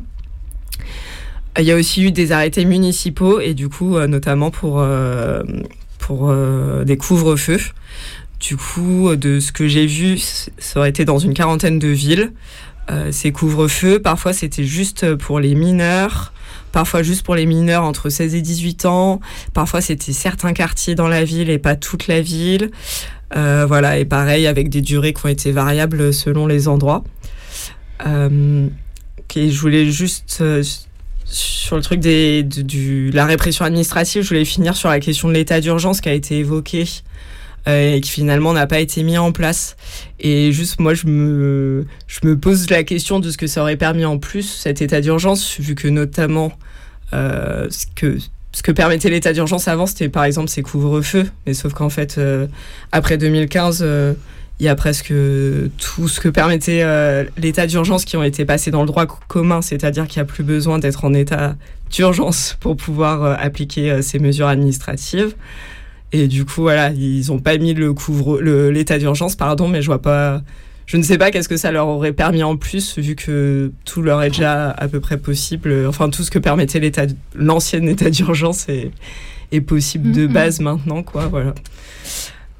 Il 1.59 1.65
y 1.65 1.71
a 1.71 1.75
aussi 1.75 2.03
eu 2.03 2.11
des 2.11 2.31
arrêtés 2.31 2.65
municipaux 2.65 3.39
et 3.39 3.53
du 3.53 3.69
coup, 3.69 3.99
notamment 3.99 4.49
pour 4.49 4.83
pour 6.01 6.29
euh, 6.29 6.83
des 6.83 6.97
couvre-feux. 6.97 7.61
Du 8.41 8.57
coup, 8.57 9.15
de 9.15 9.39
ce 9.39 9.51
que 9.51 9.67
j'ai 9.67 9.85
vu, 9.85 10.17
ça 10.17 10.79
aurait 10.79 10.89
été 10.89 11.05
dans 11.05 11.19
une 11.19 11.33
quarantaine 11.33 11.79
de 11.79 11.87
villes. 11.87 12.33
Euh, 12.89 13.11
ces 13.11 13.31
couvre-feux, 13.31 14.01
parfois 14.01 14.33
c'était 14.33 14.63
juste 14.63 15.15
pour 15.15 15.39
les 15.39 15.53
mineurs, 15.53 16.33
parfois 16.71 17.03
juste 17.03 17.23
pour 17.23 17.35
les 17.35 17.45
mineurs 17.45 17.83
entre 17.83 18.09
16 18.09 18.35
et 18.35 18.41
18 18.41 18.85
ans, 18.85 19.21
parfois 19.53 19.81
c'était 19.81 20.11
certains 20.11 20.51
quartiers 20.51 20.95
dans 20.95 21.07
la 21.07 21.23
ville 21.23 21.49
et 21.49 21.59
pas 21.59 21.75
toute 21.75 22.07
la 22.07 22.21
ville. 22.21 22.71
Euh, 23.35 23.65
voilà, 23.67 23.97
et 23.97 24.05
pareil 24.05 24.47
avec 24.47 24.69
des 24.69 24.81
durées 24.81 25.13
qui 25.13 25.25
ont 25.25 25.29
été 25.29 25.51
variables 25.51 26.13
selon 26.13 26.47
les 26.47 26.67
endroits. 26.67 27.03
Euh, 28.05 28.67
je 29.33 29.59
voulais 29.59 29.89
juste 29.89 30.43
sur 31.31 31.75
le 31.75 31.81
truc 31.81 31.99
des, 31.99 32.43
de 32.43 32.61
du, 32.61 33.11
la 33.11 33.25
répression 33.25 33.65
administrative, 33.65 34.23
je 34.23 34.27
voulais 34.27 34.45
finir 34.45 34.75
sur 34.75 34.89
la 34.89 34.99
question 34.99 35.29
de 35.29 35.33
l'état 35.33 35.61
d'urgence 35.61 36.01
qui 36.01 36.09
a 36.09 36.13
été 36.13 36.37
évoqué 36.39 36.85
euh, 37.67 37.95
et 37.95 38.01
qui 38.01 38.11
finalement 38.11 38.53
n'a 38.53 38.67
pas 38.67 38.79
été 38.79 39.03
mis 39.03 39.17
en 39.17 39.31
place. 39.31 39.77
Et 40.19 40.51
juste, 40.51 40.79
moi, 40.79 40.93
je 40.93 41.07
me, 41.07 41.85
je 42.07 42.19
me 42.23 42.37
pose 42.37 42.69
la 42.69 42.83
question 42.83 43.19
de 43.19 43.29
ce 43.29 43.37
que 43.37 43.47
ça 43.47 43.61
aurait 43.61 43.77
permis 43.77 44.05
en 44.05 44.17
plus, 44.17 44.43
cet 44.43 44.81
état 44.81 44.99
d'urgence, 44.99 45.59
vu 45.59 45.75
que 45.75 45.87
notamment 45.87 46.51
euh, 47.13 47.67
ce, 47.69 47.85
que, 47.95 48.17
ce 48.51 48.63
que 48.63 48.71
permettait 48.71 49.09
l'état 49.09 49.33
d'urgence 49.33 49.67
avant, 49.67 49.85
c'était 49.85 50.09
par 50.09 50.25
exemple 50.25 50.49
ces 50.49 50.61
couvre-feux. 50.61 51.29
Mais 51.45 51.53
sauf 51.53 51.73
qu'en 51.73 51.89
fait, 51.89 52.17
euh, 52.17 52.47
après 52.91 53.17
2015, 53.17 53.79
euh, 53.81 54.13
il 54.61 54.65
y 54.65 54.67
a 54.67 54.75
presque 54.75 55.07
tout 55.79 56.07
ce 56.07 56.19
que 56.19 56.29
permettait 56.29 56.83
euh, 56.83 57.23
l'état 57.35 57.65
d'urgence 57.65 58.05
qui 58.05 58.15
ont 58.15 58.21
été 58.21 58.45
passés 58.45 58.69
dans 58.69 58.81
le 58.81 58.85
droit 58.85 59.07
co- 59.07 59.17
commun, 59.27 59.63
c'est-à-dire 59.63 60.07
qu'il 60.07 60.19
n'y 60.21 60.29
a 60.29 60.31
plus 60.31 60.43
besoin 60.43 60.77
d'être 60.77 61.03
en 61.03 61.15
état 61.15 61.55
d'urgence 61.89 62.57
pour 62.59 62.77
pouvoir 62.77 63.23
euh, 63.23 63.33
appliquer 63.39 63.89
euh, 63.89 64.01
ces 64.03 64.19
mesures 64.19 64.45
administratives. 64.45 65.33
Et 66.11 66.27
du 66.27 66.45
coup, 66.45 66.61
voilà, 66.61 66.91
ils 66.91 67.25
n'ont 67.29 67.39
pas 67.39 67.57
mis 67.57 67.73
le 67.73 67.91
couvre, 67.91 68.39
l'état 68.69 68.99
d'urgence, 68.99 69.35
pardon, 69.35 69.67
mais 69.67 69.81
je 69.81 69.87
vois 69.87 70.01
pas, 70.01 70.43
je 70.85 70.97
ne 70.97 71.01
sais 71.01 71.17
pas 71.17 71.31
qu'est-ce 71.31 71.49
que 71.49 71.57
ça 71.57 71.71
leur 71.71 71.87
aurait 71.87 72.13
permis 72.13 72.43
en 72.43 72.55
plus, 72.55 72.99
vu 72.99 73.15
que 73.15 73.71
tout 73.83 74.03
leur 74.03 74.21
est 74.21 74.29
déjà 74.29 74.69
à 74.69 74.87
peu 74.87 74.99
près 74.99 75.17
possible. 75.17 75.87
Enfin, 75.87 76.11
tout 76.11 76.21
ce 76.21 76.29
que 76.29 76.37
permettait 76.37 76.79
l'état, 76.79 77.07
l'ancien 77.33 77.81
état 77.87 78.11
d'urgence 78.11 78.69
est, 78.69 78.91
est 79.51 79.61
possible 79.61 80.11
de 80.11 80.27
base 80.27 80.59
maintenant, 80.59 81.01
quoi. 81.01 81.25
Voilà. 81.25 81.55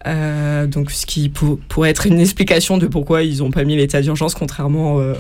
Euh, 0.08 0.66
donc, 0.68 0.92
ce 0.92 1.06
qui 1.06 1.30
pour- 1.30 1.60
pourrait 1.70 1.90
être 1.92 2.08
une 2.08 2.20
explication 2.20 2.78
de 2.78 2.88
pourquoi 2.88 3.22
ils 3.24 3.40
n'ont 3.40 3.52
pas 3.52 3.64
mis 3.64 3.76
l'état 3.76 4.02
d'urgence, 4.02 4.34
contrairement 4.34 5.00
euh, 5.00 5.14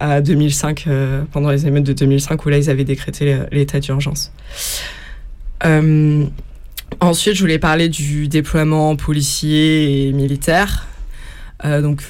à 0.00 0.20
2005, 0.20 0.84
euh, 0.86 1.22
pendant 1.30 1.50
les 1.50 1.66
émeutes 1.66 1.84
de 1.84 1.92
2005, 1.92 2.44
où 2.44 2.48
là, 2.48 2.58
ils 2.58 2.70
avaient 2.70 2.84
décrété 2.84 3.38
l'état 3.52 3.78
d'urgence. 3.80 4.32
Ensuite, 7.00 7.34
je 7.34 7.40
voulais 7.40 7.58
parler 7.58 7.88
du 7.88 8.26
déploiement 8.28 8.96
policier 8.96 10.08
et 10.08 10.12
militaire. 10.12 10.86
Donc, 11.62 12.04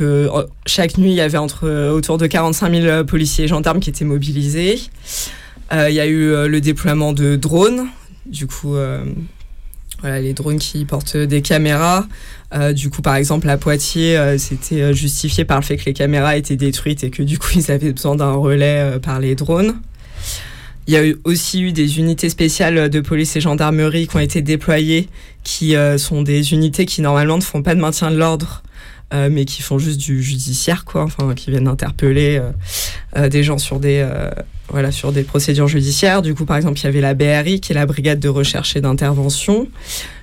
chaque 0.65 0.97
nuit, 0.97 1.11
il 1.11 1.17
y 1.17 1.21
avait 1.21 1.37
autour 1.39 2.19
de 2.19 2.27
45 2.27 2.73
000 2.83 3.05
policiers 3.05 3.45
et 3.45 3.49
gendarmes 3.49 3.81
qui 3.81 3.91
étaient 3.91 4.05
mobilisés. 4.05 4.79
Il 5.73 5.93
y 5.93 6.01
a 6.01 6.07
eu 6.07 6.49
le 6.49 6.61
déploiement 6.61 7.13
de 7.13 7.37
drones. 7.37 7.89
Du 8.27 8.47
coup, 8.47 8.77
voilà, 10.01 10.21
les 10.21 10.33
drones 10.33 10.59
qui 10.59 10.85
portent 10.85 11.17
des 11.17 11.43
caméras. 11.43 12.07
Euh, 12.53 12.73
du 12.73 12.91
coup, 12.91 13.03
par 13.03 13.15
exemple, 13.17 13.49
à 13.49 13.57
Poitiers, 13.57 14.17
euh, 14.17 14.39
c'était 14.39 14.81
euh, 14.81 14.93
justifié 14.93 15.45
par 15.45 15.59
le 15.59 15.65
fait 15.65 15.77
que 15.77 15.85
les 15.85 15.93
caméras 15.93 16.37
étaient 16.37 16.57
détruites 16.57 17.05
et 17.05 17.11
que 17.11 17.23
du 17.23 17.39
coup, 17.39 17.51
ils 17.55 17.71
avaient 17.71 17.93
besoin 17.93 18.17
d'un 18.17 18.33
relais 18.33 18.99
par 19.03 19.21
les 19.21 19.35
drones. 19.35 19.75
Il 20.87 20.95
y 20.95 20.97
a 20.97 21.03
aussi 21.25 21.63
eu 21.63 21.73
des 21.73 21.99
unités 21.99 22.29
spéciales 22.29 22.89
de 22.89 23.01
police 23.01 23.37
et 23.37 23.41
gendarmerie 23.41 24.09
qui 24.09 24.17
ont 24.17 24.21
été 24.21 24.43
déployées, 24.43 25.09
qui 25.45 25.77
sont 25.99 26.23
des 26.23 26.53
unités 26.53 26.85
qui 26.85 27.01
normalement 27.01 27.37
ne 27.37 27.43
font 27.43 27.63
pas 27.63 27.77
de 27.77 27.81
maintien 27.81 28.11
de 28.11 28.17
l'ordre, 28.17 28.65
mais 29.13 29.45
qui 29.45 29.63
font 29.63 29.79
juste 29.79 30.01
du 30.01 30.21
judiciaire, 30.21 30.85
quoi, 30.85 31.05
enfin, 31.05 31.35
qui 31.37 31.51
viennent 31.51 31.69
interpeller 31.69 32.41
des 33.17 33.45
gens 33.45 33.59
sur 33.59 33.79
des, 33.79 34.05
voilà, 34.71 34.93
sur 34.93 35.13
des 35.13 35.23
procédures 35.23 35.69
judiciaires. 35.69 36.23
Du 36.23 36.35
coup, 36.35 36.45
par 36.45 36.57
exemple, 36.57 36.79
il 36.79 36.85
y 36.85 36.87
avait 36.87 37.01
la 37.01 37.15
BRI, 37.15 37.61
qui 37.61 37.73
est 37.73 37.75
la 37.75 37.87
Brigade 37.87 38.21
de 38.21 38.29
recherche 38.29 38.77
et 38.77 38.81
d'intervention, 38.81 39.69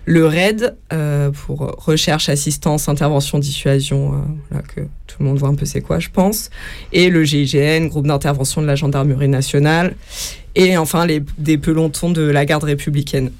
le 0.05 0.25
RAID, 0.25 0.75
euh, 0.93 1.31
pour 1.31 1.59
recherche, 1.59 2.29
assistance, 2.29 2.87
intervention, 2.87 3.39
dissuasion, 3.39 4.25
euh, 4.53 4.59
que 4.73 4.81
tout 5.07 5.17
le 5.19 5.25
monde 5.25 5.37
voit 5.37 5.49
un 5.49 5.55
peu 5.55 5.65
c'est 5.65 5.81
quoi, 5.81 5.99
je 5.99 6.09
pense, 6.09 6.49
et 6.93 7.09
le 7.09 7.23
GIGN, 7.23 7.87
groupe 7.87 8.07
d'intervention 8.07 8.61
de 8.61 8.67
la 8.67 8.75
gendarmerie 8.75 9.27
nationale, 9.27 9.95
et 10.55 10.77
enfin 10.77 11.05
les, 11.05 11.21
des 11.37 11.57
pelotons 11.57 12.11
de 12.11 12.21
la 12.21 12.45
garde 12.45 12.63
républicaine. 12.63 13.31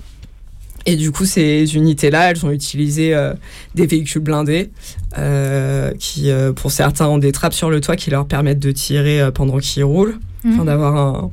Et 0.90 0.96
du 0.96 1.12
coup, 1.12 1.26
ces 1.26 1.76
unités-là, 1.76 2.32
elles 2.32 2.46
ont 2.46 2.52
utilisé 2.52 3.14
euh, 3.14 3.34
des 3.76 3.86
véhicules 3.86 4.22
blindés 4.22 4.72
euh, 5.18 5.92
qui, 6.00 6.32
euh, 6.32 6.54
pour 6.54 6.72
certains, 6.72 7.08
ont 7.08 7.18
des 7.18 7.34
trappes 7.34 7.54
sur 7.54 7.70
le 7.70 7.82
toit 7.82 7.98
qui 7.98 8.10
leur 8.10 8.26
permettent 8.26 8.60
de 8.60 8.72
tirer 8.72 9.30
pendant 9.34 9.60
qu'ils 9.60 9.84
roulent, 9.84 10.18
Mhm. 10.46 10.66
d'avoir 10.66 10.96
un, 10.96 11.32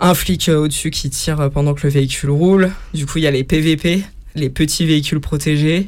un 0.00 0.14
flic 0.14 0.48
au-dessus 0.48 0.90
qui 0.90 1.08
tire 1.10 1.48
pendant 1.54 1.74
que 1.74 1.86
le 1.86 1.90
véhicule 1.92 2.30
roule. 2.30 2.70
Du 2.92 3.06
coup, 3.06 3.18
il 3.18 3.24
y 3.24 3.26
a 3.28 3.30
les 3.30 3.44
PVP, 3.44 4.02
les 4.34 4.50
petits 4.50 4.84
véhicules 4.84 5.20
protégés. 5.20 5.86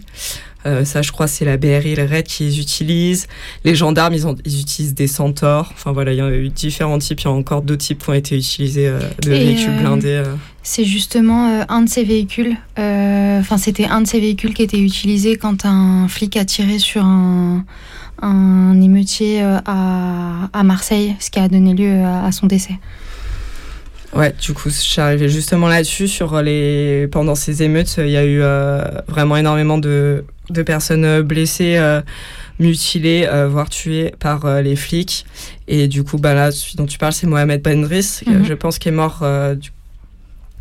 Euh, 0.68 0.84
ça, 0.84 1.02
je 1.02 1.10
crois, 1.12 1.26
c'est 1.26 1.44
la 1.44 1.56
BRI, 1.56 1.94
le 1.96 2.04
RAID 2.04 2.26
qui 2.26 2.44
les 2.44 2.60
utilisent. 2.60 3.26
Les 3.64 3.74
gendarmes, 3.74 4.12
ils, 4.14 4.26
ont- 4.26 4.36
ils 4.44 4.60
utilisent 4.60 4.94
des 4.94 5.06
centaures. 5.06 5.70
Enfin 5.74 5.92
voilà, 5.92 6.12
il 6.12 6.18
y 6.18 6.20
a 6.20 6.30
eu 6.30 6.48
différents 6.50 6.98
types. 6.98 7.20
Il 7.22 7.24
y 7.24 7.28
a 7.28 7.30
encore 7.32 7.62
d'autres 7.62 7.84
types 7.84 8.02
qui 8.04 8.10
ont 8.10 8.14
été 8.14 8.36
utilisés 8.36 8.86
euh, 8.88 9.00
de 9.22 9.32
Et, 9.32 9.38
véhicules 9.38 9.70
euh, 9.70 9.80
blindés. 9.80 10.08
euh. 10.24 10.34
C'est 10.62 10.84
justement 10.84 11.64
un 11.68 11.82
de 11.82 11.88
ces 11.88 12.04
véhicules. 12.04 12.54
Enfin, 12.76 13.56
c'était 13.56 13.86
un 13.86 14.02
de 14.02 14.06
ces 14.06 14.20
véhicules 14.20 14.52
qui 14.52 14.62
était 14.62 14.78
utilisé 14.80 15.36
quand 15.36 15.64
un 15.64 16.06
flic 16.08 16.36
a 16.36 16.44
tiré 16.44 16.78
sur 16.78 17.02
un, 17.04 17.64
un 18.20 18.78
émeutier 18.80 19.40
à, 19.40 20.50
à 20.52 20.62
Marseille, 20.64 21.16
ce 21.20 21.30
qui 21.30 21.38
a 21.38 21.48
donné 21.48 21.72
lieu 21.72 22.04
à, 22.04 22.24
à 22.26 22.32
son 22.32 22.46
décès. 22.46 22.74
Ouais, 24.14 24.34
du 24.40 24.52
coup, 24.54 24.70
je 24.70 24.74
suis 24.74 25.00
arrivée 25.00 25.28
justement 25.28 25.68
là-dessus. 25.68 26.09
Sur 26.09 26.40
les... 26.42 27.09
Pendant 27.12 27.34
ces 27.34 27.62
émeutes, 27.62 27.96
il 27.98 28.09
y 28.09 28.16
a 28.16 28.24
eu 28.24 28.40
euh, 28.40 28.82
vraiment 29.06 29.36
énormément 29.36 29.78
de, 29.78 30.24
de 30.50 30.62
personnes 30.62 31.04
euh, 31.04 31.22
blessées, 31.22 31.76
euh, 31.76 32.00
mutilées, 32.59 33.28
euh, 33.30 33.48
voire 33.48 33.68
tuées 33.68 34.14
par 34.18 34.62
les 34.62 34.76
flics. 34.76 35.26
Et 35.68 35.88
du 35.88 36.04
coup, 36.04 36.16
bah, 36.18 36.32
là, 36.34 36.50
celui 36.50 36.76
dont 36.76 36.86
tu 36.86 36.96
parles, 36.98 37.12
c'est 37.12 37.26
Mohamed 37.26 37.62
Bendris, 37.62 38.20
Mhm. 38.26 38.44
je 38.46 38.54
pense, 38.54 38.78
qui 38.78 38.88
est 38.88 38.92
mort. 38.92 39.24
du- 39.56 39.70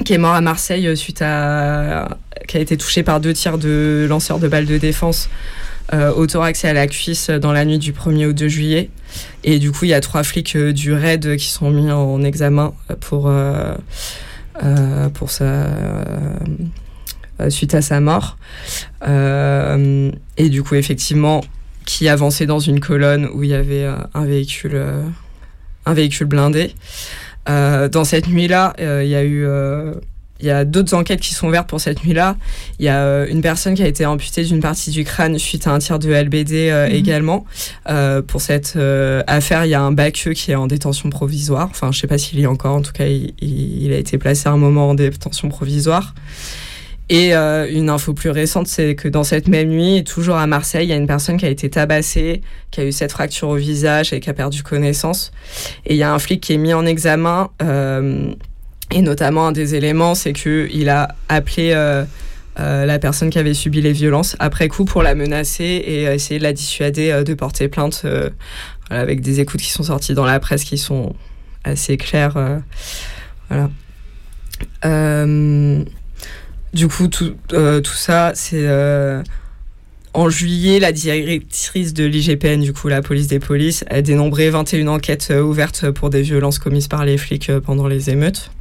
qui 0.06 0.14
est 0.14 0.20
mort 0.20 0.36
à 0.36 0.41
Marseille 0.41 0.95
suite 0.95 1.24
à 1.24 2.08
qui 2.48 2.58
a 2.58 2.60
été 2.60 2.78
touché 2.78 3.02
par 3.02 3.20
deux 3.20 3.34
tirs 3.34 3.58
de 3.58 4.06
lanceurs 4.08 4.38
de 4.38 4.48
balles 4.48 4.68
de 4.68 4.78
défense 4.78 5.28
au 5.94 6.28
thorax 6.28 6.66
à 6.66 6.74
la 6.74 6.88
cuisse 6.88 7.30
euh, 7.30 7.40
dans 7.40 7.52
la 7.52 7.66
nuit 7.66 7.80
du 7.80 7.94
1er 7.94 8.28
au 8.28 8.34
2 8.34 8.48
juillet. 8.48 8.90
Et 9.44 9.60
du 9.60 9.72
coup, 9.72 9.86
il 9.86 9.90
y 9.90 9.94
a 9.94 10.02
trois 10.02 10.24
flics 10.24 10.56
euh, 10.56 10.74
du 10.74 10.94
RAID 10.94 11.26
euh, 11.26 11.36
qui 11.38 11.48
sont 11.48 11.72
mis 11.72 11.92
en 11.92 12.24
examen 12.24 12.74
euh, 12.92 12.96
pour, 13.00 13.28
euh, 13.28 13.74
euh, 14.64 15.10
pour 15.10 15.30
euh, 15.42 15.68
euh, 17.40 17.50
suite 17.50 17.74
à 17.74 17.82
sa 17.82 18.00
mort. 18.00 18.38
Euh, 19.08 20.12
et 20.38 20.50
du 20.50 20.64
coup, 20.64 20.76
effectivement, 20.76 21.42
qui 21.86 22.10
avançait 22.10 22.46
dans 22.46 22.60
une 22.60 22.80
colonne 22.80 23.30
où 23.34 23.44
il 23.44 23.50
y 23.50 23.54
avait 23.54 23.84
euh, 23.84 23.96
un 24.14 24.26
véhicule, 24.26 24.76
euh, 24.76 25.04
un 25.86 25.94
véhicule 25.94 26.28
blindé. 26.28 26.74
Euh, 27.50 27.88
dans 27.88 28.04
cette 28.04 28.28
nuit-là, 28.28 28.74
euh, 28.80 29.04
il 29.04 29.10
y 29.10 29.16
a 29.16 29.24
eu 29.24 29.46
euh, 29.46 29.94
il 30.40 30.46
y 30.48 30.52
a 30.52 30.66
d'autres 30.66 30.94
enquêtes 30.94 31.20
qui 31.20 31.34
sont 31.34 31.48
ouvertes 31.48 31.68
pour 31.68 31.82
cette 31.82 32.04
nuit-là. 32.04 32.36
Il 32.80 32.86
y 32.86 32.90
a 32.90 33.02
euh, 33.04 33.28
une 33.30 33.42
personne 33.42 33.74
qui 33.76 33.84
a 33.84 33.88
été 33.88 34.06
amputée 34.06 34.44
d'une 34.44 34.60
partie 34.60 34.92
du 34.92 35.04
crâne 35.04 35.38
suite 35.40 35.66
à 35.68 35.72
un 35.72 35.80
tir 35.80 36.00
de 36.00 36.10
LBD 36.12 36.70
euh, 36.70 36.88
Mhm. 36.88 36.96
également. 36.96 37.46
Euh, 37.90 38.22
pour 38.22 38.42
cette 38.42 38.74
euh, 38.76 39.24
affaire, 39.28 39.66
il 39.66 39.70
y 39.70 39.74
a 39.76 39.82
un 39.82 39.92
Baccheux 39.92 40.34
qui 40.34 40.52
est 40.52 40.56
en 40.56 40.68
détention 40.68 41.10
provisoire. 41.10 41.68
Enfin, 41.72 41.92
je 41.92 42.00
sais 42.00 42.08
pas 42.08 42.18
s'il 42.18 42.40
y 42.40 42.44
est 42.44 42.48
encore. 42.48 42.76
En 42.76 42.82
tout 42.82 42.92
cas, 42.94 43.06
il, 43.08 43.34
il- 43.42 43.92
a 43.94 43.98
été 43.98 44.18
placé 44.18 44.48
un 44.50 44.58
moment 44.58 44.90
en 44.90 44.94
détention 44.96 45.50
provisoire. 45.50 46.14
Et 47.10 47.34
une 47.34 47.90
info 47.90 48.14
plus 48.14 48.32
récente, 48.32 48.68
c'est 48.68 48.94
que 48.96 49.08
dans 49.08 49.24
cette 49.24 49.48
même 49.48 49.70
nuit, 49.70 50.04
toujours 50.04 50.36
à 50.36 50.46
Marseille, 50.46 50.88
il 50.88 50.90
y 50.90 50.94
a 50.94 50.98
une 50.98 51.08
personne 51.08 51.38
qui 51.38 51.46
a 51.46 51.50
été 51.50 51.70
tabassée, 51.70 52.42
qui 52.70 52.82
a 52.82 52.84
eu 52.86 52.92
cette 52.92 53.14
fracture 53.14 53.48
au 53.48 53.56
visage 53.56 54.12
et 54.12 54.20
qui 54.20 54.30
a 54.30 54.34
perdu 54.34 54.62
connaissance. 54.62 55.32
Et 55.86 55.94
il 55.94 55.98
y 55.98 56.04
a 56.04 56.14
un 56.14 56.20
flic 56.20 56.42
qui 56.42 56.52
est 56.54 56.58
mis 56.58 56.74
en 56.74 56.86
examen. 56.86 57.50
Et 58.92 59.02
notamment, 59.02 59.48
un 59.48 59.52
des 59.52 59.76
éléments, 59.76 60.16
c'est 60.16 60.34
qu'il 60.34 60.90
a 60.90 61.16
appelé 61.28 61.72
euh, 61.74 62.06
euh, 62.60 62.86
la 62.86 63.00
personne 63.00 63.30
qui 63.30 63.38
avait 63.38 63.54
subi 63.54 63.82
les 63.82 63.92
violences 63.92 64.36
après 64.40 64.70
coup 64.70 64.86
pour 64.86 65.04
la 65.04 65.14
menacer 65.14 65.84
et 65.86 66.08
euh, 66.08 66.14
essayer 66.14 66.40
de 66.40 66.44
la 66.44 66.54
dissuader 66.54 67.24
de 67.26 67.34
porter 67.34 67.68
plainte 67.68 68.06
avec 68.90 69.22
des 69.22 69.42
écoutes 69.42 69.62
qui 69.62 69.72
sont 69.72 69.84
sorties 69.84 70.14
dans 70.14 70.26
la 70.26 70.40
presse 70.40 70.64
qui 70.64 70.78
sont 70.78 71.16
assez 71.66 71.98
claires. 71.98 72.62
voilà. 73.50 73.70
Du 76.74 76.88
coup, 76.88 77.08
tout, 77.08 77.36
ça, 77.84 78.32
c'est 78.36 78.68
en 80.14 80.30
juillet, 80.30 80.80
la 80.80 80.91
directrice 80.91 81.93
de 81.93 82.05
l'IGPN, 82.05 82.62
du 82.62 82.74
coup, 82.74 82.88
la 82.88 83.01
police 83.01 83.28
des 83.28 83.39
polices, 83.39 83.84
a 83.89 84.01
dénombré 84.01 84.49
21 84.49 84.88
enquêtes 84.88 85.28
euh, 85.32 85.41
ouvertes 85.41 85.91
pour 85.91 86.10
des 86.10 86.22
violences 86.22 86.60
commises 86.60 86.88
par 86.88 87.05
les 87.05 87.18
flics 87.18 87.49
euh, 87.49 87.60
pendant 87.60 87.88
les 87.88 88.10
émeutes. 88.10 88.51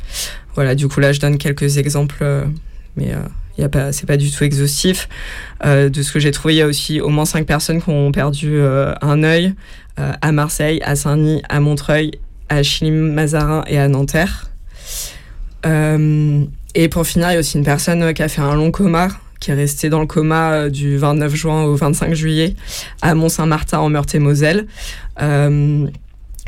Voilà, 0.54 0.74
du 0.74 0.88
coup, 0.88 1.00
là, 1.00 1.12
je 1.12 1.20
donne 1.20 1.38
quelques 1.38 1.78
exemples, 1.78 2.18
euh, 2.22 2.44
mais 2.96 3.12
il 3.58 3.64
a 3.64 3.68
pas, 3.68 3.92
c'est 3.92 4.06
pas 4.06 4.16
du 4.16 4.30
tout 4.30 4.44
exhaustif. 4.44 5.08
De 5.64 6.02
ce 6.02 6.12
que 6.12 6.18
j'ai 6.18 6.30
trouvé, 6.30 6.54
il 6.54 6.56
y 6.58 6.62
a 6.62 6.66
aussi 6.66 7.00
au 7.00 7.08
moins 7.08 7.24
5 7.24 7.46
personnes 7.46 7.82
qui 7.82 7.90
ont 7.90 8.12
perdu 8.12 8.60
un 8.60 9.22
œil 9.22 9.54
à 9.96 10.32
Marseille, 10.32 10.80
à 10.82 10.96
Saint-Denis, 10.96 11.42
à 11.48 11.60
Montreuil, 11.60 12.12
à 12.48 12.62
Chili-Mazarin 12.62 13.64
et 13.66 13.78
à 13.78 13.88
Nanterre. 13.88 14.50
Et 15.64 16.88
pour 16.88 17.06
finir, 17.06 17.30
il 17.30 17.34
y 17.34 17.36
a 17.36 17.40
aussi 17.40 17.58
une 17.58 17.64
personne 17.64 18.14
qui 18.14 18.22
a 18.22 18.28
fait 18.28 18.42
un 18.42 18.54
long 18.54 18.70
coma, 18.70 19.08
qui 19.46 19.52
est 19.52 19.54
restée 19.54 19.90
dans 19.90 20.00
le 20.00 20.06
coma 20.06 20.52
euh, 20.52 20.70
du 20.70 20.96
29 20.96 21.32
juin 21.32 21.62
au 21.62 21.76
25 21.76 22.14
juillet 22.14 22.56
à 23.00 23.14
Mont-Saint-Martin 23.14 23.78
en 23.78 23.88
Meurthe-et-Moselle. 23.88 24.66
Euh, 25.22 25.86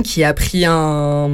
qui 0.05 0.23
a 0.23 0.33
pris 0.33 0.65
un 0.65 1.29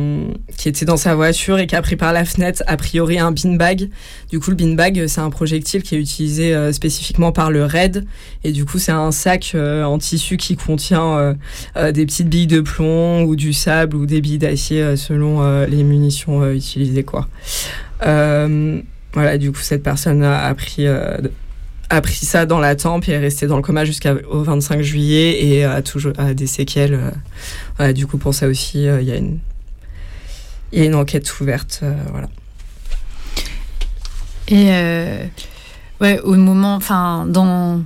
qui 0.57 0.71
était 0.71 0.87
dans 0.87 0.97
sa 0.97 1.15
voiture 1.15 1.59
et 1.59 1.67
qui 1.67 1.77
a 1.77 1.83
pris 1.83 1.97
par 1.97 2.15
la 2.15 2.25
fenêtre 2.25 2.63
a 2.67 2.77
priori 2.79 3.19
un 3.19 3.31
beanbag. 3.31 3.91
Du 4.31 4.41
coup 4.41 4.51
le 4.51 4.57
beanbag 4.57 5.07
c'est 5.07 5.21
un 5.21 5.29
projectile 5.29 5.83
qui 5.83 5.95
est 5.95 5.99
utilisé 5.99 6.55
euh, 6.55 6.73
spécifiquement 6.73 7.31
par 7.31 7.51
le 7.51 7.65
RAID 7.65 8.07
et 8.43 8.53
du 8.53 8.65
coup 8.65 8.79
c'est 8.79 8.93
un 8.93 9.13
sac 9.13 9.53
euh, 9.55 9.85
en 9.85 9.99
tissu 9.99 10.39
qui 10.39 10.57
contient 10.57 11.19
euh, 11.19 11.35
euh, 11.77 11.93
des 11.93 12.07
petites 12.07 12.29
billes 12.29 12.47
de 12.47 12.61
plomb 12.61 13.25
ou 13.25 13.37
du 13.37 13.53
sable 13.53 13.97
ou 13.97 14.07
des 14.07 14.23
billes 14.23 14.39
d'acier 14.39 14.83
euh, 14.83 14.97
selon 14.97 15.43
euh, 15.43 15.67
les 15.67 15.83
munitions 15.83 16.43
euh, 16.43 16.55
utilisées 16.55 17.05
quoi. 17.05 17.29
Euh, 18.07 18.81
voilà 19.15 19.39
du 19.39 19.53
coup 19.53 19.61
cette 19.61 19.83
personne 19.83 20.25
a, 20.25 20.53
pris 20.55 20.87
euh, 20.87 21.19
a 21.95 22.01
pris 22.01 22.15
ça 22.27 22.47
dans 22.47 22.59
la 22.59 22.77
tempe 22.77 23.09
et 23.09 23.13
est 23.13 23.19
resté 23.19 23.47
dans 23.47 23.57
le 23.57 23.63
coma 23.63 23.85
jusqu'au 23.85 24.43
25 24.43 24.83
juillet 24.83 25.45
et 25.45 25.65
a 25.65 25.83
toujours 25.83 26.13
a 26.19 26.35
des 26.35 26.47
séquelles. 26.47 26.95
euh, 26.95 27.11
voilà, 27.77 27.93
du 27.93 28.07
coup, 28.07 28.19
pour 28.19 28.35
ça 28.35 28.47
aussi, 28.49 28.87
euh, 28.87 29.01
il 29.01 29.09
y 29.09 29.13
a 29.13 29.17
une 29.17 29.39
il 30.73 30.81
y 30.81 30.83
a 30.83 30.85
une 30.87 30.95
enquête 30.95 31.41
ouverte. 31.41 31.81
euh, 31.83 31.95
voilà. 32.11 32.29
Et 34.49 34.67
euh, 34.71 35.25
ouais, 36.01 36.21
au 36.21 36.35
moment, 36.35 36.75
enfin, 36.75 37.27
dans 37.27 37.83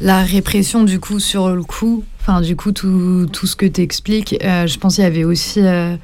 la 0.00 0.22
répression, 0.22 0.82
du 0.84 0.98
coup, 1.00 1.20
sur 1.20 1.48
le 1.50 1.62
coup, 1.62 2.04
Enfin, 2.26 2.40
du 2.40 2.56
coup, 2.56 2.72
tout, 2.72 3.26
tout 3.30 3.46
ce 3.46 3.54
que 3.54 3.66
tu 3.66 3.82
expliques, 3.82 4.34
je 4.40 4.78
pense 4.78 4.94
qu'il 4.94 5.04
y 5.04 5.06
avait 5.06 5.24
aussi 5.24 5.60
euh, 5.60 5.94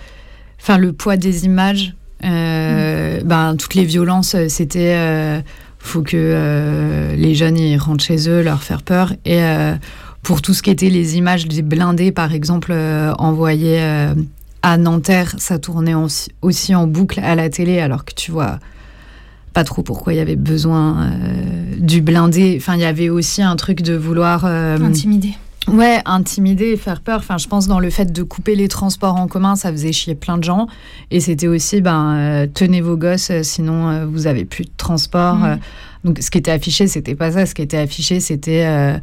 enfin, 0.61 0.77
le 0.77 0.93
poids 0.93 1.17
des 1.17 1.47
images. 1.47 1.95
Euh, 2.23 3.23
ben, 3.25 3.57
toutes 3.57 3.75
les 3.75 3.87
violences, 3.87 4.37
c'était 4.49 5.43
faut 5.81 6.03
que 6.03 6.17
euh, 6.17 7.17
les 7.17 7.35
jeunes 7.35 7.59
ils 7.59 7.77
rentrent 7.77 8.05
chez 8.05 8.29
eux, 8.29 8.43
leur 8.43 8.63
faire 8.63 8.83
peur. 8.83 9.13
Et 9.25 9.43
euh, 9.43 9.75
pour 10.23 10.43
tout 10.43 10.55
ce 10.55 10.63
qui 10.63 10.71
était 10.71 10.91
les 10.91 11.17
images 11.17 11.47
des 11.47 11.63
blindés, 11.63 12.13
par 12.13 12.33
exemple, 12.33 12.71
euh, 12.73 13.13
envoyées 13.19 13.83
à 14.63 14.77
Nanterre, 14.77 15.35
ça 15.39 15.59
tournait 15.59 15.95
aussi, 16.43 16.75
en 16.75 16.87
boucle 16.87 17.21
à 17.21 17.35
la 17.35 17.49
télé, 17.49 17.81
alors 17.81 18.05
que 18.05 18.15
tu 18.15 18.31
vois 18.31 18.59
pas 19.53 19.65
trop 19.65 19.83
pourquoi 19.83 20.13
il 20.13 20.17
y 20.17 20.21
avait 20.21 20.37
besoin 20.37 21.11
du 21.77 22.03
blindé. 22.03 22.57
Enfin, 22.61 22.75
il 22.77 22.83
y 22.83 22.85
avait 22.85 23.09
aussi 23.09 23.43
un 23.43 23.57
truc 23.57 23.83
de 23.83 23.95
vouloir 23.95 24.45
Intimider. 24.45 25.35
Ouais, 25.69 26.01
intimider 26.07 26.71
et 26.71 26.77
faire 26.77 27.01
peur. 27.01 27.19
Enfin, 27.19 27.39
je 27.39 27.47
pense 27.47 27.69
dans 27.69 27.81
le 27.81 27.91
fait 27.91 28.13
de 28.13 28.23
couper 28.23 28.57
les 28.57 28.69
transports 28.69 29.17
en 29.17 29.29
commun, 29.29 29.57
ça 29.57 29.71
faisait 29.71 29.93
chier 29.93 30.15
plein 30.15 30.39
de 30.39 30.45
gens. 30.45 30.67
Et 31.11 31.21
c'était 31.21 31.47
aussi, 31.49 31.81
ben, 31.81 32.15
euh, 32.17 32.47
tenez 32.53 32.81
vos 32.81 32.97
gosses, 32.97 33.31
euh, 33.31 33.43
sinon 33.43 33.89
euh, 33.89 34.07
vous 34.07 34.27
avez 34.27 34.45
plus 34.45 34.65
de 34.65 34.71
transport. 34.77 35.37
Mhm. 35.37 35.59
Donc, 36.05 36.19
ce 36.21 36.31
qui 36.31 36.39
était 36.39 36.51
affiché, 36.51 36.87
c'était 36.87 37.15
pas 37.15 37.33
ça. 37.33 37.45
Ce 37.45 37.55
qui 37.55 37.61
était 37.61 37.77
affiché, 37.77 38.21
c'était 38.21 38.65
euh, 38.65 38.97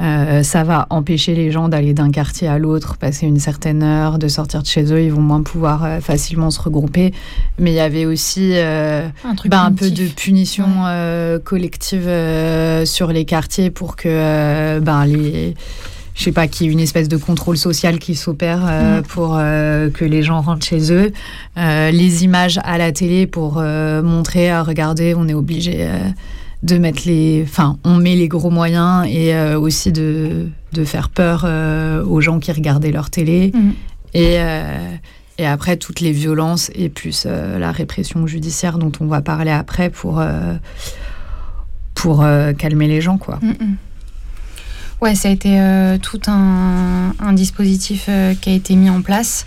euh, 0.00 0.42
ça 0.42 0.64
va 0.64 0.88
empêcher 0.90 1.34
les 1.34 1.52
gens 1.52 1.68
d'aller 1.68 1.94
d'un 1.94 2.10
quartier 2.10 2.48
à 2.48 2.58
l'autre, 2.58 2.96
passer 2.96 3.26
une 3.26 3.38
certaine 3.38 3.82
heure, 3.82 4.18
de 4.18 4.26
sortir 4.26 4.62
de 4.62 4.66
chez 4.66 4.92
eux. 4.92 5.00
Ils 5.00 5.12
vont 5.12 5.20
moins 5.20 5.42
pouvoir 5.42 5.84
euh, 5.84 6.00
facilement 6.00 6.50
se 6.50 6.60
regrouper. 6.60 7.14
Mais 7.58 7.70
il 7.70 7.76
y 7.76 7.80
avait 7.80 8.06
aussi 8.06 8.54
Un 8.56 9.34
truc 9.36 9.52
ben, 9.52 9.62
un 9.62 9.72
peu 9.72 9.90
de 9.90 10.06
punition 10.08 10.66
collective 11.44 12.10
sur 12.84 13.12
les 13.12 13.24
quartiers 13.24 13.70
pour 13.70 13.94
que 13.94 14.80
ben, 14.80 15.06
les 15.06 15.54
je 16.22 16.26
sais 16.26 16.32
pas, 16.32 16.46
qu'il 16.46 16.68
y 16.68 16.70
ait 16.70 16.72
une 16.72 16.78
espèce 16.78 17.08
de 17.08 17.16
contrôle 17.16 17.56
social 17.56 17.98
qui 17.98 18.14
s'opère 18.14 18.60
euh, 18.64 19.00
Mm. 19.00 19.02
pour 19.02 19.36
euh, 19.36 19.90
que 19.90 20.04
les 20.04 20.22
gens 20.22 20.40
rentrent 20.40 20.64
chez 20.64 20.92
eux. 20.92 21.10
Euh, 21.58 21.90
les 21.90 22.22
images 22.22 22.60
à 22.62 22.78
la 22.78 22.92
télé 22.92 23.26
pour 23.26 23.54
montrer, 23.54 24.48
à 24.48 24.62
regarder, 24.62 25.14
on 25.16 25.26
est 25.26 25.34
obligé 25.34 25.88
de 26.62 26.78
mettre 26.78 27.02
les... 27.06 27.42
Enfin, 27.44 27.76
on 27.82 27.96
met 27.96 28.14
les 28.14 28.28
gros 28.28 28.50
moyens 28.50 29.04
et 29.08 29.34
aussi 29.56 29.90
de, 29.90 30.46
de 30.72 30.84
faire 30.84 31.08
peur 31.08 31.44
aux 32.06 32.20
gens 32.20 32.38
qui 32.38 32.52
regardaient 32.52 32.92
leur 32.92 33.10
télé. 33.10 33.50
Mm. 33.52 33.70
Et, 34.14 34.36
et 35.38 35.46
après, 35.46 35.76
toutes 35.76 35.98
les 36.00 36.12
violences 36.12 36.70
et 36.76 36.88
plus 36.88 37.26
la 37.26 37.72
répression 37.72 38.28
judiciaire 38.28 38.78
dont 38.78 38.92
on 39.00 39.06
va 39.06 39.22
parler 39.22 39.50
après 39.50 39.90
pour, 39.90 40.22
pour 41.94 42.24
calmer 42.58 42.86
les 42.86 43.00
gens, 43.00 43.18
quoi. 43.18 43.40
Mm. 43.42 43.74
Ouais, 45.02 45.16
ça 45.16 45.28
a 45.28 45.32
été 45.32 45.60
euh, 45.60 45.98
tout 45.98 46.20
un, 46.28 47.32
dispositif 47.32 48.04
euh, 48.08 48.34
qui 48.40 48.50
a 48.50 48.52
été 48.52 48.76
mis 48.76 48.88
en 48.88 49.02
place. 49.02 49.46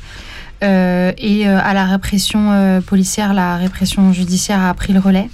Euh, 0.66 1.14
et 1.18 1.47
à 1.47 1.74
la 1.74 1.86
répression 1.86 2.82
policière, 2.86 3.34
la 3.34 3.56
répression 3.56 4.12
judiciaire 4.12 4.62
a 4.62 4.74
pris 4.74 4.91
le 4.91 4.99
relais. 4.99 5.30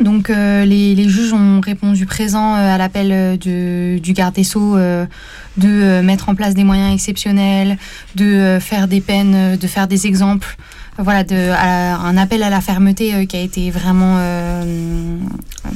Donc 0.00 0.28
les, 0.28 1.08
juges 1.08 1.32
ont 1.32 1.60
répondu 1.60 2.04
présent 2.04 2.54
à 2.54 2.76
l'appel 2.76 3.38
du 3.38 4.12
garde 4.12 4.34
des 4.34 4.44
Sceaux 4.44 4.76
de 4.76 6.00
mettre 6.02 6.28
en 6.28 6.34
place 6.34 6.54
des 6.54 6.64
moyens 6.64 6.92
exceptionnels, 6.92 7.78
de 8.16 8.58
faire 8.60 8.88
des 8.88 9.00
peines, 9.00 9.56
de 9.56 9.66
faire 9.66 9.86
des 9.86 10.06
exemples. 10.06 10.56
Voilà, 10.98 11.24
un 11.30 12.16
appel 12.16 12.42
à 12.42 12.50
la 12.50 12.62
fermeté 12.62 13.26
qui 13.26 13.36
a 13.36 13.40
été 13.40 13.70
vraiment, 13.70 14.18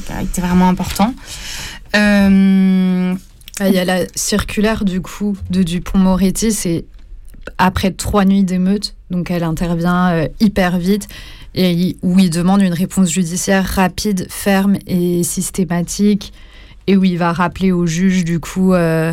qui 0.06 0.12
a 0.12 0.22
été 0.22 0.40
vraiment 0.40 0.68
important. 0.68 1.14
Euh, 1.96 3.14
Ah, 3.60 3.68
Il 3.68 3.74
y 3.74 3.78
a 3.78 3.84
la 3.84 4.00
circulaire 4.14 4.84
du 4.84 5.00
coup 5.02 5.36
de 5.50 5.62
Dupont-Moretti, 5.62 6.52
c'est 6.52 6.84
après 7.58 7.90
trois 7.90 8.24
nuits 8.24 8.44
d'émeute, 8.44 8.94
donc 9.10 9.30
elle 9.30 9.42
intervient 9.44 10.10
euh, 10.12 10.28
hyper 10.40 10.78
vite 10.78 11.08
et 11.54 11.96
où 12.02 12.18
il 12.18 12.30
demande 12.30 12.62
une 12.62 12.72
réponse 12.72 13.10
judiciaire 13.10 13.64
rapide, 13.64 14.26
ferme 14.30 14.76
et 14.86 15.22
systématique 15.24 16.32
et 16.86 16.96
où 16.96 17.04
il 17.04 17.18
va 17.18 17.32
rappeler 17.32 17.72
au 17.72 17.86
juge 17.86 18.24
du 18.24 18.40
coup 18.40 18.72
euh, 18.72 19.12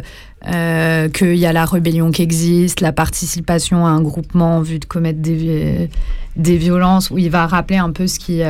qu'il 1.10 1.36
y 1.36 1.46
a 1.46 1.52
la 1.54 1.66
rébellion 1.66 2.12
qui 2.12 2.22
existe, 2.22 2.80
la 2.80 2.94
participation 2.94 3.86
à 3.86 3.90
un 3.90 4.02
groupement 4.02 4.58
en 4.58 4.62
vue 4.62 4.80
de 4.80 4.86
commettre 4.86 5.20
des, 5.20 5.36
vi- 5.36 5.90
des 6.38 6.58
violences, 6.58 7.10
où 7.12 7.18
il 7.18 7.30
va 7.30 7.48
rappeler 7.48 7.78
un 7.78 7.92
peu 7.92 8.08
ce 8.08 8.20
qui, 8.20 8.42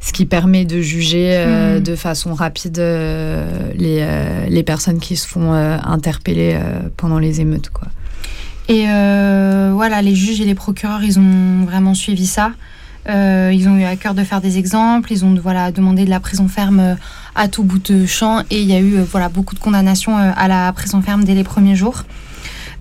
ce 0.00 0.12
qui 0.12 0.26
permet 0.26 0.64
de 0.64 0.80
juger 0.80 1.30
euh, 1.32 1.76
Mhm. 1.76 1.82
de 1.82 1.96
façon 1.96 2.34
rapide 2.34 2.78
euh, 2.78 3.70
les, 3.74 3.98
euh, 4.00 4.46
les 4.48 4.62
personnes 4.62 5.00
qui 5.00 5.16
se 5.16 5.26
font 5.26 5.52
interpeller 5.52 6.58
pendant 6.96 7.18
les 7.18 7.40
émeutes. 7.40 7.70
Quoi. 7.70 7.88
Et 8.68 8.84
voilà, 9.72 10.02
les 10.02 10.14
juges 10.14 10.40
et 10.40 10.44
les 10.44 10.54
procureurs, 10.54 11.02
ils 11.02 11.18
ont 11.18 11.64
vraiment 11.64 11.94
suivi 11.94 12.26
ça. 12.26 12.52
Ils 13.08 13.66
ont 13.68 13.76
eu 13.76 13.84
à 13.84 13.96
cœur 13.96 14.14
de 14.14 14.22
faire 14.22 14.40
des 14.40 14.58
exemples, 14.58 15.12
ils 15.12 15.24
ont 15.24 15.34
voilà, 15.34 15.72
demandé 15.72 16.04
de 16.04 16.10
la 16.10 16.20
prison 16.20 16.46
ferme 16.48 16.96
à 17.34 17.48
tout 17.48 17.62
bout 17.62 17.78
de 17.78 18.04
champ 18.04 18.40
et 18.50 18.60
il 18.60 18.68
y 18.68 18.74
a 18.74 18.80
eu 18.80 18.98
voilà, 19.10 19.28
beaucoup 19.28 19.54
de 19.54 19.60
condamnations 19.60 20.16
à 20.16 20.48
la 20.48 20.72
prison 20.72 21.00
ferme 21.00 21.24
dès 21.24 21.34
les 21.34 21.44
premiers 21.44 21.76
jours. 21.76 22.04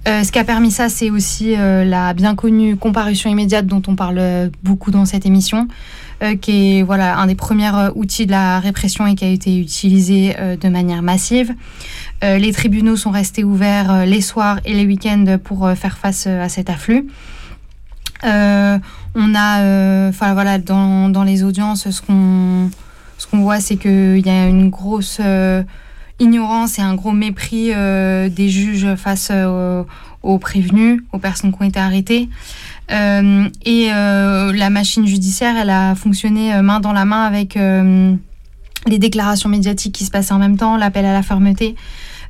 Euh, 0.08 0.24
ce 0.24 0.32
qui 0.32 0.40
a 0.40 0.44
permis 0.46 0.72
ça, 0.72 0.88
c'est 0.90 1.10
aussi 1.10 1.56
euh, 1.56 1.84
la 1.84 2.14
bien 2.14 2.36
connue 2.36 2.78
comparution 2.78 3.30
immédiate 3.30 3.66
dont 3.66 3.82
on 3.88 3.96
parle 3.96 4.50
beaucoup 4.64 4.90
dans 4.90 5.06
cette 5.06 5.26
émission, 5.26 5.68
qui 6.36 6.80
est 6.80 6.84
voilà, 6.84 7.18
un 7.20 7.28
des 7.28 7.36
premiers 7.36 7.74
euh, 7.74 7.92
outils 7.96 8.26
de 8.26 8.32
la 8.32 8.60
répression 8.60 9.06
et 9.06 9.16
qui 9.16 9.26
a 9.26 9.30
été 9.30 9.60
utilisé 9.60 10.36
euh, 10.40 10.56
de 10.58 10.70
manière 10.70 11.02
massive. 11.02 11.54
Euh, 12.24 12.38
les 12.38 12.52
tribunaux 12.52 12.96
sont 12.96 13.12
restés 13.12 13.44
ouverts 13.44 13.92
euh, 13.92 14.06
les 14.06 14.22
soirs 14.22 14.60
et 14.66 14.74
les 14.74 14.86
week-ends 14.86 15.38
pour 15.44 15.66
euh, 15.66 15.76
faire 15.76 15.98
face 15.98 16.26
euh, 16.28 16.44
à 16.44 16.50
cet 16.50 16.70
afflux. 16.70 17.08
Euh, 18.24 18.80
on 19.14 19.36
a, 19.36 19.62
euh, 19.62 20.10
enfin 20.10 20.34
voilà, 20.34 20.58
dans, 20.58 21.10
dans 21.10 21.24
les 21.24 21.44
audiences, 21.44 21.90
ce 21.90 22.02
qu'on 22.02 22.70
ce 23.20 23.26
qu'on 23.28 23.40
voit, 23.40 23.60
c'est 23.60 23.78
qu'il 23.78 24.26
y 24.26 24.30
a 24.30 24.48
une 24.48 24.70
grosse 24.70 25.20
euh, 25.24 25.64
ignorance 26.20 26.80
et 26.80 26.82
un 26.82 26.96
gros 26.96 27.12
mépris 27.12 27.72
euh, 27.74 28.30
des 28.30 28.50
juges 28.50 28.96
face 28.96 29.30
euh, 29.32 29.84
aux 30.24 30.40
prévenus, 30.40 31.02
aux 31.14 31.20
personnes 31.20 31.52
qui 31.52 31.62
ont 31.62 31.66
été 31.66 31.80
arrêtées. 31.80 32.30
Euh, 32.92 33.50
et 33.66 33.90
euh, 33.92 34.54
la 34.54 34.70
machine 34.70 35.06
judiciaire, 35.06 35.56
elle 35.58 35.70
a 35.70 35.96
fonctionné 35.96 36.54
euh, 36.54 36.62
main 36.62 36.80
dans 36.80 36.94
la 36.94 37.06
main 37.06 37.24
avec 37.24 37.58
les 38.86 39.00
déclarations 39.00 39.50
médiatiques 39.50 39.94
qui 39.94 40.06
se 40.06 40.12
passaient 40.12 40.34
en 40.34 40.40
même 40.40 40.58
temps, 40.58 40.78
l'appel 40.78 41.06
à 41.06 41.14
la 41.14 41.24
fermeté. 41.24 41.76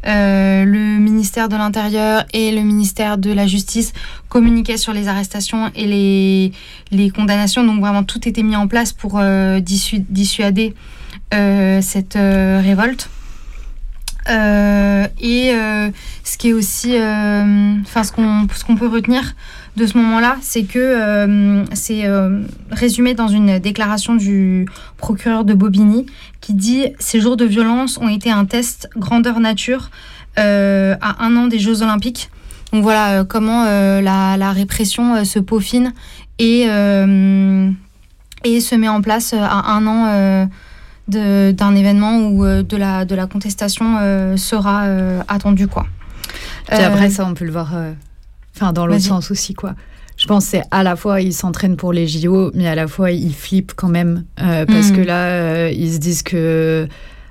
Le 0.06 0.98
ministère 0.98 1.50
de 1.50 1.56
l'Intérieur 1.56 2.26
et 2.34 2.52
le 2.52 2.62
ministère 2.62 3.18
de 3.18 3.32
la 3.32 3.46
Justice 3.46 3.94
communiquaient 4.30 4.78
sur 4.78 4.94
les 4.94 5.08
arrestations 5.08 5.70
et 5.76 5.86
les, 6.92 7.10
condamnations. 7.12 7.64
Donc 7.64 7.82
vraiment, 7.82 8.04
tout 8.04 8.28
était 8.28 8.44
mis 8.44 8.56
en 8.56 8.68
place 8.68 8.94
pour 8.94 9.20
dissu- 9.20 10.06
dissuader 10.10 10.74
cette 11.32 12.16
révolte. 12.16 13.10
Et 14.30 15.52
ce 16.24 16.38
qui 16.38 16.50
est 16.50 16.54
aussi, 16.54 16.96
enfin 16.96 18.04
ce 18.04 18.12
qu'on 18.64 18.76
peut 18.78 18.88
retenir 18.88 19.36
de 19.78 19.86
ce 19.86 19.96
moment-là, 19.98 20.38
c'est 20.42 20.64
que 20.64 20.80
euh, 20.80 21.64
c'est 21.74 22.06
euh, 22.06 22.42
résumé 22.72 23.14
dans 23.14 23.28
une 23.28 23.60
déclaration 23.60 24.16
du 24.16 24.68
procureur 24.98 25.46
de 25.46 25.54
Bobigny 25.54 26.08
qui 26.42 26.56
dit 26.56 26.88
ces 26.98 27.22
jours 27.22 27.38
de 27.38 27.46
violence 27.46 28.00
ont 28.00 28.10
été 28.10 28.32
un 28.32 28.46
test 28.46 28.90
grandeur 28.98 29.40
nature 29.40 29.92
euh, 30.40 30.96
à 31.00 31.24
un 31.24 31.38
an 31.38 31.46
des 31.46 31.60
Jeux 31.60 31.84
Olympiques. 31.84 32.32
Donc 32.74 32.82
voilà 32.82 33.24
comment 33.24 33.64
la, 33.64 34.36
la 34.36 34.52
répression 34.52 35.24
se 35.24 35.40
peaufine 35.40 35.94
et, 36.38 36.64
et 36.64 38.60
se 38.60 38.76
met 38.76 38.90
en 38.90 39.02
place 39.02 39.34
à 39.34 39.72
un 39.72 39.88
an 39.88 40.50
d'un 41.08 41.76
événement 41.76 42.28
où 42.28 42.46
de, 42.46 42.76
la, 42.78 43.06
de 43.06 43.16
la 43.16 43.26
contestation 43.26 44.36
sera 44.36 44.84
attendue. 45.30 45.68
Quoi. 45.68 45.88
Euh, 46.74 46.88
après, 46.88 47.10
ça, 47.10 47.26
on 47.26 47.34
peut 47.34 47.46
le 47.46 47.52
voir 47.52 47.72
enfin, 48.60 48.74
dans 48.74 48.86
l'autre 48.88 49.02
sens 49.02 49.32
aussi. 49.32 49.54
quoi. 49.54 49.74
Je 50.18 50.26
pense 50.26 50.46
que 50.46 50.52
c'est 50.52 50.64
à 50.72 50.82
la 50.82 50.96
fois, 50.96 51.22
ils 51.22 51.34
s'entraînent 51.34 51.78
pour 51.78 51.94
les 51.94 52.08
JO, 52.08 52.50
mais 52.56 52.68
à 52.68 52.74
la 52.76 52.88
fois, 52.88 53.12
ils 53.12 53.34
flippent 53.36 53.74
quand 53.76 53.88
même. 53.90 54.24
euh, 54.42 54.66
parce 54.66 54.90
Mhm. 54.90 54.96
que 54.96 55.02
là, 55.02 55.26
euh, 55.28 55.72
ils 55.72 55.94
se 55.94 56.00
disent 56.00 56.24
que. 56.24 56.88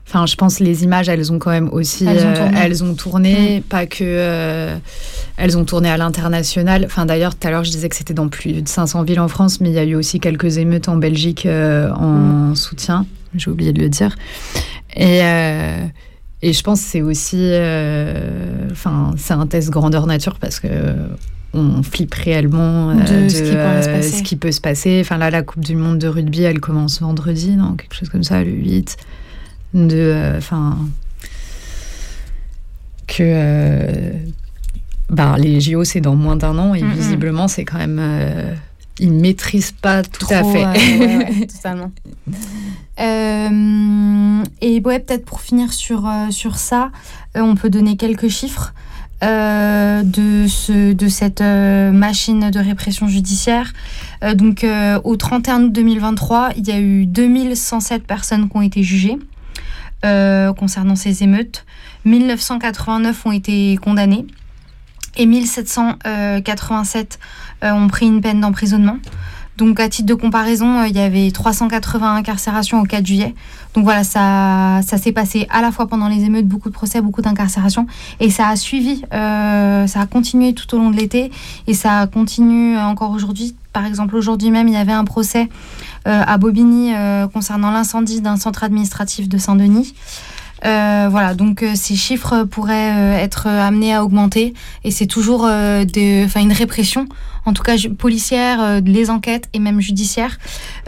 Enfin, 0.09 0.25
je 0.27 0.37
pense 0.37 0.59
que 0.59 0.63
les 0.65 0.85
images, 0.85 1.09
elles 1.09 1.33
ont 1.33 1.41
quand 1.41 1.51
même 1.51 1.69
aussi. 1.73 2.07
Elles 2.07 2.25
ont 2.25 2.29
euh, 2.29 2.37
tourné. 2.37 2.59
elles 2.63 2.85
ont 2.85 2.95
tourné, 2.95 3.63
pas 3.69 3.87
que. 3.87 4.77
elles 5.37 5.59
ont 5.59 5.65
tourné 5.65 5.91
à 5.91 5.97
l'international. 5.97 6.85
Enfin, 6.87 7.07
d'ailleurs, 7.07 7.35
tout 7.35 7.49
à 7.49 7.51
l'heure, 7.51 7.65
je 7.65 7.73
disais 7.73 7.89
que 7.89 7.97
c'était 7.97 8.15
dans 8.15 8.29
plus 8.29 8.63
de 8.63 8.69
500 8.69 9.03
villes 9.03 9.19
en 9.19 9.27
France, 9.27 9.61
mais 9.61 9.69
il 9.71 9.75
y 9.75 9.81
a 9.81 9.85
eu 9.85 9.97
aussi 9.97 10.21
quelques 10.21 10.59
émeutes 10.59 10.89
en 10.89 10.97
Belgique 10.97 11.47
en 11.51 12.55
soutien. 12.55 13.05
J'ai 13.35 13.51
oublié 13.51 13.73
de 13.73 13.81
le 13.81 13.89
dire. 13.89 14.15
Et. 14.95 15.23
Euh, 16.43 16.49
et 16.49 16.53
je 16.53 16.63
pense 16.63 16.81
que 16.81 16.87
c'est 16.89 17.03
aussi, 17.03 17.39
euh, 17.41 18.69
enfin, 18.71 19.13
c'est 19.17 19.35
un 19.35 19.47
test 19.47 19.71
grandeur 19.71 20.07
nature 20.07 20.39
parce 20.39 20.61
que 20.61 20.69
on 21.57 21.83
flippe 21.83 22.15
réellement 22.15 22.91
euh, 22.91 22.95
De 22.95 23.29
ce 23.29 23.43
qui 23.43 23.57
euh, 23.57 24.03
ce 24.03 24.35
peut 24.35 24.53
se 24.53 24.61
passer. 24.61 24.99
Enfin 25.01 25.17
là, 25.17 25.31
la 25.31 25.43
Coupe 25.43 25.65
du 25.65 25.77
Monde 25.77 25.99
de 25.99 26.09
rugby, 26.09 26.43
elle 26.43 26.61
commence 26.61 27.01
vendredi, 27.01 27.57
non, 27.57 27.75
quelque 27.75 27.95
chose 27.95 28.09
comme 28.09 28.25
ça, 28.25 28.45
le 28.45 28.51
8. 28.51 28.97
De, 29.75 29.95
euh, 29.95 30.39
enfin, 30.39 30.79
que 33.07 33.23
euh, 33.23 34.13
ben, 35.11 35.37
les 35.39 35.61
JO, 35.61 35.85
c'est 35.85 36.01
dans 36.01 36.17
moins 36.17 36.37
d'un 36.37 36.59
an 36.59 36.75
et 36.75 36.83
visiblement, 36.83 37.49
c'est 37.49 37.65
quand 37.65 37.79
même. 37.79 38.01
Ils 38.99 39.13
maîtrisent 39.13 39.73
pas 39.73 40.03
tout 40.03 40.27
à 40.31 40.43
fait. 40.45 40.65
euh, 40.65 40.73
ouais, 40.73 41.17
ouais, 41.17 41.47
totalement. 41.55 41.91
Euh, 42.99 44.43
et 44.61 44.81
ouais, 44.81 44.99
peut-être 45.01 45.25
pour 45.25 45.41
finir 45.41 45.73
sur, 45.73 46.07
euh, 46.07 46.31
sur 46.31 46.57
ça, 46.57 46.91
euh, 47.37 47.41
on 47.41 47.55
peut 47.55 47.69
donner 47.71 47.97
quelques 47.97 48.29
chiffres 48.29 48.73
euh, 49.23 50.03
de, 50.03 50.47
ce, 50.47 50.93
de 50.93 51.09
cette 51.09 51.41
euh, 51.41 51.91
machine 51.93 52.51
de 52.51 52.59
répression 52.59 53.09
judiciaire. 53.09 53.73
Euh, 54.25 54.35
donc, 54.35 54.65
au 55.05 55.17
31 55.17 55.65
août 55.65 55.73
2023, 55.73 56.51
il 56.57 56.67
y 56.67 56.73
a 56.73 56.81
eu 56.81 57.07
2107 57.07 58.07
personnes 58.07 58.49
qui 58.49 58.57
ont 58.57 58.63
été 58.63 58.83
jugées 58.83 59.19
concernant 60.57 60.95
ces 60.95 61.25
émeutes. 61.25 61.65
1989 62.05 63.27
ont 63.27 63.33
été 63.33 63.77
condamnées 63.83 64.25
et 65.17 65.27
1787 65.27 67.19
euh, 67.65 67.71
ont 67.73 67.89
pris 67.89 68.07
une 68.07 68.21
peine 68.21 68.41
d'emprisonnement. 68.41 68.99
Donc, 69.57 69.81
à 69.81 69.89
titre 69.89 70.07
de 70.07 70.15
comparaison, 70.15 70.81
euh, 70.81 70.87
il 70.87 70.95
y 70.97 71.01
avait 71.01 71.31
380 71.31 72.15
incarcérations 72.17 72.81
au 72.81 72.85
4 72.85 73.07
juillet. 73.07 73.35
Donc 73.77 73.85
voilà, 73.85 74.05
ça, 74.05 74.81
ça 74.87 74.97
s'est 74.97 75.13
passé 75.13 75.47
à 75.51 75.61
la 75.61 75.71
fois 75.71 75.87
pendant 75.87 76.09
les 76.09 76.25
émeutes, 76.25 76.47
beaucoup 76.47 76.71
de 76.71 76.75
procès, 76.75 77.03
beaucoup 77.03 77.21
d'incarcérations. 77.21 77.87
Et 78.21 78.31
ça 78.31 78.49
a 78.49 78.57
suivi, 78.57 79.03
euh, 79.13 79.87
ça 79.87 80.01
a 80.01 80.07
continué 80.07 80.55
tout 80.55 80.75
au 80.75 80.79
long 80.79 80.91
de 80.91 80.97
l'été. 80.97 81.31
Et 81.67 81.75
ça 81.75 82.07
continue 82.07 82.79
encore 82.79 83.11
aujourd'hui. 83.11 83.55
Par 83.75 83.85
exemple, 83.85 84.17
aujourd'hui 84.17 84.51
même, 84.51 84.69
il 84.69 84.75
y 84.75 84.79
avait 84.79 84.93
un 84.93 85.05
procès 85.05 85.51
euh, 86.09 86.23
à 86.27 86.39
Bobigny 86.39 86.95
euh, 86.95 87.29
concernant 87.29 87.71
l'incendie 87.71 88.23
d'un 88.23 88.37
centre 88.37 88.65
administratif 88.65 89.29
de 89.29 89.37
Saint-Denis. 89.37 89.95
Euh, 90.65 91.09
voilà, 91.11 91.35
donc 91.35 91.63
euh, 91.63 91.73
ces 91.75 91.97
chiffres 91.97 92.45
pourraient 92.45 92.93
euh, 92.93 93.17
être 93.19 93.47
amenés 93.47 93.95
à 93.95 94.03
augmenter 94.03 94.55
et 94.85 94.91
c'est 94.91 95.07
toujours 95.07 95.45
euh, 95.47 95.85
des- 95.85 96.27
une 96.37 96.53
répression, 96.53 97.07
en 97.45 97.53
tout 97.53 97.63
cas 97.63 97.75
policière, 97.99 98.61
euh, 98.63 98.81
les 98.85 99.11
enquêtes 99.11 99.49
et 99.53 99.59
même 99.59 99.81
judiciaire 99.81 100.39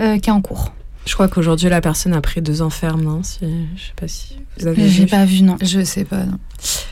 euh, 0.00 0.18
qui 0.18 0.30
est 0.30 0.32
en 0.32 0.40
cours. 0.40 0.72
Je 1.04 1.14
crois 1.14 1.28
qu'aujourd'hui, 1.28 1.68
la 1.68 1.80
personne 1.82 2.14
a 2.14 2.20
pris 2.20 2.40
deux 2.42 2.60
ans 2.62 2.70
ferme, 2.70 3.02
non 3.02 3.22
si, 3.22 3.38
Je 3.76 3.82
sais 3.82 3.92
pas 3.96 4.08
si 4.08 4.36
vous 4.58 4.66
avez 4.66 4.88
J'ai 4.88 5.06
pas 5.06 5.24
vu, 5.24 5.42
non. 5.42 5.56
Je 5.62 5.82
sais 5.84 6.04
pas. 6.04 6.24
non. 6.24 6.38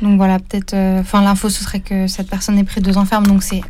Donc 0.03 0.17
voilà, 0.19 0.39
peut-être. 0.39 0.75
euh, 0.75 1.01
Enfin, 1.01 1.23
l'info, 1.23 1.49
ce 1.51 1.63
serait 1.65 1.81
que 1.81 2.07
cette 2.07 2.29
personne 2.29 2.59
ait 2.59 2.65
pris 2.65 2.81
deux 2.81 2.97
ans 2.99 3.05
ferme, 3.07 3.27
donc 3.27 3.43
c'est 3.43 3.61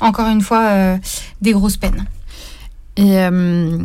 encore 0.00 0.28
une 0.28 0.40
fois 0.42 0.64
euh, 0.68 0.96
des 1.42 1.52
grosses 1.52 1.76
peines. 1.78 2.04
Et 2.96 3.18
euh, 3.18 3.78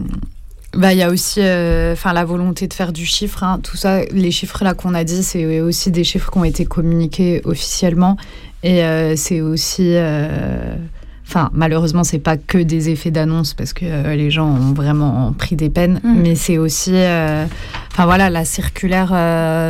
bah, 0.74 0.94
il 0.94 1.00
y 1.00 1.04
a 1.04 1.10
aussi 1.10 1.40
euh, 1.42 1.94
enfin 1.94 2.14
la 2.14 2.26
volonté 2.26 2.68
de 2.68 2.74
faire 2.74 2.94
du 2.94 3.06
chiffre. 3.06 3.44
hein. 3.44 3.60
Tout 3.64 3.78
ça, 3.78 4.04
les 4.06 4.32
chiffres 4.32 4.64
là 4.64 4.74
qu'on 4.74 4.94
a 4.94 5.04
dit, 5.04 5.24
c'est 5.24 5.62
aussi 5.62 5.92
des 5.92 6.04
chiffres 6.04 6.32
qui 6.32 6.38
ont 6.38 6.44
été 6.44 6.66
communiqués 6.66 7.42
officiellement. 7.46 8.18
Et 8.64 8.84
euh, 8.84 9.16
c'est 9.16 9.42
aussi. 9.42 9.94
euh, 9.96 10.76
Enfin, 11.28 11.52
malheureusement, 11.54 12.04
c'est 12.04 12.18
pas 12.18 12.38
que 12.38 12.58
des 12.58 12.90
effets 12.90 13.12
d'annonce 13.12 13.54
parce 13.54 13.72
que 13.72 13.86
euh, 13.86 14.16
les 14.16 14.32
gens 14.32 14.48
ont 14.48 14.74
vraiment 14.74 15.32
pris 15.38 15.56
des 15.56 15.70
peines, 15.70 16.00
Mm. 16.04 16.22
mais 16.24 16.34
c'est 16.34 16.58
aussi, 16.58 16.90
enfin 16.96 18.06
voilà, 18.06 18.32
la 18.32 18.46
circulaire 18.46 19.12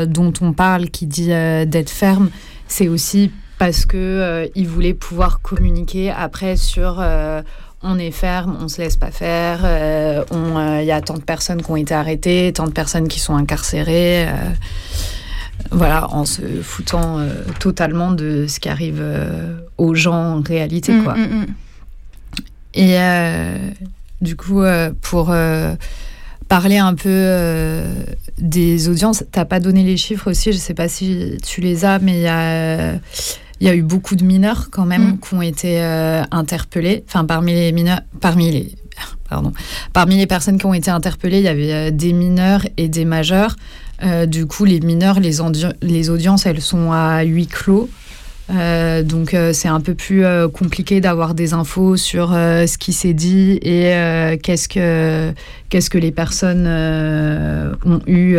dont 0.07 0.31
on 0.39 0.53
parle 0.53 0.89
qui 0.89 1.05
dit 1.05 1.27
d'être 1.27 1.89
ferme, 1.89 2.29
c'est 2.69 2.87
aussi 2.87 3.31
parce 3.57 3.85
que 3.85 3.97
euh, 3.97 4.47
ils 4.55 4.69
voulaient 4.69 4.93
pouvoir 4.93 5.41
communiquer 5.41 6.11
après 6.11 6.55
sur 6.55 6.99
euh, 7.01 7.41
on 7.81 7.97
est 7.97 8.11
ferme, 8.11 8.57
on 8.61 8.67
se 8.67 8.81
laisse 8.81 8.97
pas 8.97 9.11
faire, 9.11 9.61
euh, 9.63 10.23
on, 10.31 10.57
euh, 10.57 10.81
il 10.81 10.85
y 10.87 10.91
a 10.91 11.01
tant 11.01 11.13
de 11.15 11.21
personnes 11.21 11.61
qui 11.61 11.71
ont 11.71 11.75
été 11.77 11.93
arrêtées, 11.93 12.51
tant 12.53 12.65
de 12.67 12.71
personnes 12.71 13.07
qui 13.07 13.19
sont 13.19 13.35
incarcérées. 13.35 14.27
euh, 14.27 14.33
voilà, 15.71 16.09
en 16.13 16.25
se 16.25 16.41
foutant 16.63 17.19
euh, 17.19 17.29
totalement 17.59 18.11
de 18.11 18.45
ce 18.47 18.59
qui 18.59 18.69
arrive 18.69 18.99
euh, 19.01 19.57
aux 19.77 19.93
gens 19.93 20.37
en 20.37 20.41
réalité, 20.41 20.93
Mm, 20.93 21.03
quoi. 21.03 21.15
mm, 21.15 21.21
mm. 21.41 21.45
Et 22.75 22.99
euh, 22.99 23.57
du 24.21 24.35
coup, 24.35 24.61
euh, 24.61 24.91
pour 25.01 25.31
euh, 25.31 25.75
parler 26.47 26.77
un 26.77 26.95
peu 26.95 27.09
euh, 27.09 27.83
des 28.37 28.87
audiences, 28.89 29.23
t'as 29.31 29.45
pas 29.45 29.59
donné 29.59 29.83
les 29.83 29.97
chiffres 29.97 30.31
aussi, 30.31 30.51
je 30.53 30.57
sais 30.57 30.73
pas 30.73 30.87
si 30.87 31.37
tu 31.45 31.59
les 31.61 31.83
as, 31.85 31.99
mais 31.99 32.13
il 32.19 32.21
y 32.21 32.27
a, 32.27 32.93
il 33.61 33.67
y 33.67 33.69
a 33.69 33.75
eu 33.75 33.81
beaucoup 33.81 34.15
de 34.15 34.23
mineurs 34.23 34.69
quand 34.71 34.85
même 34.85 35.13
Mm. 35.13 35.19
qui 35.19 35.33
ont 35.33 35.41
été 35.41 35.81
euh, 35.81 36.23
interpellés. 36.31 37.03
Enfin, 37.07 37.25
parmi 37.25 37.53
les 37.53 37.71
mineurs, 37.71 38.01
parmi 38.21 38.51
les, 38.51 38.71
pardon, 39.29 39.51
parmi 39.93 40.17
les 40.17 40.27
personnes 40.27 40.57
qui 40.57 40.65
ont 40.65 40.73
été 40.73 40.91
interpellées, 40.91 41.39
il 41.39 41.43
y 41.45 41.47
avait 41.49 41.73
euh, 41.73 41.91
des 41.91 42.13
mineurs 42.13 42.65
et 42.77 42.87
des 42.87 43.05
majeurs. 43.05 43.55
Euh, 44.03 44.25
du 44.25 44.45
coup, 44.45 44.63
les 44.65 44.79
mineurs, 44.79 45.19
les, 45.19 45.41
audi- 45.41 45.65
les 45.81 46.09
audiences, 46.09 46.45
elles 46.45 46.61
sont 46.61 46.91
à 46.93 47.23
huis 47.23 47.47
clos. 47.47 47.89
Euh, 48.51 49.03
donc 49.03 49.35
euh, 49.35 49.53
c'est 49.53 49.67
un 49.67 49.79
peu 49.79 49.93
plus 49.93 50.25
euh, 50.25 50.47
compliqué 50.47 51.01
d'avoir 51.01 51.35
des 51.35 51.53
infos 51.53 51.97
sur 51.97 52.29
ce 52.31 52.77
qui 52.79 52.93
s'est 52.93 53.13
dit 53.13 53.59
et 53.61 53.93
qu'est-ce 54.41 54.67
que 54.67 55.31
qu'est-ce 55.69 55.91
que 55.91 55.99
les 55.99 56.11
personnes 56.11 56.65
ont 57.85 58.01
eu 58.07 58.37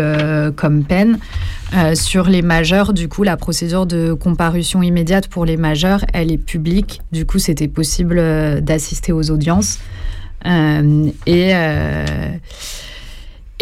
comme 0.57 0.83
peine. 0.83 1.19
Euh, 1.73 1.95
sur 1.95 2.29
les 2.29 2.43
majeurs, 2.43 2.93
du 2.93 3.09
coup, 3.09 3.23
la 3.23 3.37
procédure 3.37 3.87
de 3.87 4.13
comparution 4.13 4.83
immédiate 4.83 5.29
pour 5.29 5.45
les 5.45 5.57
majeurs, 5.57 6.05
elle 6.13 6.33
est 6.33 6.39
publique. 6.39 7.01
Du 7.13 7.27
coup, 7.27 7.39
c'était 7.39 7.69
possible 7.69 8.19
euh, 8.19 8.61
d'assister 8.61 9.13
aux 9.13 9.31
audiences. 9.31 9.79
Euh, 10.47 11.11
et 11.27 11.53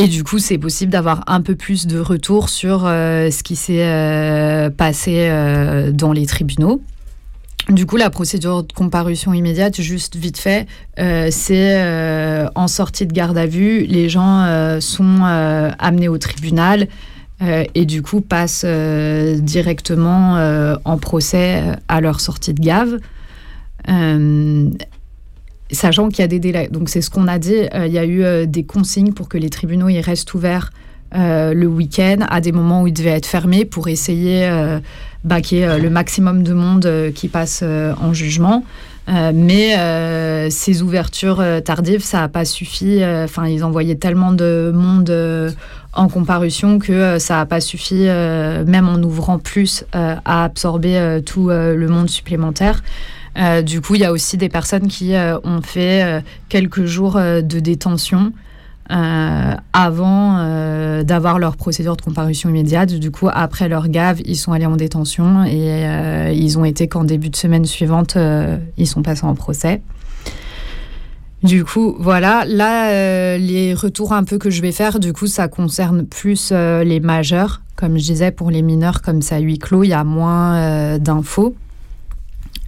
et 0.01 0.07
du 0.07 0.23
coup, 0.23 0.39
c'est 0.39 0.59
possible 0.59 0.93
d'avoir 0.93 1.25
un 1.27 1.41
peu 1.41 1.57
plus 1.57 1.89
de 1.89 1.99
retour 1.99 2.51
sur 2.51 2.83
ce 2.83 3.43
qui 3.43 3.57
s'est 3.57 4.71
passé 4.77 5.29
dans 5.93 6.13
les 6.13 6.25
tribunaux. 6.25 6.81
Du 7.69 7.85
coup, 7.85 7.97
la 7.97 8.09
procédure 8.09 8.63
de 8.63 8.73
comparution 8.73 9.35
immédiate, 9.35 9.81
juste 9.81 10.15
vite 10.15 10.39
fait, 10.39 10.69
c'est 11.31 12.49
en 12.55 12.69
sortie 12.69 13.07
de 13.07 13.13
garde 13.13 13.37
à 13.37 13.47
vue, 13.47 13.87
les 13.87 14.09
gens 14.09 14.79
sont 14.81 15.25
amenés 15.25 16.07
au 16.07 16.19
tribunal 16.19 16.87
euh, 17.41 17.65
et 17.77 17.85
du 17.85 18.03
coup 18.03 18.21
passent 18.21 18.65
euh, 18.67 19.39
directement 19.39 20.39
euh, 20.39 20.75
en 20.85 20.99
procès 20.99 21.63
à 21.87 22.01
leur 22.01 22.21
sortie 22.21 22.53
de 22.53 22.61
gave. 22.61 22.99
Sachant 25.71 26.09
qu'il 26.09 26.21
y 26.21 26.23
a 26.23 26.29
des 26.29 26.41
délais. 26.41 26.69
Donc 26.69 26.89
c'est 26.89 27.03
ce 27.03 27.11
qu'on 27.11 27.29
a 27.29 27.39
dit, 27.39 27.69
il 27.75 27.93
y 27.93 27.99
a 27.99 28.07
eu 28.07 28.47
des 28.47 28.65
consignes 28.65 29.13
pour 29.13 29.29
que 29.29 29.37
les 29.37 29.51
tribunaux 29.51 29.89
ils 29.89 30.01
restent 30.01 30.33
ouverts 30.35 30.73
le 31.13 31.67
week-end 31.67 32.25
à 32.29 32.41
des 32.41 32.53
moments 32.53 32.83
où 32.83 32.87
ils 32.87 32.93
devaient 32.93 33.11
être 33.11 33.27
fermés 33.27 33.67
pour 33.67 33.89
essayer 33.89 34.51
bah, 35.25 35.43
qu'il 35.43 35.59
y 35.59 35.61
ait 35.61 35.79
le 35.79 35.91
maximum 35.91 36.43
de 36.43 36.55
monde 36.55 37.13
qui 37.15 37.29
passe 37.29 37.63
en 37.63 38.15
jugement. 38.15 38.65
Mais 39.07 40.51
ces 40.51 40.83
ouvertures 40.83 41.45
tardives, 41.65 42.03
ça 42.03 42.21
n'a 42.21 42.29
pas 42.29 42.47
suffi. 42.47 43.03
Enfin, 43.05 43.47
ils 43.47 43.63
envoyaient 43.63 43.97
tellement 43.97 44.33
de 44.33 44.73
monde 44.75 45.55
en 45.99 46.09
comparution 46.09 46.79
que 46.79 46.93
euh, 46.93 47.19
ça 47.19 47.37
n'a 47.37 47.47
pas 47.47 47.61
suffi, 47.61 48.07
euh, 48.07 48.65
même 48.65 48.89
en 48.89 49.03
ouvrant 49.03 49.39
plus, 49.39 49.85
euh, 49.95 50.15
à 50.25 50.45
absorber 50.45 51.21
tout 51.27 51.49
le 51.49 51.87
monde 51.89 52.09
supplémentaire. 52.09 52.83
Du 53.65 53.81
coup, 53.81 53.95
il 53.95 54.01
y 54.01 54.05
a 54.05 54.11
aussi 54.11 54.37
des 54.37 54.49
personnes 54.49 54.89
qui 54.89 55.13
ont 55.45 55.63
fait 55.63 56.25
quelques 56.49 56.87
jours 56.87 57.15
de 57.15 57.61
détention 57.61 58.33
avant 58.89 61.03
d'avoir 61.05 61.39
leur 61.39 61.57
procédure 61.57 61.97
de 61.97 62.03
comparution 62.03 62.49
immédiate. 62.49 62.95
Du 62.95 63.13
coup, 63.13 63.29
après 63.33 63.69
leur 63.69 63.89
gave, 63.89 64.21
ils 64.25 64.37
sont 64.37 64.53
allés 64.53 64.67
en 64.67 64.77
détention 64.77 65.45
et 65.45 66.35
ils 66.35 66.59
ont 66.59 66.65
été 66.65 66.89
qu'en 66.89 67.05
début 67.05 67.31
de 67.31 67.37
semaine 67.37 67.65
suivante, 67.65 68.19
ils 68.77 68.89
sont 68.89 69.03
passés 69.03 69.25
en 69.25 69.35
procès. 69.35 69.83
Du 71.43 71.65
coup, 71.65 71.97
voilà. 71.99 72.45
Là, 72.47 72.91
euh, 72.91 73.39
les 73.39 73.75
retours 73.75 74.13
un 74.13 74.25
peu 74.25 74.39
que 74.39 74.51
je 74.51 74.61
vais 74.61 74.73
faire, 74.73 74.99
du 74.99 75.13
coup, 75.13 75.27
ça 75.27 75.49
concerne 75.49 76.05
plus 76.05 76.51
euh, 76.53 76.83
les 76.83 77.01
majeurs. 77.01 77.63
Comme 77.77 77.97
je 77.97 78.05
disais, 78.05 78.33
pour 78.33 78.51
les 78.51 78.63
mineurs, 78.63 79.03
comme 79.03 79.23
ça, 79.23 79.39
huis 79.39 79.59
clos, 79.59 79.85
il 79.85 79.91
y 79.91 79.93
a 79.93 80.03
moins 80.03 80.57
euh, 80.57 80.99
d'infos. 80.99 81.55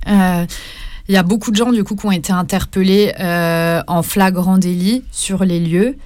Il 0.07 1.15
y 1.15 1.17
a 1.17 1.25
beaucoup 1.25 1.51
de 1.51 1.57
gens, 1.57 1.73
du 1.73 1.83
coup, 1.83 1.97
qui 1.97 2.07
ont 2.07 2.13
été 2.13 2.33
interpellés 2.33 3.13
en 3.19 4.03
flagrant 4.03 4.59
délit 4.59 5.03
sur 5.11 5.45
les 5.45 5.59
lieux. 5.59 5.97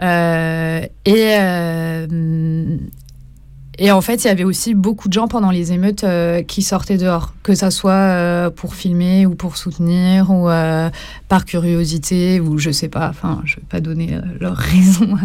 Et, 0.00 1.34
et 3.80 3.92
en 3.92 4.00
fait, 4.00 4.24
il 4.24 4.26
y 4.26 4.30
avait 4.30 4.42
aussi 4.42 4.74
beaucoup 4.74 5.06
de 5.06 5.12
gens 5.12 5.28
pendant 5.28 5.52
les 5.52 5.72
émeutes 5.72 6.02
euh, 6.02 6.42
qui 6.42 6.62
sortaient 6.62 6.96
dehors, 6.96 7.34
que 7.44 7.54
ça 7.54 7.70
soit 7.70 7.92
euh, 7.92 8.50
pour 8.50 8.74
filmer 8.74 9.24
ou 9.24 9.36
pour 9.36 9.56
soutenir 9.56 10.32
ou 10.32 10.48
euh, 10.48 10.90
par 11.28 11.44
curiosité 11.44 12.40
ou 12.40 12.58
je 12.58 12.70
sais 12.72 12.88
pas. 12.88 13.08
Enfin, 13.08 13.40
je 13.44 13.54
vais 13.56 13.66
pas 13.68 13.78
donner 13.78 14.18
leur 14.40 14.56
raison 14.56 15.16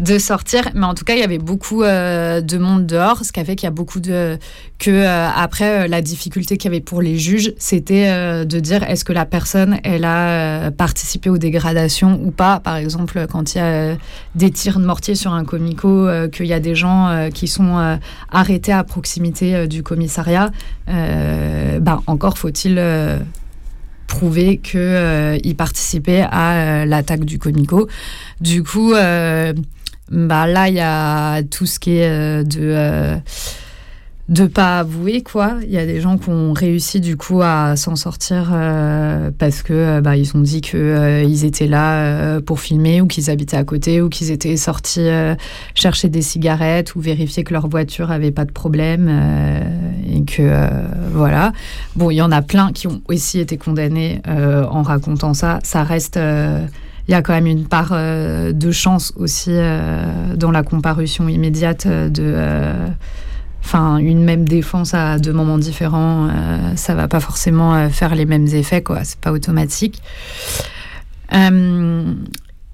de 0.00 0.18
sortir, 0.18 0.70
mais 0.74 0.86
en 0.86 0.94
tout 0.94 1.04
cas, 1.04 1.14
il 1.14 1.20
y 1.20 1.22
avait 1.22 1.38
beaucoup 1.38 1.82
de 1.84 2.58
monde 2.58 2.86
dehors, 2.86 3.24
ce 3.24 3.30
qui 3.30 3.38
a 3.38 3.44
fait 3.44 3.54
qu'il 3.54 3.66
y 3.66 3.68
a 3.68 3.70
beaucoup 3.70 4.00
de 4.00 4.38
que 4.80 5.06
après 5.06 5.86
la 5.86 6.02
difficulté 6.02 6.56
qu'il 6.56 6.70
y 6.70 6.74
avait 6.74 6.82
pour 6.82 7.00
les 7.00 7.16
juges, 7.16 7.54
c'était 7.58 8.44
de 8.44 8.60
dire 8.60 8.82
est-ce 8.82 9.04
que 9.04 9.12
la 9.12 9.24
personne 9.24 9.78
elle 9.84 10.04
a 10.04 10.70
participé 10.72 11.30
aux 11.30 11.38
dégradations 11.38 12.20
ou 12.24 12.32
pas? 12.32 12.58
Par 12.58 12.76
exemple, 12.76 13.26
quand 13.30 13.54
il 13.54 13.58
y 13.58 13.60
a 13.60 13.96
des 14.34 14.50
tirs 14.50 14.80
de 14.80 14.84
mortier 14.84 15.14
sur 15.14 15.32
un 15.32 15.44
comico, 15.44 16.08
qu'il 16.32 16.46
y 16.46 16.52
a 16.52 16.60
des 16.60 16.74
gens 16.74 17.28
qui 17.32 17.46
sont 17.46 17.83
euh, 17.84 17.96
à 18.72 18.84
proximité 18.84 19.54
euh, 19.54 19.66
du 19.66 19.82
commissariat, 19.82 20.50
euh, 20.88 21.78
ben, 21.80 22.02
encore 22.06 22.38
faut-il 22.38 22.76
euh, 22.78 23.18
prouver 24.06 24.58
qu'ils 24.58 25.56
participaient 25.56 26.26
à 26.30 26.84
l'attaque 26.86 27.24
du 27.24 27.38
Comico. 27.38 27.88
Du 28.40 28.62
coup, 28.62 28.92
bah, 28.92 30.46
là, 30.46 30.68
il 30.68 30.74
y 30.74 30.80
a 30.80 31.42
tout 31.42 31.66
ce 31.66 31.78
qui 31.78 31.96
est 31.96 32.44
de... 32.44 33.18
de 34.28 34.46
pas 34.46 34.78
avouer 34.78 35.22
quoi. 35.22 35.56
Il 35.64 35.70
y 35.70 35.76
a 35.76 35.84
des 35.84 36.00
gens 36.00 36.16
qui 36.16 36.30
ont 36.30 36.54
réussi 36.54 37.00
du 37.00 37.16
coup 37.16 37.42
à 37.42 37.76
s'en 37.76 37.94
sortir 37.94 38.50
euh, 38.54 39.30
parce 39.38 39.62
que 39.62 39.74
euh, 39.74 40.00
bah, 40.00 40.16
ils 40.16 40.34
ont 40.34 40.40
dit 40.40 40.62
que 40.62 40.78
euh, 40.78 41.22
ils 41.22 41.44
étaient 41.44 41.66
là 41.66 42.40
pour 42.40 42.60
filmer 42.60 43.02
ou 43.02 43.06
qu'ils 43.06 43.28
habitaient 43.28 43.58
à 43.58 43.64
côté 43.64 44.00
ou 44.00 44.08
qu'ils 44.08 44.30
étaient 44.30 44.56
sortis 44.56 45.08
chercher 45.74 46.08
des 46.08 46.22
cigarettes 46.22 46.94
ou 46.94 47.00
vérifier 47.00 47.44
que 47.44 47.52
leur 47.52 47.68
voiture 47.68 48.10
avait 48.10 48.30
pas 48.30 48.44
de 48.44 48.52
problème 48.52 49.10
et 50.10 50.24
que 50.24 50.68
voilà. 51.12 51.52
Bon, 51.96 52.10
il 52.10 52.16
y 52.16 52.22
en 52.22 52.32
a 52.32 52.42
plein 52.42 52.72
qui 52.72 52.86
ont 52.86 53.02
aussi 53.08 53.40
été 53.40 53.56
condamnés 53.56 54.20
en 54.26 54.82
racontant 54.82 55.34
ça. 55.34 55.58
Ça 55.62 55.84
reste 55.84 56.18
il 57.06 57.10
y 57.10 57.14
a 57.14 57.22
quand 57.22 57.34
même 57.34 57.46
une 57.46 57.66
part 57.66 57.92
de 57.92 58.70
chance 58.70 59.12
aussi 59.16 59.52
dans 60.36 60.50
la 60.50 60.62
comparution 60.62 61.28
immédiate 61.28 61.86
de 61.86 62.34
enfin 63.64 63.96
une 63.96 64.22
même 64.22 64.46
défense 64.46 64.94
à 64.94 65.18
deux 65.18 65.32
moments 65.32 65.58
différents, 65.58 66.28
euh, 66.28 66.76
ça 66.76 66.94
va 66.94 67.08
pas 67.08 67.20
forcément 67.20 67.74
euh, 67.74 67.88
faire 67.88 68.14
les 68.14 68.26
mêmes 68.26 68.46
effets, 68.46 68.82
quoi. 68.82 69.04
C'est 69.04 69.18
pas 69.18 69.32
automatique. 69.32 70.02
Euh, 71.32 72.14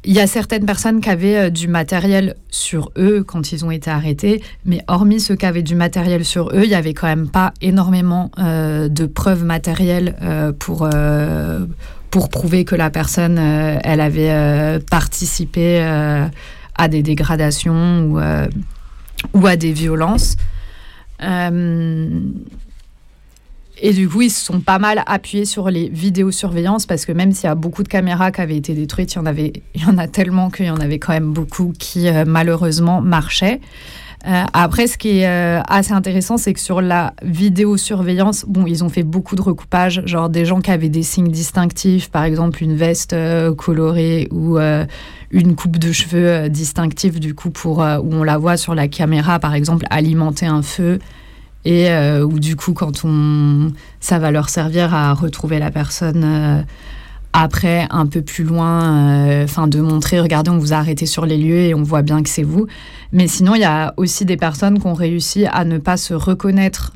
Il 0.02 0.14
y 0.14 0.20
a 0.20 0.26
certaines 0.26 0.64
personnes 0.64 1.02
qui 1.02 1.10
avaient 1.10 1.36
euh, 1.36 1.50
du 1.50 1.68
matériel 1.68 2.34
sur 2.48 2.90
eux 2.96 3.22
quand 3.22 3.52
ils 3.52 3.66
ont 3.66 3.70
été 3.70 3.90
arrêtés, 3.90 4.42
mais 4.64 4.80
hormis 4.88 5.20
ceux 5.20 5.36
qui 5.36 5.44
avaient 5.44 5.62
du 5.62 5.74
matériel 5.74 6.24
sur 6.24 6.48
eux, 6.54 6.64
il 6.64 6.70
y 6.70 6.74
avait 6.74 6.94
quand 6.94 7.06
même 7.06 7.28
pas 7.28 7.52
énormément 7.60 8.30
euh, 8.38 8.88
de 8.88 9.04
preuves 9.04 9.44
matérielles 9.44 10.16
euh, 10.22 10.52
pour 10.58 10.88
euh, 10.92 11.66
pour 12.10 12.30
prouver 12.30 12.64
que 12.64 12.74
la 12.74 12.90
personne 12.90 13.38
euh, 13.38 13.78
elle 13.84 14.00
avait 14.00 14.30
euh, 14.32 14.80
participé 14.90 15.80
euh, 15.82 16.26
à 16.76 16.88
des 16.88 17.02
dégradations 17.02 18.06
ou 18.06 18.18
euh, 18.18 18.48
ou 19.34 19.46
à 19.46 19.56
des 19.56 19.72
violences. 19.72 20.36
Euh, 21.22 22.20
et 23.82 23.92
du 23.92 24.08
coup, 24.08 24.22
ils 24.22 24.30
se 24.30 24.44
sont 24.44 24.60
pas 24.60 24.78
mal 24.78 25.02
appuyés 25.06 25.46
sur 25.46 25.70
les 25.70 25.88
vidéosurveillances 25.88 26.84
parce 26.84 27.06
que 27.06 27.12
même 27.12 27.32
s'il 27.32 27.44
y 27.44 27.50
a 27.50 27.54
beaucoup 27.54 27.82
de 27.82 27.88
caméras 27.88 28.30
qui 28.30 28.40
avaient 28.42 28.56
été 28.56 28.74
détruites, 28.74 29.14
il 29.14 29.16
y 29.16 29.18
en, 29.18 29.26
avait, 29.26 29.52
il 29.74 29.82
y 29.82 29.86
en 29.86 29.98
a 29.98 30.06
tellement 30.06 30.50
qu'il 30.50 30.66
y 30.66 30.70
en 30.70 30.76
avait 30.76 30.98
quand 30.98 31.12
même 31.12 31.32
beaucoup 31.32 31.72
qui 31.78 32.08
euh, 32.08 32.24
malheureusement 32.26 33.00
marchaient. 33.00 33.60
Euh, 34.26 34.44
après, 34.52 34.86
ce 34.86 34.98
qui 34.98 35.20
est 35.20 35.24
assez 35.66 35.92
intéressant, 35.92 36.36
c'est 36.36 36.52
que 36.52 36.60
sur 36.60 36.82
la 36.82 37.14
vidéosurveillance, 37.22 38.44
bon, 38.46 38.66
ils 38.66 38.84
ont 38.84 38.90
fait 38.90 39.02
beaucoup 39.02 39.34
de 39.34 39.40
recoupage, 39.40 40.02
genre 40.04 40.28
des 40.28 40.44
gens 40.44 40.60
qui 40.60 40.70
avaient 40.70 40.90
des 40.90 41.02
signes 41.02 41.30
distinctifs, 41.30 42.10
par 42.10 42.24
exemple 42.24 42.62
une 42.62 42.74
veste 42.76 43.16
colorée 43.56 44.28
ou 44.30 44.58
une 45.30 45.54
coupe 45.54 45.78
de 45.78 45.92
cheveux 45.92 46.26
euh, 46.26 46.48
distinctive, 46.48 47.20
du 47.20 47.34
coup, 47.34 47.50
pour, 47.50 47.82
euh, 47.82 47.98
où 47.98 48.12
on 48.12 48.24
la 48.24 48.38
voit 48.38 48.56
sur 48.56 48.74
la 48.74 48.88
caméra, 48.88 49.38
par 49.38 49.54
exemple, 49.54 49.86
alimenter 49.90 50.46
un 50.46 50.62
feu. 50.62 50.98
Et 51.64 51.90
euh, 51.90 52.24
où 52.24 52.38
du 52.38 52.56
coup, 52.56 52.72
quand 52.72 53.04
on, 53.04 53.72
ça 54.00 54.18
va 54.18 54.30
leur 54.30 54.48
servir 54.48 54.94
à 54.94 55.12
retrouver 55.12 55.58
la 55.58 55.70
personne 55.70 56.64
après, 57.34 57.86
un 57.90 58.06
peu 58.06 58.22
plus 58.22 58.44
loin, 58.44 59.44
enfin 59.44 59.68
de 59.68 59.78
montrer, 59.78 60.20
regardez, 60.20 60.50
on 60.50 60.56
vous 60.56 60.72
a 60.72 60.76
arrêté 60.76 61.04
sur 61.04 61.26
les 61.26 61.36
lieux 61.36 61.60
et 61.60 61.74
on 61.74 61.82
voit 61.82 62.00
bien 62.00 62.22
que 62.22 62.30
c'est 62.30 62.42
vous. 62.42 62.66
Mais 63.12 63.28
sinon, 63.28 63.54
il 63.56 63.60
y 63.60 63.64
a 63.64 63.92
aussi 63.98 64.24
des 64.24 64.38
personnes 64.38 64.78
qui 64.78 64.86
ont 64.86 64.94
réussi 64.94 65.44
à 65.44 65.66
ne 65.66 65.76
pas 65.76 65.98
se 65.98 66.14
reconnaître 66.14 66.94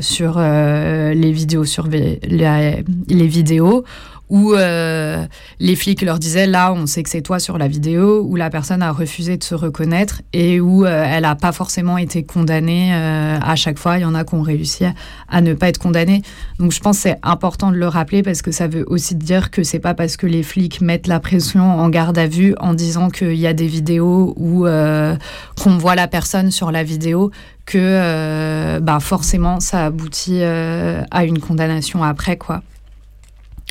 sur 0.00 0.38
les 0.38 1.32
vidéos, 1.32 1.64
les, 1.90 2.82
les 3.08 3.26
vidéos 3.26 3.84
où 4.28 4.54
euh, 4.54 5.24
les 5.60 5.76
flics 5.76 6.02
leur 6.02 6.18
disaient 6.18 6.46
là 6.46 6.72
on 6.72 6.86
sait 6.86 7.02
que 7.02 7.10
c'est 7.10 7.22
toi 7.22 7.38
sur 7.38 7.58
la 7.58 7.68
vidéo 7.68 8.22
où 8.22 8.34
la 8.34 8.50
personne 8.50 8.82
a 8.82 8.90
refusé 8.90 9.36
de 9.36 9.44
se 9.44 9.54
reconnaître 9.54 10.22
et 10.32 10.60
où 10.60 10.84
euh, 10.84 11.04
elle 11.06 11.22
n'a 11.22 11.36
pas 11.36 11.52
forcément 11.52 11.96
été 11.96 12.24
condamnée 12.24 12.92
euh, 12.92 13.38
à 13.40 13.54
chaque 13.56 13.78
fois. 13.78 13.98
Il 13.98 14.02
y 14.02 14.04
en 14.04 14.14
a 14.14 14.24
qui 14.24 14.34
ont 14.34 14.42
réussi 14.42 14.84
à, 15.28 15.40
ne 15.40 15.54
pas 15.54 15.68
être 15.68 15.78
condamnés 15.78 16.22
donc 16.58 16.72
je 16.72 16.80
pense 16.80 16.98
c'est 16.98 17.18
important 17.22 17.70
de 17.70 17.76
le 17.76 17.86
rappeler 17.86 18.22
parce 18.22 18.42
que 18.42 18.50
ça 18.50 18.66
veut 18.66 18.84
aussi 18.88 19.14
dire 19.14 19.50
que 19.50 19.62
c'est 19.62 19.78
pas 19.78 19.94
parce 19.94 20.16
que 20.16 20.26
les 20.26 20.42
flics 20.42 20.80
mettent 20.80 21.06
la 21.06 21.20
pression 21.20 21.78
en 21.78 21.88
garde 21.88 22.18
à 22.18 22.26
vue 22.26 22.54
en 22.58 22.74
disant 22.74 23.10
qu'il 23.10 23.34
y 23.34 23.46
a 23.46 23.52
des 23.52 23.66
vidéos 23.66 24.34
euh, 24.66 25.16
qu'on 25.62 25.78
voit 25.78 25.94
la 25.94 26.08
personne 26.08 26.50
sur 26.50 26.72
la 26.72 26.82
vidéo 26.82 27.30
que 27.64 28.78
bah 28.78 29.00
forcément 29.00 29.58
ça 29.58 29.86
aboutit 29.86 30.40
à 30.42 31.24
une 31.24 31.40
condamnation 31.40 32.04
après 32.04 32.36
quoi 32.36 32.62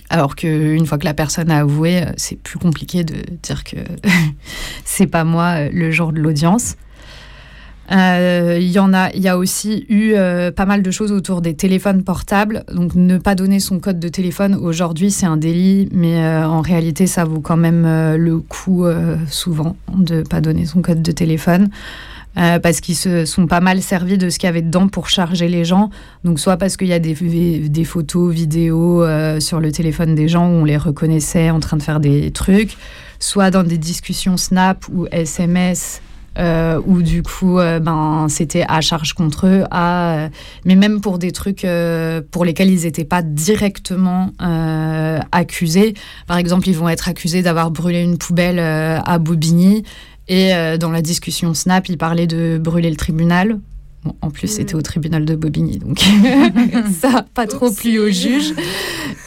alors 0.09 0.35
qu'une 0.35 0.85
fois 0.85 0.97
que 0.97 1.05
la 1.05 1.13
personne 1.13 1.49
a 1.51 1.59
avoué, 1.59 2.03
euh, 2.03 2.11
c'est 2.17 2.37
plus 2.37 2.59
compliqué 2.59 3.03
de 3.03 3.15
dire 3.41 3.63
que 3.63 3.77
c'est 4.85 5.07
pas 5.07 5.23
moi 5.23 5.55
euh, 5.57 5.69
le 5.73 5.91
jour 5.91 6.13
de 6.13 6.19
l'audience. 6.19 6.75
Euh, 7.91 8.57
Il 8.59 8.71
y 8.71 8.79
en 8.79 8.93
a, 8.93 9.11
il 9.13 9.21
y 9.21 9.27
a 9.27 9.37
aussi 9.37 9.85
eu 9.89 10.15
pas 10.55 10.65
mal 10.65 10.81
de 10.81 10.89
choses 10.89 11.11
autour 11.11 11.41
des 11.41 11.53
téléphones 11.53 12.03
portables. 12.03 12.63
Donc, 12.73 12.95
ne 12.95 13.19
pas 13.19 13.35
donner 13.35 13.59
son 13.59 13.79
code 13.79 13.99
de 13.99 14.07
téléphone 14.07 14.55
aujourd'hui, 14.55 15.11
c'est 15.11 15.27
un 15.27 15.37
délit, 15.37 15.87
mais 15.91 16.17
en 16.27 16.61
réalité, 16.61 17.05
ça 17.05 17.25
vaut 17.25 17.41
quand 17.41 17.57
même 17.57 17.83
le 18.15 18.39
coup 18.39 18.87
souvent 19.27 19.75
de 19.95 20.23
pas 20.23 20.41
donner 20.41 20.65
son 20.65 20.81
code 20.81 21.03
de 21.03 21.11
téléphone. 21.11 21.69
Euh, 22.37 22.59
parce 22.59 22.81
qu'ils 22.81 22.95
se 22.95 23.25
sont 23.25 23.47
pas 23.47 23.61
mal 23.61 23.81
servis 23.81 24.17
de 24.17 24.29
ce 24.29 24.39
qu'il 24.39 24.47
y 24.47 24.49
avait 24.49 24.61
dedans 24.61 24.87
pour 24.87 25.07
charger 25.07 25.47
les 25.47 25.63
gens. 25.63 25.89
Donc 26.23 26.39
soit 26.39 26.57
parce 26.57 26.75
qu'il 26.75 26.87
y 26.87 26.93
a 26.93 26.99
des, 26.99 27.13
des 27.69 27.83
photos, 27.85 28.33
vidéos 28.33 29.03
euh, 29.03 29.39
sur 29.39 29.59
le 29.59 29.71
téléphone 29.71 30.15
des 30.15 30.27
gens 30.27 30.47
où 30.47 30.53
on 30.53 30.65
les 30.65 30.77
reconnaissait 30.77 31.49
en 31.49 31.59
train 31.59 31.77
de 31.77 31.83
faire 31.83 31.99
des 31.99 32.31
trucs, 32.31 32.77
soit 33.19 33.51
dans 33.51 33.63
des 33.63 33.77
discussions 33.77 34.37
Snap 34.37 34.85
ou 34.91 35.07
SMS. 35.11 36.01
Euh, 36.37 36.81
où 36.85 37.01
du 37.01 37.23
coup, 37.23 37.59
euh, 37.59 37.79
ben, 37.79 38.27
c'était 38.27 38.65
à 38.67 38.81
charge 38.81 39.13
contre 39.13 39.47
eux, 39.47 39.63
mais 40.65 40.75
même 40.75 40.99
pour 40.99 41.17
des 41.17 41.31
trucs 41.31 41.65
pour 42.31 42.43
lesquels 42.43 42.69
ils 42.69 42.83
n'étaient 42.83 43.05
pas 43.05 43.21
directement 43.21 44.31
accusés. 45.31 45.93
Par 46.27 46.35
exemple, 46.35 46.67
ils 46.67 46.75
vont 46.75 46.89
être 46.89 47.07
accusés 47.07 47.41
d'avoir 47.41 47.71
brûlé 47.71 48.03
une 48.03 48.17
poubelle 48.17 48.59
à 48.59 49.17
Bobigny, 49.17 49.83
et 50.27 50.53
euh, 50.53 50.77
dans 50.77 50.91
la 50.91 51.01
discussion 51.01 51.53
Snap, 51.53 51.87
il 51.87 51.97
parlait 51.97 52.27
de 52.27 52.57
brûler 52.57 52.89
le 52.89 52.95
tribunal. 52.95 53.59
Bon, 54.05 54.15
en 54.21 54.29
plus, 54.29 54.47
c'était 54.47 54.75
au 54.75 54.81
tribunal 54.81 55.25
de 55.25 55.35
Bobigny, 55.35 55.79
donc 55.79 55.99
ça 56.99 57.09
n'a 57.09 57.25
pas 57.33 57.47
trop 57.47 57.71
plu 57.71 57.99
au 57.99 58.09
juge. 58.09 58.53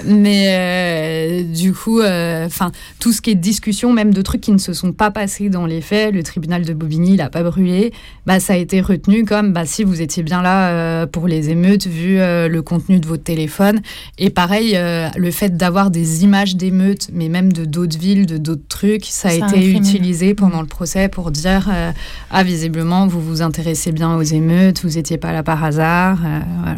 Mais 0.05 0.47
euh, 0.49 1.43
du 1.43 1.72
coup, 1.72 2.01
enfin, 2.01 2.70
tout 3.01 3.12
ce 3.12 3.20
qui 3.20 3.31
est 3.31 3.35
discussion, 3.35 3.93
même 3.93 4.14
de 4.14 4.22
trucs 4.22 4.41
qui 4.41 4.53
ne 4.53 4.59
se 4.59 4.72
sont 4.72 4.93
pas 4.93 5.11
passés 5.11 5.49
dans 5.49 5.66
les 5.66 5.81
faits, 5.81 6.14
le 6.14 6.22
tribunal 6.22 6.64
de 6.64 6.72
Bobigny, 6.72 7.11
il 7.11 7.16
n'a 7.16 7.29
pas 7.29 7.43
brûlé, 7.43 7.93
bah, 8.26 8.41
ça 8.41 8.53
a 8.53 8.57
été 8.57 8.81
retenu 8.81 9.24
comme 9.24 9.53
bah, 9.53 9.64
si 9.64 9.85
vous 9.85 10.03
étiez 10.03 10.22
bien 10.22 10.43
là 10.43 10.70
euh, 10.70 11.07
pour 11.07 11.26
les 11.26 11.51
émeutes, 11.51 11.87
vu 11.87 12.20
euh, 12.20 12.49
le 12.49 12.62
contenu 12.62 13.01
de 13.01 13.07
votre 13.07 13.22
téléphone. 13.22 13.81
Et 14.18 14.31
pareil, 14.31 14.72
euh, 14.74 15.09
le 15.16 15.31
fait 15.31 15.57
d'avoir 15.57 15.91
des 15.91 16.24
images 16.24 16.55
d'émeutes, 16.55 17.09
mais 17.12 17.29
même 17.29 17.53
de 17.53 17.64
d'autres 17.64 17.99
villes, 17.99 18.26
de 18.26 18.37
d'autres 18.37 18.68
trucs, 18.68 19.07
ça 19.07 19.29
a 19.29 19.33
été 19.33 19.70
utilisé 19.70 20.35
pendant 20.35 20.61
le 20.61 20.66
procès 20.66 21.09
pour 21.09 21.31
dire 21.31 21.68
euh, 21.72 21.91
ah 22.31 22.45
visiblement 22.45 23.07
vous 23.07 23.20
vous 23.20 23.41
intéressez 23.41 23.93
bien 23.93 24.14
aux 24.14 24.22
émeutes, 24.22 24.67
vous 24.82 24.90
n'étiez 24.90 25.18
pas 25.18 25.32
là 25.32 25.42
par 25.42 25.62
hasard, 25.62 26.18
euh. 26.24 26.74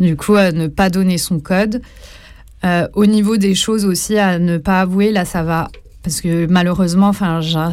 Du 0.00 0.16
coup, 0.16 0.34
ne 0.34 0.66
pas 0.66 0.90
donner 0.90 1.18
son 1.18 1.38
code. 1.38 1.80
Euh, 2.64 2.88
au 2.94 3.04
niveau 3.04 3.36
des 3.36 3.54
choses 3.54 3.84
aussi 3.84 4.18
à 4.18 4.38
ne 4.38 4.56
pas 4.56 4.80
avouer, 4.80 5.12
là 5.12 5.24
ça 5.24 5.42
va. 5.42 5.68
Parce 6.02 6.20
que 6.20 6.46
malheureusement, 6.46 7.12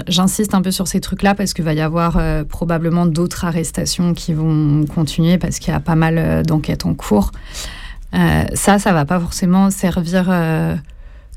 j'insiste 0.08 0.54
un 0.54 0.62
peu 0.62 0.72
sur 0.72 0.88
ces 0.88 1.02
trucs-là 1.02 1.36
parce 1.36 1.54
qu'il 1.54 1.66
va 1.66 1.74
y 1.74 1.82
avoir 1.82 2.18
euh, 2.18 2.44
probablement 2.44 3.06
d'autres 3.06 3.44
arrestations 3.44 4.14
qui 4.14 4.34
vont 4.34 4.86
continuer 4.86 5.38
parce 5.38 5.60
qu'il 5.60 5.74
y 5.74 5.76
a 5.76 5.82
pas 5.82 5.96
mal 5.96 6.44
d'enquêtes 6.44 6.86
en 6.86 6.94
cours. 6.94 7.32
Euh, 8.14 8.44
ça, 8.54 8.80
ça 8.80 8.94
va 8.94 9.06
pas 9.06 9.20
forcément 9.20 9.70
servir 9.70 10.32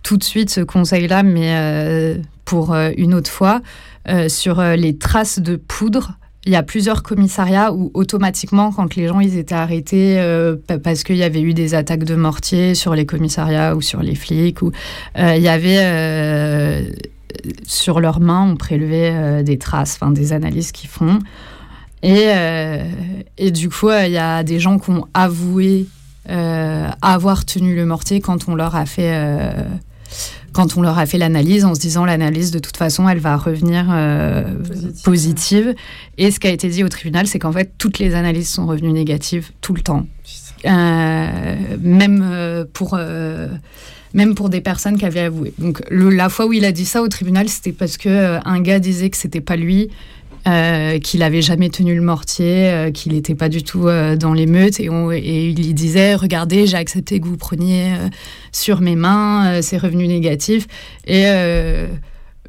tout 0.02 0.16
de 0.16 0.24
suite 0.24 0.50
ce 0.50 0.60
conseil-là, 0.60 1.22
mais 1.22 2.20
pour 2.44 2.74
une 2.74 3.14
autre 3.14 3.30
fois, 3.30 3.60
sur 4.28 4.62
les 4.62 4.96
traces 4.96 5.40
de 5.40 5.56
poudre. 5.56 6.12
Il 6.46 6.52
y 6.52 6.56
a 6.56 6.62
plusieurs 6.62 7.02
commissariats 7.02 7.72
où 7.72 7.90
automatiquement, 7.94 8.70
quand 8.70 8.96
les 8.96 9.08
gens 9.08 9.20
ils 9.20 9.38
étaient 9.38 9.54
arrêtés 9.54 10.16
euh, 10.18 10.56
pa- 10.66 10.78
parce 10.78 11.02
qu'il 11.02 11.16
y 11.16 11.22
avait 11.22 11.40
eu 11.40 11.54
des 11.54 11.74
attaques 11.74 12.04
de 12.04 12.14
mortier 12.16 12.74
sur 12.74 12.94
les 12.94 13.06
commissariats 13.06 13.74
ou 13.74 13.80
sur 13.80 14.02
les 14.02 14.14
flics, 14.14 14.60
ou 14.60 14.70
euh, 15.18 15.36
il 15.36 15.42
y 15.42 15.48
avait 15.48 15.78
euh, 15.80 16.82
sur 17.66 17.98
leurs 18.00 18.20
mains, 18.20 18.46
on 18.50 18.56
prélevait 18.56 19.42
des 19.42 19.56
traces, 19.58 19.98
enfin 20.00 20.10
des 20.12 20.32
analyses 20.34 20.70
qu'ils 20.72 20.90
font. 20.90 21.18
Et, 22.02 22.28
et 23.38 23.50
du 23.50 23.70
coup, 23.70 23.90
il 23.90 24.12
y 24.12 24.18
a 24.18 24.42
des 24.44 24.60
gens 24.60 24.78
qui 24.78 24.90
ont 24.90 25.06
avoué 25.14 25.86
avoir 26.28 27.44
tenu 27.46 27.74
le 27.74 27.86
mortier 27.86 28.20
quand 28.20 28.46
on 28.48 28.54
leur 28.54 28.76
a 28.76 28.84
fait, 28.86 29.50
quand 30.54 30.76
on 30.78 30.82
leur 30.82 30.98
a 30.98 31.04
fait 31.04 31.18
l'analyse 31.18 31.64
en 31.66 31.74
se 31.74 31.80
disant 31.80 32.04
l'analyse 32.06 32.50
de 32.52 32.58
toute 32.60 32.76
façon 32.78 33.08
elle 33.08 33.18
va 33.18 33.36
revenir 33.36 33.86
euh, 33.90 34.44
positive. 35.04 35.74
Et 36.16 36.30
ce 36.30 36.40
qui 36.40 36.46
a 36.46 36.50
été 36.50 36.68
dit 36.68 36.82
au 36.84 36.88
tribunal, 36.88 37.26
c'est 37.26 37.38
qu'en 37.38 37.52
fait 37.52 37.72
toutes 37.76 37.98
les 37.98 38.14
analyses 38.14 38.48
sont 38.48 38.66
revenues 38.66 38.92
négatives 38.92 39.50
tout 39.60 39.74
le 39.74 39.82
temps. 39.82 40.06
Euh, 40.66 41.54
même 41.82 42.22
euh, 42.24 42.64
pour 42.72 42.94
euh, 42.98 43.48
même 44.14 44.34
pour 44.34 44.48
des 44.48 44.60
personnes 44.60 44.96
qui 44.96 45.04
avaient 45.04 45.20
avoué. 45.20 45.52
Donc 45.58 45.82
le- 45.90 46.08
la 46.10 46.28
fois 46.28 46.46
où 46.46 46.52
il 46.52 46.64
a 46.64 46.72
dit 46.72 46.86
ça 46.86 47.02
au 47.02 47.08
tribunal, 47.08 47.48
c'était 47.48 47.72
parce 47.72 47.96
que 47.96 48.38
un 48.46 48.60
gars 48.60 48.78
disait 48.78 49.10
que 49.10 49.16
c'était 49.16 49.40
pas 49.42 49.56
lui, 49.56 49.90
euh, 50.46 50.98
qu'il 50.98 51.22
avait 51.22 51.40
jamais 51.42 51.70
tenu 51.70 51.94
le 51.94 52.02
mortier, 52.02 52.68
euh, 52.70 52.90
qu'il 52.90 53.12
n'était 53.12 53.34
pas 53.34 53.48
du 53.48 53.62
tout 53.62 53.88
euh, 53.88 54.14
dans 54.16 54.32
l'émeute, 54.34 54.78
et, 54.80 54.90
on- 54.90 55.10
et 55.10 55.48
il 55.48 55.56
lui 55.56 55.72
disait 55.74 56.14
regardez, 56.14 56.66
j'ai 56.66 56.76
accepté 56.76 57.18
que 57.20 57.26
vous 57.26 57.36
preniez 57.38 57.92
euh, 57.94 58.08
sur 58.52 58.80
mes 58.80 58.96
mains, 58.96 59.46
euh, 59.46 59.62
c'est 59.62 59.78
revenu 59.78 60.06
négatif, 60.06 60.66
et 61.06 61.22
euh, 61.26 61.86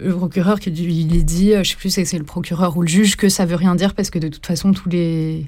le 0.01 0.13
procureur 0.13 0.59
qui 0.59 0.71
lui 0.71 0.93
il 1.01 1.09
lui 1.09 1.23
dit, 1.23 1.53
euh, 1.53 1.63
je 1.63 1.69
sais 1.71 1.75
plus 1.77 1.89
si 1.89 2.05
c'est 2.05 2.17
le 2.17 2.25
procureur 2.25 2.75
ou 2.75 2.81
le 2.81 2.87
juge, 2.87 3.15
que 3.15 3.29
ça 3.29 3.45
veut 3.45 3.55
rien 3.55 3.75
dire 3.75 3.93
parce 3.93 4.09
que 4.09 4.19
de 4.19 4.27
toute 4.27 4.45
façon 4.45 4.73
tous 4.73 4.89
les 4.89 5.45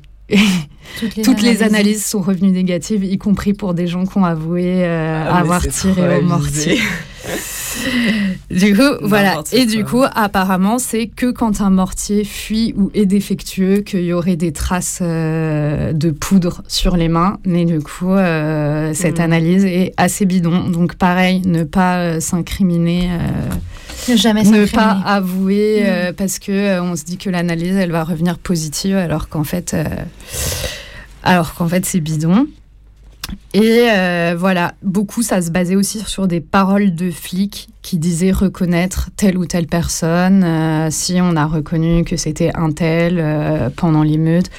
Toutes 1.00 1.16
les 1.18 1.24
toutes 1.24 1.41
les 1.41 1.64
analyses. 1.64 2.06
sont 2.06 2.22
revenues 2.22 2.52
négatives, 2.52 3.04
y 3.04 3.18
compris 3.18 3.54
pour 3.54 3.74
des 3.74 3.88
gens 3.88 4.06
qui 4.06 4.18
ont 4.18 4.24
avoué 4.26 4.86
euh, 4.86 5.26
Ah, 5.30 5.39
avoir 5.39 5.68
tiré 5.68 6.18
au 6.18 6.22
mortier. 6.22 6.80
Du 8.49 8.75
coup, 8.75 8.82
voilà. 9.01 9.41
Et 9.51 9.65
du 9.65 9.84
coup, 9.84 10.03
apparemment, 10.15 10.80
c'est 10.80 11.07
que 11.07 11.32
quand 11.32 11.61
un 11.61 11.69
mortier 11.69 12.23
fuit 12.23 12.73
ou 12.78 12.89
est 12.93 13.05
défectueux 13.05 13.82
qu'il 13.82 14.01
y 14.03 14.13
aurait 14.13 14.36
des 14.36 14.51
traces 14.53 14.99
euh, 15.01 15.91
de 15.93 16.11
poudre 16.11 16.63
sur 16.67 16.95
les 16.97 17.07
mains. 17.09 17.38
Mais 17.45 17.65
du 17.65 17.80
coup, 17.80 18.11
euh, 18.13 18.93
cette 18.93 19.19
Mm. 19.19 19.21
analyse 19.23 19.65
est 19.65 19.93
assez 19.97 20.25
bidon. 20.25 20.69
Donc, 20.69 20.95
pareil, 20.95 21.41
ne 21.45 21.63
pas 21.63 21.97
euh, 21.99 22.19
s'incriminer. 22.19 23.09
euh, 23.11 23.55
Ne 24.11 24.15
jamais 24.15 24.43
ne 24.43 24.65
pas 24.65 24.97
avouer 25.05 25.82
Mm. 25.82 25.86
euh, 25.88 26.13
parce 26.13 26.39
que 26.39 26.51
euh, 26.51 26.82
on 26.84 26.95
se 26.95 27.03
dit 27.03 27.17
que 27.17 27.30
l'analyse 27.30 27.75
elle 27.75 27.91
va 27.91 28.03
revenir 28.03 28.38
positive 28.38 28.95
alors 28.95 29.28
qu'en 29.28 29.43
fait 29.43 29.73
euh, 29.73 29.84
alors 31.23 31.53
qu'en 31.55 31.67
fait 31.67 31.86
c'est 31.86 31.99
bidon 31.99 32.47
et 33.53 33.89
euh, 33.91 34.36
voilà 34.38 34.73
beaucoup 34.84 35.21
ça 35.21 35.41
se 35.41 35.51
basait 35.51 35.75
aussi 35.75 35.99
sur 35.99 36.28
des 36.28 36.41
paroles 36.41 36.95
de 36.95 37.11
flics 37.11 37.69
qui 37.82 37.97
disaient 37.97 38.32
reconnaître 38.32 39.09
telle 39.15 39.38
ou 39.38 39.45
telle 39.45 39.67
personne 39.67 40.43
euh, 40.43 40.88
si 40.91 41.19
on 41.21 41.36
a 41.36 41.45
reconnu 41.45 42.03
que 42.03 42.17
c'était 42.17 42.51
un 42.55 42.71
tel 42.71 43.17
euh, 43.19 43.69
pendant 43.75 44.03
l'émeute 44.03 44.49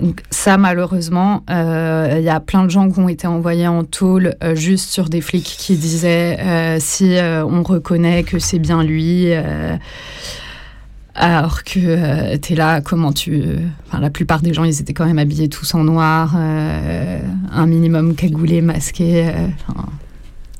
donc 0.00 0.22
ça, 0.30 0.58
malheureusement, 0.58 1.42
il 1.48 2.22
y 2.22 2.28
a 2.28 2.38
plein 2.38 2.62
de 2.62 2.70
gens 2.70 2.88
qui 2.88 3.00
ont 3.00 3.08
été 3.08 3.26
envoyés 3.26 3.66
en 3.66 3.82
tôle 3.82 4.36
juste 4.54 4.90
sur 4.90 5.08
des 5.08 5.20
flics 5.20 5.56
qui 5.58 5.74
disaient 5.74 6.78
si 6.78 7.16
on 7.20 7.64
reconnaît 7.64 8.22
que 8.22 8.38
c'est 8.38 8.60
bien 8.60 8.84
lui. 8.84 9.32
Euh, 11.20 11.38
alors 11.38 11.64
que 11.64 12.34
tu 12.34 12.40
t'es 12.40 12.54
là, 12.54 12.80
comment 12.80 13.12
tu... 13.12 13.42
Enfin, 13.88 14.00
la 14.00 14.10
plupart 14.10 14.40
des 14.40 14.54
gens, 14.54 14.64
ils 14.64 14.80
étaient 14.80 14.92
quand 14.94 15.06
même 15.06 15.18
habillés 15.18 15.48
tous 15.48 15.74
en 15.74 15.84
noir, 15.84 16.34
euh, 16.36 17.18
un 17.52 17.66
minimum 17.66 18.14
cagoulé, 18.14 18.60
masqué. 18.60 19.26
euh, 19.28 19.32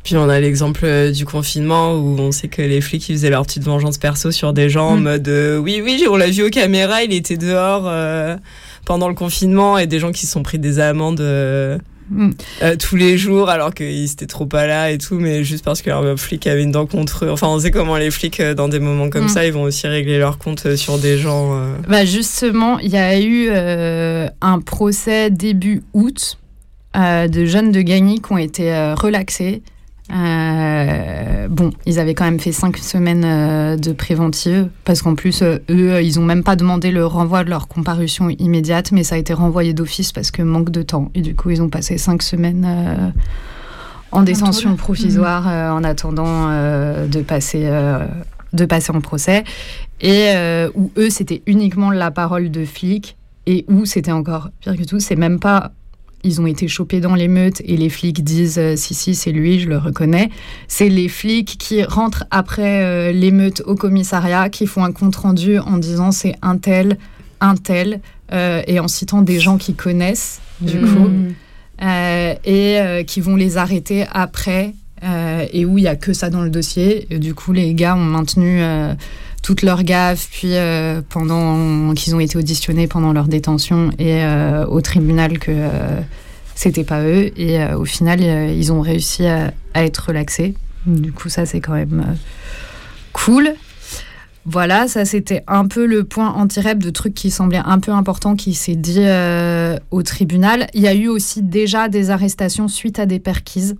Puis 0.05 0.17
on 0.17 0.29
a 0.29 0.41
l'exemple 0.41 0.81
euh, 0.85 1.13
du 1.13 1.25
confinement 1.25 1.95
où 1.95 2.19
on 2.19 2.33
sait 2.33 2.49
que 2.49 2.63
les 2.63 2.81
flics 2.81 3.09
ils 3.09 3.17
faisaient 3.17 3.31
leur 3.31 3.45
petite 3.45 3.63
vengeance 3.65 3.99
perso 3.99 4.31
sur 4.31 4.53
des 4.53 4.69
gens 4.71 4.91
en 4.91 4.97
Mm. 4.97 5.03
mode 5.03 5.29
euh, 5.29 5.59
oui 5.59 5.83
oui 5.85 6.05
on 6.11 6.17
l'a 6.17 6.31
vu 6.31 6.43
aux 6.43 6.51
caméras 6.51 7.03
il 7.03 7.13
était 7.13 7.37
dehors 7.37 7.85
euh, 7.87 8.37
pendant 8.87 9.09
le 9.09 9.15
confinement 9.15 9.77
et 9.77 9.87
des 9.87 9.99
gens 9.99 10.11
qui 10.13 10.25
se 10.27 10.33
sont 10.33 10.43
pris 10.43 10.59
des 10.59 10.79
amendes 10.79 11.21
euh, 11.21 11.77
Mm. 12.11 12.31
euh, 12.63 12.77
tous 12.77 12.97
les 12.97 13.19
jours 13.19 13.51
alors 13.51 13.75
qu'ils 13.75 14.11
étaient 14.11 14.27
trop 14.27 14.47
pas 14.47 14.67
là 14.67 14.91
et 14.91 14.99
tout 14.99 15.17
mais 15.19 15.45
juste 15.45 15.65
parce 15.65 15.83
que 15.83 15.91
leur 15.91 16.19
flic 16.19 16.47
avait 16.47 16.63
une 16.63 16.73
dent 16.73 16.87
contre 16.87 17.27
eux 17.27 17.31
enfin 17.31 17.49
on 17.49 17.61
sait 17.61 17.71
comment 17.71 17.97
les 17.99 18.11
flics 18.11 18.41
euh, 18.41 18.55
dans 18.55 18.69
des 18.69 18.79
moments 18.81 19.11
comme 19.11 19.25
Mm. 19.27 19.29
ça 19.29 19.45
ils 19.47 19.53
vont 19.53 19.63
aussi 19.65 19.87
régler 19.87 20.19
leur 20.19 20.39
compte 20.39 20.65
euh, 20.67 20.77
sur 20.77 20.99
des 20.99 21.19
gens 21.19 21.55
euh. 21.59 21.75
Bah 21.89 22.05
justement, 22.07 22.79
il 22.79 22.91
y 22.91 22.97
a 22.97 23.19
eu 23.21 23.49
euh, 23.51 24.27
un 24.41 24.61
procès 24.61 25.31
début 25.31 25.83
août 25.93 26.39
de 26.95 27.45
jeunes 27.45 27.71
de 27.71 27.81
Gagny 27.81 28.21
qui 28.21 28.33
ont 28.33 28.39
été 28.39 28.73
relaxés. 28.99 29.63
Euh, 30.11 31.49
bon, 31.49 31.71
ils 31.87 31.99
avaient 31.99 32.15
quand 32.15 32.25
même 32.25 32.41
fait 32.41 32.53
cinq 32.53 32.79
semaines 32.79 33.25
euh, 33.25 33.77
de 33.77 33.93
préventive 33.93 34.69
parce 34.85 35.03
qu'en 35.03 35.15
plus, 35.15 35.43
euh, 35.43 35.59
eux, 35.71 36.03
ils 36.03 36.19
ont 36.19 36.25
même 36.25 36.43
pas 36.43 36.57
demandé 36.57 36.91
le 36.91 37.05
renvoi 37.05 37.45
de 37.45 37.51
leur 37.51 37.69
comparution 37.69 38.31
immédiate, 38.31 38.93
mais 38.93 39.05
ça 39.05 39.17
a 39.17 39.19
été 39.19 39.35
renvoyé 39.35 39.75
d'office 39.75 40.13
parce 40.13 40.31
que 40.31 40.43
manque 40.43 40.71
de 40.71 40.83
temps. 40.83 41.11
Et 41.15 41.21
du 41.21 41.35
coup, 41.35 41.51
ils 41.51 41.63
ont 41.63 41.69
passé 41.69 41.99
cinq 41.99 42.23
semaines 42.23 43.13
en 44.11 44.23
détention 44.23 44.77
provisoire 44.77 45.47
euh, 45.47 45.71
en 45.71 45.85
attendant 45.85 46.49
de 46.49 47.21
passer 47.23 47.69
de 48.53 48.65
passer 48.65 48.93
en 48.93 49.01
procès. 49.01 49.45
Et 50.01 50.29
euh, 50.29 50.71
où 50.75 50.91
eux 50.97 51.11
c'était 51.11 51.43
uniquement 51.47 51.91
la 51.91 52.11
parole 52.11 52.51
de 52.51 52.65
flics 52.65 53.17
et 53.47 53.65
où 53.69 53.85
c'était 53.85 54.13
encore 54.13 54.51
pire 54.61 54.77
que 54.77 54.85
tout 54.85 55.01
c'est 55.01 55.17
même 55.17 55.41
pas 55.41 55.73
ils 56.25 56.41
ont 56.41 56.47
été 56.47 56.69
chopés 56.69 57.01
dans 57.01 57.15
l'émeute 57.15 57.61
et 57.65 57.77
les 57.77 57.89
flics 57.89 58.25
disent 58.25 58.59
euh, 58.59 58.77
si 58.77 58.95
si 58.95 59.15
c'est 59.15 59.31
lui 59.31 59.61
je 59.61 59.69
le 59.69 59.79
reconnais 59.79 60.31
c'est 60.67 60.89
les 60.89 61.09
flics 61.09 61.57
qui 61.59 61.85
rentrent 61.85 62.25
après 62.31 62.83
euh, 62.83 63.13
l'émeute 63.13 63.63
au 63.67 63.75
commissariat 63.75 64.49
qui 64.49 64.67
font 64.67 64.85
un 64.85 64.93
compte 64.93 65.17
rendu 65.17 65.59
en 65.59 65.79
disant 65.79 66.11
c'est 66.11 66.35
un 66.43 66.57
tel 66.59 66.99
un 67.41 67.55
tel 67.55 68.01
euh, 68.33 68.63
et 68.67 68.81
en 68.81 68.89
citant 68.89 69.23
des 69.23 69.39
gens 69.39 69.59
qu'ils 69.59 69.77
connaissent 69.77 70.41
du 70.61 70.79
Mm. 70.79 70.95
coup 70.95 71.11
euh, 71.81 72.35
et 72.45 73.05
qui 73.05 73.21
vont 73.21 73.37
les 73.37 73.57
arrêter 73.57 74.05
après 74.11 74.75
et 75.53 75.65
où 75.65 75.79
il 75.79 75.85
y 75.85 75.89
a 75.89 75.95
que 75.95 76.13
ça 76.13 76.29
dans 76.29 76.43
le 76.43 76.51
dossier. 76.51 77.07
Et 77.11 77.21
du 77.21 77.33
coup, 77.33 77.53
les 77.53 77.73
gars 77.75 77.95
ont 77.95 78.05
maintenu 78.05 78.61
toute 79.43 79.63
leur 79.63 79.83
gaffe, 79.83 80.29
puis 80.31 80.57
euh, 80.57 81.01
pendant 81.09 81.95
qu'ils 81.95 82.15
ont 82.15 82.21
été 82.21 82.37
auditionnés 82.39 82.87
pendant 82.87 83.13
leur 83.13 83.29
détention 83.29 83.91
et 83.99 84.23
euh, 84.23 84.67
au 84.67 84.81
tribunal 84.81 85.39
que 85.39 85.51
euh, 85.51 86.01
c'était 86.55 86.85
pas 86.85 87.03
eux. 87.03 87.31
Et 87.37 87.61
euh, 87.61 87.79
au 87.79 87.85
final, 87.85 88.21
ils 88.21 88.73
ont 88.73 88.81
réussi 88.81 89.27
à, 89.27 89.53
être 89.75 90.09
relaxés. 90.09 90.55
Du 90.87 91.13
coup, 91.13 91.29
ça 91.29 91.47
c'est 91.47 91.61
quand 91.61 91.75
même 91.75 92.17
cool. 93.13 93.55
Voilà, 94.45 94.89
ça 94.89 95.05
c'était 95.05 95.45
un 95.47 95.67
peu 95.67 95.87
le 95.87 96.05
point 96.05 96.33
anti-rep 96.33 96.79
de 96.79 96.91
trucs 96.91 97.15
qui 97.15 97.31
semblaient 97.31 97.63
un 97.65 97.79
peu 97.79 97.93
importants 97.93 98.35
qui 98.35 98.55
s'est 98.55 98.77
dit 98.77 99.05
au 99.91 100.03
tribunal. 100.03 100.69
Il 100.73 100.81
y 100.81 100.89
a 100.89 100.95
eu 100.95 101.09
aussi 101.09 101.43
déjà 101.43 101.89
des 101.89 102.11
arrestations 102.11 102.67
suite 102.67 102.99
à 102.99 103.07
des 103.07 103.21
perquises. 103.21 103.77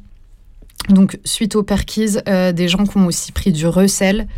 Donc, 0.89 1.19
suite 1.25 1.57
aux 1.57 1.63
perquises, 1.63 2.23
des 2.27 2.69
gens 2.69 2.85
qui 2.85 2.97
ont 2.99 3.07
aussi 3.07 3.33
pris 3.33 3.51
du 3.51 3.67
recel. 3.67 4.29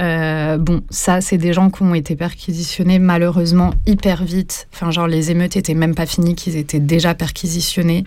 Euh, 0.00 0.58
bon, 0.58 0.82
ça, 0.90 1.20
c'est 1.20 1.38
des 1.38 1.52
gens 1.52 1.70
qui 1.70 1.82
ont 1.82 1.94
été 1.94 2.14
perquisitionnés 2.16 2.98
malheureusement 2.98 3.74
hyper 3.86 4.24
vite. 4.24 4.68
Enfin, 4.72 4.90
genre, 4.90 5.08
les 5.08 5.30
émeutes 5.30 5.56
étaient 5.56 5.74
même 5.74 5.94
pas 5.94 6.06
finies, 6.06 6.34
qu'ils 6.34 6.56
étaient 6.56 6.80
déjà 6.80 7.14
perquisitionnés. 7.14 8.04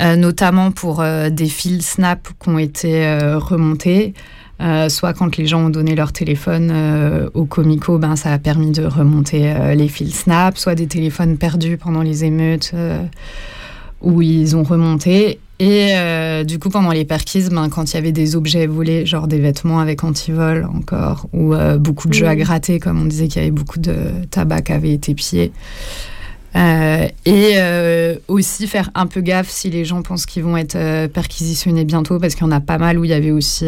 Euh, 0.00 0.16
notamment 0.16 0.70
pour 0.70 1.00
euh, 1.00 1.28
des 1.28 1.48
fils 1.48 1.92
Snap 1.92 2.26
qui 2.42 2.48
ont 2.48 2.58
été 2.58 3.06
remontés. 3.36 4.14
Soit 4.88 5.12
quand 5.12 5.38
les 5.38 5.46
gens 5.46 5.66
ont 5.66 5.70
donné 5.70 5.96
leur 5.96 6.12
téléphone 6.12 6.70
euh, 6.72 7.28
au 7.34 7.46
Comico, 7.46 7.98
ben, 7.98 8.14
ça 8.14 8.32
a 8.32 8.38
permis 8.38 8.70
de 8.70 8.84
remonter 8.84 9.52
les 9.74 9.88
fils 9.88 10.20
Snap, 10.20 10.56
soit 10.56 10.76
des 10.76 10.86
téléphones 10.86 11.36
perdus 11.36 11.76
pendant 11.78 12.02
les 12.02 12.24
émeutes 12.24 12.72
où 14.02 14.22
ils 14.22 14.56
ont 14.56 14.62
remonté. 14.62 15.38
Et 15.58 15.90
euh, 15.94 16.42
du 16.44 16.58
coup, 16.58 16.70
pendant 16.70 16.90
les 16.90 17.04
perquises, 17.04 17.50
ben, 17.50 17.68
quand 17.68 17.92
il 17.92 17.94
y 17.94 17.98
avait 17.98 18.10
des 18.12 18.34
objets 18.34 18.66
volés, 18.66 19.06
genre 19.06 19.28
des 19.28 19.38
vêtements 19.38 19.78
avec 19.78 20.02
antivol 20.02 20.68
encore, 20.74 21.28
ou 21.32 21.54
euh, 21.54 21.78
beaucoup 21.78 22.08
de 22.08 22.14
jeux 22.14 22.26
à 22.26 22.34
Mhm. 22.34 22.40
gratter, 22.40 22.80
comme 22.80 23.00
on 23.00 23.04
disait 23.04 23.28
qu'il 23.28 23.40
y 23.40 23.44
avait 23.44 23.52
beaucoup 23.52 23.78
de 23.78 23.94
tabac 24.30 24.62
qui 24.62 24.72
avait 24.72 24.92
été 24.92 25.14
pillé. 25.14 25.52
Euh, 26.56 27.06
et 27.24 27.56
aussi 28.28 28.66
faire 28.66 28.90
un 28.94 29.06
peu 29.06 29.20
gaffe 29.20 29.48
si 29.50 29.70
les 29.70 29.84
gens 29.84 30.02
pensent 30.02 30.26
qu'ils 30.26 30.42
vont 30.42 30.56
être 30.56 31.06
perquisitionnés 31.08 31.84
bientôt, 31.84 32.18
parce 32.18 32.34
qu'il 32.34 32.44
y 32.44 32.48
en 32.48 32.52
a 32.52 32.60
pas 32.60 32.78
mal 32.78 32.98
où 32.98 33.04
il 33.04 33.10
y 33.10 33.14
avait 33.14 33.30
aussi 33.30 33.66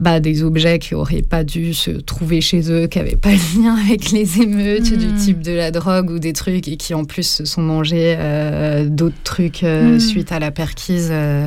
bah, 0.00 0.18
des 0.20 0.42
objets 0.42 0.78
qui 0.78 0.94
auraient 0.94 1.22
pas 1.22 1.44
dû 1.44 1.72
se 1.72 1.90
trouver 1.90 2.40
chez 2.40 2.70
eux, 2.70 2.86
qui 2.88 2.98
n'avaient 2.98 3.16
pas 3.16 3.30
de 3.32 3.62
lien 3.62 3.76
avec 3.86 4.10
les 4.10 4.40
émeutes, 4.42 4.92
du 4.92 5.12
type 5.14 5.40
de 5.40 5.52
la 5.52 5.70
drogue 5.70 6.10
ou 6.10 6.18
des 6.18 6.32
trucs, 6.32 6.66
et 6.68 6.76
qui 6.76 6.94
en 6.94 7.04
plus 7.04 7.26
se 7.28 7.44
sont 7.44 7.62
mangés 7.62 8.16
euh, 8.18 8.86
d'autres 8.88 9.14
trucs 9.24 9.62
euh, 9.62 9.92
Mhm. 9.94 10.00
suite 10.00 10.32
à 10.32 10.38
la 10.38 10.50
perquise 10.50 11.08
euh, 11.10 11.46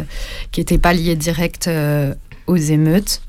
qui 0.52 0.62
n'étaient 0.62 0.78
pas 0.78 0.94
liés 0.94 1.16
direct 1.16 1.70
aux 2.48 2.56
émeutes. 2.56 3.22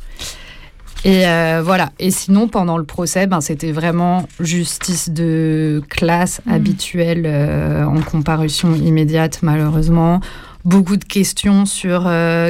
Et 1.05 1.23
voilà. 1.63 1.93
Et 1.99 2.11
sinon, 2.11 2.49
pendant 2.49 2.77
le 2.77 2.85
procès, 2.85 3.27
ben, 3.27 3.41
c'était 3.41 3.71
vraiment 3.73 4.27
justice 4.41 5.11
de 5.11 5.81
classe 5.89 6.41
Mhm. 6.47 6.53
habituelle 6.55 7.85
en 7.87 8.01
comparution 8.03 8.75
immédiate, 8.75 9.39
malheureusement. 9.43 10.21
Beaucoup 10.65 10.97
de 10.97 11.05
questions 11.05 11.67
sur 11.67 12.03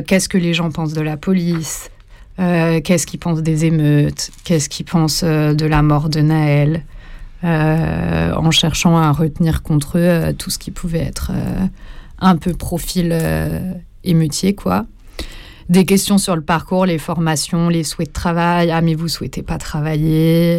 qu'est-ce 0.06 0.28
que 0.28 0.38
les 0.38 0.54
gens 0.54 0.70
pensent 0.70 0.94
de 0.94 1.02
la 1.02 1.16
police, 1.16 1.90
euh, 2.40 2.80
qu'est-ce 2.80 3.06
qu'ils 3.06 3.18
pensent 3.18 3.42
des 3.42 3.64
émeutes, 3.64 4.30
qu'est-ce 4.44 4.68
qu'ils 4.68 4.86
pensent 4.86 5.22
euh, 5.24 5.54
de 5.54 5.66
la 5.66 5.82
mort 5.82 6.08
de 6.08 6.20
Naël, 6.20 6.84
euh, 7.42 8.32
en 8.32 8.50
cherchant 8.50 8.96
à 8.96 9.10
retenir 9.10 9.62
contre 9.62 9.98
eux 9.98 10.32
tout 10.34 10.50
ce 10.50 10.58
qui 10.58 10.70
pouvait 10.70 11.00
être 11.00 11.32
un 12.20 12.36
peu 12.36 12.52
profil 12.52 13.16
émeutier, 14.04 14.54
quoi. 14.54 14.86
des 15.68 15.84
questions 15.84 16.18
sur 16.18 16.34
le 16.34 16.42
parcours, 16.42 16.86
les 16.86 16.98
formations, 16.98 17.68
les 17.68 17.84
souhaits 17.84 18.08
de 18.08 18.12
travail. 18.12 18.70
Ah, 18.70 18.80
mais 18.80 18.94
vous 18.94 19.08
souhaitez 19.08 19.42
pas 19.42 19.58
travailler, 19.58 20.58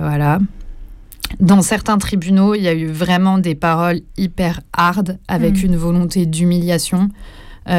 voilà. 0.00 0.38
Dans 1.40 1.62
certains 1.62 1.98
tribunaux, 1.98 2.54
il 2.54 2.62
y 2.62 2.68
a 2.68 2.74
eu 2.74 2.86
vraiment 2.86 3.38
des 3.38 3.54
paroles 3.54 4.00
hyper 4.16 4.60
hard, 4.72 5.18
avec 5.26 5.54
Mm. 5.54 5.66
une 5.66 5.76
volonté 5.76 6.26
d'humiliation, 6.26 7.08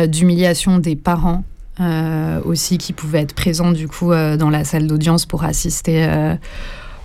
d'humiliation 0.07 0.80
des 0.80 0.95
parents 0.95 1.44
euh, 1.80 2.40
aussi 2.45 2.78
qui 2.78 2.94
pouvaient 2.94 3.22
être 3.22 3.34
présents 3.34 3.72
du 3.72 3.88
coup 3.88 4.12
euh, 4.12 4.38
dans 4.38 4.52
la 4.52 4.64
salle 4.64 4.86
d'audience 4.86 5.26
pour 5.26 5.44
assister. 5.44 6.06
euh, 6.06 6.36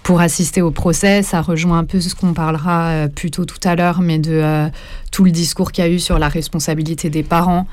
pour 0.03 0.21
assister 0.23 0.63
au 0.63 0.71
procès, 0.71 1.23
ça 1.23 1.43
rejoint 1.43 1.79
un 1.79 1.85
peu 1.85 2.01
ce 2.01 2.15
qu'on 2.15 2.33
parlera 2.33 3.09
plus 3.15 3.31
tôt 3.31 3.45
tout 3.45 3.59
à 3.63 3.77
l'heure, 3.77 4.01
mais 4.01 4.19
de 4.19 4.71
tout 5.13 5.23
le 5.23 5.31
discours 5.31 5.71
qu'il 5.71 5.85
y 5.85 5.87
a 5.87 5.91
eu 5.91 5.99
sur 5.99 6.19
la 6.19 6.29
responsabilité 6.29 7.11
des 7.11 7.23
parents. 7.23 7.67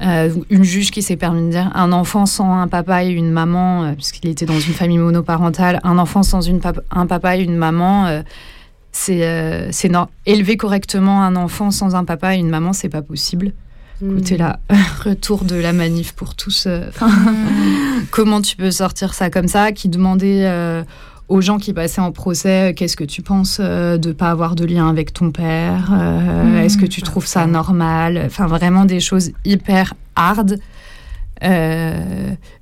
Une 0.00 0.64
juge 0.64 0.90
qui 0.90 1.02
s'est 1.02 1.18
permis 1.18 1.42
de 1.42 1.50
dire 1.50 1.70
un 1.74 1.92
enfant 1.92 2.24
sans 2.24 2.50
un 2.50 2.66
papa 2.66 3.04
et 3.04 3.10
une 3.10 3.30
maman, 3.30 3.92
puisqu'il 3.92 4.30
était 4.30 4.46
dans 4.46 4.58
une 4.58 4.72
famille 4.72 4.96
monoparentale, 4.96 5.80
un 5.84 5.98
enfant 5.98 6.22
sans 6.22 6.48
un 6.48 7.06
papa 7.06 7.36
et 7.36 7.42
une 7.42 7.56
maman, 7.56 8.22
c'est. 8.90 9.60
Élever 10.24 10.56
correctement 10.56 11.22
un 11.22 11.36
enfant 11.36 11.70
sans 11.70 11.94
un 11.94 12.06
papa 12.06 12.36
et 12.36 12.38
une 12.38 12.48
maman, 12.48 12.72
c'est 12.72 12.88
pas 12.88 13.02
possible. 13.02 13.52
Écoutez 14.02 14.36
là, 14.36 14.58
retour 15.04 15.44
de 15.44 15.54
la 15.56 15.72
manif 15.72 16.12
pour 16.12 16.34
tous. 16.34 16.64
euh, 16.66 16.86
enfin, 16.88 17.10
comment 18.10 18.40
tu 18.42 18.56
peux 18.56 18.70
sortir 18.70 19.14
ça 19.14 19.30
comme 19.30 19.48
ça 19.48 19.72
Qui 19.72 19.88
demandait 19.88 20.44
euh, 20.46 20.82
aux 21.28 21.40
gens 21.40 21.58
qui 21.58 21.72
passaient 21.72 22.00
en 22.00 22.10
procès 22.12 22.70
euh, 22.70 22.72
qu'est-ce 22.74 22.96
que 22.96 23.04
tu 23.04 23.22
penses 23.22 23.58
euh, 23.60 23.98
de 23.98 24.12
pas 24.12 24.30
avoir 24.30 24.54
de 24.56 24.64
lien 24.64 24.88
avec 24.88 25.12
ton 25.12 25.30
père 25.30 25.90
Mhm. 25.92 26.56
Est-ce 26.56 26.76
que 26.78 26.86
tu 26.86 27.02
trouves 27.02 27.26
ça 27.26 27.46
normal 27.46 28.22
Enfin, 28.26 28.46
vraiment 28.46 28.84
des 28.84 29.00
choses 29.00 29.30
hyper 29.44 29.94
hard. 30.16 30.58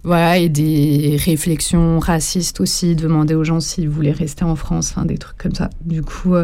Voilà, 0.03 0.39
et 0.39 0.49
des 0.49 1.19
réflexions 1.23 1.99
racistes 1.99 2.61
aussi, 2.61 2.97
demander 2.97 3.35
aux 3.35 3.45
gens 3.45 3.61
s'ils 3.61 3.89
voulaient 3.89 4.13
rester 4.13 4.45
en 4.45 4.57
France, 4.57 4.93
enfin, 4.95 5.05
des 5.05 5.19
trucs 5.19 5.37
comme 5.37 5.55
ça. 5.55 5.69
Du 5.85 6.03
coup, 6.03 6.35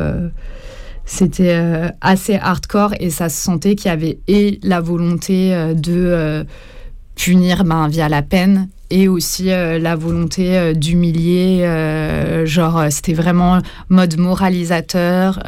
c'était 1.07 1.55
euh, 1.55 1.89
assez 2.01 2.35
hardcore 2.35 2.93
et 3.01 3.11
ça 3.11 3.29
se 3.29 3.41
sentait 3.41 3.75
qu'il 3.77 3.89
y 3.89 3.93
avait 3.93 4.19
et 4.29 4.59
la 4.63 4.81
volonté 4.81 5.55
euh, 5.55 5.73
de 5.73 5.93
euh, 5.95 6.45
punir 7.15 7.65
ben, 7.65 7.89
via 7.89 8.09
la 8.09 8.23
peine 8.23 8.69
et 8.91 9.09
aussi 9.09 9.51
euh, 9.51 9.79
la 9.79 9.97
volonté 9.97 10.57
euh, 10.59 10.73
d'humilier, 10.75 11.61
euh, 11.63 12.45
genre 12.45 12.85
c'était 12.91 13.15
vraiment 13.15 13.61
mode 13.89 14.19
moralisateur, 14.19 15.43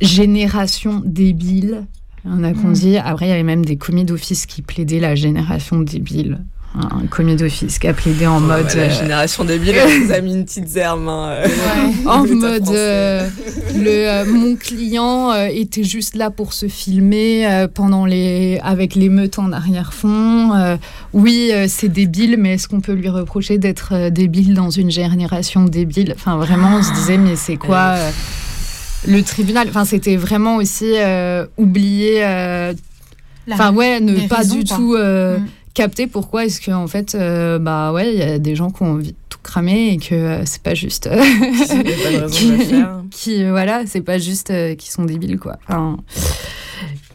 génération 0.00 1.02
débile. 1.04 1.84
On 2.24 2.44
a 2.44 2.52
qu'on 2.52 2.68
Mm. 2.68 2.72
dit. 2.72 2.96
Après, 2.98 3.26
il 3.26 3.30
y 3.30 3.32
avait 3.32 3.42
même 3.42 3.64
des 3.64 3.76
commis 3.76 4.04
d'office 4.04 4.46
qui 4.46 4.62
plaidaient 4.62 5.00
la 5.00 5.14
génération 5.14 5.80
débile. 5.80 6.38
Un 6.74 7.06
commis 7.06 7.36
d'office 7.36 7.78
qui 7.78 7.86
a 7.86 7.92
plaidé 7.92 8.26
en 8.26 8.40
mode. 8.40 8.64
Ouais, 8.64 8.74
la 8.76 8.82
euh, 8.84 8.90
génération 9.02 9.44
débile, 9.44 9.74
elle 9.76 10.04
nous 10.06 10.12
a 10.12 10.20
mis 10.22 10.32
une 10.32 10.44
petite 10.46 10.68
zerme. 10.68 11.06
hein, 11.06 11.28
euh, 11.32 11.46
en 12.06 12.26
mode 12.26 12.68
euh, 12.70 13.28
le 13.76 13.90
euh, 13.90 14.24
mon 14.24 14.56
client 14.56 15.32
euh, 15.32 15.48
était 15.52 15.84
juste 15.84 16.14
là 16.16 16.30
pour 16.30 16.54
se 16.54 16.68
filmer 16.68 17.46
euh, 17.46 17.68
pendant 17.68 18.06
les 18.06 18.58
avec 18.62 18.94
l'émeute 18.94 19.38
en 19.38 19.52
arrière-fond. 19.52 20.54
Euh, 20.54 20.76
oui, 21.12 21.50
euh, 21.52 21.66
c'est 21.68 21.90
débile, 21.90 22.36
mais 22.38 22.54
est-ce 22.54 22.68
qu'on 22.68 22.80
peut 22.80 22.94
lui 22.94 23.10
reprocher 23.10 23.58
d'être 23.58 23.90
euh, 23.92 24.08
débile 24.10 24.54
dans 24.54 24.70
une 24.70 24.90
génération 24.90 25.64
débile? 25.64 26.14
Enfin, 26.16 26.38
vraiment, 26.38 26.76
on 26.78 26.82
se 26.82 26.92
disait 26.94 27.18
mais 27.18 27.36
c'est 27.36 27.56
quoi 27.56 27.96
euh, 27.98 28.10
le 29.08 29.22
tribunal? 29.22 29.66
Enfin, 29.68 29.84
c'était 29.84 30.16
vraiment 30.16 30.56
aussi 30.56 30.92
euh, 30.96 31.44
oublier. 31.58 32.24
euh, 32.24 32.72
Enfin 33.50 33.74
ouais, 33.74 33.98
ne 34.00 34.26
pas 34.28 34.36
raisons, 34.36 34.54
du 34.54 34.64
quoi. 34.64 34.76
tout 34.76 34.94
euh, 34.94 35.38
Mm. 35.38 35.46
Capter 35.74 36.06
pourquoi 36.06 36.44
est-ce 36.44 36.60
que 36.60 36.70
en 36.70 36.86
fait 36.86 37.14
euh, 37.14 37.58
bah 37.58 37.92
ouais 37.92 38.12
il 38.12 38.18
y 38.18 38.22
a 38.22 38.38
des 38.38 38.54
gens 38.54 38.70
qui 38.70 38.82
ont 38.82 38.92
envie 38.92 39.12
de 39.12 39.16
tout 39.28 39.38
cramer 39.42 39.88
et 39.92 39.96
que 39.98 40.14
euh, 40.14 40.44
c'est 40.44 40.62
pas 40.62 40.74
juste 40.74 41.06
euh, 41.06 42.28
qui, 43.10 43.44
voilà 43.48 43.84
c'est 43.86 44.02
pas 44.02 44.18
juste 44.18 44.50
euh, 44.50 44.74
qui 44.74 44.90
sont 44.90 45.04
débiles 45.04 45.38
quoi. 45.38 45.58
Enfin, 45.68 45.98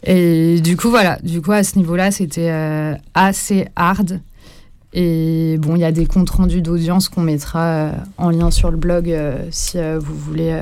et 0.04 0.60
du 0.60 0.76
coup 0.76 0.90
voilà. 0.90 1.18
Du 1.22 1.40
coup 1.40 1.52
à 1.52 1.62
ce 1.62 1.76
niveau-là 1.76 2.10
c'était 2.10 2.50
euh, 2.50 2.94
assez 3.14 3.68
hard. 3.76 4.20
Et 4.94 5.56
bon 5.58 5.76
il 5.76 5.80
y 5.80 5.84
a 5.84 5.92
des 5.92 6.06
comptes 6.06 6.30
rendus 6.30 6.62
d'audience 6.62 7.08
qu'on 7.08 7.20
mettra 7.20 7.92
en 8.16 8.30
lien 8.30 8.50
sur 8.50 8.70
le 8.70 8.78
blog 8.78 9.14
si 9.50 9.76
vous 10.00 10.16
voulez 10.16 10.58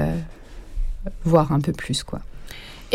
voir 1.24 1.52
un 1.52 1.60
peu 1.60 1.70
plus 1.70 2.02
quoi 2.02 2.20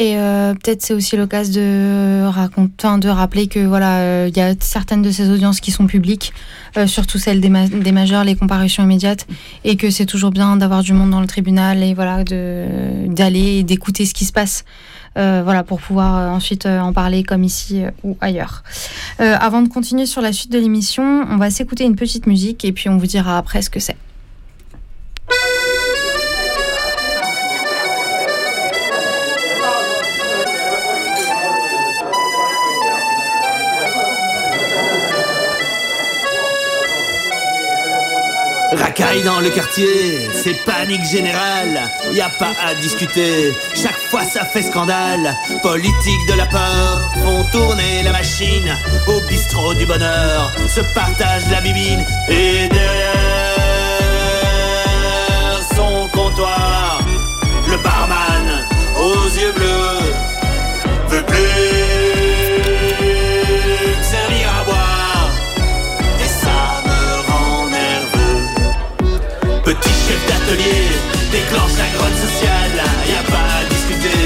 Et 0.02 0.18
euh, 0.18 0.56
peut-être 0.56 0.82
c'est 0.82 0.96
aussi 0.96 1.16
l'occasion 1.16 1.62
de 1.62 2.24
raconter, 2.26 2.88
de 2.98 3.08
rappeler 3.08 3.46
que 3.46 3.60
voilà, 3.60 4.00
euh, 4.00 4.30
il 4.32 4.36
y 4.36 4.42
a 4.42 4.56
certaines 4.60 5.04
de 5.04 5.12
ces 5.12 5.30
audiences 5.30 5.60
qui 5.60 5.70
sont 5.70 5.86
publiques, 5.86 6.34
euh, 6.76 6.88
surtout 6.88 7.20
celles 7.20 7.40
des, 7.40 7.50
ma- 7.50 7.68
des 7.68 7.92
majeurs, 7.92 8.24
les 8.24 8.34
comparutions 8.36 8.82
immédiates, 8.82 9.28
et 9.64 9.76
que 9.76 9.92
c'est 9.92 10.08
toujours 10.08 10.32
bien 10.32 10.58
d'avoir 10.58 10.82
du 10.82 10.94
monde 10.94 11.12
dans 11.12 11.22
le 11.22 11.28
tribunal 11.28 11.84
et 11.84 11.94
voilà 11.94 12.24
d'aller 12.24 13.60
et 13.60 13.64
d'écouter 13.64 14.08
ce 14.08 14.16
qui 14.16 14.26
se 14.26 14.34
passe. 14.34 14.66
voilà 15.16 15.62
pour 15.64 15.80
pouvoir 15.80 16.34
ensuite 16.34 16.66
en 16.66 16.94
parler 16.94 17.22
comme 17.22 17.44
ici 17.44 17.84
ou 18.04 18.18
ailleurs. 18.22 18.64
Avant 19.20 19.62
de 19.62 19.68
continuer 19.70 20.08
sur 20.08 20.22
la 20.24 20.34
suite 20.34 20.52
de 20.52 20.58
l'émission, 20.58 21.28
on 21.30 21.38
va 21.38 21.52
s'écouter 21.52 21.84
une 21.84 21.96
petite 21.96 22.26
musique 22.26 22.66
et 22.66 22.72
puis 22.72 22.90
on 22.90 22.98
vous 22.98 23.06
dira 23.06 23.38
après 23.38 23.62
ce 23.62 23.70
que 23.70 23.80
c'est. 23.80 23.98
Dans 39.26 39.40
le 39.40 39.50
quartier, 39.52 40.30
c'est 40.34 40.66
panique 40.66 41.04
générale, 41.04 41.92
y 42.12 42.22
a 42.22 42.30
pas 42.30 42.54
à 42.66 42.74
discuter, 42.74 43.54
chaque 43.76 44.00
fois 44.10 44.24
ça 44.24 44.46
fait 44.46 44.64
scandale. 44.64 45.38
Politique 45.62 46.28
de 46.28 46.34
la 46.34 46.48
peur, 46.48 47.12
font 47.24 47.44
tourner 47.52 48.02
la 48.04 48.14
machine, 48.14 48.76
au 49.08 49.22
bistrot 49.28 49.76
du 49.76 49.86
bonheur, 49.86 50.52
se 50.68 50.82
partagent 50.96 51.50
la 51.52 51.62
bibine, 51.62 52.04
et 52.30 52.68
derrière 52.70 53.12
son 55.76 56.08
comptoir, 56.10 57.02
le 57.70 57.78
barman 57.78 58.66
aux 58.98 59.28
yeux 59.38 59.52
bleus 59.54 60.11
chef 70.52 70.58
d'atelier, 70.58 70.88
déclenche 71.32 71.78
la 71.78 71.88
grotte 71.98 72.18
sociale, 72.18 72.72
y 73.08 73.16
a 73.16 73.24
pas 73.32 73.48
à 73.60 73.64
discuter, 73.70 74.18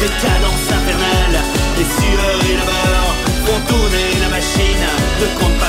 des 0.00 0.08
cadences 0.08 0.70
infernales, 0.70 1.42
les 1.76 1.84
sueurs 1.84 2.42
et 2.44 2.54
le 2.54 2.64
beurre 2.64 3.14
font 3.44 3.60
tourner 3.66 4.08
la 4.20 4.28
machine, 4.28 4.86
ne 5.20 5.26
compte 5.38 5.58
pas 5.58 5.67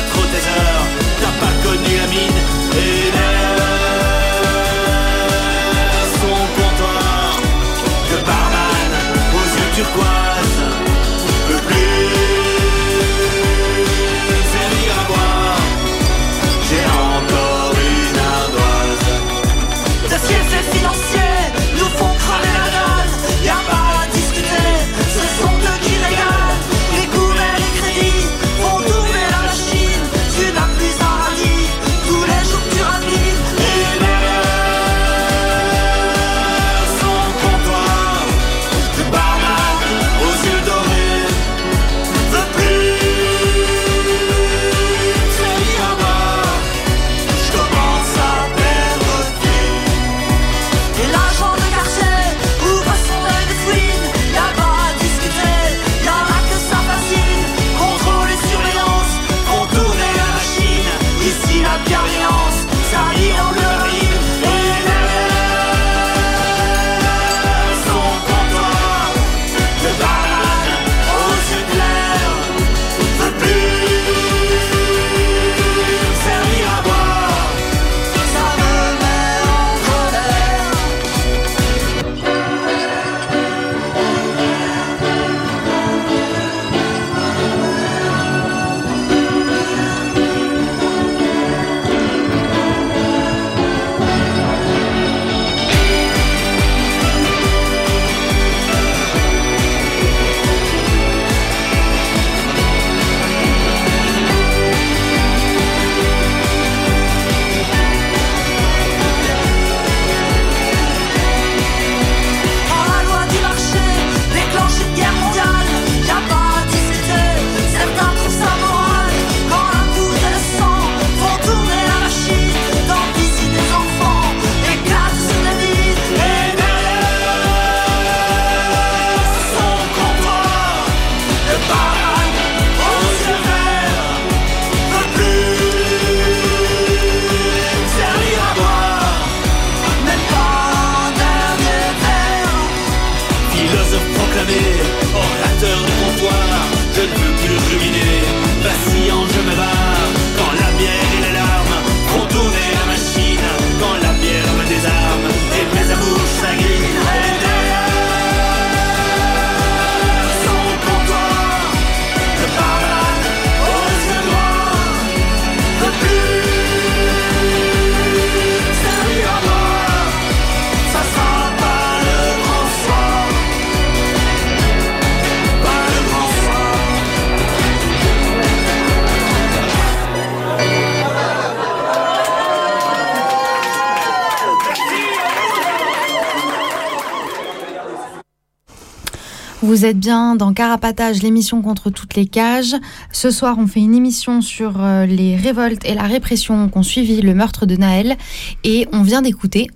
Vous 189.70 189.86
êtes 189.86 190.00
bien 190.00 190.36
dans 190.36 190.52
Carapatage, 190.52 191.22
l'émission 191.22 191.62
contre 191.62 191.92
toutes 191.92 192.16
les 192.16 192.26
cages. 192.26 192.74
Ce 193.12 193.30
soir, 193.30 193.58
on 193.60 193.68
fait 193.68 193.82
une 193.82 193.94
émission 193.94 194.42
sur 194.42 194.84
euh, 194.84 195.06
les 195.06 195.36
révoltes 195.36 195.86
et 195.86 195.94
la 195.94 196.08
répression 196.08 196.70
qu'ont 196.70 196.82
suivi 196.82 197.22
le 197.22 197.36
meurtre 197.36 197.68
de 197.68 197.76
Naël. 197.76 198.18
Et 198.64 198.88
on 198.94 199.04
vient 199.04 199.22
d'écouter 199.22 199.68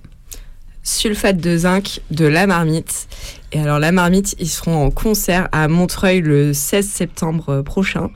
Sulfate 0.82 1.38
de 1.38 1.58
zinc 1.58 2.02
de 2.10 2.26
La 2.26 2.48
Marmite. 2.48 3.08
Et 3.52 3.60
alors, 3.60 3.78
La 3.78 3.92
Marmite, 3.92 4.36
ils 4.40 4.50
seront 4.50 4.84
en 4.84 4.90
concert 4.90 5.48
à 5.52 5.68
Montreuil 5.68 6.22
le 6.22 6.54
16 6.54 6.88
septembre 6.88 7.62
prochain. 7.62 8.10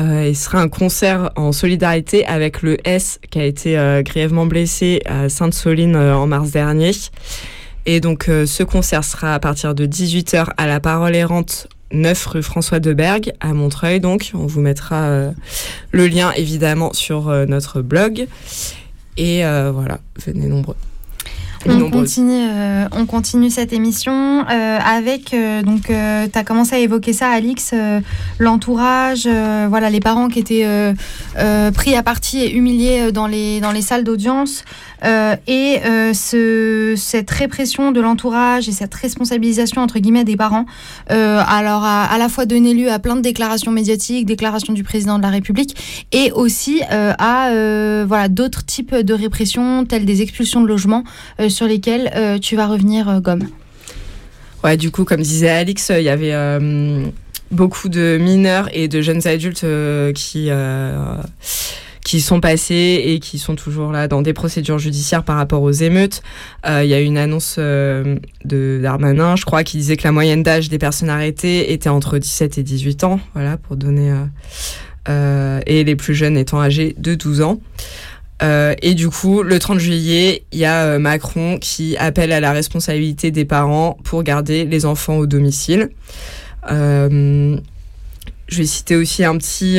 Euh, 0.00 0.26
il 0.28 0.36
sera 0.36 0.60
un 0.60 0.68
concert 0.68 1.30
en 1.36 1.52
solidarité 1.52 2.26
avec 2.26 2.62
le 2.62 2.78
S 2.84 3.20
qui 3.30 3.38
a 3.38 3.44
été 3.44 3.78
euh, 3.78 4.02
grièvement 4.02 4.46
blessé 4.46 5.00
à 5.06 5.28
Sainte-Soline 5.28 5.94
euh, 5.94 6.16
en 6.16 6.26
mars 6.26 6.50
dernier. 6.50 6.90
Et 7.86 8.00
donc, 8.00 8.28
euh, 8.28 8.46
ce 8.46 8.62
concert 8.62 9.04
sera 9.04 9.34
à 9.34 9.38
partir 9.40 9.74
de 9.74 9.86
18h 9.86 10.46
à 10.56 10.66
la 10.66 10.80
Parole 10.80 11.16
Errante 11.16 11.66
9 11.92 12.26
rue 12.26 12.42
François 12.42 12.80
de 12.80 12.92
Bergue 12.92 13.32
à 13.40 13.52
Montreuil. 13.52 14.00
Donc, 14.00 14.30
on 14.34 14.46
vous 14.46 14.60
mettra 14.60 15.02
euh, 15.02 15.30
le 15.90 16.06
lien 16.06 16.32
évidemment 16.36 16.92
sur 16.92 17.28
euh, 17.28 17.44
notre 17.46 17.82
blog. 17.82 18.26
Et 19.18 19.42
voilà, 19.42 19.98
venez 20.24 20.46
nombreux. 20.46 20.76
On 21.68 21.90
continue, 21.90 22.48
on 22.92 23.04
continue 23.04 23.50
cette 23.50 23.74
émission 23.74 24.44
avec 24.48 25.36
donc 25.64 25.82
tu 25.82 25.92
as 25.92 26.44
commencé 26.44 26.76
à 26.76 26.78
évoquer 26.78 27.12
ça 27.12 27.28
Alix 27.28 27.74
l'entourage 28.38 29.28
voilà 29.68 29.90
les 29.90 30.00
parents 30.00 30.28
qui 30.28 30.38
étaient 30.38 30.94
pris 31.74 31.94
à 31.94 32.02
partie 32.02 32.40
et 32.40 32.54
humiliés 32.54 33.12
dans 33.12 33.26
les 33.26 33.60
dans 33.60 33.70
les 33.70 33.82
salles 33.82 34.02
d'audience 34.02 34.64
euh, 35.04 35.36
et 35.46 35.78
euh, 35.84 36.12
ce, 36.14 36.94
cette 36.96 37.30
répression 37.30 37.92
de 37.92 38.00
l'entourage 38.00 38.68
et 38.68 38.72
cette 38.72 38.94
responsabilisation 38.94 39.82
entre 39.82 39.98
guillemets 39.98 40.24
des 40.24 40.36
parents 40.36 40.66
euh, 41.10 41.42
alors 41.46 41.84
à, 41.84 42.04
à 42.04 42.18
la 42.18 42.28
fois 42.28 42.46
donné 42.46 42.74
lieu 42.74 42.90
à 42.90 42.98
plein 42.98 43.16
de 43.16 43.20
déclarations 43.20 43.72
médiatiques 43.72 44.26
déclarations 44.26 44.72
du 44.72 44.84
président 44.84 45.18
de 45.18 45.22
la 45.22 45.30
République 45.30 46.06
et 46.12 46.30
aussi 46.32 46.82
à 46.88 47.50
voilà 48.06 48.28
d'autres 48.28 48.64
types 48.64 48.94
de 48.94 49.14
répression 49.14 49.84
telles 49.84 50.04
des 50.04 50.22
expulsions 50.22 50.60
de 50.60 50.66
logements 50.66 51.04
sur 51.48 51.66
lesquels 51.66 52.10
euh, 52.14 52.38
tu 52.38 52.56
vas 52.56 52.66
revenir, 52.66 53.20
Gomme. 53.20 53.48
Ouais, 54.64 54.76
du 54.76 54.90
coup, 54.90 55.04
comme 55.04 55.22
disait 55.22 55.50
Alix, 55.50 55.90
il 55.96 56.02
y 56.02 56.08
avait 56.08 56.34
beaucoup 57.50 57.88
de 57.88 58.18
mineurs 58.20 58.68
et 58.72 58.88
de 58.88 59.00
jeunes 59.00 59.26
adultes 59.26 59.64
qui, 60.14 60.50
qui 62.04 62.20
sont 62.20 62.40
passés 62.40 63.02
et 63.04 63.20
qui 63.20 63.38
sont 63.38 63.54
toujours 63.54 63.92
là 63.92 64.08
dans 64.08 64.22
des 64.22 64.32
procédures 64.32 64.78
judiciaires 64.78 65.22
par 65.22 65.36
rapport 65.36 65.62
aux 65.62 65.70
émeutes. 65.70 66.22
Euh, 66.66 66.82
Il 66.84 66.90
y 66.90 66.94
a 66.94 67.00
une 67.00 67.16
annonce 67.16 67.56
euh, 67.58 68.16
de 68.44 68.80
Darmanin, 68.82 69.36
je 69.36 69.44
crois, 69.44 69.62
qui 69.62 69.76
disait 69.76 69.96
que 69.96 70.04
la 70.04 70.12
moyenne 70.12 70.42
d'âge 70.42 70.68
des 70.68 70.78
personnes 70.78 71.10
arrêtées 71.10 71.72
était 71.72 71.88
entre 71.88 72.18
17 72.18 72.58
et 72.58 72.62
18 72.62 73.04
ans, 73.04 73.20
voilà, 73.34 73.56
pour 73.56 73.76
donner... 73.76 74.12
euh, 75.08 75.60
et 75.66 75.84
les 75.84 75.96
plus 75.96 76.14
jeunes 76.14 76.36
étant 76.36 76.60
âgés 76.60 76.94
de 76.98 77.14
12 77.14 77.42
ans. 77.42 77.60
Et 78.82 78.94
du 78.94 79.08
coup, 79.08 79.44
le 79.44 79.60
30 79.60 79.78
juillet, 79.78 80.42
il 80.50 80.58
y 80.58 80.64
a 80.64 80.98
Macron 80.98 81.58
qui 81.58 81.96
appelle 81.96 82.32
à 82.32 82.40
la 82.40 82.50
responsabilité 82.50 83.30
des 83.30 83.44
parents 83.44 83.96
pour 84.02 84.24
garder 84.24 84.64
les 84.64 84.84
enfants 84.84 85.16
au 85.16 85.26
domicile. 85.26 85.90
Je 86.68 87.58
vais 88.50 88.66
citer 88.66 88.96
aussi 88.96 89.22
un 89.22 89.38
petit, 89.38 89.78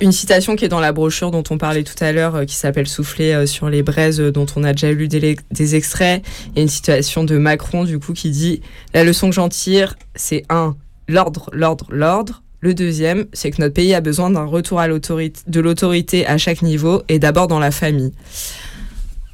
une 0.00 0.12
citation 0.12 0.56
qui 0.56 0.64
est 0.64 0.68
dans 0.68 0.80
la 0.80 0.92
brochure 0.92 1.30
dont 1.30 1.42
on 1.50 1.58
parlait 1.58 1.82
tout 1.82 2.02
à 2.02 2.12
l'heure, 2.12 2.36
euh, 2.36 2.44
qui 2.44 2.54
s'appelle 2.54 2.86
Souffler 2.86 3.32
euh, 3.32 3.46
sur 3.46 3.68
les 3.68 3.82
braises, 3.82 4.20
euh, 4.20 4.30
dont 4.30 4.46
on 4.56 4.64
a 4.64 4.72
déjà 4.72 4.92
lu 4.92 5.08
des, 5.08 5.74
extraits. 5.74 6.22
Il 6.54 6.62
une 6.62 6.68
citation 6.68 7.24
de 7.24 7.36
Macron, 7.36 7.84
du 7.84 7.98
coup, 7.98 8.12
qui 8.12 8.30
dit 8.30 8.62
La 8.94 9.04
leçon 9.04 9.28
que 9.28 9.34
j'en 9.34 9.48
tire, 9.48 9.96
c'est 10.14 10.44
un, 10.48 10.76
l'ordre, 11.08 11.50
l'ordre, 11.52 11.86
l'ordre. 11.90 12.42
Le 12.60 12.74
deuxième, 12.74 13.26
c'est 13.32 13.50
que 13.50 13.60
notre 13.60 13.74
pays 13.74 13.94
a 13.94 14.00
besoin 14.00 14.30
d'un 14.30 14.44
retour 14.44 14.80
à 14.80 14.88
l'autorité, 14.88 15.40
de 15.46 15.60
l'autorité 15.60 16.26
à 16.26 16.38
chaque 16.38 16.62
niveau 16.62 17.02
et 17.08 17.20
d'abord 17.20 17.46
dans 17.46 17.60
la 17.60 17.70
famille. 17.70 18.12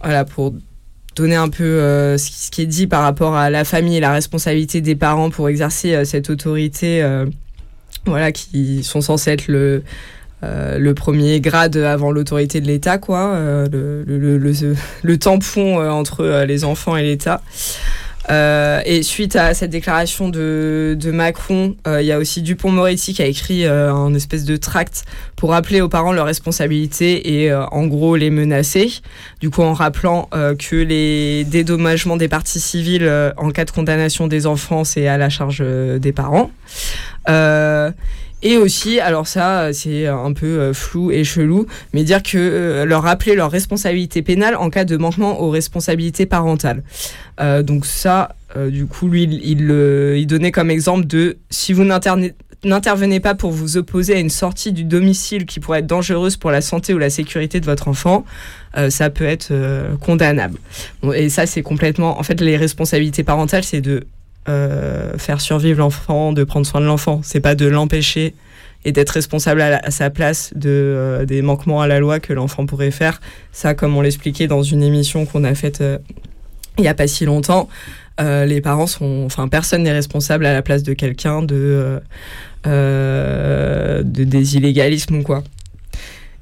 Voilà, 0.02 0.26
pour 0.26 0.54
donner 1.16 1.36
un 1.36 1.48
peu 1.48 1.64
ce, 2.18 2.50
qui, 2.50 2.60
est 2.60 2.66
dit 2.66 2.86
par 2.86 3.02
rapport 3.02 3.34
à 3.34 3.48
la 3.48 3.64
famille 3.64 3.96
et 3.96 4.00
la 4.00 4.12
responsabilité 4.12 4.82
des 4.82 4.94
parents 4.94 5.30
pour 5.30 5.48
exercer 5.48 6.04
cette 6.04 6.28
autorité, 6.28 7.02
voilà, 8.04 8.30
qui 8.30 8.84
sont 8.84 9.00
censés 9.00 9.30
être 9.30 9.48
le, 9.48 9.82
euh, 10.42 10.78
le 10.78 10.94
premier 10.94 11.40
grade 11.40 11.76
avant 11.76 12.10
l'autorité 12.10 12.60
de 12.60 12.66
l'État, 12.66 12.98
quoi, 12.98 13.34
euh, 13.34 13.66
le, 14.04 15.18
tampon 15.18 15.80
euh, 15.80 15.90
entre 15.90 16.44
les 16.46 16.64
enfants 16.64 16.96
et 16.96 17.02
l'État. 17.02 17.40
Et 18.86 19.02
suite 19.02 19.36
à 19.36 19.52
cette 19.52 19.70
déclaration 19.70 20.30
de, 20.30 20.96
Macron, 21.12 21.76
il 21.86 22.06
y 22.06 22.12
a 22.12 22.18
aussi 22.18 22.40
Dupont-Moretti 22.40 23.12
qui 23.12 23.22
a 23.22 23.26
écrit 23.26 23.66
un 23.66 24.14
espèce 24.14 24.44
de 24.44 24.56
tract 24.56 25.04
pour 25.36 25.50
rappeler 25.50 25.82
aux 25.82 25.90
parents 25.90 26.12
leurs 26.12 26.24
responsabilités 26.24 27.42
et 27.42 27.52
en 27.54 27.86
gros 27.86 28.16
les 28.16 28.30
menacer. 28.30 28.90
Du 29.40 29.50
coup, 29.50 29.60
en 29.60 29.74
rappelant 29.74 30.30
que 30.32 30.76
les 30.76 31.44
dédommagements 31.44 32.16
des 32.16 32.28
parties 32.28 32.60
civiles 32.60 33.10
en 33.36 33.50
cas 33.50 33.66
de 33.66 33.70
condamnation 33.70 34.26
des 34.26 34.46
enfants, 34.46 34.84
c'est 34.84 35.06
à 35.06 35.18
la 35.18 35.28
charge 35.28 35.62
des 35.62 36.12
parents. 36.12 36.50
Et 38.46 38.58
aussi, 38.58 39.00
alors 39.00 39.26
ça, 39.26 39.72
c'est 39.72 40.06
un 40.06 40.34
peu 40.34 40.46
euh, 40.60 40.74
flou 40.74 41.10
et 41.10 41.24
chelou, 41.24 41.66
mais 41.94 42.04
dire 42.04 42.22
que 42.22 42.36
euh, 42.36 42.84
leur 42.84 43.02
rappeler 43.02 43.34
leur 43.34 43.50
responsabilité 43.50 44.20
pénale 44.20 44.54
en 44.54 44.68
cas 44.68 44.84
de 44.84 44.98
manquement 44.98 45.40
aux 45.40 45.48
responsabilités 45.48 46.26
parentales. 46.26 46.82
Euh, 47.40 47.62
donc 47.62 47.86
ça, 47.86 48.36
du 48.68 48.86
coup, 48.86 49.08
lui, 49.08 49.24
il, 49.24 50.26
donnait 50.28 50.52
comme 50.52 50.70
exemple 50.70 51.06
de 51.06 51.38
si 51.50 51.72
vous 51.72 51.82
n'intervenez 51.82 53.18
pas 53.18 53.34
pour 53.34 53.50
vous 53.50 53.78
opposer 53.78 54.14
à 54.14 54.20
une 54.20 54.30
sortie 54.30 54.72
du 54.72 54.84
domicile 54.84 55.44
qui 55.44 55.58
pourrait 55.58 55.80
être 55.80 55.88
dangereuse 55.88 56.36
pour 56.36 56.52
la 56.52 56.60
santé 56.60 56.94
ou 56.94 56.98
la 56.98 57.10
sécurité 57.10 57.58
de 57.58 57.64
votre 57.64 57.88
enfant, 57.88 58.24
ça 58.90 59.10
peut 59.10 59.24
être 59.24 59.52
condamnable. 60.00 60.58
Et 61.14 61.30
ça, 61.30 61.46
c'est 61.46 61.62
complètement... 61.62 62.16
En 62.16 62.22
fait, 62.22 62.40
les 62.40 62.56
responsabilités 62.56 63.24
parentales, 63.24 63.64
c'est 63.64 63.80
de 63.80 64.04
euh, 64.48 65.16
faire 65.16 65.40
survivre 65.40 65.78
l'enfant, 65.78 66.32
de 66.32 66.44
prendre 66.44 66.66
soin 66.66 66.80
de 66.80 66.86
l'enfant. 66.86 67.20
C'est 67.22 67.40
pas 67.40 67.54
de 67.54 67.66
l'empêcher 67.66 68.34
et 68.84 68.92
d'être 68.92 69.10
responsable 69.10 69.62
à, 69.62 69.90
sa 69.90 70.10
place 70.10 70.52
de, 70.54 70.68
euh, 70.68 71.24
des 71.24 71.40
manquements 71.40 71.80
à 71.80 71.86
la 71.86 71.98
loi 71.98 72.20
que 72.20 72.34
l'enfant 72.34 72.66
pourrait 72.66 72.90
faire. 72.90 73.22
Ça, 73.52 73.72
comme 73.72 73.96
on 73.96 74.02
l'expliquait 74.02 74.46
dans 74.46 74.62
une 74.62 74.82
émission 74.82 75.24
qu'on 75.24 75.44
a 75.44 75.54
faite 75.54 75.80
euh, 75.80 75.98
il 76.76 76.82
n'y 76.82 76.88
a 76.88 76.94
pas 76.94 77.06
si 77.06 77.24
longtemps, 77.24 77.68
les 78.18 78.60
parents 78.60 78.88
sont, 78.88 79.22
enfin, 79.24 79.46
personne 79.46 79.84
n'est 79.84 79.92
responsable 79.92 80.44
à 80.44 80.52
la 80.52 80.60
place 80.60 80.82
de 80.82 80.92
quelqu'un 80.92 81.40
de, 81.42 82.00
de 82.64 84.02
des 84.02 84.56
illégalismes 84.56 85.18
ou 85.18 85.22
quoi. 85.22 85.44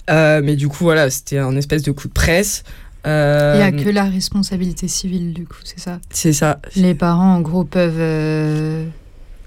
Mais 0.08 0.56
du 0.56 0.68
coup, 0.68 0.84
voilà, 0.84 1.10
c'était 1.10 1.36
un 1.36 1.54
espèce 1.54 1.82
de 1.82 1.92
coup 1.92 2.08
de 2.08 2.14
presse. 2.14 2.64
Euh, 3.06 3.52
Il 3.54 3.58
n'y 3.58 3.80
a 3.80 3.84
que 3.84 3.88
la 3.90 4.04
responsabilité 4.04 4.86
civile, 4.88 5.32
du 5.32 5.44
coup, 5.44 5.56
c'est 5.64 5.80
ça? 5.80 5.98
C'est 6.10 6.32
ça. 6.32 6.60
Les 6.76 6.94
parents, 6.94 7.34
en 7.34 7.40
gros, 7.40 7.64
peuvent 7.64 7.96
euh, 7.98 8.84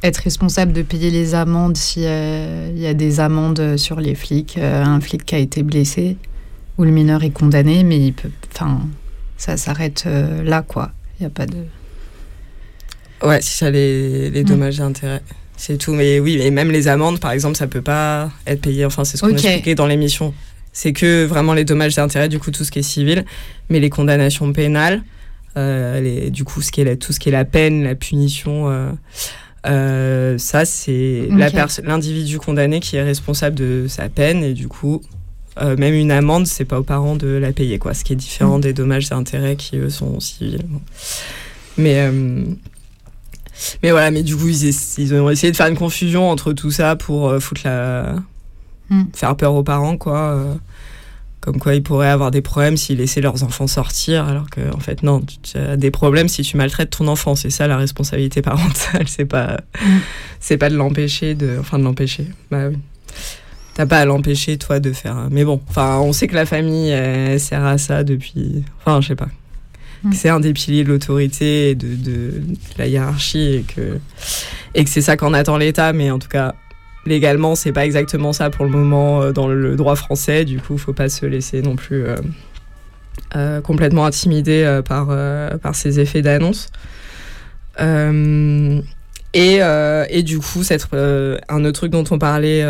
être 0.03 0.17
responsables 0.17 0.73
de 0.73 0.81
payer 0.81 1.09
les 1.11 1.35
amendes 1.35 1.77
s'il 1.77 2.03
y 2.03 2.87
a 2.87 2.93
des 2.93 3.19
amendes 3.19 3.77
sur 3.77 3.99
les 3.99 4.15
flics, 4.15 4.57
euh, 4.57 4.83
un 4.83 4.99
flic 4.99 5.25
qui 5.25 5.35
a 5.35 5.39
été 5.39 5.63
blessé 5.63 6.17
ou 6.77 6.83
le 6.83 6.91
mineur 6.91 7.23
est 7.23 7.29
condamné, 7.29 7.83
mais 7.85 7.97
il 7.97 8.11
peut, 8.13 8.29
enfin, 8.53 8.81
ça 9.37 9.55
s'arrête 9.55 10.03
euh, 10.07 10.43
là, 10.43 10.61
quoi. 10.61 10.91
Il 11.19 11.23
n'y 11.23 11.27
a 11.27 11.29
pas 11.29 11.45
de. 11.45 11.55
Ouais, 13.23 13.41
si 13.41 13.53
ça 13.55 13.69
les, 13.71 14.29
les 14.29 14.43
dommages 14.43 14.79
et 14.79 14.83
intérêts. 14.83 15.21
C'est 15.55 15.77
tout. 15.77 15.93
Mais 15.93 16.19
oui, 16.19 16.37
et 16.41 16.51
même 16.51 16.69
les 16.69 16.89
amendes, 16.89 17.21
par 17.21 17.31
exemple, 17.31 17.55
ça 17.55 17.65
peut 17.67 17.81
pas 17.81 18.29
être 18.45 18.59
payé. 18.59 18.83
Enfin, 18.83 19.05
c'est 19.05 19.15
ce 19.15 19.21
qu'on 19.21 19.29
Ok. 19.29 19.35
expliquait 19.45 19.73
dans 19.75 19.87
l'émission. 19.87 20.33
C'est 20.77 20.91
que 20.91 21.23
vraiment 21.23 21.53
les 21.53 21.63
dommages 21.63 21.97
et 21.97 22.01
intérêts, 22.01 22.27
du 22.27 22.37
coup, 22.37 22.51
tout 22.51 22.65
ce 22.65 22.71
qui 22.71 22.79
est 22.79 22.83
civil. 22.83 23.23
Mais 23.69 23.79
les 23.79 23.89
condamnations 23.89 24.51
pénales, 24.51 25.03
euh, 25.55 26.01
les, 26.01 26.29
du 26.31 26.43
coup, 26.43 26.61
ce 26.61 26.69
qui 26.69 26.81
est 26.81 26.83
la- 26.83 26.97
tout 26.97 27.13
ce 27.13 27.19
qui 27.21 27.29
est 27.29 27.31
la 27.31 27.45
peine, 27.45 27.81
la 27.83 27.95
punition, 27.95 28.69
euh, 28.69 28.89
euh, 29.67 30.37
ça, 30.37 30.65
c'est 30.65 31.29
l'individu 31.83 32.39
condamné 32.39 32.81
qui 32.81 32.97
est 32.97 33.03
responsable 33.03 33.55
de 33.55 33.85
sa 33.87 34.09
peine. 34.09 34.43
Et 34.43 34.53
du 34.53 34.67
coup, 34.67 35.01
euh, 35.61 35.77
même 35.77 35.93
une 35.93 36.11
amende, 36.11 36.45
c'est 36.45 36.65
pas 36.65 36.77
aux 36.79 36.83
parents 36.83 37.15
de 37.15 37.27
la 37.29 37.53
payer, 37.53 37.79
quoi. 37.79 37.93
Ce 37.93 38.03
qui 38.03 38.11
est 38.11 38.17
différent 38.17 38.57
Mm. 38.57 38.61
des 38.61 38.73
dommages 38.73 39.07
et 39.11 39.13
intérêts 39.13 39.55
qui, 39.55 39.77
eux, 39.77 39.89
sont 39.89 40.19
civils. 40.19 40.65
Bon. 40.67 40.81
Mais. 41.77 41.95
euh, 41.99 42.43
mais 43.81 43.91
voilà, 43.91 44.11
mais 44.11 44.23
du 44.23 44.35
coup, 44.35 44.49
ils, 44.49 45.13
ont 45.15 45.29
essayé 45.29 45.51
de 45.51 45.55
faire 45.57 45.67
une 45.67 45.77
confusion 45.77 46.29
entre 46.29 46.51
tout 46.51 46.71
ça 46.71 46.97
pour 46.97 47.33
foutre 47.41 47.61
la. 47.63 48.15
Mm. 48.89 49.03
faire 49.13 49.35
peur 49.35 49.53
aux 49.55 49.63
parents, 49.63 49.97
quoi. 49.97 50.17
euh, 50.19 50.53
comme 51.41 51.59
quoi 51.59 51.75
ils 51.75 51.83
pourraient 51.83 52.09
avoir 52.09 52.31
des 52.31 52.41
problèmes 52.41 52.75
s'ils 52.75 52.97
laissaient 52.97 53.21
leurs 53.21 53.43
enfants 53.43 53.67
sortir, 53.67 54.25
alors 54.27 54.49
que, 54.49 54.61
en 54.73 54.79
fait, 54.79 55.03
non, 55.03 55.21
tu 55.43 55.57
as 55.59 55.77
des 55.77 55.91
problèmes 55.91 56.27
si 56.27 56.41
tu 56.41 56.57
maltraites 56.57 56.89
ton 56.89 57.07
enfant. 57.07 57.35
C'est 57.35 57.51
ça 57.51 57.67
la 57.67 57.77
responsabilité 57.77 58.41
parentale, 58.41 59.03
c'est 59.07 59.25
pas. 59.25 59.61
c'est 60.39 60.57
pas 60.57 60.69
de 60.71 60.75
l'empêcher 60.75 61.35
de. 61.35 61.57
Enfin, 61.59 61.77
de 61.77 61.83
l'empêcher. 61.83 62.25
Bah 62.49 62.69
oui. 62.69 62.77
T'as 63.75 63.85
pas 63.85 63.99
à 63.99 64.05
l'empêcher, 64.05 64.57
toi, 64.57 64.79
de 64.79 64.91
faire. 64.93 65.27
Mais 65.29 65.43
bon, 65.45 65.61
enfin, 65.69 65.97
on 65.99 66.13
sait 66.13 66.27
que 66.27 66.33
la 66.35 66.45
famille, 66.47 66.89
elle 66.89 67.39
sert 67.39 67.63
à 67.65 67.77
ça 67.77 68.03
depuis. 68.03 68.63
Enfin, 68.79 69.01
je 69.01 69.09
sais 69.09 69.15
pas. 69.15 69.27
que 70.09 70.15
c'est 70.15 70.29
un 70.29 70.39
des 70.39 70.53
piliers 70.53 70.83
de 70.83 70.89
l'autorité 70.89 71.71
et 71.71 71.75
de, 71.75 71.89
de- 71.95 72.39
de 72.39 72.55
la 72.77 72.87
hiérarchie 72.87 73.53
et 73.55 73.61
que, 73.63 73.99
et 74.73 74.83
que 74.83 74.89
c'est 74.89 75.01
ça 75.01 75.15
qu'en 75.17 75.33
attend 75.33 75.57
l'État. 75.57 75.93
Mais 75.93 76.09
en 76.09 76.17
tout 76.19 76.29
cas, 76.29 76.55
légalement, 77.05 77.55
c'est 77.55 77.71
pas 77.71 77.85
exactement 77.85 78.33
ça 78.33 78.49
pour 78.49 78.65
le 78.65 78.71
moment 78.71 79.21
euh, 79.21 79.31
dans 79.31 79.47
le 79.47 79.75
droit 79.75 79.95
français. 79.95 80.45
Du 80.45 80.59
coup, 80.59 80.77
faut 80.77 80.93
pas 80.93 81.09
se 81.09 81.25
laisser 81.25 81.61
non 81.61 81.75
plus 81.75 82.05
euh, 82.05 82.15
euh, 83.35 83.61
complètement 83.61 84.05
intimider 84.05 84.81
par, 84.87 85.07
par 85.59 85.75
ces 85.75 85.99
effets 85.99 86.21
d'annonce. 86.21 86.69
Et, 89.37 89.59
et 90.09 90.23
du 90.23 90.39
coup, 90.39 90.61
un 91.49 91.65
autre 91.65 91.71
truc 91.71 91.91
dont 91.91 92.05
on 92.09 92.17
parlait, 92.17 92.65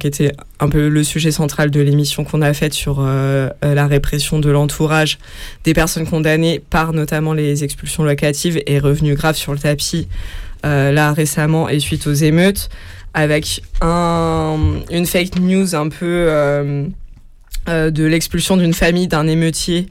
qui 0.00 0.06
était 0.06 0.32
un 0.60 0.68
peu 0.70 0.88
le 0.88 1.04
sujet 1.04 1.30
central 1.30 1.70
de 1.70 1.80
l'émission 1.80 2.24
qu'on 2.24 2.40
a 2.40 2.54
faite 2.54 2.72
sur 2.72 3.02
la 3.02 3.86
répression 3.86 4.38
de 4.38 4.50
l'entourage 4.50 5.18
des 5.64 5.74
personnes 5.74 6.06
condamnées 6.06 6.62
par 6.70 6.94
notamment 6.94 7.34
les 7.34 7.64
expulsions 7.64 8.02
locatives 8.02 8.62
est 8.66 8.78
revenu 8.78 9.14
grave 9.14 9.36
sur 9.36 9.52
le 9.52 9.58
tapis 9.58 10.08
là 10.62 11.12
récemment 11.12 11.68
et 11.68 11.80
suite 11.80 12.06
aux 12.06 12.14
émeutes 12.14 12.70
avec 13.16 13.62
un, 13.80 14.58
une 14.90 15.06
fake 15.06 15.40
news 15.40 15.74
un 15.74 15.88
peu 15.88 16.04
euh, 16.04 16.86
euh, 17.66 17.90
de 17.90 18.04
l'expulsion 18.04 18.58
d'une 18.58 18.74
famille 18.74 19.08
d'un 19.08 19.26
émeutier 19.26 19.88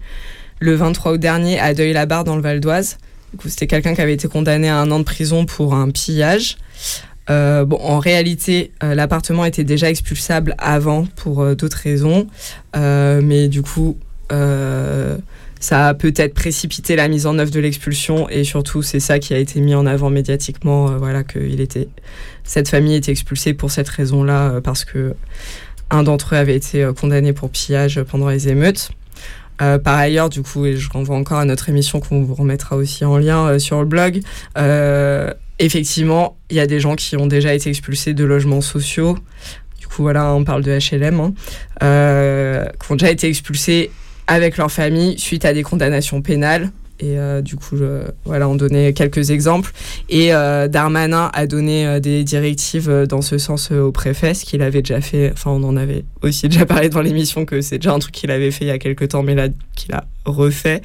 le 0.60 0.76
23 0.76 1.14
août 1.14 1.20
dernier 1.20 1.60
à 1.60 1.74
Deuil-la-Barre 1.74 2.24
dans 2.24 2.36
le 2.36 2.44
Val 2.44 2.60
d'Oise. 2.60 3.00
C'était 3.46 3.66
quelqu'un 3.66 3.96
qui 3.96 4.02
avait 4.02 4.14
été 4.14 4.28
condamné 4.28 4.70
à 4.70 4.78
un 4.78 4.92
an 4.92 5.00
de 5.00 5.04
prison 5.04 5.48
pour 5.48 5.74
un 5.74 5.90
pillage. 5.90 6.58
Euh, 7.32 7.66
bon, 7.66 7.78
en 7.82 7.98
réalité, 7.98 8.72
l'appartement 8.82 9.44
était 9.44 9.64
déjà 9.64 9.90
expulsable 9.90 10.54
avant 10.60 11.06
pour 11.16 11.56
d'autres 11.56 11.82
raisons, 11.84 12.28
mais 12.76 13.48
du 13.50 13.64
coup, 13.64 13.98
ça 15.66 15.88
a 15.88 15.94
peut-être 15.96 16.36
précipité 16.36 16.96
la 16.96 17.08
mise 17.08 17.26
en 17.26 17.40
œuvre 17.40 17.50
de 17.50 17.60
l'expulsion 17.60 18.30
et 18.30 18.44
surtout, 18.44 18.84
c'est 18.84 19.00
ça 19.00 19.18
qui 19.18 19.34
a 19.34 19.40
été 19.40 19.60
mis 19.60 19.74
en 19.74 19.88
avant 19.88 20.12
médiatiquement. 20.12 20.92
euh, 20.92 20.98
voilà, 20.98 21.24
que 21.24 21.40
cette 22.44 22.70
famille 22.70 22.94
était 22.94 23.12
expulsée 23.12 23.56
pour 23.56 23.72
cette 23.72 23.90
raison-là, 23.90 24.50
euh, 24.50 24.62
parce 24.62 24.86
que 24.86 25.16
un 25.90 26.04
d'entre 26.04 26.36
eux 26.36 26.38
avait 26.38 26.56
été 26.56 26.84
euh, 26.84 26.94
condamné 26.94 27.34
pour 27.34 27.50
pillage 27.50 28.00
pendant 28.04 28.30
les 28.30 28.48
émeutes. 28.48 28.92
Par 29.58 29.98
ailleurs, 29.98 30.30
du 30.30 30.44
coup, 30.44 30.68
et 30.68 30.78
je 30.78 30.88
renvoie 30.88 31.16
encore 31.16 31.40
à 31.40 31.46
notre 31.46 31.68
émission 31.70 32.00
qu'on 32.00 32.22
vous 32.22 32.36
remettra 32.36 32.76
aussi 32.76 33.04
en 33.04 33.18
lien 33.18 33.58
sur 33.58 33.80
le 33.80 33.86
blog, 33.86 34.20
effectivement, 35.58 36.38
il 36.50 36.58
y 36.58 36.60
a 36.60 36.68
des 36.68 36.82
gens 36.82 36.96
qui 36.96 37.16
ont 37.16 37.26
déjà 37.26 37.54
été 37.54 37.70
expulsés 37.70 38.14
de 38.14 38.26
logements 38.26 38.60
sociaux. 38.60 39.18
Du 39.80 39.88
coup, 39.88 40.02
voilà, 40.04 40.34
on 40.34 40.44
parle 40.44 40.62
de 40.62 40.78
HLM, 40.78 41.22
hein, 41.22 41.34
qui 42.80 42.92
ont 42.92 42.96
déjà 42.98 43.12
été 43.12 43.30
expulsés 43.30 43.92
avec 44.28 44.58
leur 44.58 44.72
famille 44.72 45.18
suite 45.20 45.46
à 45.46 45.54
des 45.54 45.64
condamnations 45.64 46.22
pénales. 46.22 46.72
Et 47.02 47.20
euh, 47.20 47.42
du 47.42 47.58
coup, 47.58 47.76
je- 47.76 48.06
voilà, 48.24 48.48
on 48.48 48.56
donnait 48.56 48.94
quelques 48.94 49.30
exemples. 49.32 49.74
Et 50.08 50.34
euh, 50.34 50.70
Darmanin 50.70 51.30
a 51.34 51.46
donné 51.46 51.86
euh, 51.86 52.00
des 52.00 52.24
directives 52.24 52.90
euh, 52.90 53.06
dans 53.06 53.22
ce 53.22 53.38
sens 53.38 53.68
euh, 53.74 53.82
au 53.82 53.92
préfet, 53.92 54.34
ce 54.34 54.46
qu'il 54.46 54.62
avait 54.62 54.82
déjà 54.82 55.02
fait. 55.02 55.30
Enfin, 55.34 55.52
on 55.52 55.64
en 55.66 55.76
avait 55.76 56.06
aussi 56.22 56.48
déjà 56.48 56.66
parlé 56.66 56.88
dans 56.88 57.02
l'émission 57.02 57.44
que 57.44 57.60
c'est 57.60 57.80
déjà 57.80 57.92
un 57.94 58.00
truc 58.00 58.14
qu'il 58.14 58.32
avait 58.32 58.50
fait 58.50 58.64
il 58.64 58.70
y 58.70 58.72
a 58.72 58.78
quelques 58.78 59.10
temps, 59.10 59.24
mais 59.24 59.36
là, 59.36 59.50
qu'il 59.76 59.94
a 59.94 60.06
refait. 60.26 60.82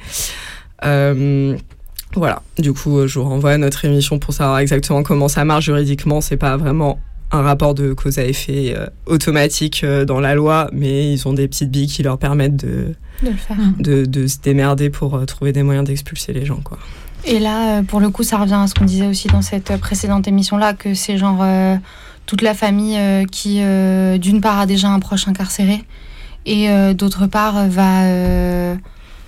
Voilà, 2.13 2.41
du 2.59 2.73
coup, 2.73 3.07
je 3.07 3.19
vous 3.19 3.25
renvoie 3.25 3.51
à 3.51 3.57
notre 3.57 3.85
émission 3.85 4.19
pour 4.19 4.33
savoir 4.33 4.59
exactement 4.59 5.01
comment 5.03 5.29
ça 5.29 5.45
marche 5.45 5.63
juridiquement. 5.65 6.19
C'est 6.19 6.35
pas 6.35 6.57
vraiment 6.57 6.99
un 7.31 7.41
rapport 7.41 7.73
de 7.73 7.93
cause 7.93 8.17
à 8.19 8.25
effet 8.25 8.73
euh, 8.77 8.87
automatique 9.05 9.83
euh, 9.83 10.05
dans 10.05 10.19
la 10.19 10.35
loi, 10.35 10.69
mais 10.73 11.11
ils 11.13 11.27
ont 11.27 11.33
des 11.33 11.47
petites 11.47 11.71
billes 11.71 11.87
qui 11.87 12.03
leur 12.03 12.17
permettent 12.17 12.57
de, 12.57 12.93
De 13.23 13.29
le 13.29 13.35
faire. 13.35 13.57
de, 13.79 14.05
de 14.05 14.27
se 14.27 14.37
démerder 14.39 14.89
pour 14.89 15.15
euh, 15.15 15.25
trouver 15.25 15.53
des 15.53 15.63
moyens 15.63 15.87
d'expulser 15.87 16.33
les 16.33 16.45
gens, 16.45 16.59
quoi. 16.63 16.77
Et 17.23 17.39
là, 17.39 17.83
pour 17.83 17.99
le 17.99 18.09
coup, 18.09 18.23
ça 18.23 18.37
revient 18.39 18.55
à 18.55 18.65
ce 18.67 18.73
qu'on 18.73 18.83
disait 18.85 19.05
aussi 19.07 19.27
dans 19.27 19.43
cette 19.43 19.77
précédente 19.77 20.27
émission-là, 20.27 20.73
que 20.73 20.93
c'est 20.95 21.17
genre 21.19 21.39
euh, 21.41 21.75
toute 22.25 22.41
la 22.41 22.53
famille 22.55 22.97
euh, 22.97 23.25
qui, 23.25 23.59
euh, 23.61 24.17
d'une 24.17 24.41
part, 24.41 24.59
a 24.59 24.65
déjà 24.65 24.89
un 24.89 24.99
proche 24.99 25.27
incarcéré, 25.27 25.83
et 26.47 26.69
euh, 26.69 26.93
d'autre 26.95 27.27
part, 27.27 27.67
va, 27.69 28.05
euh, 28.05 28.75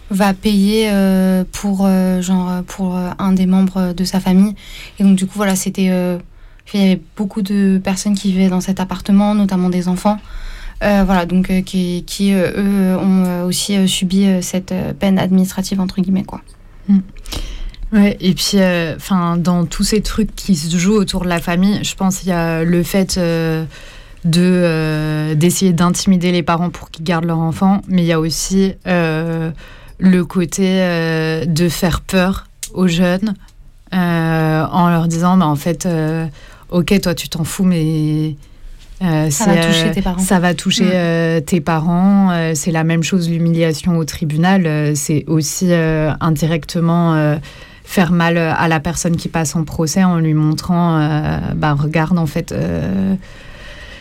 va 0.10 0.34
payer 0.34 0.90
euh, 0.92 1.44
pour, 1.52 1.86
euh, 1.86 2.20
genre, 2.22 2.64
pour 2.66 2.96
un 2.96 3.32
des 3.32 3.46
membres 3.46 3.94
de 3.94 4.04
sa 4.04 4.20
famille. 4.20 4.56
Et 5.00 5.04
donc, 5.04 5.16
du 5.16 5.28
coup, 5.28 5.34
voilà, 5.36 5.56
c'était. 5.56 5.92
Il 6.74 6.82
y 6.82 6.84
avait 6.84 7.02
beaucoup 7.16 7.42
de 7.42 7.80
personnes 7.84 8.16
qui 8.16 8.32
vivaient 8.32 8.50
dans 8.50 8.62
cet 8.62 8.80
appartement, 8.80 9.36
notamment 9.36 9.70
des 9.70 9.88
enfants. 9.88 10.20
Euh, 10.84 11.04
voilà, 11.06 11.26
donc 11.26 11.50
euh, 11.50 11.62
qui, 11.62 12.04
qui 12.06 12.34
euh, 12.34 12.52
eux, 12.58 12.98
ont 12.98 13.46
aussi 13.46 13.88
subi 13.88 14.28
cette 14.42 14.74
peine 15.00 15.18
administrative, 15.18 15.80
entre 15.80 16.02
guillemets, 16.02 16.24
quoi. 16.24 16.42
Ouais, 17.94 18.18
et 18.20 18.34
puis, 18.34 18.58
enfin, 18.96 19.38
dans 19.38 19.66
tous 19.66 19.84
ces 19.84 20.02
trucs 20.02 20.36
qui 20.36 20.56
se 20.56 20.76
jouent 20.78 20.96
autour 20.96 21.24
de 21.24 21.30
la 21.30 21.40
famille, 21.40 21.84
je 21.84 21.96
pense 21.96 22.20
qu'il 22.20 22.30
y 22.30 22.34
a 22.34 22.64
le 22.64 22.84
fait 22.84 23.20
de 23.20 23.66
d'essayer 25.36 25.74
d'intimider 25.74 26.32
les 26.32 26.44
parents 26.44 26.70
pour 26.70 26.90
qu'ils 26.90 27.04
gardent 27.04 27.26
leur 27.26 27.40
enfant, 27.40 27.82
mais 27.88 28.04
il 28.04 28.08
y 28.08 28.14
a 28.14 28.20
aussi 28.20 28.74
le 28.86 30.22
côté 30.24 30.80
de 31.46 31.70
faire 31.70 32.02
peur 32.02 32.48
aux 32.74 32.88
jeunes 32.88 33.36
en 33.92 34.90
leur 34.90 35.08
disant, 35.08 35.38
bah, 35.38 35.46
en 35.46 35.56
fait, 35.56 35.88
ok, 36.74 37.00
toi 37.02 37.14
tu 37.16 37.30
t'en 37.30 37.44
fous, 37.46 37.64
mais 37.64 38.36
euh, 39.02 39.30
Ça 39.30 39.46
va 39.46 39.66
toucher 39.68 39.88
euh, 39.88 39.94
tes 39.94 40.02
parents. 40.02 40.20
Ça 40.20 40.40
va 40.40 40.54
toucher 40.54 40.86
Mm. 40.86 40.92
euh, 40.94 41.40
tes 41.42 41.62
parents. 41.62 42.52
c'est 42.56 42.72
la 42.72 42.84
même 42.84 43.04
chose, 43.04 43.30
l'humiliation 43.30 43.98
au 43.98 44.06
tribunal. 44.06 44.96
c'est 44.96 45.24
aussi 45.28 45.72
indirectement 46.20 47.38
faire 47.86 48.12
mal 48.12 48.38
à 48.38 48.68
la 48.68 48.80
personne 48.80 49.18
qui 49.18 49.28
passe 49.28 49.56
en 49.56 49.64
procès 49.66 50.04
en 50.04 50.18
lui 50.18 50.34
montrant, 50.34 50.98
euh, 51.00 51.38
bah, 51.56 51.74
regarde 51.74 52.18
en 52.18 52.26
fait 52.26 52.52
euh, 52.54 53.16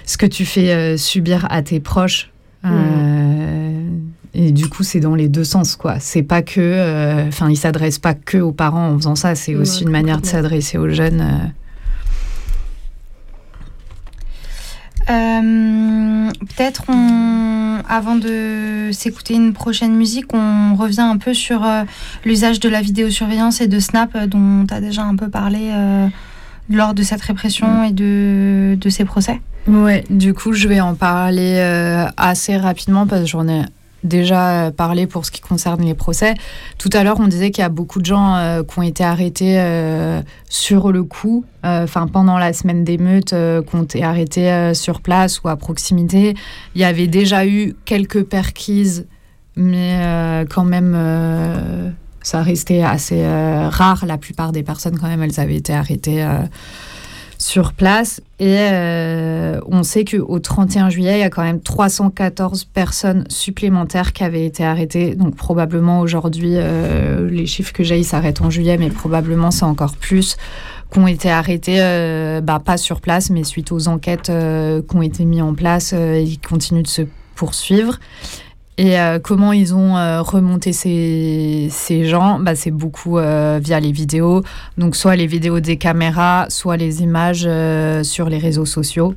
ce 0.06 0.16
que 0.16 0.24
tu 0.26 0.44
fais 0.44 0.70
euh, 0.72 0.96
subir 0.96 1.46
à 1.50 1.62
tes 1.62 1.80
proches. 1.80 2.30
Euh, 2.64 3.88
Et 4.34 4.52
du 4.52 4.68
coup, 4.68 4.82
c'est 4.84 5.00
dans 5.00 5.14
les 5.16 5.28
deux 5.28 5.44
sens, 5.44 5.74
quoi. 5.76 5.96
C'est 5.98 6.22
pas 6.22 6.42
que, 6.42 7.26
enfin, 7.28 7.50
il 7.50 7.56
s'adresse 7.56 7.98
pas 7.98 8.14
que 8.14 8.38
aux 8.38 8.52
parents 8.52 8.88
en 8.90 8.96
faisant 8.96 9.16
ça. 9.16 9.34
C'est 9.34 9.54
Ouais, 9.54 9.60
aussi 9.60 9.82
une 9.82 9.90
manière 9.90 10.20
de 10.20 10.26
s'adresser 10.26 10.78
aux 10.78 10.88
jeunes. 10.88 11.52
Euh. 15.10 16.30
Peut-être, 16.56 16.84
on, 16.88 17.78
avant 17.88 18.16
de 18.16 18.90
s'écouter 18.92 19.34
une 19.34 19.52
prochaine 19.52 19.94
musique, 19.94 20.32
on 20.34 20.74
revient 20.74 21.00
un 21.00 21.16
peu 21.16 21.34
sur 21.34 21.64
euh, 21.64 21.82
l'usage 22.24 22.60
de 22.60 22.68
la 22.68 22.80
vidéosurveillance 22.80 23.60
et 23.60 23.68
de 23.68 23.78
Snap, 23.78 24.14
euh, 24.14 24.26
dont 24.26 24.66
tu 24.66 24.74
as 24.74 24.80
déjà 24.80 25.02
un 25.02 25.16
peu 25.16 25.28
parlé 25.28 25.70
lors 26.70 26.94
de 26.94 27.02
cette 27.02 27.22
répression 27.22 27.84
et 27.84 27.92
de, 27.92 28.76
de 28.80 28.88
ces 28.88 29.04
procès. 29.04 29.40
Ouais, 29.66 30.04
du 30.10 30.32
coup, 30.34 30.52
je 30.52 30.68
vais 30.68 30.80
en 30.80 30.94
parler 30.94 31.60
assez 32.16 32.56
rapidement 32.56 33.06
parce 33.06 33.22
que 33.22 33.28
j'en 33.28 33.48
ai 33.48 33.62
déjà 34.04 34.66
euh, 34.66 34.70
parlé 34.70 35.06
pour 35.06 35.24
ce 35.24 35.30
qui 35.30 35.40
concerne 35.40 35.82
les 35.82 35.94
procès. 35.94 36.34
Tout 36.78 36.90
à 36.92 37.04
l'heure, 37.04 37.20
on 37.20 37.28
disait 37.28 37.50
qu'il 37.50 37.62
y 37.62 37.64
a 37.64 37.70
beaucoup 37.70 38.00
de 38.00 38.06
gens 38.06 38.36
euh, 38.36 38.62
qui 38.62 38.78
ont 38.78 38.82
été 38.82 39.04
arrêtés 39.04 39.60
euh, 39.60 40.20
sur 40.48 40.92
le 40.92 41.04
coup, 41.04 41.44
enfin 41.62 42.06
pendant 42.06 42.38
la 42.38 42.52
semaine 42.52 42.84
d'émeute, 42.84 43.30
qui 43.30 43.76
ont 43.76 43.82
été 43.82 44.02
arrêtés 44.02 44.74
sur 44.74 45.00
place 45.00 45.42
ou 45.42 45.48
à 45.48 45.56
proximité. 45.56 46.34
Il 46.74 46.80
y 46.80 46.84
avait 46.84 47.06
déjà 47.06 47.46
eu 47.46 47.74
quelques 47.84 48.24
perquises, 48.24 49.06
mais 49.56 50.44
quand 50.50 50.64
même, 50.64 51.94
ça 52.22 52.42
restait 52.42 52.82
assez 52.82 53.24
rare. 53.24 54.04
La 54.06 54.18
plupart 54.18 54.52
des 54.52 54.62
personnes, 54.62 54.98
quand 54.98 55.08
même, 55.08 55.22
elles 55.22 55.40
avaient 55.40 55.56
été 55.56 55.72
arrêtées. 55.72 56.26
Sur 57.42 57.72
place. 57.72 58.20
Et 58.38 58.56
euh, 58.58 59.60
on 59.66 59.82
sait 59.82 60.04
qu'au 60.04 60.38
31 60.38 60.90
juillet, 60.90 61.18
il 61.18 61.20
y 61.20 61.24
a 61.24 61.30
quand 61.30 61.42
même 61.42 61.60
314 61.60 62.64
personnes 62.64 63.24
supplémentaires 63.28 64.12
qui 64.12 64.24
avaient 64.24 64.46
été 64.46 64.64
arrêtées. 64.64 65.14
Donc 65.14 65.36
probablement 65.36 66.00
aujourd'hui, 66.00 66.52
euh, 66.54 67.28
les 67.28 67.46
chiffres 67.46 67.72
que 67.72 67.82
j'ai, 67.82 67.98
ils 67.98 68.04
s'arrêtent 68.04 68.40
en 68.40 68.50
juillet, 68.50 68.78
mais 68.78 68.90
probablement 68.90 69.50
c'est 69.50 69.64
encore 69.64 69.96
plus 69.96 70.36
qui 70.92 70.98
ont 70.98 71.06
été 71.06 71.30
arrêtés, 71.30 71.78
euh, 71.80 72.40
bah, 72.40 72.60
pas 72.64 72.76
sur 72.76 73.00
place, 73.00 73.30
mais 73.30 73.44
suite 73.44 73.72
aux 73.72 73.88
enquêtes 73.88 74.30
qui 74.30 74.96
ont 74.96 75.02
été 75.02 75.24
mises 75.24 75.42
en 75.42 75.54
place 75.54 75.92
et 75.92 76.24
qui 76.24 76.38
continuent 76.38 76.82
de 76.82 76.88
se 76.88 77.02
poursuivre. 77.34 77.98
Et 78.82 78.98
euh, 78.98 79.20
comment 79.20 79.52
ils 79.52 79.76
ont 79.76 79.96
euh, 79.96 80.22
remonté 80.22 80.72
ces, 80.72 81.68
ces 81.70 82.04
gens? 82.04 82.40
Bah, 82.40 82.56
C'est 82.56 82.72
beaucoup 82.72 83.16
euh, 83.16 83.60
via 83.62 83.78
les 83.78 83.92
vidéos. 83.92 84.42
Donc 84.76 84.96
soit 84.96 85.14
les 85.14 85.28
vidéos 85.28 85.60
des 85.60 85.76
caméras, 85.76 86.46
soit 86.48 86.76
les 86.76 87.00
images 87.00 87.48
sur 88.04 88.28
les 88.28 88.38
réseaux 88.38 88.64
sociaux. 88.66 89.14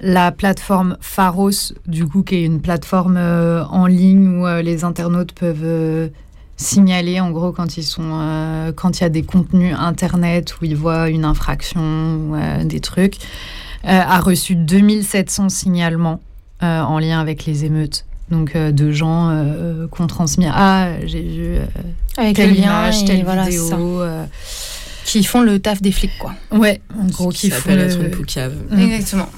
La 0.00 0.30
plateforme 0.30 0.96
Pharos, 1.00 1.72
du 1.86 2.06
coup, 2.06 2.22
qui 2.22 2.36
est 2.36 2.44
une 2.44 2.60
plateforme 2.60 3.16
en 3.16 3.86
ligne 3.86 4.38
où 4.38 4.46
les 4.62 4.84
internautes 4.84 5.32
peuvent 5.32 6.10
signaler, 6.56 7.18
en 7.20 7.30
gros, 7.32 7.50
quand 7.50 7.76
ils 7.76 7.84
sont, 7.84 8.72
quand 8.76 8.98
il 8.98 9.02
y 9.02 9.06
a 9.06 9.08
des 9.08 9.22
contenus 9.22 9.74
internet 9.76 10.54
où 10.60 10.64
ils 10.64 10.76
voient 10.76 11.08
une 11.08 11.24
infraction 11.24 11.80
ou 11.80 12.64
des 12.64 12.80
trucs, 12.80 13.16
a 13.82 14.20
reçu 14.20 14.54
2700 14.54 15.48
signalements 15.48 16.20
euh, 16.62 16.80
en 16.82 16.98
lien 16.98 17.20
avec 17.20 17.44
les 17.46 17.64
émeutes. 17.64 18.04
Donc 18.30 18.56
euh, 18.56 18.72
de 18.72 18.90
gens 18.90 19.28
euh, 19.30 19.86
qu'on 19.88 20.06
transmet 20.06 20.48
ah 20.50 20.92
j'ai 21.04 21.20
vu 21.22 21.44
euh, 21.56 21.66
Avec 22.16 22.36
telle 22.36 22.56
image, 22.56 23.04
telle 23.04 23.22
voilà, 23.22 23.44
vidéo. 23.44 24.00
euh, 24.00 24.24
Qui 25.04 25.22
font 25.24 25.42
le 25.42 25.58
taf 25.58 25.82
des 25.82 25.92
flics, 25.92 26.16
quoi. 26.18 26.34
ouais, 26.52 26.80
en 26.98 27.04
gros 27.06 27.28
qui 27.28 27.38
qui 27.40 27.50
font 27.50 27.58
s'appelle 27.58 27.78
le- 27.78 27.84
être 27.84 28.00
une 28.00 28.10
poucave. 28.10 28.54
Mm. 28.70 28.80
Exactement. 28.80 29.28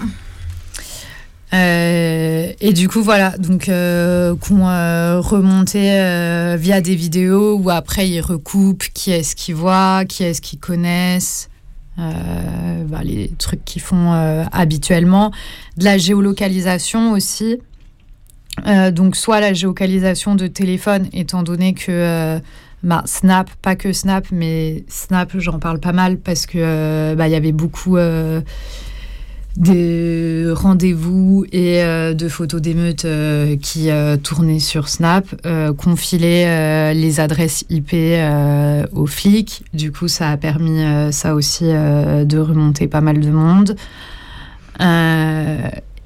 Euh, 1.55 2.53
et 2.61 2.73
du 2.73 2.89
coup, 2.89 3.03
voilà, 3.03 3.31
donc 3.39 3.69
euh, 3.69 4.35
qu'on 4.37 4.67
euh, 4.69 5.21
remontait 5.21 6.01
euh, 6.01 6.57
via 6.59 6.81
des 6.81 6.97
vidéos 6.97 7.57
où 7.57 7.71
après 7.71 8.09
ils 8.09 8.21
recoupent 8.21 8.85
qui 8.93 9.13
est-ce 9.13 9.37
qu'ils 9.37 9.55
voient, 9.55 10.05
qui 10.09 10.25
est-ce 10.25 10.41
qu'ils 10.41 10.59
connaissent, 10.59 11.49
euh, 11.99 12.85
bah, 12.85 13.01
les 13.03 13.29
trucs 13.39 13.65
qu'ils 13.65 13.83
font 13.83 14.13
euh, 14.13 14.45
habituellement. 14.53 15.31
De 15.77 15.85
la 15.85 15.99
géolocalisation 15.99 17.13
aussi. 17.13 17.59
Euh, 18.67 18.91
donc, 18.91 19.17
soit 19.17 19.41
la 19.41 19.53
géolocalisation 19.53 20.35
de 20.35 20.47
téléphone, 20.47 21.09
étant 21.13 21.43
donné 21.43 21.75
que 21.75 22.41
bah, 22.83 23.03
Snap, 23.07 23.51
pas 23.63 23.77
que 23.77 23.93
Snap, 23.93 24.27
mais 24.31 24.85
Snap, 24.89 25.33
j'en 25.39 25.59
parle 25.59 25.81
pas 25.81 25.93
mal 25.93 26.19
parce 26.19 26.47
que 26.47 27.15
bah, 27.15 27.29
il 27.29 27.33
y 27.33 27.37
avait 27.37 27.53
beaucoup. 27.53 27.97
Des 29.57 30.45
rendez-vous 30.53 31.47
et 31.51 31.83
euh, 31.83 32.13
de 32.15 32.29
photos 32.29 32.61
d'émeutes 32.61 33.07
euh, 33.07 33.57
qui 33.57 33.91
euh, 33.91 34.17
tournaient 34.17 34.59
sur 34.59 34.89
Snap, 34.89 35.27
euh, 35.47 35.73
les 36.93 37.21
adresses 37.21 37.65
IP 37.71 37.95
aux 38.93 39.07
flics. 39.07 39.65
Du 39.73 39.93
coup, 39.93 40.09
ça 40.09 40.31
a 40.31 40.37
permis 40.37 40.83
ça 41.13 41.35
aussi 41.35 41.65
de 41.65 42.39
remonter 42.39 42.87
pas 42.87 43.01
mal 43.01 43.21
de 43.21 43.31
monde. 43.31 43.77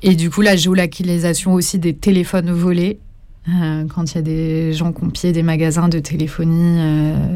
Et 0.03 0.15
du 0.15 0.31
coup, 0.31 0.41
la 0.41 0.57
géolocalisation 0.57 1.53
aussi 1.55 1.79
des 1.79 1.95
téléphones 1.95 2.51
volés. 2.51 2.99
Quand 3.47 4.13
il 4.13 4.15
y 4.15 4.19
a 4.19 4.23
des 4.23 4.73
gens 4.73 4.93
qui 4.93 5.03
ont 5.05 5.11
pillé 5.11 5.33
des 5.33 5.43
magasins 5.43 5.89
de 5.89 5.99
téléphonie, 5.99 6.79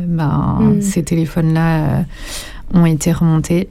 ben, 0.06 0.58
Mm. 0.60 0.80
ces 0.80 1.02
téléphones-là 1.02 2.04
ont 2.72 2.86
été 2.86 3.12
remontés. 3.12 3.68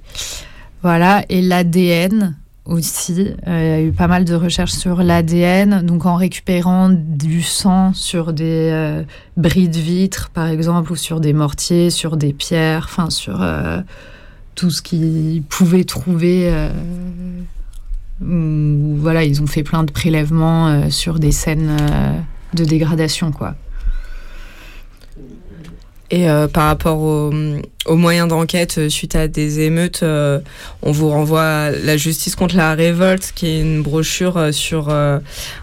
Voilà, 0.83 1.23
et 1.29 1.41
l'ADN 1.41 2.35
aussi. 2.65 3.29
Euh, 3.47 3.59
il 3.63 3.67
y 3.67 3.71
a 3.71 3.81
eu 3.81 3.93
pas 3.93 4.07
mal 4.07 4.25
de 4.25 4.35
recherches 4.35 4.73
sur 4.73 5.01
l'ADN, 5.01 5.81
donc 5.81 6.05
en 6.05 6.15
récupérant 6.15 6.89
du 6.89 7.41
sang 7.41 7.93
sur 7.93 8.33
des 8.33 8.69
euh, 8.69 9.03
bris 9.37 9.69
de 9.69 9.77
vitres, 9.77 10.29
par 10.33 10.47
exemple, 10.47 10.91
ou 10.91 10.97
sur 10.97 11.21
des 11.21 11.31
mortiers, 11.31 11.89
sur 11.89 12.17
des 12.17 12.33
pierres, 12.33 12.87
enfin 12.89 13.09
sur 13.09 13.41
euh, 13.41 13.79
tout 14.55 14.71
ce 14.71 14.81
qu'ils 14.81 15.43
pouvaient 15.43 15.85
trouver. 15.85 16.49
euh, 16.51 16.69
voilà, 18.19 19.23
ils 19.23 19.41
ont 19.41 19.47
fait 19.47 19.63
plein 19.63 19.85
de 19.85 19.91
prélèvements 19.91 20.89
sur 20.89 21.19
des 21.19 21.31
scènes 21.31 21.77
de 22.53 22.63
dégradation, 22.63 23.31
quoi. 23.31 23.55
Et 26.11 26.29
euh, 26.29 26.47
par 26.47 26.67
rapport 26.67 26.99
aux, 26.99 27.31
moyens 27.95 28.27
d'enquête 28.27 28.77
euh, 28.77 28.89
suite 28.89 29.15
à 29.15 29.27
des 29.27 29.61
émeutes, 29.61 30.03
euh, 30.03 30.39
on 30.81 30.91
vous 30.91 31.09
renvoie 31.09 31.43
à 31.43 31.71
La 31.71 31.97
justice 31.97 32.35
contre 32.35 32.55
la 32.55 32.75
révolte, 32.75 33.31
qui 33.33 33.47
est 33.47 33.61
une 33.61 33.81
brochure 33.81 34.53
sur 34.53 34.89
euh, 34.89 35.19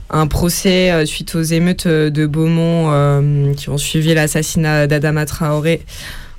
un 0.09 0.27
procès 0.27 1.07
suite 1.07 1.35
aux 1.35 1.43
émeutes 1.43 1.87
de 1.87 2.27
Beaumont 2.27 3.55
qui 3.55 3.69
ont 3.69 3.79
suivi 3.79 4.15
l'assassinat 4.15 4.87
d'Adama 4.87 5.27
Traoré 5.27 5.83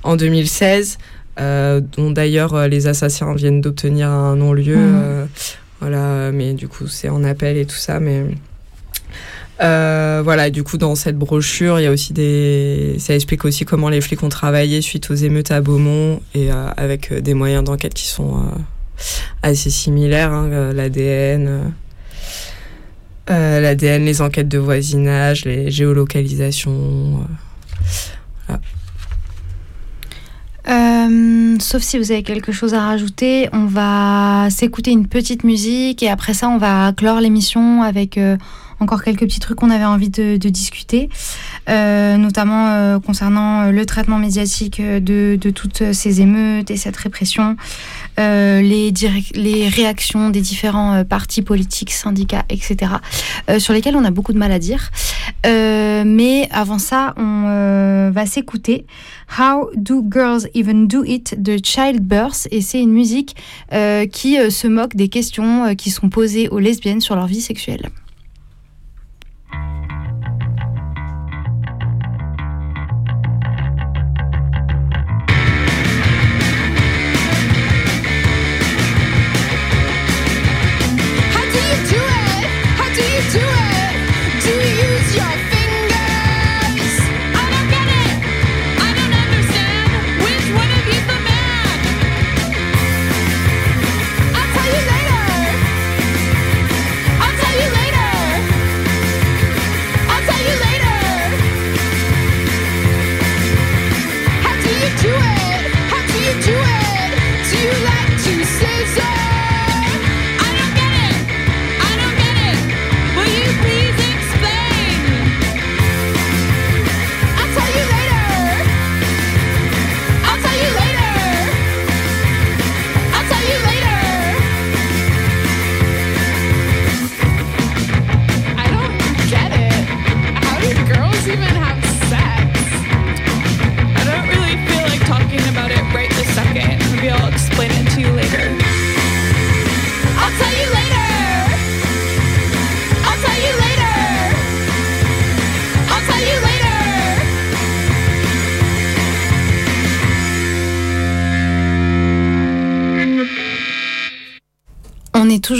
en 0.02 0.16
2016, 0.16 0.98
euh, 1.40 1.80
dont 1.96 2.10
d'ailleurs 2.10 2.68
les 2.68 2.86
assassins 2.86 3.34
viennent 3.34 3.60
d'obtenir 3.60 4.08
un 4.08 4.36
non-lieu. 4.36 4.76
Euh, 4.76 5.24
voilà, 5.80 6.30
mais 6.32 6.52
du 6.52 6.68
coup 6.68 6.86
c'est 6.86 7.08
en 7.08 7.24
appel 7.24 7.56
et 7.56 7.66
tout 7.66 7.76
ça, 7.76 8.00
mais. 8.00 8.26
Euh, 9.62 10.22
voilà, 10.24 10.50
du 10.50 10.64
coup, 10.64 10.76
dans 10.76 10.94
cette 10.96 11.16
brochure, 11.16 11.78
il 11.78 11.84
y 11.84 11.86
a 11.86 11.92
aussi 11.92 12.12
des. 12.12 12.96
Ça 12.98 13.14
explique 13.14 13.44
aussi 13.44 13.64
comment 13.64 13.88
les 13.88 14.00
flics 14.00 14.22
ont 14.22 14.28
travaillé 14.28 14.82
suite 14.82 15.10
aux 15.10 15.14
émeutes 15.14 15.52
à 15.52 15.60
Beaumont 15.60 16.20
et 16.34 16.50
euh, 16.50 16.68
avec 16.76 17.12
euh, 17.12 17.20
des 17.20 17.34
moyens 17.34 17.62
d'enquête 17.62 17.94
qui 17.94 18.06
sont 18.06 18.42
assez 19.42 19.70
similaires, 19.70 20.32
hein, 20.32 20.72
l'ADN. 20.72 21.72
euh, 23.30 23.60
L'ADN, 23.60 24.04
les 24.04 24.20
enquêtes 24.20 24.48
de 24.48 24.58
voisinage, 24.58 25.44
les 25.44 25.70
géolocalisations. 25.70 27.26
sauf 31.60 31.82
si 31.82 31.96
vous 31.96 32.10
avez 32.10 32.22
quelque 32.24 32.50
chose 32.50 32.74
à 32.74 32.80
rajouter, 32.80 33.48
on 33.52 33.66
va 33.66 34.48
s'écouter 34.50 34.90
une 34.90 35.06
petite 35.06 35.44
musique 35.44 36.02
et 36.02 36.08
après 36.10 36.34
ça, 36.34 36.48
on 36.48 36.58
va 36.58 36.92
clore 36.92 37.20
l'émission 37.20 37.82
avec 37.82 38.18
encore 38.82 39.02
quelques 39.02 39.20
petits 39.20 39.40
trucs 39.40 39.58
qu'on 39.58 39.70
avait 39.70 39.84
envie 39.84 40.10
de, 40.10 40.36
discuter, 40.36 41.08
euh, 41.68 42.16
notamment 42.16 42.68
euh, 42.68 42.98
concernant 42.98 43.62
euh, 43.62 43.70
le 43.70 43.86
traitement 43.86 44.18
médiatique 44.18 44.82
de, 44.82 45.38
toutes 45.54 45.92
ces 45.92 46.20
émeutes 46.20 46.70
et 46.70 46.76
cette 46.76 46.96
répression, 46.96 47.56
les, 48.18 48.92
réactions 49.68 50.30
des 50.30 50.40
différents 50.40 51.04
partis 51.04 51.42
politiques, 51.42 51.92
syndicats, 51.92 52.44
etc., 52.48 52.92
sur 53.58 53.72
lesquels 53.72 53.96
on 53.96 54.04
a 54.04 54.10
beaucoup 54.10 54.32
de 54.32 54.38
mal 54.38 54.52
à 54.52 54.58
dire. 54.58 54.90
Mais 55.44 56.48
avant 56.50 56.78
ça, 56.78 57.14
on 57.16 58.10
va 58.12 58.26
s'écouter 58.26 58.86
How 59.38 59.70
Do 59.76 60.04
Girls 60.10 60.48
Even 60.54 60.88
Do 60.88 61.04
It 61.04 61.40
de 61.40 61.58
Childbirth 61.62 62.48
et 62.50 62.60
c'est 62.60 62.80
une 62.80 62.92
musique 62.92 63.36
qui 63.70 64.50
se 64.50 64.66
moque 64.66 64.96
des 64.96 65.08
questions 65.08 65.74
qui 65.76 65.90
sont 65.90 66.08
posées 66.08 66.48
aux 66.48 66.58
lesbiennes 66.58 67.00
sur 67.00 67.14
leur 67.14 67.26
vie 67.26 67.40
sexuelle. 67.40 67.90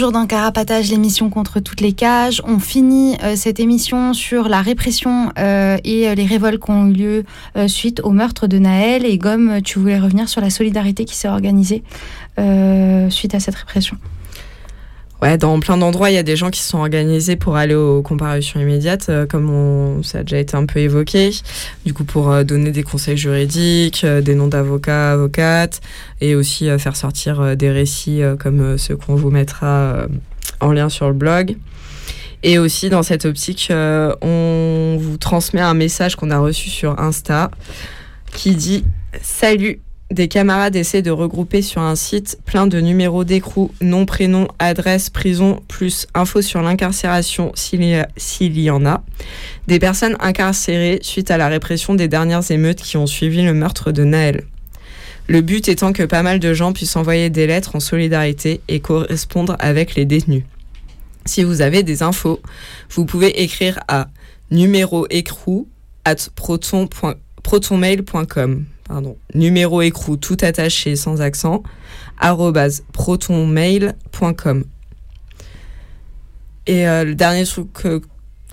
Toujours 0.03 0.19
dans 0.19 0.27
Carapatage, 0.27 0.89
l'émission 0.89 1.29
contre 1.29 1.61
toutes 1.61 1.79
les 1.79 1.93
cages. 1.93 2.41
On 2.45 2.59
finit 2.59 3.15
euh, 3.23 3.37
cette 3.37 3.61
émission 3.61 4.11
sur 4.11 4.49
la 4.49 4.61
répression 4.61 5.31
euh, 5.39 5.77
et 5.85 6.09
euh, 6.09 6.13
les 6.13 6.25
révoltes 6.25 6.61
qui 6.61 6.71
ont 6.71 6.87
eu 6.87 6.91
lieu 6.91 7.23
suite 7.67 8.01
au 8.03 8.09
meurtre 8.09 8.47
de 8.47 8.57
Naël. 8.57 9.05
Et 9.05 9.17
Gomme, 9.17 9.61
tu 9.61 9.79
voulais 9.79 9.97
revenir 9.97 10.27
sur 10.27 10.41
la 10.41 10.49
solidarité 10.49 11.05
qui 11.05 11.15
s'est 11.15 11.29
organisée 11.29 11.83
suite 13.09 13.33
à 13.33 13.39
cette 13.39 13.55
répression. 13.55 13.95
Ouais, 15.23 15.37
dans 15.37 15.57
plein 15.61 15.77
d'endroits, 15.77 16.11
il 16.11 16.15
y 16.15 16.17
a 16.17 16.23
des 16.23 16.35
gens 16.35 16.49
qui 16.49 16.59
se 16.59 16.67
sont 16.67 16.79
organisés 16.79 17.37
pour 17.37 17.55
aller 17.55 17.75
aux 17.75 18.01
comparutions 18.01 18.59
immédiates, 18.59 19.07
euh, 19.07 19.25
comme 19.25 19.49
on, 19.49 20.03
ça 20.03 20.17
a 20.17 20.23
déjà 20.23 20.37
été 20.37 20.57
un 20.57 20.65
peu 20.65 20.79
évoqué. 20.79 21.29
Du 21.85 21.93
coup, 21.93 22.03
pour 22.03 22.29
euh, 22.29 22.43
donner 22.43 22.71
des 22.71 22.83
conseils 22.83 23.15
juridiques, 23.15 24.03
euh, 24.03 24.19
des 24.19 24.35
noms 24.35 24.49
d'avocats, 24.49 25.13
avocates, 25.13 25.79
et 26.19 26.35
aussi 26.35 26.67
faire 26.77 26.97
sortir 26.97 27.55
des 27.55 27.71
récits 27.71 28.21
comme 28.37 28.77
ceux 28.77 28.97
qu'on 28.97 29.15
vous 29.15 29.29
mettra 29.29 30.07
en 30.59 30.73
lien 30.73 30.89
sur 30.89 31.07
le 31.07 31.13
blog. 31.13 31.55
Et 32.43 32.57
aussi, 32.57 32.89
dans 32.89 33.01
cette 33.01 33.23
optique, 33.23 33.69
on 33.71 34.97
vous 34.99 35.15
transmet 35.15 35.61
un 35.61 35.73
message 35.73 36.17
qu'on 36.17 36.31
a 36.31 36.39
reçu 36.39 36.69
sur 36.69 36.99
Insta 36.99 37.49
qui 38.33 38.55
dit 38.55 38.83
Salut 39.21 39.79
des 40.13 40.27
camarades 40.27 40.75
essaient 40.75 41.01
de 41.01 41.11
regrouper 41.11 41.61
sur 41.61 41.81
un 41.81 41.95
site 41.95 42.39
plein 42.45 42.67
de 42.67 42.79
numéros 42.79 43.23
d'écrou, 43.23 43.71
nom, 43.81 44.05
prénom, 44.05 44.47
adresse, 44.59 45.09
prison, 45.09 45.61
plus 45.67 46.07
infos 46.13 46.41
sur 46.41 46.61
l'incarcération 46.61 47.51
s'il 47.55 47.83
y, 47.83 48.69
en 48.69 48.85
a. 48.85 49.03
Des 49.67 49.79
personnes 49.79 50.15
incarcérées 50.19 50.99
suite 51.01 51.31
à 51.31 51.37
la 51.37 51.47
répression 51.47 51.95
des 51.95 52.07
dernières 52.07 52.51
émeutes 52.51 52.81
qui 52.81 52.97
ont 52.97 53.07
suivi 53.07 53.41
le 53.41 53.53
meurtre 53.53 53.91
de 53.91 54.03
Naël. 54.03 54.43
Le 55.27 55.41
but 55.41 55.67
étant 55.67 55.93
que 55.93 56.03
pas 56.03 56.21
mal 56.21 56.39
de 56.39 56.53
gens 56.53 56.73
puissent 56.73 56.95
envoyer 56.95 57.29
des 57.29 57.47
lettres 57.47 57.75
en 57.75 57.79
solidarité 57.79 58.61
et 58.67 58.81
correspondre 58.81 59.55
avec 59.59 59.95
les 59.95 60.05
détenus. 60.05 60.43
Si 61.25 61.43
vous 61.43 61.61
avez 61.61 61.83
des 61.83 62.03
infos, 62.03 62.41
vous 62.91 63.05
pouvez 63.05 63.41
écrire 63.41 63.79
à 63.87 64.09
numéro 64.51 65.07
écrou 65.09 65.69
at 66.05 66.15
protonmail.com. 66.35 68.65
Pardon. 68.87 69.17
Numéro 69.33 69.81
écrou 69.81 70.17
tout 70.17 70.37
attaché 70.41 70.95
sans 70.95 71.21
accent 71.21 71.63
protonmail.com. 72.93 74.63
Et 76.65 76.87
euh, 76.87 77.03
le 77.03 77.15
dernier 77.15 77.43
truc, 77.45 77.67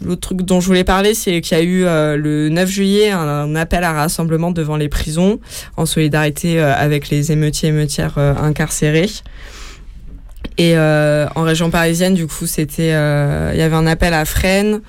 l'autre 0.02 0.20
truc 0.20 0.42
dont 0.42 0.60
je 0.60 0.66
voulais 0.66 0.82
parler, 0.84 1.14
c'est 1.14 1.40
qu'il 1.40 1.56
y 1.56 1.60
a 1.60 1.62
eu 1.62 1.84
euh, 1.84 2.16
le 2.16 2.48
9 2.48 2.68
juillet 2.68 3.10
un, 3.10 3.54
appel 3.54 3.84
à 3.84 3.92
rassemblement 3.92 4.50
devant 4.50 4.76
les 4.76 4.88
prisons 4.88 5.38
en 5.76 5.86
solidarité 5.86 6.60
euh, 6.60 6.74
avec 6.74 7.08
les 7.10 7.30
émeutiers 7.30 7.68
et 7.68 7.72
émeutières 7.72 8.18
incarcérés. 8.18 9.10
Et 10.58 10.76
en 10.76 11.42
région 11.42 11.70
parisienne, 11.70 12.12
du 12.14 12.26
coup, 12.26 12.46
c'était, 12.46 12.90
il 12.90 13.58
y 13.58 13.62
avait 13.62 13.76
un 13.76 13.86
appel 13.86 14.12
à 14.12 14.26
Fresnes 14.26 14.82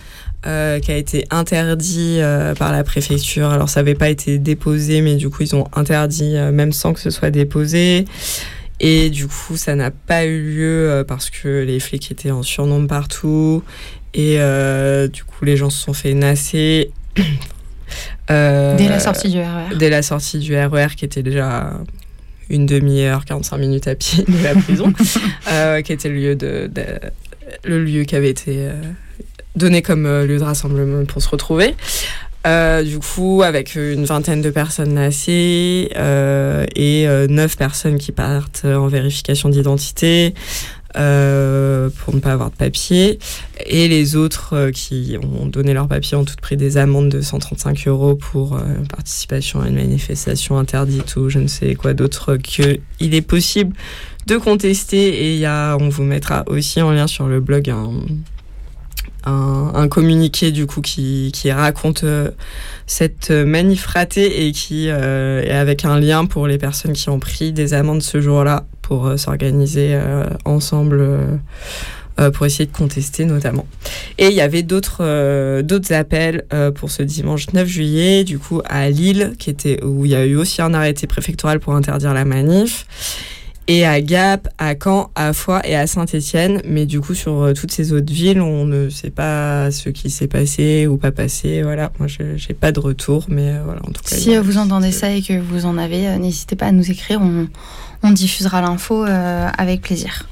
euh, 0.48 0.80
qui 0.80 0.92
a 0.92 0.98
été 0.98 1.26
interdit 1.30 2.18
euh, 2.20 2.56
par 2.56 2.72
la 2.72 2.84
préfecture. 2.84 3.50
Alors, 3.50 3.70
ça 3.70 3.82
n'avait 3.82 3.96
pas 3.96 4.10
été 4.10 4.40
déposé, 4.40 5.02
mais 5.02 5.16
du 5.16 5.30
coup, 5.30 5.44
ils 5.44 5.56
ont 5.56 5.68
interdit 5.74 6.36
euh, 6.36 6.52
même 6.52 6.72
sans 6.72 6.94
que 6.94 7.00
ce 7.00 7.10
soit 7.10 7.30
déposé. 7.32 8.06
Et 8.80 9.10
du 9.12 9.28
coup, 9.28 9.56
ça 9.58 9.76
n'a 9.76 9.92
pas 9.92 10.26
eu 10.26 10.42
lieu 10.42 11.06
parce 11.08 11.30
que 11.30 11.64
les 11.64 11.80
flics 11.80 12.12
étaient 12.12 12.32
en 12.32 12.42
surnombre 12.42 12.88
partout. 12.88 13.64
Et 14.16 14.38
du 15.14 15.24
coup, 15.24 15.46
les 15.46 15.56
gens 15.56 15.70
se 15.70 15.84
sont 15.84 15.94
fait 15.94 16.16
nasser. 16.16 16.90
Dès 18.28 18.88
la 18.90 19.00
sortie 19.00 19.30
du 19.30 19.38
RER. 19.40 19.76
Dès 19.78 19.90
la 19.90 20.02
sortie 20.02 20.40
du 20.40 20.56
RER, 20.56 20.88
qui 20.98 21.06
était 21.06 21.22
déjà 21.22 21.74
une 22.50 22.66
demi-heure, 22.66 23.26
45 23.26 23.58
minutes 23.58 23.88
à 23.88 23.94
pied 23.96 24.24
de 24.24 24.44
la 24.44 24.56
prison, 24.56 24.92
qui 25.84 25.94
était 25.94 26.10
le 26.10 26.16
lieu, 26.16 26.36
de, 26.36 26.68
de- 26.74 27.00
le 27.64 27.84
lieu 27.84 28.04
qui 28.04 28.16
avait 28.16 28.30
été 28.32 28.68
donné 29.56 29.82
comme 29.82 30.06
euh, 30.06 30.26
lieu 30.26 30.38
de 30.38 30.44
rassemblement 30.44 31.06
pour 31.06 31.22
se 31.22 31.30
retrouver. 31.30 31.76
Euh, 32.48 32.82
du 32.84 32.98
coup, 32.98 33.44
avec 33.44 33.76
une 33.76 34.06
vingtaine 34.06 34.42
de 34.42 34.50
personnes 34.50 34.96
nassées 34.96 35.92
euh, 35.96 36.66
et 36.76 37.08
euh, 37.08 37.28
neuf 37.28 37.56
personnes 37.56 38.00
qui 38.00 38.12
partent 38.12 38.66
en 38.66 38.88
vérification 38.88 39.50
d'identité 39.50 40.34
pour 40.94 42.14
ne 42.14 42.20
pas 42.20 42.34
avoir 42.34 42.50
de 42.50 42.56
papier. 42.56 43.18
Et 43.66 43.88
les 43.88 44.18
autres 44.18 44.72
qui 44.72 45.16
ont 45.22 45.46
donné 45.46 45.74
leur 45.74 45.88
papier 45.88 46.18
ont 46.18 46.26
toutes 46.26 46.42
pris 46.42 46.58
des 46.58 46.76
amendes 46.76 47.08
de 47.08 47.22
135 47.22 47.88
euros 47.88 48.16
pour 48.16 48.60
participation 48.90 49.62
à 49.62 49.70
une 49.70 49.76
manifestation 49.76 50.58
interdite 50.58 51.16
ou 51.16 51.30
je 51.30 51.40
ne 51.40 51.48
sais 51.48 51.76
quoi 51.76 51.94
d'autre 51.94 52.36
que 52.36 52.80
il 53.00 53.16
est 53.16 53.22
possible 53.22 53.74
de 54.28 54.36
contester. 54.36 55.28
Et 55.28 55.38
y 55.38 55.46
a, 55.46 55.78
on 55.80 55.88
vous 55.88 56.04
mettra 56.04 56.44
aussi 56.48 56.82
en 56.82 56.92
lien 56.92 57.08
sur 57.08 57.28
le 57.28 57.40
blog 57.40 57.70
un, 57.70 57.94
un, 59.26 59.72
un 59.74 59.88
communiqué 59.88 60.52
du 60.52 60.66
coup 60.66 60.82
qui, 60.82 61.32
raconte 61.52 62.04
euh, 62.04 62.32
cette 62.88 63.32
manif 63.32 63.86
ratée 63.86 64.48
et 64.48 64.52
qui 64.52 64.90
euh, 64.90 65.44
est 65.44 65.52
avec 65.52 65.86
un 65.86 66.00
lien 66.00 66.26
pour 66.26 66.48
les 66.48 66.58
personnes 66.58 66.94
qui 66.94 67.10
ont 67.10 67.20
pris 67.20 67.52
des 67.52 67.74
amendes 67.74 68.02
ce 68.02 68.22
jour-là 68.22 68.66
pour 68.82 69.08
euh, 69.08 69.18
s'organiser 69.18 70.00
ensemble 70.46 71.40
pour 72.34 72.46
essayer 72.46 72.68
de 72.68 72.76
contester 72.76 73.26
notamment. 73.26 73.66
Et 74.20 74.28
il 74.28 74.34
y 74.34 74.42
avait 74.42 74.62
d'autres 74.62 75.62
d'autres 75.62 75.92
appels 75.92 76.46
pour 76.76 76.92
ce 76.92 77.02
dimanche 77.02 77.48
9 77.52 77.68
juillet, 77.68 78.24
du 78.24 78.38
coup 78.38 78.62
à 78.66 78.90
Lille, 78.92 79.34
qui 79.40 79.50
était 79.50 79.84
où 79.84 80.06
il 80.06 80.12
y 80.12 80.16
a 80.16 80.24
eu 80.26 80.36
aussi 80.36 80.62
un 80.62 80.76
arrêté 80.76 81.08
préfectoral 81.08 81.60
pour 81.60 81.74
interdire 81.74 82.14
la 82.14 82.26
manif. 82.26 82.86
Et 83.74 83.86
à 83.86 84.02
Gap, 84.02 84.50
à 84.58 84.74
Caen, 84.76 85.12
à 85.16 85.32
Foix 85.32 85.66
et 85.66 85.78
à 85.78 85.88
Saint-Étienne. 85.88 86.62
Mais 86.66 86.86
du 86.86 87.00
coup, 87.00 87.14
sur 87.14 87.42
euh, 87.42 87.54
toutes 87.54 87.72
ces 87.72 87.94
autres 87.94 88.12
villes, 88.12 88.42
on 88.42 88.66
ne 88.66 88.90
sait 88.90 89.12
pas 89.12 89.72
ce 89.72 89.88
qui 89.88 90.10
s'est 90.10 90.28
passé 90.28 90.88
ou 90.88 90.98
pas 90.98 91.14
passé. 91.14 91.62
Voilà, 91.62 91.90
moi, 91.98 92.10
je 92.10 92.22
n'ai 92.22 92.54
pas 92.54 92.74
de 92.74 92.82
retour, 92.82 93.28
mais 93.30 93.48
euh, 93.48 93.62
voilà, 93.64 93.80
en 93.88 93.92
tout 93.94 94.02
cas. 94.04 94.18
Si 94.18 94.36
euh, 94.36 94.42
vous 94.42 94.58
entendez 94.58 94.92
ça 94.92 95.10
et 95.12 95.22
que 95.22 95.40
vous 95.40 95.66
en 95.66 95.78
avez, 95.78 96.06
euh, 96.10 96.18
n'hésitez 96.18 96.58
pas 96.58 96.66
à 96.66 96.74
nous 96.74 96.92
écrire. 96.92 97.22
On, 97.22 97.48
on 98.04 98.12
diffusera 98.12 98.60
l'info 98.60 99.06
euh, 99.06 99.48
avec 99.58 99.80
plaisir. 99.80 100.28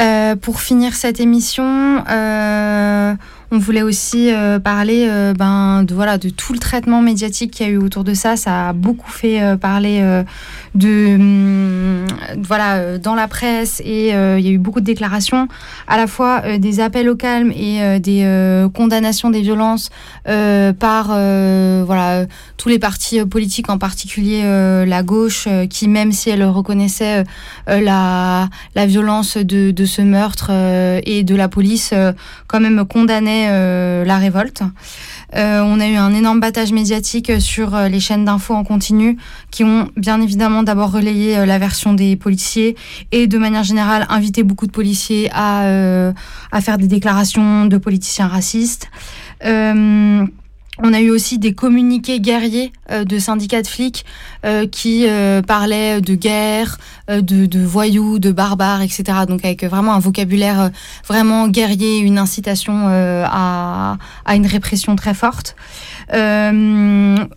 Euh, 0.00 0.36
pour 0.36 0.60
finir 0.60 0.94
cette 0.94 1.18
émission, 1.18 2.04
euh, 2.08 3.14
on 3.52 3.58
voulait 3.58 3.82
aussi 3.82 4.32
euh, 4.32 4.58
parler 4.58 5.06
euh, 5.10 5.34
ben, 5.34 5.84
de, 5.84 5.94
voilà, 5.94 6.16
de 6.16 6.30
tout 6.30 6.54
le 6.54 6.58
traitement 6.58 7.02
médiatique 7.02 7.50
qu'il 7.50 7.66
y 7.66 7.68
a 7.68 7.72
eu 7.72 7.76
autour 7.76 8.02
de 8.02 8.14
ça. 8.14 8.34
Ça 8.36 8.70
a 8.70 8.72
beaucoup 8.72 9.10
fait 9.10 9.42
euh, 9.42 9.58
parler 9.58 10.00
de, 10.74 11.16
hum, 11.16 12.06
voilà, 12.38 12.96
dans 12.96 13.14
la 13.14 13.28
presse 13.28 13.82
et 13.84 14.08
il 14.08 14.40
y 14.40 14.48
a 14.48 14.50
eu 14.50 14.58
beaucoup 14.58 14.80
de 14.80 14.86
déclarations, 14.86 15.48
à 15.86 15.98
la 15.98 16.06
fois 16.06 16.58
des 16.58 16.80
appels 16.80 17.10
au 17.10 17.14
calme 17.14 17.52
et 17.52 18.00
des 18.00 18.66
condamnations 18.72 19.28
des 19.28 19.42
violences 19.42 19.90
par 20.24 21.06
voilà, 21.08 22.26
tous 22.56 22.70
les 22.70 22.78
partis 22.78 23.22
politiques, 23.26 23.68
en 23.68 23.76
particulier 23.76 24.42
la 24.86 25.02
gauche, 25.02 25.46
qui 25.68 25.88
même 25.88 26.12
si 26.12 26.30
elle 26.30 26.44
reconnaissait 26.44 27.24
la, 27.66 28.48
la 28.74 28.86
violence 28.86 29.36
de, 29.36 29.70
de 29.70 29.84
ce 29.84 30.00
meurtre 30.00 30.50
et 31.04 31.22
de 31.22 31.34
la 31.34 31.48
police, 31.48 31.92
quand 32.46 32.60
même 32.60 32.84
condamnait 32.86 33.41
euh, 33.50 34.04
la 34.04 34.18
révolte. 34.18 34.62
Euh, 35.34 35.62
on 35.62 35.80
a 35.80 35.88
eu 35.88 35.96
un 35.96 36.12
énorme 36.14 36.40
battage 36.40 36.72
médiatique 36.72 37.40
sur 37.40 37.74
euh, 37.74 37.88
les 37.88 38.00
chaînes 38.00 38.24
d'infos 38.24 38.54
en 38.54 38.64
continu 38.64 39.16
qui 39.50 39.64
ont 39.64 39.88
bien 39.96 40.20
évidemment 40.20 40.62
d'abord 40.62 40.92
relayé 40.92 41.46
la 41.46 41.58
version 41.58 41.94
des 41.94 42.16
policiers 42.16 42.76
et 43.12 43.26
de 43.26 43.38
manière 43.38 43.64
générale 43.64 44.06
invité 44.10 44.42
beaucoup 44.42 44.66
de 44.66 44.72
policiers 44.72 45.30
à, 45.32 46.12
faire 46.60 46.78
des 46.78 46.88
déclarations 46.88 47.66
de 47.66 47.76
politiciens 47.78 48.28
racistes. 48.28 48.90
On 50.82 50.92
a 50.92 51.00
eu 51.00 51.10
aussi 51.10 51.38
des 51.38 51.54
communiqués 51.54 52.20
guerriers 52.20 52.72
euh, 52.90 53.04
de 53.04 53.18
syndicats 53.18 53.62
de 53.62 53.66
flics 53.68 54.04
euh, 54.44 54.66
qui 54.66 55.06
euh, 55.06 55.40
parlaient 55.40 56.00
de 56.00 56.14
guerre, 56.14 56.78
de, 57.08 57.64
voyous, 57.64 58.18
de 58.18 58.32
barbares, 58.32 58.82
etc. 58.82 59.04
Donc 59.28 59.44
avec 59.44 59.64
vraiment 59.64 59.94
un 59.94 59.98
vocabulaire 59.98 60.70
vraiment 61.06 61.46
guerrier, 61.48 61.98
une 61.98 62.18
incitation 62.18 62.88
à, 62.88 63.98
à 64.24 64.34
une 64.34 64.46
répression 64.46 64.96
très 64.96 65.14
forte. 65.14 65.54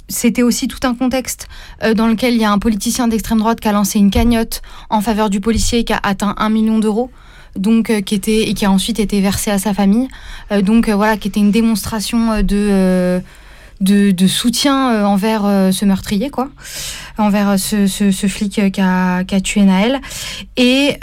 C'était 0.08 0.44
aussi 0.44 0.68
tout 0.68 0.80
un 0.88 0.96
contexte 0.96 1.48
dans 1.96 2.08
lequel 2.08 2.36
il 2.36 2.42
y 2.42 2.46
a 2.46 2.52
un 2.52 2.60
politicien 2.60 3.08
d'extrême 3.08 3.40
droite 3.40 3.60
qui 3.60 3.68
a 3.68 3.74
lancé 3.74 4.00
une 4.00 4.12
cagnotte 4.12 4.62
en 4.90 5.02
faveur 5.02 5.30
du 5.30 5.42
policier 5.42 5.84
qui 5.84 5.94
a 5.94 6.00
atteint 6.04 6.36
un 6.38 6.50
million 6.50 6.80
d'euros 6.80 7.12
donc 7.56 7.90
euh, 7.90 8.02
qui 8.02 8.16
était 8.16 8.50
et 8.50 8.54
qui 8.54 8.66
a 8.66 8.72
ensuite 8.72 9.00
été 9.00 9.22
versé 9.22 9.52
à 9.52 9.58
sa 9.58 9.74
famille. 9.74 10.08
Euh, 10.52 10.62
donc 10.62 10.90
euh, 10.90 10.96
voilà, 10.96 11.18
qui 11.18 11.28
était 11.28 11.40
une 11.40 11.52
démonstration 11.52 12.32
euh, 12.32 12.42
de 12.42 12.68
euh, 12.72 13.20
de, 13.82 14.12
de 14.12 14.28
soutien 14.28 15.06
envers 15.06 15.42
ce 15.74 15.84
meurtrier, 15.84 16.30
quoi, 16.30 16.50
envers 17.18 17.60
ce, 17.60 17.88
ce, 17.88 18.10
ce 18.10 18.28
flic 18.28 18.72
qui 18.72 18.82
a, 18.82 19.26
qui 19.26 19.36
a 19.36 19.42
tué 19.42 19.64
Naël. 19.64 20.00
Et 20.56 20.96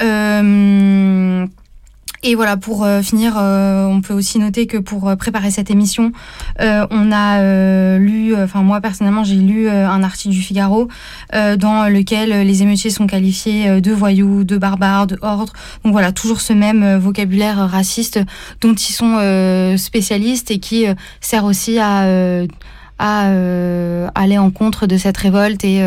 et 2.24 2.36
voilà, 2.36 2.56
pour 2.56 2.84
euh, 2.84 3.02
finir, 3.02 3.34
euh, 3.36 3.84
on 3.86 4.00
peut 4.00 4.14
aussi 4.14 4.38
noter 4.38 4.68
que 4.68 4.76
pour 4.76 5.08
euh, 5.08 5.16
préparer 5.16 5.50
cette 5.50 5.70
émission, 5.70 6.12
on 6.60 7.12
a 7.12 7.98
lu, 7.98 8.34
enfin 8.36 8.62
moi 8.62 8.80
personnellement, 8.80 9.24
j'ai 9.24 9.34
lu 9.36 9.68
un 9.68 10.02
article 10.02 10.34
du 10.34 10.40
Figaro 10.40 10.88
dans 11.32 11.90
lequel 11.90 12.46
les 12.46 12.62
émeutiers 12.62 12.90
sont 12.90 13.06
qualifiés 13.06 13.80
de 13.80 13.92
voyous, 13.92 14.44
de 14.44 14.56
barbares, 14.56 15.06
de 15.06 15.18
ordres. 15.22 15.52
Donc 15.84 15.92
voilà, 15.92 16.12
toujours 16.12 16.40
ce 16.40 16.52
même 16.52 16.96
vocabulaire 16.98 17.68
raciste 17.68 18.20
dont 18.60 18.74
ils 18.74 18.92
sont 18.92 19.74
spécialistes 19.76 20.50
et 20.50 20.58
qui 20.58 20.86
sert 21.20 21.44
aussi 21.44 21.78
à, 21.78 22.06
à 22.98 24.10
aller 24.14 24.38
en 24.38 24.50
contre 24.50 24.86
de 24.86 24.96
cette 24.96 25.16
révolte 25.16 25.64
et 25.64 25.82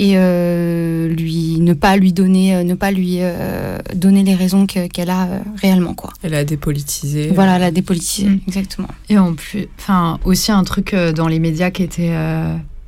et 0.00 0.12
euh, 0.16 1.08
lui 1.08 1.58
ne 1.60 1.74
pas 1.74 1.96
lui 1.96 2.12
donner 2.12 2.54
euh, 2.54 2.62
ne 2.62 2.74
pas 2.74 2.90
lui 2.92 3.16
euh, 3.20 3.78
donner 3.94 4.22
les 4.22 4.34
raisons 4.36 4.64
que- 4.66 4.86
qu'elle 4.86 5.10
a 5.10 5.28
réellement 5.56 5.92
quoi. 5.94 6.10
Elle 6.22 6.34
a 6.34 6.44
dépolitisé. 6.44 7.30
Voilà, 7.34 7.58
la 7.58 7.70
dépolitisée, 7.70 8.28
Mm. 8.28 8.40
exactement. 8.46 8.88
Et 9.10 9.18
en 9.18 9.34
plus, 9.34 9.66
enfin, 9.78 10.18
aussi 10.24 10.52
un 10.52 10.62
truc 10.64 10.94
dans 11.14 11.26
les 11.28 11.40
médias 11.40 11.70
qui 11.70 11.82
était 11.82 12.12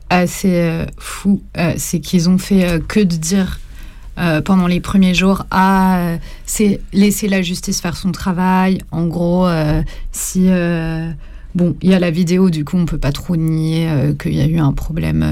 assez 0.08 0.84
fou, 0.98 1.42
c'est 1.76 2.00
qu'ils 2.00 2.28
ont 2.28 2.38
fait 2.38 2.80
que 2.88 3.00
de 3.00 3.16
dire 3.16 3.60
euh, 4.18 4.40
pendant 4.40 4.66
les 4.66 4.80
premiers 4.80 5.14
jours 5.14 5.46
à 5.50 5.98
euh, 5.98 6.16
c'est 6.44 6.80
laisser 6.92 7.26
la 7.28 7.42
justice 7.42 7.80
faire 7.80 7.96
son 7.96 8.12
travail. 8.12 8.78
En 8.90 9.06
gros, 9.06 9.46
euh, 9.46 9.82
si 10.12 10.48
bon, 11.54 11.74
il 11.82 11.90
y 11.90 11.94
a 11.94 11.98
la 11.98 12.10
vidéo, 12.10 12.50
du 12.50 12.64
coup, 12.64 12.76
on 12.76 12.86
peut 12.86 12.98
pas 12.98 13.12
trop 13.12 13.36
nier 13.36 13.88
qu'il 14.20 14.34
y 14.34 14.40
a 14.40 14.46
eu 14.46 14.58
un 14.58 14.72
problème. 14.72 15.24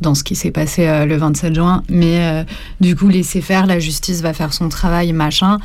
Dans 0.00 0.14
ce 0.14 0.24
qui 0.24 0.36
s'est 0.36 0.50
passé 0.50 0.86
euh, 0.86 1.06
le 1.06 1.16
27 1.16 1.54
juin, 1.54 1.82
mais 1.88 2.20
euh, 2.20 2.44
du 2.80 2.94
coup 2.96 3.08
laisser 3.08 3.40
faire, 3.40 3.66
la 3.66 3.78
justice 3.78 4.22
va 4.22 4.32
faire 4.32 4.52
son 4.52 4.68
travail, 4.68 5.12
machin. 5.12 5.58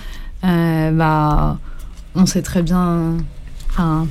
Euh, 0.44 0.92
bah, 0.92 1.58
on 2.16 2.26
sait 2.26 2.42
très 2.42 2.62
bien 2.62 3.18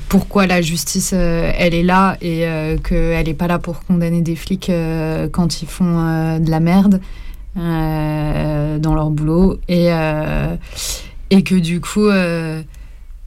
pourquoi 0.09 0.49
la 0.49 0.61
justice, 0.61 1.13
euh, 1.15 1.53
elle 1.57 1.73
est 1.73 1.85
là 1.85 2.17
et 2.21 2.45
qu'elle 2.83 3.27
n'est 3.27 3.35
pas 3.35 3.47
là 3.47 3.61
pour 3.61 3.85
condamner 3.85 4.21
des 4.21 4.35
flics 4.35 4.73
quand 5.31 5.63
ils 5.63 5.69
font 5.69 6.39
de 6.39 6.51
la 6.51 6.59
merde 6.59 7.01
dans 7.55 8.95
leur 8.95 9.11
boulot. 9.11 9.61
Et, 9.69 9.91
et 11.31 11.43
que 11.45 11.55
du 11.55 11.81
coup, 11.81 12.09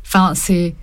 enfin, 0.06 0.34
c'est 0.36 0.76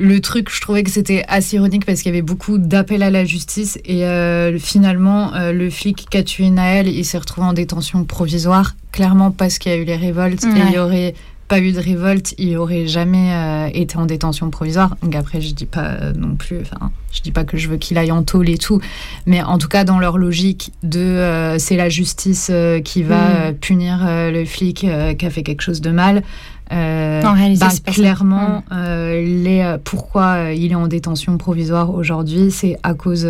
le 0.00 0.20
truc, 0.20 0.48
je 0.50 0.60
trouvais 0.62 0.82
que 0.82 0.90
c'était 0.90 1.24
assez 1.28 1.56
ironique 1.56 1.84
parce 1.84 2.00
qu'il 2.00 2.10
y 2.10 2.14
avait 2.14 2.22
beaucoup 2.22 2.56
d'appels 2.56 3.02
à 3.02 3.10
la 3.10 3.24
justice 3.26 3.78
et 3.84 4.06
euh, 4.06 4.58
finalement, 4.58 5.34
euh, 5.34 5.52
le 5.52 5.68
flic 5.68 6.06
qui 6.10 6.16
a 6.16 6.22
tué 6.22 6.48
Naël, 6.48 6.88
il 6.88 7.04
s'est 7.04 7.18
retrouvé 7.18 7.46
en 7.46 7.52
détention 7.52 8.04
provisoire, 8.04 8.74
clairement 8.92 9.30
parce 9.30 9.58
qu'il 9.58 9.72
y 9.72 9.74
a 9.74 9.78
eu 9.78 9.84
les 9.84 9.96
révoltes 9.96 10.44
et 10.44 10.68
il 10.68 10.74
y 10.74 10.78
aurait 10.78 11.14
pas 11.50 11.58
eu 11.58 11.72
de 11.72 11.80
révolte, 11.80 12.32
il 12.38 12.56
aurait 12.56 12.86
jamais 12.86 13.32
euh, 13.32 13.68
été 13.74 13.98
en 13.98 14.06
détention 14.06 14.50
provisoire. 14.50 14.96
Donc 15.02 15.16
après, 15.16 15.40
je 15.40 15.52
dis 15.52 15.66
pas 15.66 15.80
euh, 15.80 16.12
non 16.16 16.36
plus, 16.36 16.60
enfin, 16.60 16.92
je 17.12 17.22
dis 17.22 17.32
pas 17.32 17.42
que 17.42 17.56
je 17.56 17.68
veux 17.68 17.76
qu'il 17.76 17.98
aille 17.98 18.12
en 18.12 18.22
tôle 18.22 18.48
et 18.48 18.56
tout, 18.56 18.80
mais 19.26 19.42
en 19.42 19.58
tout 19.58 19.66
cas 19.66 19.82
dans 19.82 19.98
leur 19.98 20.16
logique 20.16 20.72
de 20.84 21.00
euh, 21.00 21.58
c'est 21.58 21.76
la 21.76 21.88
justice 21.88 22.52
qui 22.84 23.02
va 23.02 23.50
Mm. 23.50 23.54
punir 23.54 23.98
le 24.06 24.44
flic 24.44 24.86
qui 25.18 25.26
a 25.26 25.30
fait 25.30 25.42
quelque 25.42 25.62
chose 25.62 25.80
de 25.80 25.90
mal. 25.90 26.22
En 26.70 27.34
réalité, 27.34 27.66
ça. 27.68 27.92
clairement, 27.92 28.62
euh, 28.70 29.20
les, 29.20 29.76
pourquoi 29.84 30.52
il 30.52 30.70
est 30.70 30.76
en 30.76 30.86
détention 30.86 31.36
provisoire 31.36 31.92
aujourd'hui, 31.92 32.52
c'est 32.52 32.78
à 32.84 32.94
cause, 32.94 33.26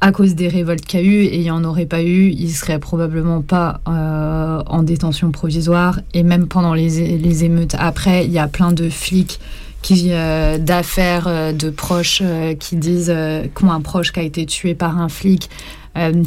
à 0.00 0.12
cause 0.12 0.34
des 0.34 0.48
révoltes 0.48 0.84
qu'il 0.84 1.00
y 1.00 1.02
a 1.02 1.06
eu, 1.06 1.22
et 1.24 1.36
il 1.36 1.42
n'y 1.42 1.50
en 1.50 1.64
aurait 1.64 1.86
pas 1.86 2.02
eu, 2.02 2.28
il 2.28 2.50
serait 2.50 2.78
probablement 2.78 3.42
pas 3.42 3.80
euh, 3.88 4.62
en 4.66 4.82
détention 4.82 5.30
provisoire. 5.30 6.00
Et 6.14 6.22
même 6.22 6.46
pendant 6.46 6.74
les, 6.74 7.18
les 7.18 7.44
émeutes 7.44 7.76
après, 7.78 8.24
il 8.24 8.32
y 8.32 8.38
a 8.38 8.48
plein 8.48 8.72
de 8.72 8.88
flics 8.88 9.40
qui 9.82 10.08
euh, 10.10 10.58
d'affaires 10.58 11.28
euh, 11.28 11.52
de 11.52 11.70
proches 11.70 12.20
euh, 12.24 12.54
qui 12.54 12.74
disent 12.76 13.14
qu'ont 13.54 13.70
un 13.70 13.80
proche 13.80 14.12
qui 14.12 14.18
a 14.18 14.22
été 14.24 14.44
tué 14.44 14.74
par 14.74 14.98
un 14.98 15.08
flic 15.08 15.48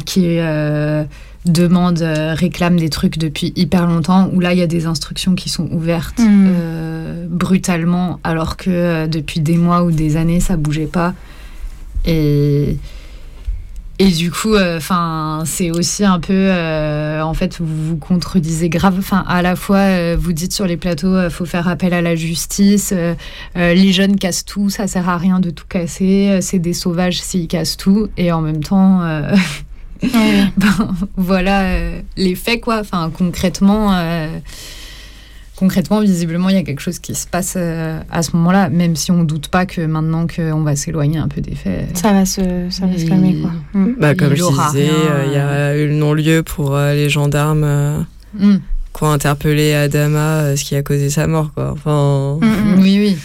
qui 0.04 0.38
demande 1.46 2.00
réclame 2.00 2.76
des 2.76 2.90
trucs 2.90 3.18
depuis 3.18 3.52
hyper 3.54 3.86
longtemps 3.86 4.28
où 4.32 4.40
là 4.40 4.52
il 4.52 4.58
y 4.58 4.62
a 4.62 4.66
des 4.66 4.86
instructions 4.86 5.34
qui 5.34 5.48
sont 5.48 5.68
ouvertes 5.70 6.20
euh, 6.20 7.26
brutalement 7.30 8.18
alors 8.24 8.56
que 8.56 9.06
depuis 9.06 9.40
des 9.40 9.56
mois 9.56 9.84
ou 9.84 9.92
des 9.92 10.16
années 10.16 10.40
ça 10.40 10.56
bougeait 10.56 10.86
pas 10.86 11.14
et 12.04 12.76
et 14.02 14.08
du 14.12 14.30
coup, 14.30 14.56
enfin, 14.56 15.42
c'est 15.44 15.70
aussi 15.70 16.06
un 16.06 16.20
peu, 16.20 16.32
euh, 16.32 17.20
en 17.20 17.34
fait, 17.34 17.58
vous 17.60 17.66
vous 17.90 17.96
contredisez 17.98 18.70
grave. 18.70 18.94
Enfin, 18.98 19.22
à 19.28 19.42
la 19.42 19.56
fois, 19.56 19.76
euh, 19.76 20.16
vous 20.18 20.32
dites 20.32 20.54
sur 20.54 20.66
les 20.66 20.78
plateaux, 20.78 21.14
euh, 21.14 21.28
faut 21.28 21.44
faire 21.44 21.68
appel 21.68 21.92
à 21.92 22.00
la 22.00 22.16
justice. 22.16 22.94
euh, 22.96 23.14
euh, 23.58 23.74
les 23.74 23.92
jeunes 23.92 24.16
cassent 24.16 24.46
tout, 24.46 24.70
ça 24.70 24.86
sert 24.86 25.06
à 25.10 25.18
rien 25.18 25.38
de 25.38 25.50
tout 25.50 25.66
casser. 25.68 26.28
euh, 26.30 26.38
c'est 26.40 26.58
des 26.58 26.72
sauvages 26.72 27.20
s'ils 27.20 27.46
cassent 27.46 27.76
tout. 27.76 28.08
Et 28.16 28.32
en 28.32 28.40
même 28.40 28.64
temps, 28.64 29.02
euh, 29.02 29.36
ben, 30.02 30.94
voilà 31.18 31.64
euh, 31.64 32.00
les 32.16 32.36
faits, 32.36 32.62
quoi. 32.62 32.78
Enfin, 32.80 33.12
concrètement. 33.14 33.92
Concrètement, 35.60 36.00
visiblement, 36.00 36.48
il 36.48 36.54
y 36.56 36.58
a 36.58 36.62
quelque 36.62 36.80
chose 36.80 36.98
qui 36.98 37.14
se 37.14 37.26
passe 37.26 37.54
euh, 37.56 38.00
à 38.10 38.22
ce 38.22 38.34
moment-là, 38.36 38.70
même 38.70 38.96
si 38.96 39.10
on 39.12 39.22
doute 39.24 39.48
pas 39.48 39.66
que 39.66 39.82
maintenant 39.82 40.26
qu'on 40.26 40.62
va 40.62 40.74
s'éloigner 40.74 41.18
un 41.18 41.28
peu 41.28 41.40
des 41.42 41.54
faits. 41.54 41.96
Ça 41.96 42.12
va 42.12 42.24
se, 42.24 42.40
ça 42.70 42.86
va 42.86 42.96
se 42.96 43.02
il- 43.02 43.08
calmer, 43.08 43.36
quoi. 43.40 43.52
Mm. 43.74 43.94
Bah, 44.00 44.14
comme 44.14 44.32
Il 44.32 44.36
je 44.38 44.42
aura 44.42 44.70
disais, 44.72 44.88
euh, 44.90 45.24
il 45.26 45.32
y 45.32 45.36
a 45.36 45.76
eu 45.76 45.86
le 45.88 45.94
non-lieu 45.94 46.42
pour 46.42 46.74
euh, 46.74 46.94
les 46.94 47.08
gendarmes 47.10 47.64
euh, 47.64 47.98
Mm. 48.38 48.56
qui 48.96 49.04
ont 49.04 49.10
interpellé 49.12 49.74
Adama, 49.74 50.40
euh, 50.40 50.56
ce 50.56 50.64
qui 50.64 50.74
a 50.76 50.82
causé 50.82 51.10
sa 51.10 51.26
mort. 51.26 51.52
Quoi. 51.54 51.72
Enfin, 51.72 52.38
Mm, 52.40 52.80
Oui, 52.80 52.98
oui. 52.98 53.16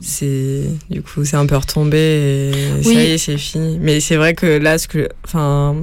c'est 0.00 0.62
du 0.90 1.02
coup 1.02 1.24
c'est 1.24 1.36
un 1.36 1.46
peu 1.46 1.56
retombé 1.56 1.98
et 1.98 2.52
Oui. 2.86 2.94
ça 2.94 3.02
y 3.02 3.10
est, 3.12 3.18
c'est 3.18 3.36
fini. 3.38 3.78
Mais 3.80 4.00
c'est 4.00 4.16
vrai 4.16 4.34
que 4.34 4.46
là, 4.46 4.78
ce 4.78 4.86
que, 4.86 5.08
enfin, 5.24 5.74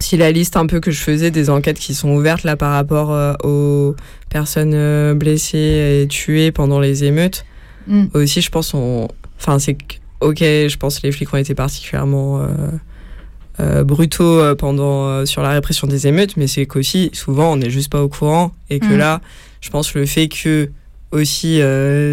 si 0.00 0.16
la 0.16 0.32
liste 0.32 0.56
un 0.56 0.66
peu 0.66 0.80
que 0.80 0.90
je 0.90 1.00
faisais 1.00 1.30
des 1.30 1.50
enquêtes 1.50 1.78
qui 1.78 1.94
sont 1.94 2.10
ouvertes 2.10 2.42
là 2.44 2.56
par 2.56 2.72
rapport 2.72 3.12
euh, 3.12 3.34
aux 3.44 3.94
personnes 4.30 4.72
euh, 4.74 5.14
blessées 5.14 6.02
et 6.02 6.08
tuées 6.08 6.50
pendant 6.52 6.80
les 6.80 7.04
émeutes, 7.04 7.44
Mm. 7.86 8.06
aussi, 8.14 8.40
je 8.42 8.50
pense, 8.50 8.74
on, 8.74 9.08
enfin, 9.38 9.58
c'est 9.58 9.74
que- 9.74 9.94
ok, 10.20 10.38
je 10.40 10.76
pense 10.76 10.98
que 11.00 11.06
les 11.06 11.12
flics 11.12 11.32
ont 11.32 11.38
été 11.38 11.54
particulièrement 11.54 12.42
euh, 13.58 13.84
brutaux 13.84 14.54
pendant 14.56 15.24
sur 15.26 15.42
la 15.42 15.50
répression 15.50 15.86
des 15.86 16.06
émeutes, 16.06 16.36
mais 16.36 16.46
c'est 16.46 16.66
qu'aussi 16.66 17.10
souvent 17.12 17.52
on 17.52 17.56
n'est 17.56 17.68
juste 17.70 17.90
pas 17.90 18.02
au 18.02 18.08
courant 18.08 18.52
et 18.70 18.80
que 18.80 18.86
Mm. 18.94 18.98
là, 18.98 19.20
je 19.60 19.70
pense 19.70 19.94
le 19.94 20.06
fait 20.06 20.28
que 20.28 20.70
aussi 21.12 21.60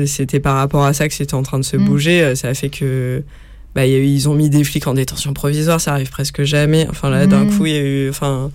c'était 0.08 0.40
par 0.40 0.56
rapport 0.56 0.84
à 0.86 0.94
ça 0.94 1.08
que 1.08 1.14
c'était 1.14 1.36
en 1.36 1.44
train 1.44 1.60
de 1.60 1.64
se 1.66 1.78
Mm. 1.78 1.86
bouger, 1.86 2.36
ça 2.36 2.48
a 2.50 2.54
fait 2.54 2.70
que 2.70 3.24
bah, 3.76 3.86
il 3.86 3.92
y 3.92 3.96
a 3.96 4.00
eu- 4.00 4.06
ils 4.06 4.28
ont 4.30 4.34
mis 4.34 4.50
des 4.50 4.64
flics 4.64 4.88
en 4.88 4.94
détention 4.96 5.34
provisoire, 5.34 5.80
ça 5.80 5.94
arrive 5.94 6.10
presque 6.10 6.44
jamais. 6.44 6.88
Enfin 6.90 7.10
là, 7.10 7.28
d'un 7.28 7.46
Mm. 7.46 7.52
coup, 7.58 7.66
il 7.68 7.74
y 7.74 7.78
a 7.78 7.82
eu, 7.82 8.10
enfin 8.10 8.50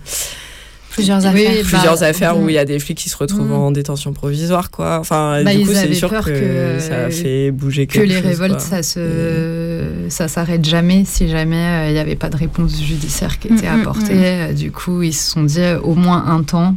Plusieurs 0.91 1.25
affaires. 1.25 1.51
oui, 1.55 1.63
plusieurs 1.63 1.99
bah, 1.99 2.05
affaires 2.07 2.37
où 2.37 2.49
il 2.49 2.53
y 2.55 2.57
a 2.59 2.65
des 2.65 2.77
flics 2.77 2.97
qui 2.99 3.09
se 3.09 3.17
retrouvent 3.17 3.49
Mm. 3.49 3.53
en 3.53 3.71
détention 3.71 4.13
provisoire, 4.13 4.69
quoi. 4.69 4.99
Enfin, 4.99 5.41
Bah, 5.43 5.55
du 5.55 5.65
coup, 5.65 5.71
c'est 5.73 5.91
sûr 5.93 6.09
que, 6.09 6.29
que- 6.29 6.79
ça 6.79 7.05
a 7.05 7.09
fait 7.09 7.49
bouger 7.51 7.87
que 7.87 7.93
quelque 7.93 8.09
les 8.09 8.15
chose, 8.15 8.25
révoltes, 8.25 8.51
quoi. 8.57 8.59
ça 8.59 8.83
se, 8.83 9.79
ça 10.09 10.27
s'arrête 10.27 10.63
jamais 10.65 11.03
si 11.05 11.27
jamais 11.29 11.55
euh, 11.55 11.87
il 11.89 11.93
n'y 11.93 11.99
avait 11.99 12.15
pas 12.15 12.29
de 12.29 12.37
réponse 12.37 12.79
judiciaire 12.81 13.39
qui 13.39 13.47
était 13.47 13.67
Mm, 13.69 13.77
mm, 13.77 13.81
apportée. 13.81 14.11
Euh, 14.13 14.53
Du 14.53 14.71
coup, 14.71 15.01
ils 15.01 15.13
se 15.13 15.31
sont 15.31 15.43
dit 15.43 15.61
euh, 15.61 15.79
au 15.79 15.95
moins 15.95 16.25
un 16.27 16.43
temps. 16.43 16.75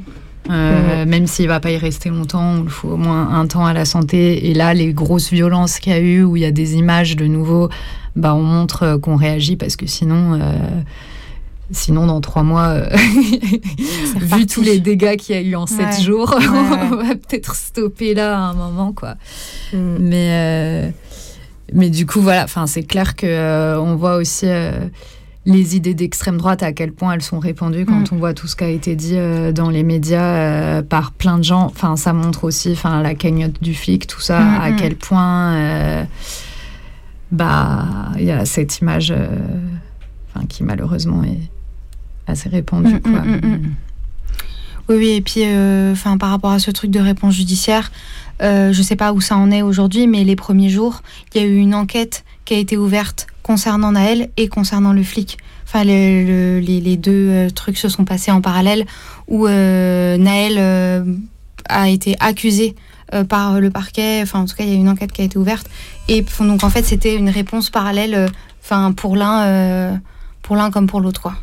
Euh, 0.49 1.05
Même 1.05 1.27
s'il 1.27 1.49
va 1.49 1.59
pas 1.61 1.73
y 1.73 1.77
rester 1.77 2.09
longtemps, 2.09 2.59
on 2.59 2.63
le 2.63 2.69
faut 2.71 2.91
au 2.91 2.97
moins 2.97 3.35
un 3.35 3.47
temps 3.49 3.67
à 3.67 3.73
la 3.73 3.85
santé. 3.85 4.49
Et 4.49 4.55
là, 4.55 4.73
les 4.75 4.93
grosses 4.95 5.31
violences 5.33 5.79
qu'il 5.81 5.93
y 5.93 5.97
a 5.97 5.99
eu, 5.99 6.23
où 6.23 6.37
il 6.37 6.43
y 6.43 6.47
a 6.47 6.53
des 6.53 6.75
images 6.77 7.17
de 7.17 7.27
nouveau, 7.27 7.69
bah, 8.17 8.35
on 8.35 8.43
montre 8.43 8.83
euh, 8.83 8.99
qu'on 8.99 9.17
réagit 9.17 9.57
parce 9.57 9.77
que 9.77 9.87
sinon, 9.87 10.35
euh, 10.35 10.53
sinon 11.71 12.07
dans 12.07 12.21
trois 12.21 12.43
mois, 12.43 12.69
euh, 12.69 12.89
vu 14.17 14.47
tous 14.47 14.63
les 14.63 14.81
dégâts 14.81 15.17
qu'il 15.17 15.37
y 15.37 15.39
a 15.39 15.43
eu 15.43 15.55
en 15.55 15.67
sept 15.67 15.87
Ouais. 15.87 16.03
jours, 16.03 16.35
Ouais, 16.39 16.47
on 16.93 16.97
va 16.97 17.15
peut-être 17.15 17.55
stopper 17.55 18.15
là 18.15 18.37
à 18.37 18.41
un 18.41 18.55
moment, 18.55 18.93
quoi. 18.93 19.15
Mm. 19.73 19.97
Mais, 20.01 20.95
mais 21.73 21.91
du 21.91 22.07
coup, 22.07 22.21
voilà, 22.21 22.45
enfin, 22.45 22.67
c'est 22.67 22.85
clair 22.85 23.17
que 23.17 23.77
on 23.79 23.97
voit 23.97 24.17
aussi 24.17 24.47
les 25.47 25.77
idées 25.77 25.95
d'extrême 25.95 26.37
droite, 26.37 26.63
à 26.65 26.73
quel 26.73 26.93
point 26.93 27.13
elles 27.15 27.23
sont 27.23 27.39
répandues 27.39 27.87
quand 27.87 28.13
on 28.13 28.17
voit 28.17 28.35
tout 28.35 28.49
ce 28.49 28.57
qui 28.57 28.65
a 28.65 28.69
été 28.69 28.97
dit 28.97 29.15
euh, 29.15 29.53
dans 29.53 29.71
les 29.71 29.85
médias 29.85 30.21
euh, 30.21 30.83
par 30.83 31.13
plein 31.13 31.39
de 31.39 31.45
gens. 31.45 31.67
Enfin, 31.67 31.95
ça 31.97 32.13
montre 32.13 32.45
aussi 32.45 32.73
enfin, 32.73 33.01
la 33.01 33.15
cagnotte 33.15 33.63
du 33.63 33.73
flic, 33.73 34.09
tout 34.09 34.21
ça, 34.21 34.41
Mm, 34.41 34.61
à 34.61 34.71
mm. 34.71 34.77
quel 34.77 34.97
point 34.97 35.55
euh, 35.55 36.05
bah, 37.33 37.87
il 38.19 38.25
y 38.25 38.31
a 38.31 38.45
cette 38.45 38.79
image 38.79 39.11
euh, 39.11 39.27
enfin, 40.35 40.47
qui 40.47 40.63
malheureusement 40.63 41.23
est 41.25 41.41
assez 42.27 42.49
répandue. 42.49 42.95
Mm, 42.95 43.01
quoi. 43.01 43.21
mm, 43.23 43.41
mm. 43.43 43.75
Oui, 44.89 44.97
oui, 44.99 45.09
et 45.11 45.21
puis 45.21 45.41
euh, 45.45 45.93
enfin, 45.93 46.17
par 46.17 46.31
rapport 46.31 46.53
à 46.53 46.61
ce 46.61 46.71
truc 46.71 46.91
de 46.93 47.01
réponse 47.01 47.35
judiciaire, 47.35 47.91
euh, 48.43 48.73
je 48.73 48.83
sais 48.83 48.95
pas 48.95 49.13
où 49.13 49.21
ça 49.21 49.37
en 49.37 49.51
est 49.51 49.63
aujourd'hui, 49.63 50.07
mais 50.07 50.23
les 50.23 50.37
premiers 50.37 50.69
jours, 50.69 51.03
il 51.35 51.41
y 51.41 51.45
a 51.45 51.47
eu 51.49 51.57
une 51.57 51.75
enquête 51.75 52.25
qui 52.45 52.55
a 52.55 52.59
été 52.59 52.77
ouverte 52.77 53.27
concernant 53.43 53.93
Naël 53.93 54.31
et 54.37 54.47
concernant 54.47 54.93
le 54.93 55.03
flic. 55.03 55.39
Enfin, 55.65 55.83
le- 55.83 56.25
le- 56.25 56.61
les, 56.61 56.81
les 56.81 56.97
deux 56.97 57.49
trucs 57.53 57.79
se 57.79 57.89
sont 57.89 58.05
passés 58.05 58.31
en 58.31 58.41
parallèle, 58.41 58.85
où 59.27 59.49
euh, 59.49 60.17
Naël 60.17 60.55
euh, 60.59 61.05
a 61.69 61.89
été 61.89 62.15
accusé 62.21 62.77
euh, 63.15 63.25
par 63.25 63.61
le 63.61 63.71
parquet. 63.71 64.21
Enfin, 64.23 64.41
en 64.41 64.47
tout 64.47 64.57
cas, 64.57 64.65
il 64.65 64.71
y 64.71 64.73
a 64.73 64.77
une 64.77 64.89
enquête 64.89 65.13
qui 65.13 65.23
a 65.23 65.25
été 65.25 65.39
ouverte. 65.39 65.67
Et 66.09 66.25
donc, 66.41 66.65
en 66.65 66.71
fait, 66.71 66.85
c'était 66.85 67.15
une 67.17 67.29
réponse 67.31 67.71
parallèle, 67.71 68.15
euh, 68.15 68.27
enfin, 68.65 68.93
pour 68.93 69.17
l'un, 69.17 69.43
euh, 69.45 69.95
pour 70.43 70.57
l'un 70.57 70.71
comme 70.71 70.87
pour 70.87 71.01
l'autre, 71.01 71.21
quoi. 71.23 71.35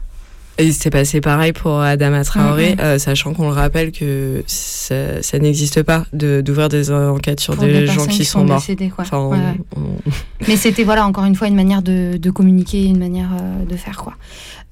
Et 0.59 0.71
c'était 0.71 0.91
passé 0.91 1.19
pareil 1.19 1.51
pour 1.51 1.79
Adama 1.81 2.23
Traoré, 2.23 2.75
euh, 2.79 2.99
sachant 2.99 3.33
qu'on 3.33 3.47
le 3.47 3.53
rappelle 3.55 3.91
que 3.91 4.43
ça, 4.45 5.23
ça 5.23 5.39
n'existe 5.39 5.81
pas 5.81 6.05
de- 6.13 6.41
d'ouvrir 6.41 6.69
des 6.69 6.91
enquêtes 6.91 7.39
sur 7.39 7.57
des, 7.57 7.73
des 7.73 7.87
gens 7.87 8.05
qui, 8.05 8.19
qui 8.19 8.25
sont, 8.25 8.41
sont 8.41 8.45
morts. 8.45 8.59
décédées, 8.59 8.89
quoi. 8.89 9.03
Enfin, 9.03 9.17
on- 9.17 9.29
Ouais, 9.31 9.37
ouais. 9.37 9.57
on- 9.75 10.11
Mais 10.47 10.55
c'était 10.55 10.83
voilà 10.83 11.07
encore 11.07 11.25
une 11.25 11.33
fois 11.35 11.47
une 11.47 11.55
manière 11.55 11.81
de, 11.81 12.17
de 12.17 12.29
communiquer, 12.29 12.85
une 12.85 12.99
manière 12.99 13.29
de 13.67 13.75
faire 13.75 13.97
quoi. 13.97 14.13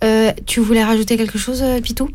Euh, 0.03 0.31
tu 0.45 0.59
voulais 0.59 0.83
rajouter 0.83 1.17
quelque 1.17 1.39
chose, 1.39 1.63
Pitou? 1.81 2.09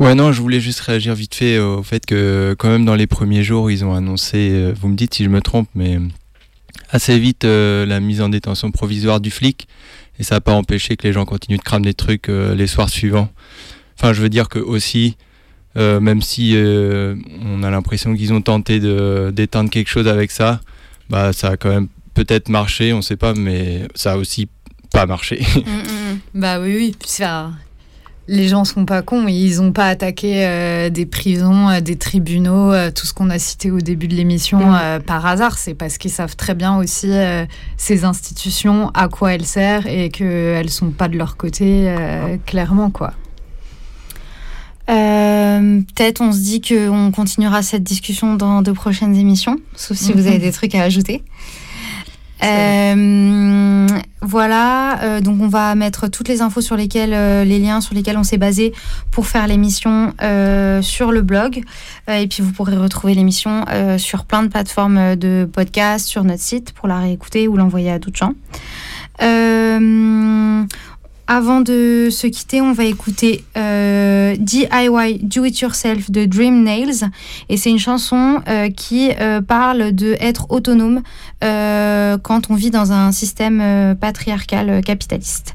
Ouais, 0.00 0.14
non, 0.14 0.32
je 0.32 0.40
voulais 0.40 0.60
juste 0.60 0.80
réagir 0.80 1.14
vite 1.14 1.34
fait 1.34 1.58
au 1.58 1.82
fait 1.82 2.06
que, 2.06 2.56
quand 2.58 2.70
même, 2.70 2.86
dans 2.86 2.94
les 2.94 3.06
premiers 3.06 3.42
jours, 3.42 3.70
ils 3.70 3.84
ont 3.84 3.94
annoncé, 3.94 4.48
euh, 4.52 4.72
vous 4.80 4.88
me 4.88 4.96
dites 4.96 5.12
si 5.12 5.24
je 5.24 5.28
me 5.28 5.42
trompe, 5.42 5.68
mais 5.74 5.98
assez 6.90 7.18
vite 7.18 7.44
euh, 7.44 7.84
la 7.84 8.00
mise 8.00 8.22
en 8.22 8.30
détention 8.30 8.70
provisoire 8.70 9.20
du 9.20 9.30
flic. 9.30 9.68
Et 10.18 10.22
ça 10.22 10.36
n'a 10.36 10.40
pas 10.40 10.54
empêché 10.54 10.96
que 10.96 11.06
les 11.06 11.12
gens 11.12 11.26
continuent 11.26 11.58
de 11.58 11.62
cramer 11.62 11.84
des 11.84 11.94
trucs 11.94 12.30
euh, 12.30 12.54
les 12.54 12.66
soirs 12.66 12.88
suivants. 12.88 13.30
Enfin, 13.98 14.14
je 14.14 14.22
veux 14.22 14.30
dire 14.30 14.48
que 14.48 14.58
aussi, 14.58 15.16
même 15.76 16.22
si 16.22 16.54
on 16.56 17.62
a 17.62 17.70
l'impression 17.70 18.16
qu'ils 18.16 18.32
ont 18.32 18.40
tenté 18.40 18.80
de- 18.80 19.30
d'éteindre 19.34 19.68
quelque 19.68 19.88
chose 19.90 20.08
avec 20.08 20.30
ça, 20.30 20.60
bah, 21.10 21.32
ça 21.34 21.50
a 21.50 21.56
quand 21.58 21.68
même 21.68 21.88
peut-être 22.14 22.48
marché, 22.48 22.94
on 22.94 22.96
ne 22.98 23.02
sait 23.02 23.16
pas, 23.16 23.34
mais 23.34 23.82
ça 23.94 24.12
a 24.12 24.16
aussi 24.16 24.48
pas 24.90 25.04
marché. 25.04 25.40
Bah 26.34 26.58
oui, 26.60 26.74
oui. 26.76 26.96
ça- 27.04 27.50
les 28.32 28.46
gens 28.46 28.64
sont 28.64 28.84
pas 28.84 29.02
cons. 29.02 29.26
Ils 29.26 29.56
n'ont 29.56 29.72
pas 29.72 29.86
attaqué 29.88 30.46
euh, 30.46 30.88
des 30.88 31.04
prisons, 31.04 31.68
euh, 31.68 31.80
des 31.80 31.96
tribunaux, 31.96 32.72
euh, 32.72 32.92
tout 32.92 33.04
ce 33.04 33.12
qu'on 33.12 33.28
a 33.28 33.40
cité 33.40 33.72
au 33.72 33.80
début 33.80 34.06
de 34.06 34.14
l'émission 34.14 34.60
Mm. 34.60 35.02
par 35.04 35.26
hasard. 35.26 35.58
C'est 35.58 35.74
parce 35.74 35.98
qu'ils 35.98 36.12
savent 36.12 36.36
très 36.36 36.54
bien 36.54 36.76
aussi 36.78 37.10
ces 37.76 38.04
institutions, 38.04 38.90
à 38.94 39.08
quoi 39.08 39.34
elles 39.34 39.44
servent 39.44 39.88
et 39.88 40.10
qu'elles 40.10 40.70
sont 40.70 40.90
pas 40.90 41.08
de 41.08 41.16
leur 41.18 41.36
côté, 41.36 41.92
clairement, 42.46 42.90
quoi. 42.90 43.12
Peut-être 44.86 46.20
on 46.20 46.32
se 46.32 46.38
dit 46.38 46.60
qu'on 46.60 47.10
continuera 47.14 47.62
cette 47.62 47.82
discussion 47.84 48.34
dans 48.34 48.62
de 48.62 48.72
prochaines 48.72 49.14
émissions, 49.16 49.56
sauf 49.76 49.96
si 49.96 50.12
vous 50.12 50.22
Mhm. 50.22 50.26
avez 50.28 50.38
des 50.38 50.52
trucs 50.52 50.74
à 50.74 50.82
ajouter. 50.82 51.22
Euh, 52.42 53.86
voilà, 54.22 55.02
euh, 55.02 55.20
donc 55.20 55.40
on 55.40 55.48
va 55.48 55.74
mettre 55.74 56.08
toutes 56.08 56.28
les 56.28 56.40
infos 56.40 56.60
sur 56.60 56.76
lesquelles, 56.76 57.12
euh, 57.12 57.44
les 57.44 57.58
liens 57.58 57.80
sur 57.80 57.94
lesquels 57.94 58.16
on 58.16 58.22
s'est 58.22 58.38
basé 58.38 58.72
pour 59.10 59.26
faire 59.26 59.46
l'émission 59.46 60.14
sur 60.82 61.12
le 61.12 61.22
blog. 61.22 61.62
Et 62.08 62.26
puis 62.26 62.42
vous 62.42 62.52
pourrez 62.52 62.76
retrouver 62.76 63.14
l'émission 63.14 63.64
sur 63.98 64.24
plein 64.24 64.42
de 64.42 64.48
plateformes 64.48 65.16
de 65.16 65.48
podcast, 65.50 66.06
sur 66.06 66.24
notre 66.24 66.42
site 66.42 66.72
pour 66.72 66.88
la 66.88 66.98
réécouter 66.98 67.48
ou 67.48 67.56
l'envoyer 67.56 67.90
à 67.90 67.98
d'autres 67.98 68.16
gens. 68.18 68.34
Avant 71.32 71.60
de 71.60 72.08
se 72.10 72.26
quitter, 72.26 72.60
on 72.60 72.72
va 72.72 72.82
écouter 72.86 73.44
euh, 73.56 74.34
DIY 74.36 75.20
Do 75.22 75.44
It 75.44 75.60
Yourself 75.60 76.10
de 76.10 76.24
Dream 76.24 76.64
Nails. 76.64 77.08
Et 77.48 77.56
c'est 77.56 77.70
une 77.70 77.78
chanson 77.78 78.42
euh, 78.48 78.68
qui 78.68 79.12
euh, 79.12 79.40
parle 79.40 79.92
de 79.92 80.16
être 80.18 80.50
autonome 80.50 81.02
quand 81.40 82.50
on 82.50 82.54
vit 82.56 82.70
dans 82.70 82.90
un 82.90 83.12
système 83.12 83.96
patriarcal 83.98 84.82
capitaliste. 84.82 85.54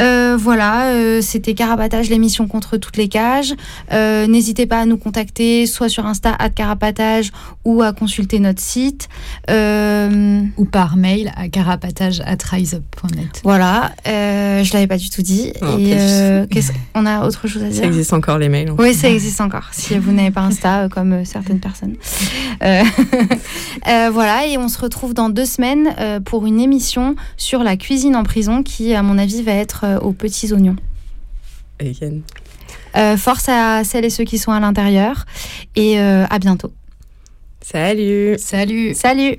Euh, 0.00 0.36
voilà, 0.38 0.88
euh, 0.90 1.20
c'était 1.22 1.54
Carapatage, 1.54 2.10
l'émission 2.10 2.46
contre 2.46 2.76
toutes 2.76 2.96
les 2.96 3.08
cages. 3.08 3.54
Euh, 3.92 4.26
N'hésitez 4.26 4.66
pas 4.66 4.80
à 4.80 4.84
nous 4.86 4.98
contacter, 4.98 5.66
soit 5.66 5.88
sur 5.88 6.06
Insta, 6.06 6.34
à 6.38 6.50
Carapatage, 6.50 7.32
ou 7.64 7.82
à 7.82 7.92
consulter 7.92 8.38
notre 8.38 8.60
site. 8.60 9.08
Euh, 9.50 10.42
Ou 10.56 10.64
par 10.64 10.96
mail 10.96 11.32
à 11.36 11.48
carapatage 11.48 12.20
at 12.20 12.36
riseup.net. 12.50 13.40
voilà, 13.44 13.92
euh, 14.08 14.62
je 14.64 14.72
l'avais 14.72 14.86
pas 14.86 14.96
du 14.98 15.08
tout 15.10 15.22
dit. 15.22 15.52
Non, 15.62 15.78
Et 15.78 15.96
on 16.94 17.06
a 17.06 17.26
autre 17.26 17.46
chose 17.48 17.62
à 17.62 17.68
dire? 17.68 17.82
Ça 17.82 17.86
existe 17.86 18.12
encore 18.12 18.38
les 18.38 18.48
mails. 18.48 18.72
Oui, 18.78 18.92
ça 18.94 19.08
existe 19.08 19.40
encore. 19.40 19.68
Si 19.72 19.98
vous 19.98 20.12
n'avez 20.12 20.30
pas 20.30 20.42
Insta, 20.42 20.88
comme 20.88 21.24
certaines 21.24 21.60
personnes. 21.60 21.94
Voilà, 24.12 24.46
et 24.46 24.56
on 24.58 24.68
se 24.68 24.78
retrouve 24.78 25.14
dans 25.14 25.28
deux 25.28 25.44
semaines 25.44 25.94
pour 26.24 26.46
une 26.46 26.60
émission 26.60 27.16
sur 27.36 27.62
la 27.62 27.76
cuisine 27.76 28.16
en 28.16 28.22
prison 28.24 28.62
qui, 28.62 28.94
à 28.94 29.02
mon 29.02 29.18
avis, 29.18 29.42
va 29.42 29.52
être 29.52 29.85
euh, 29.86 29.98
aux 30.00 30.12
petits 30.12 30.52
oignons. 30.52 30.76
Euh, 32.96 33.16
force 33.16 33.48
à 33.48 33.84
celles 33.84 34.04
et 34.04 34.10
ceux 34.10 34.24
qui 34.24 34.38
sont 34.38 34.52
à 34.52 34.60
l'intérieur 34.60 35.26
et 35.74 36.00
euh, 36.00 36.24
à 36.28 36.38
bientôt. 36.38 36.72
Salut. 37.60 38.36
Salut. 38.38 38.94
Salut. 38.94 39.38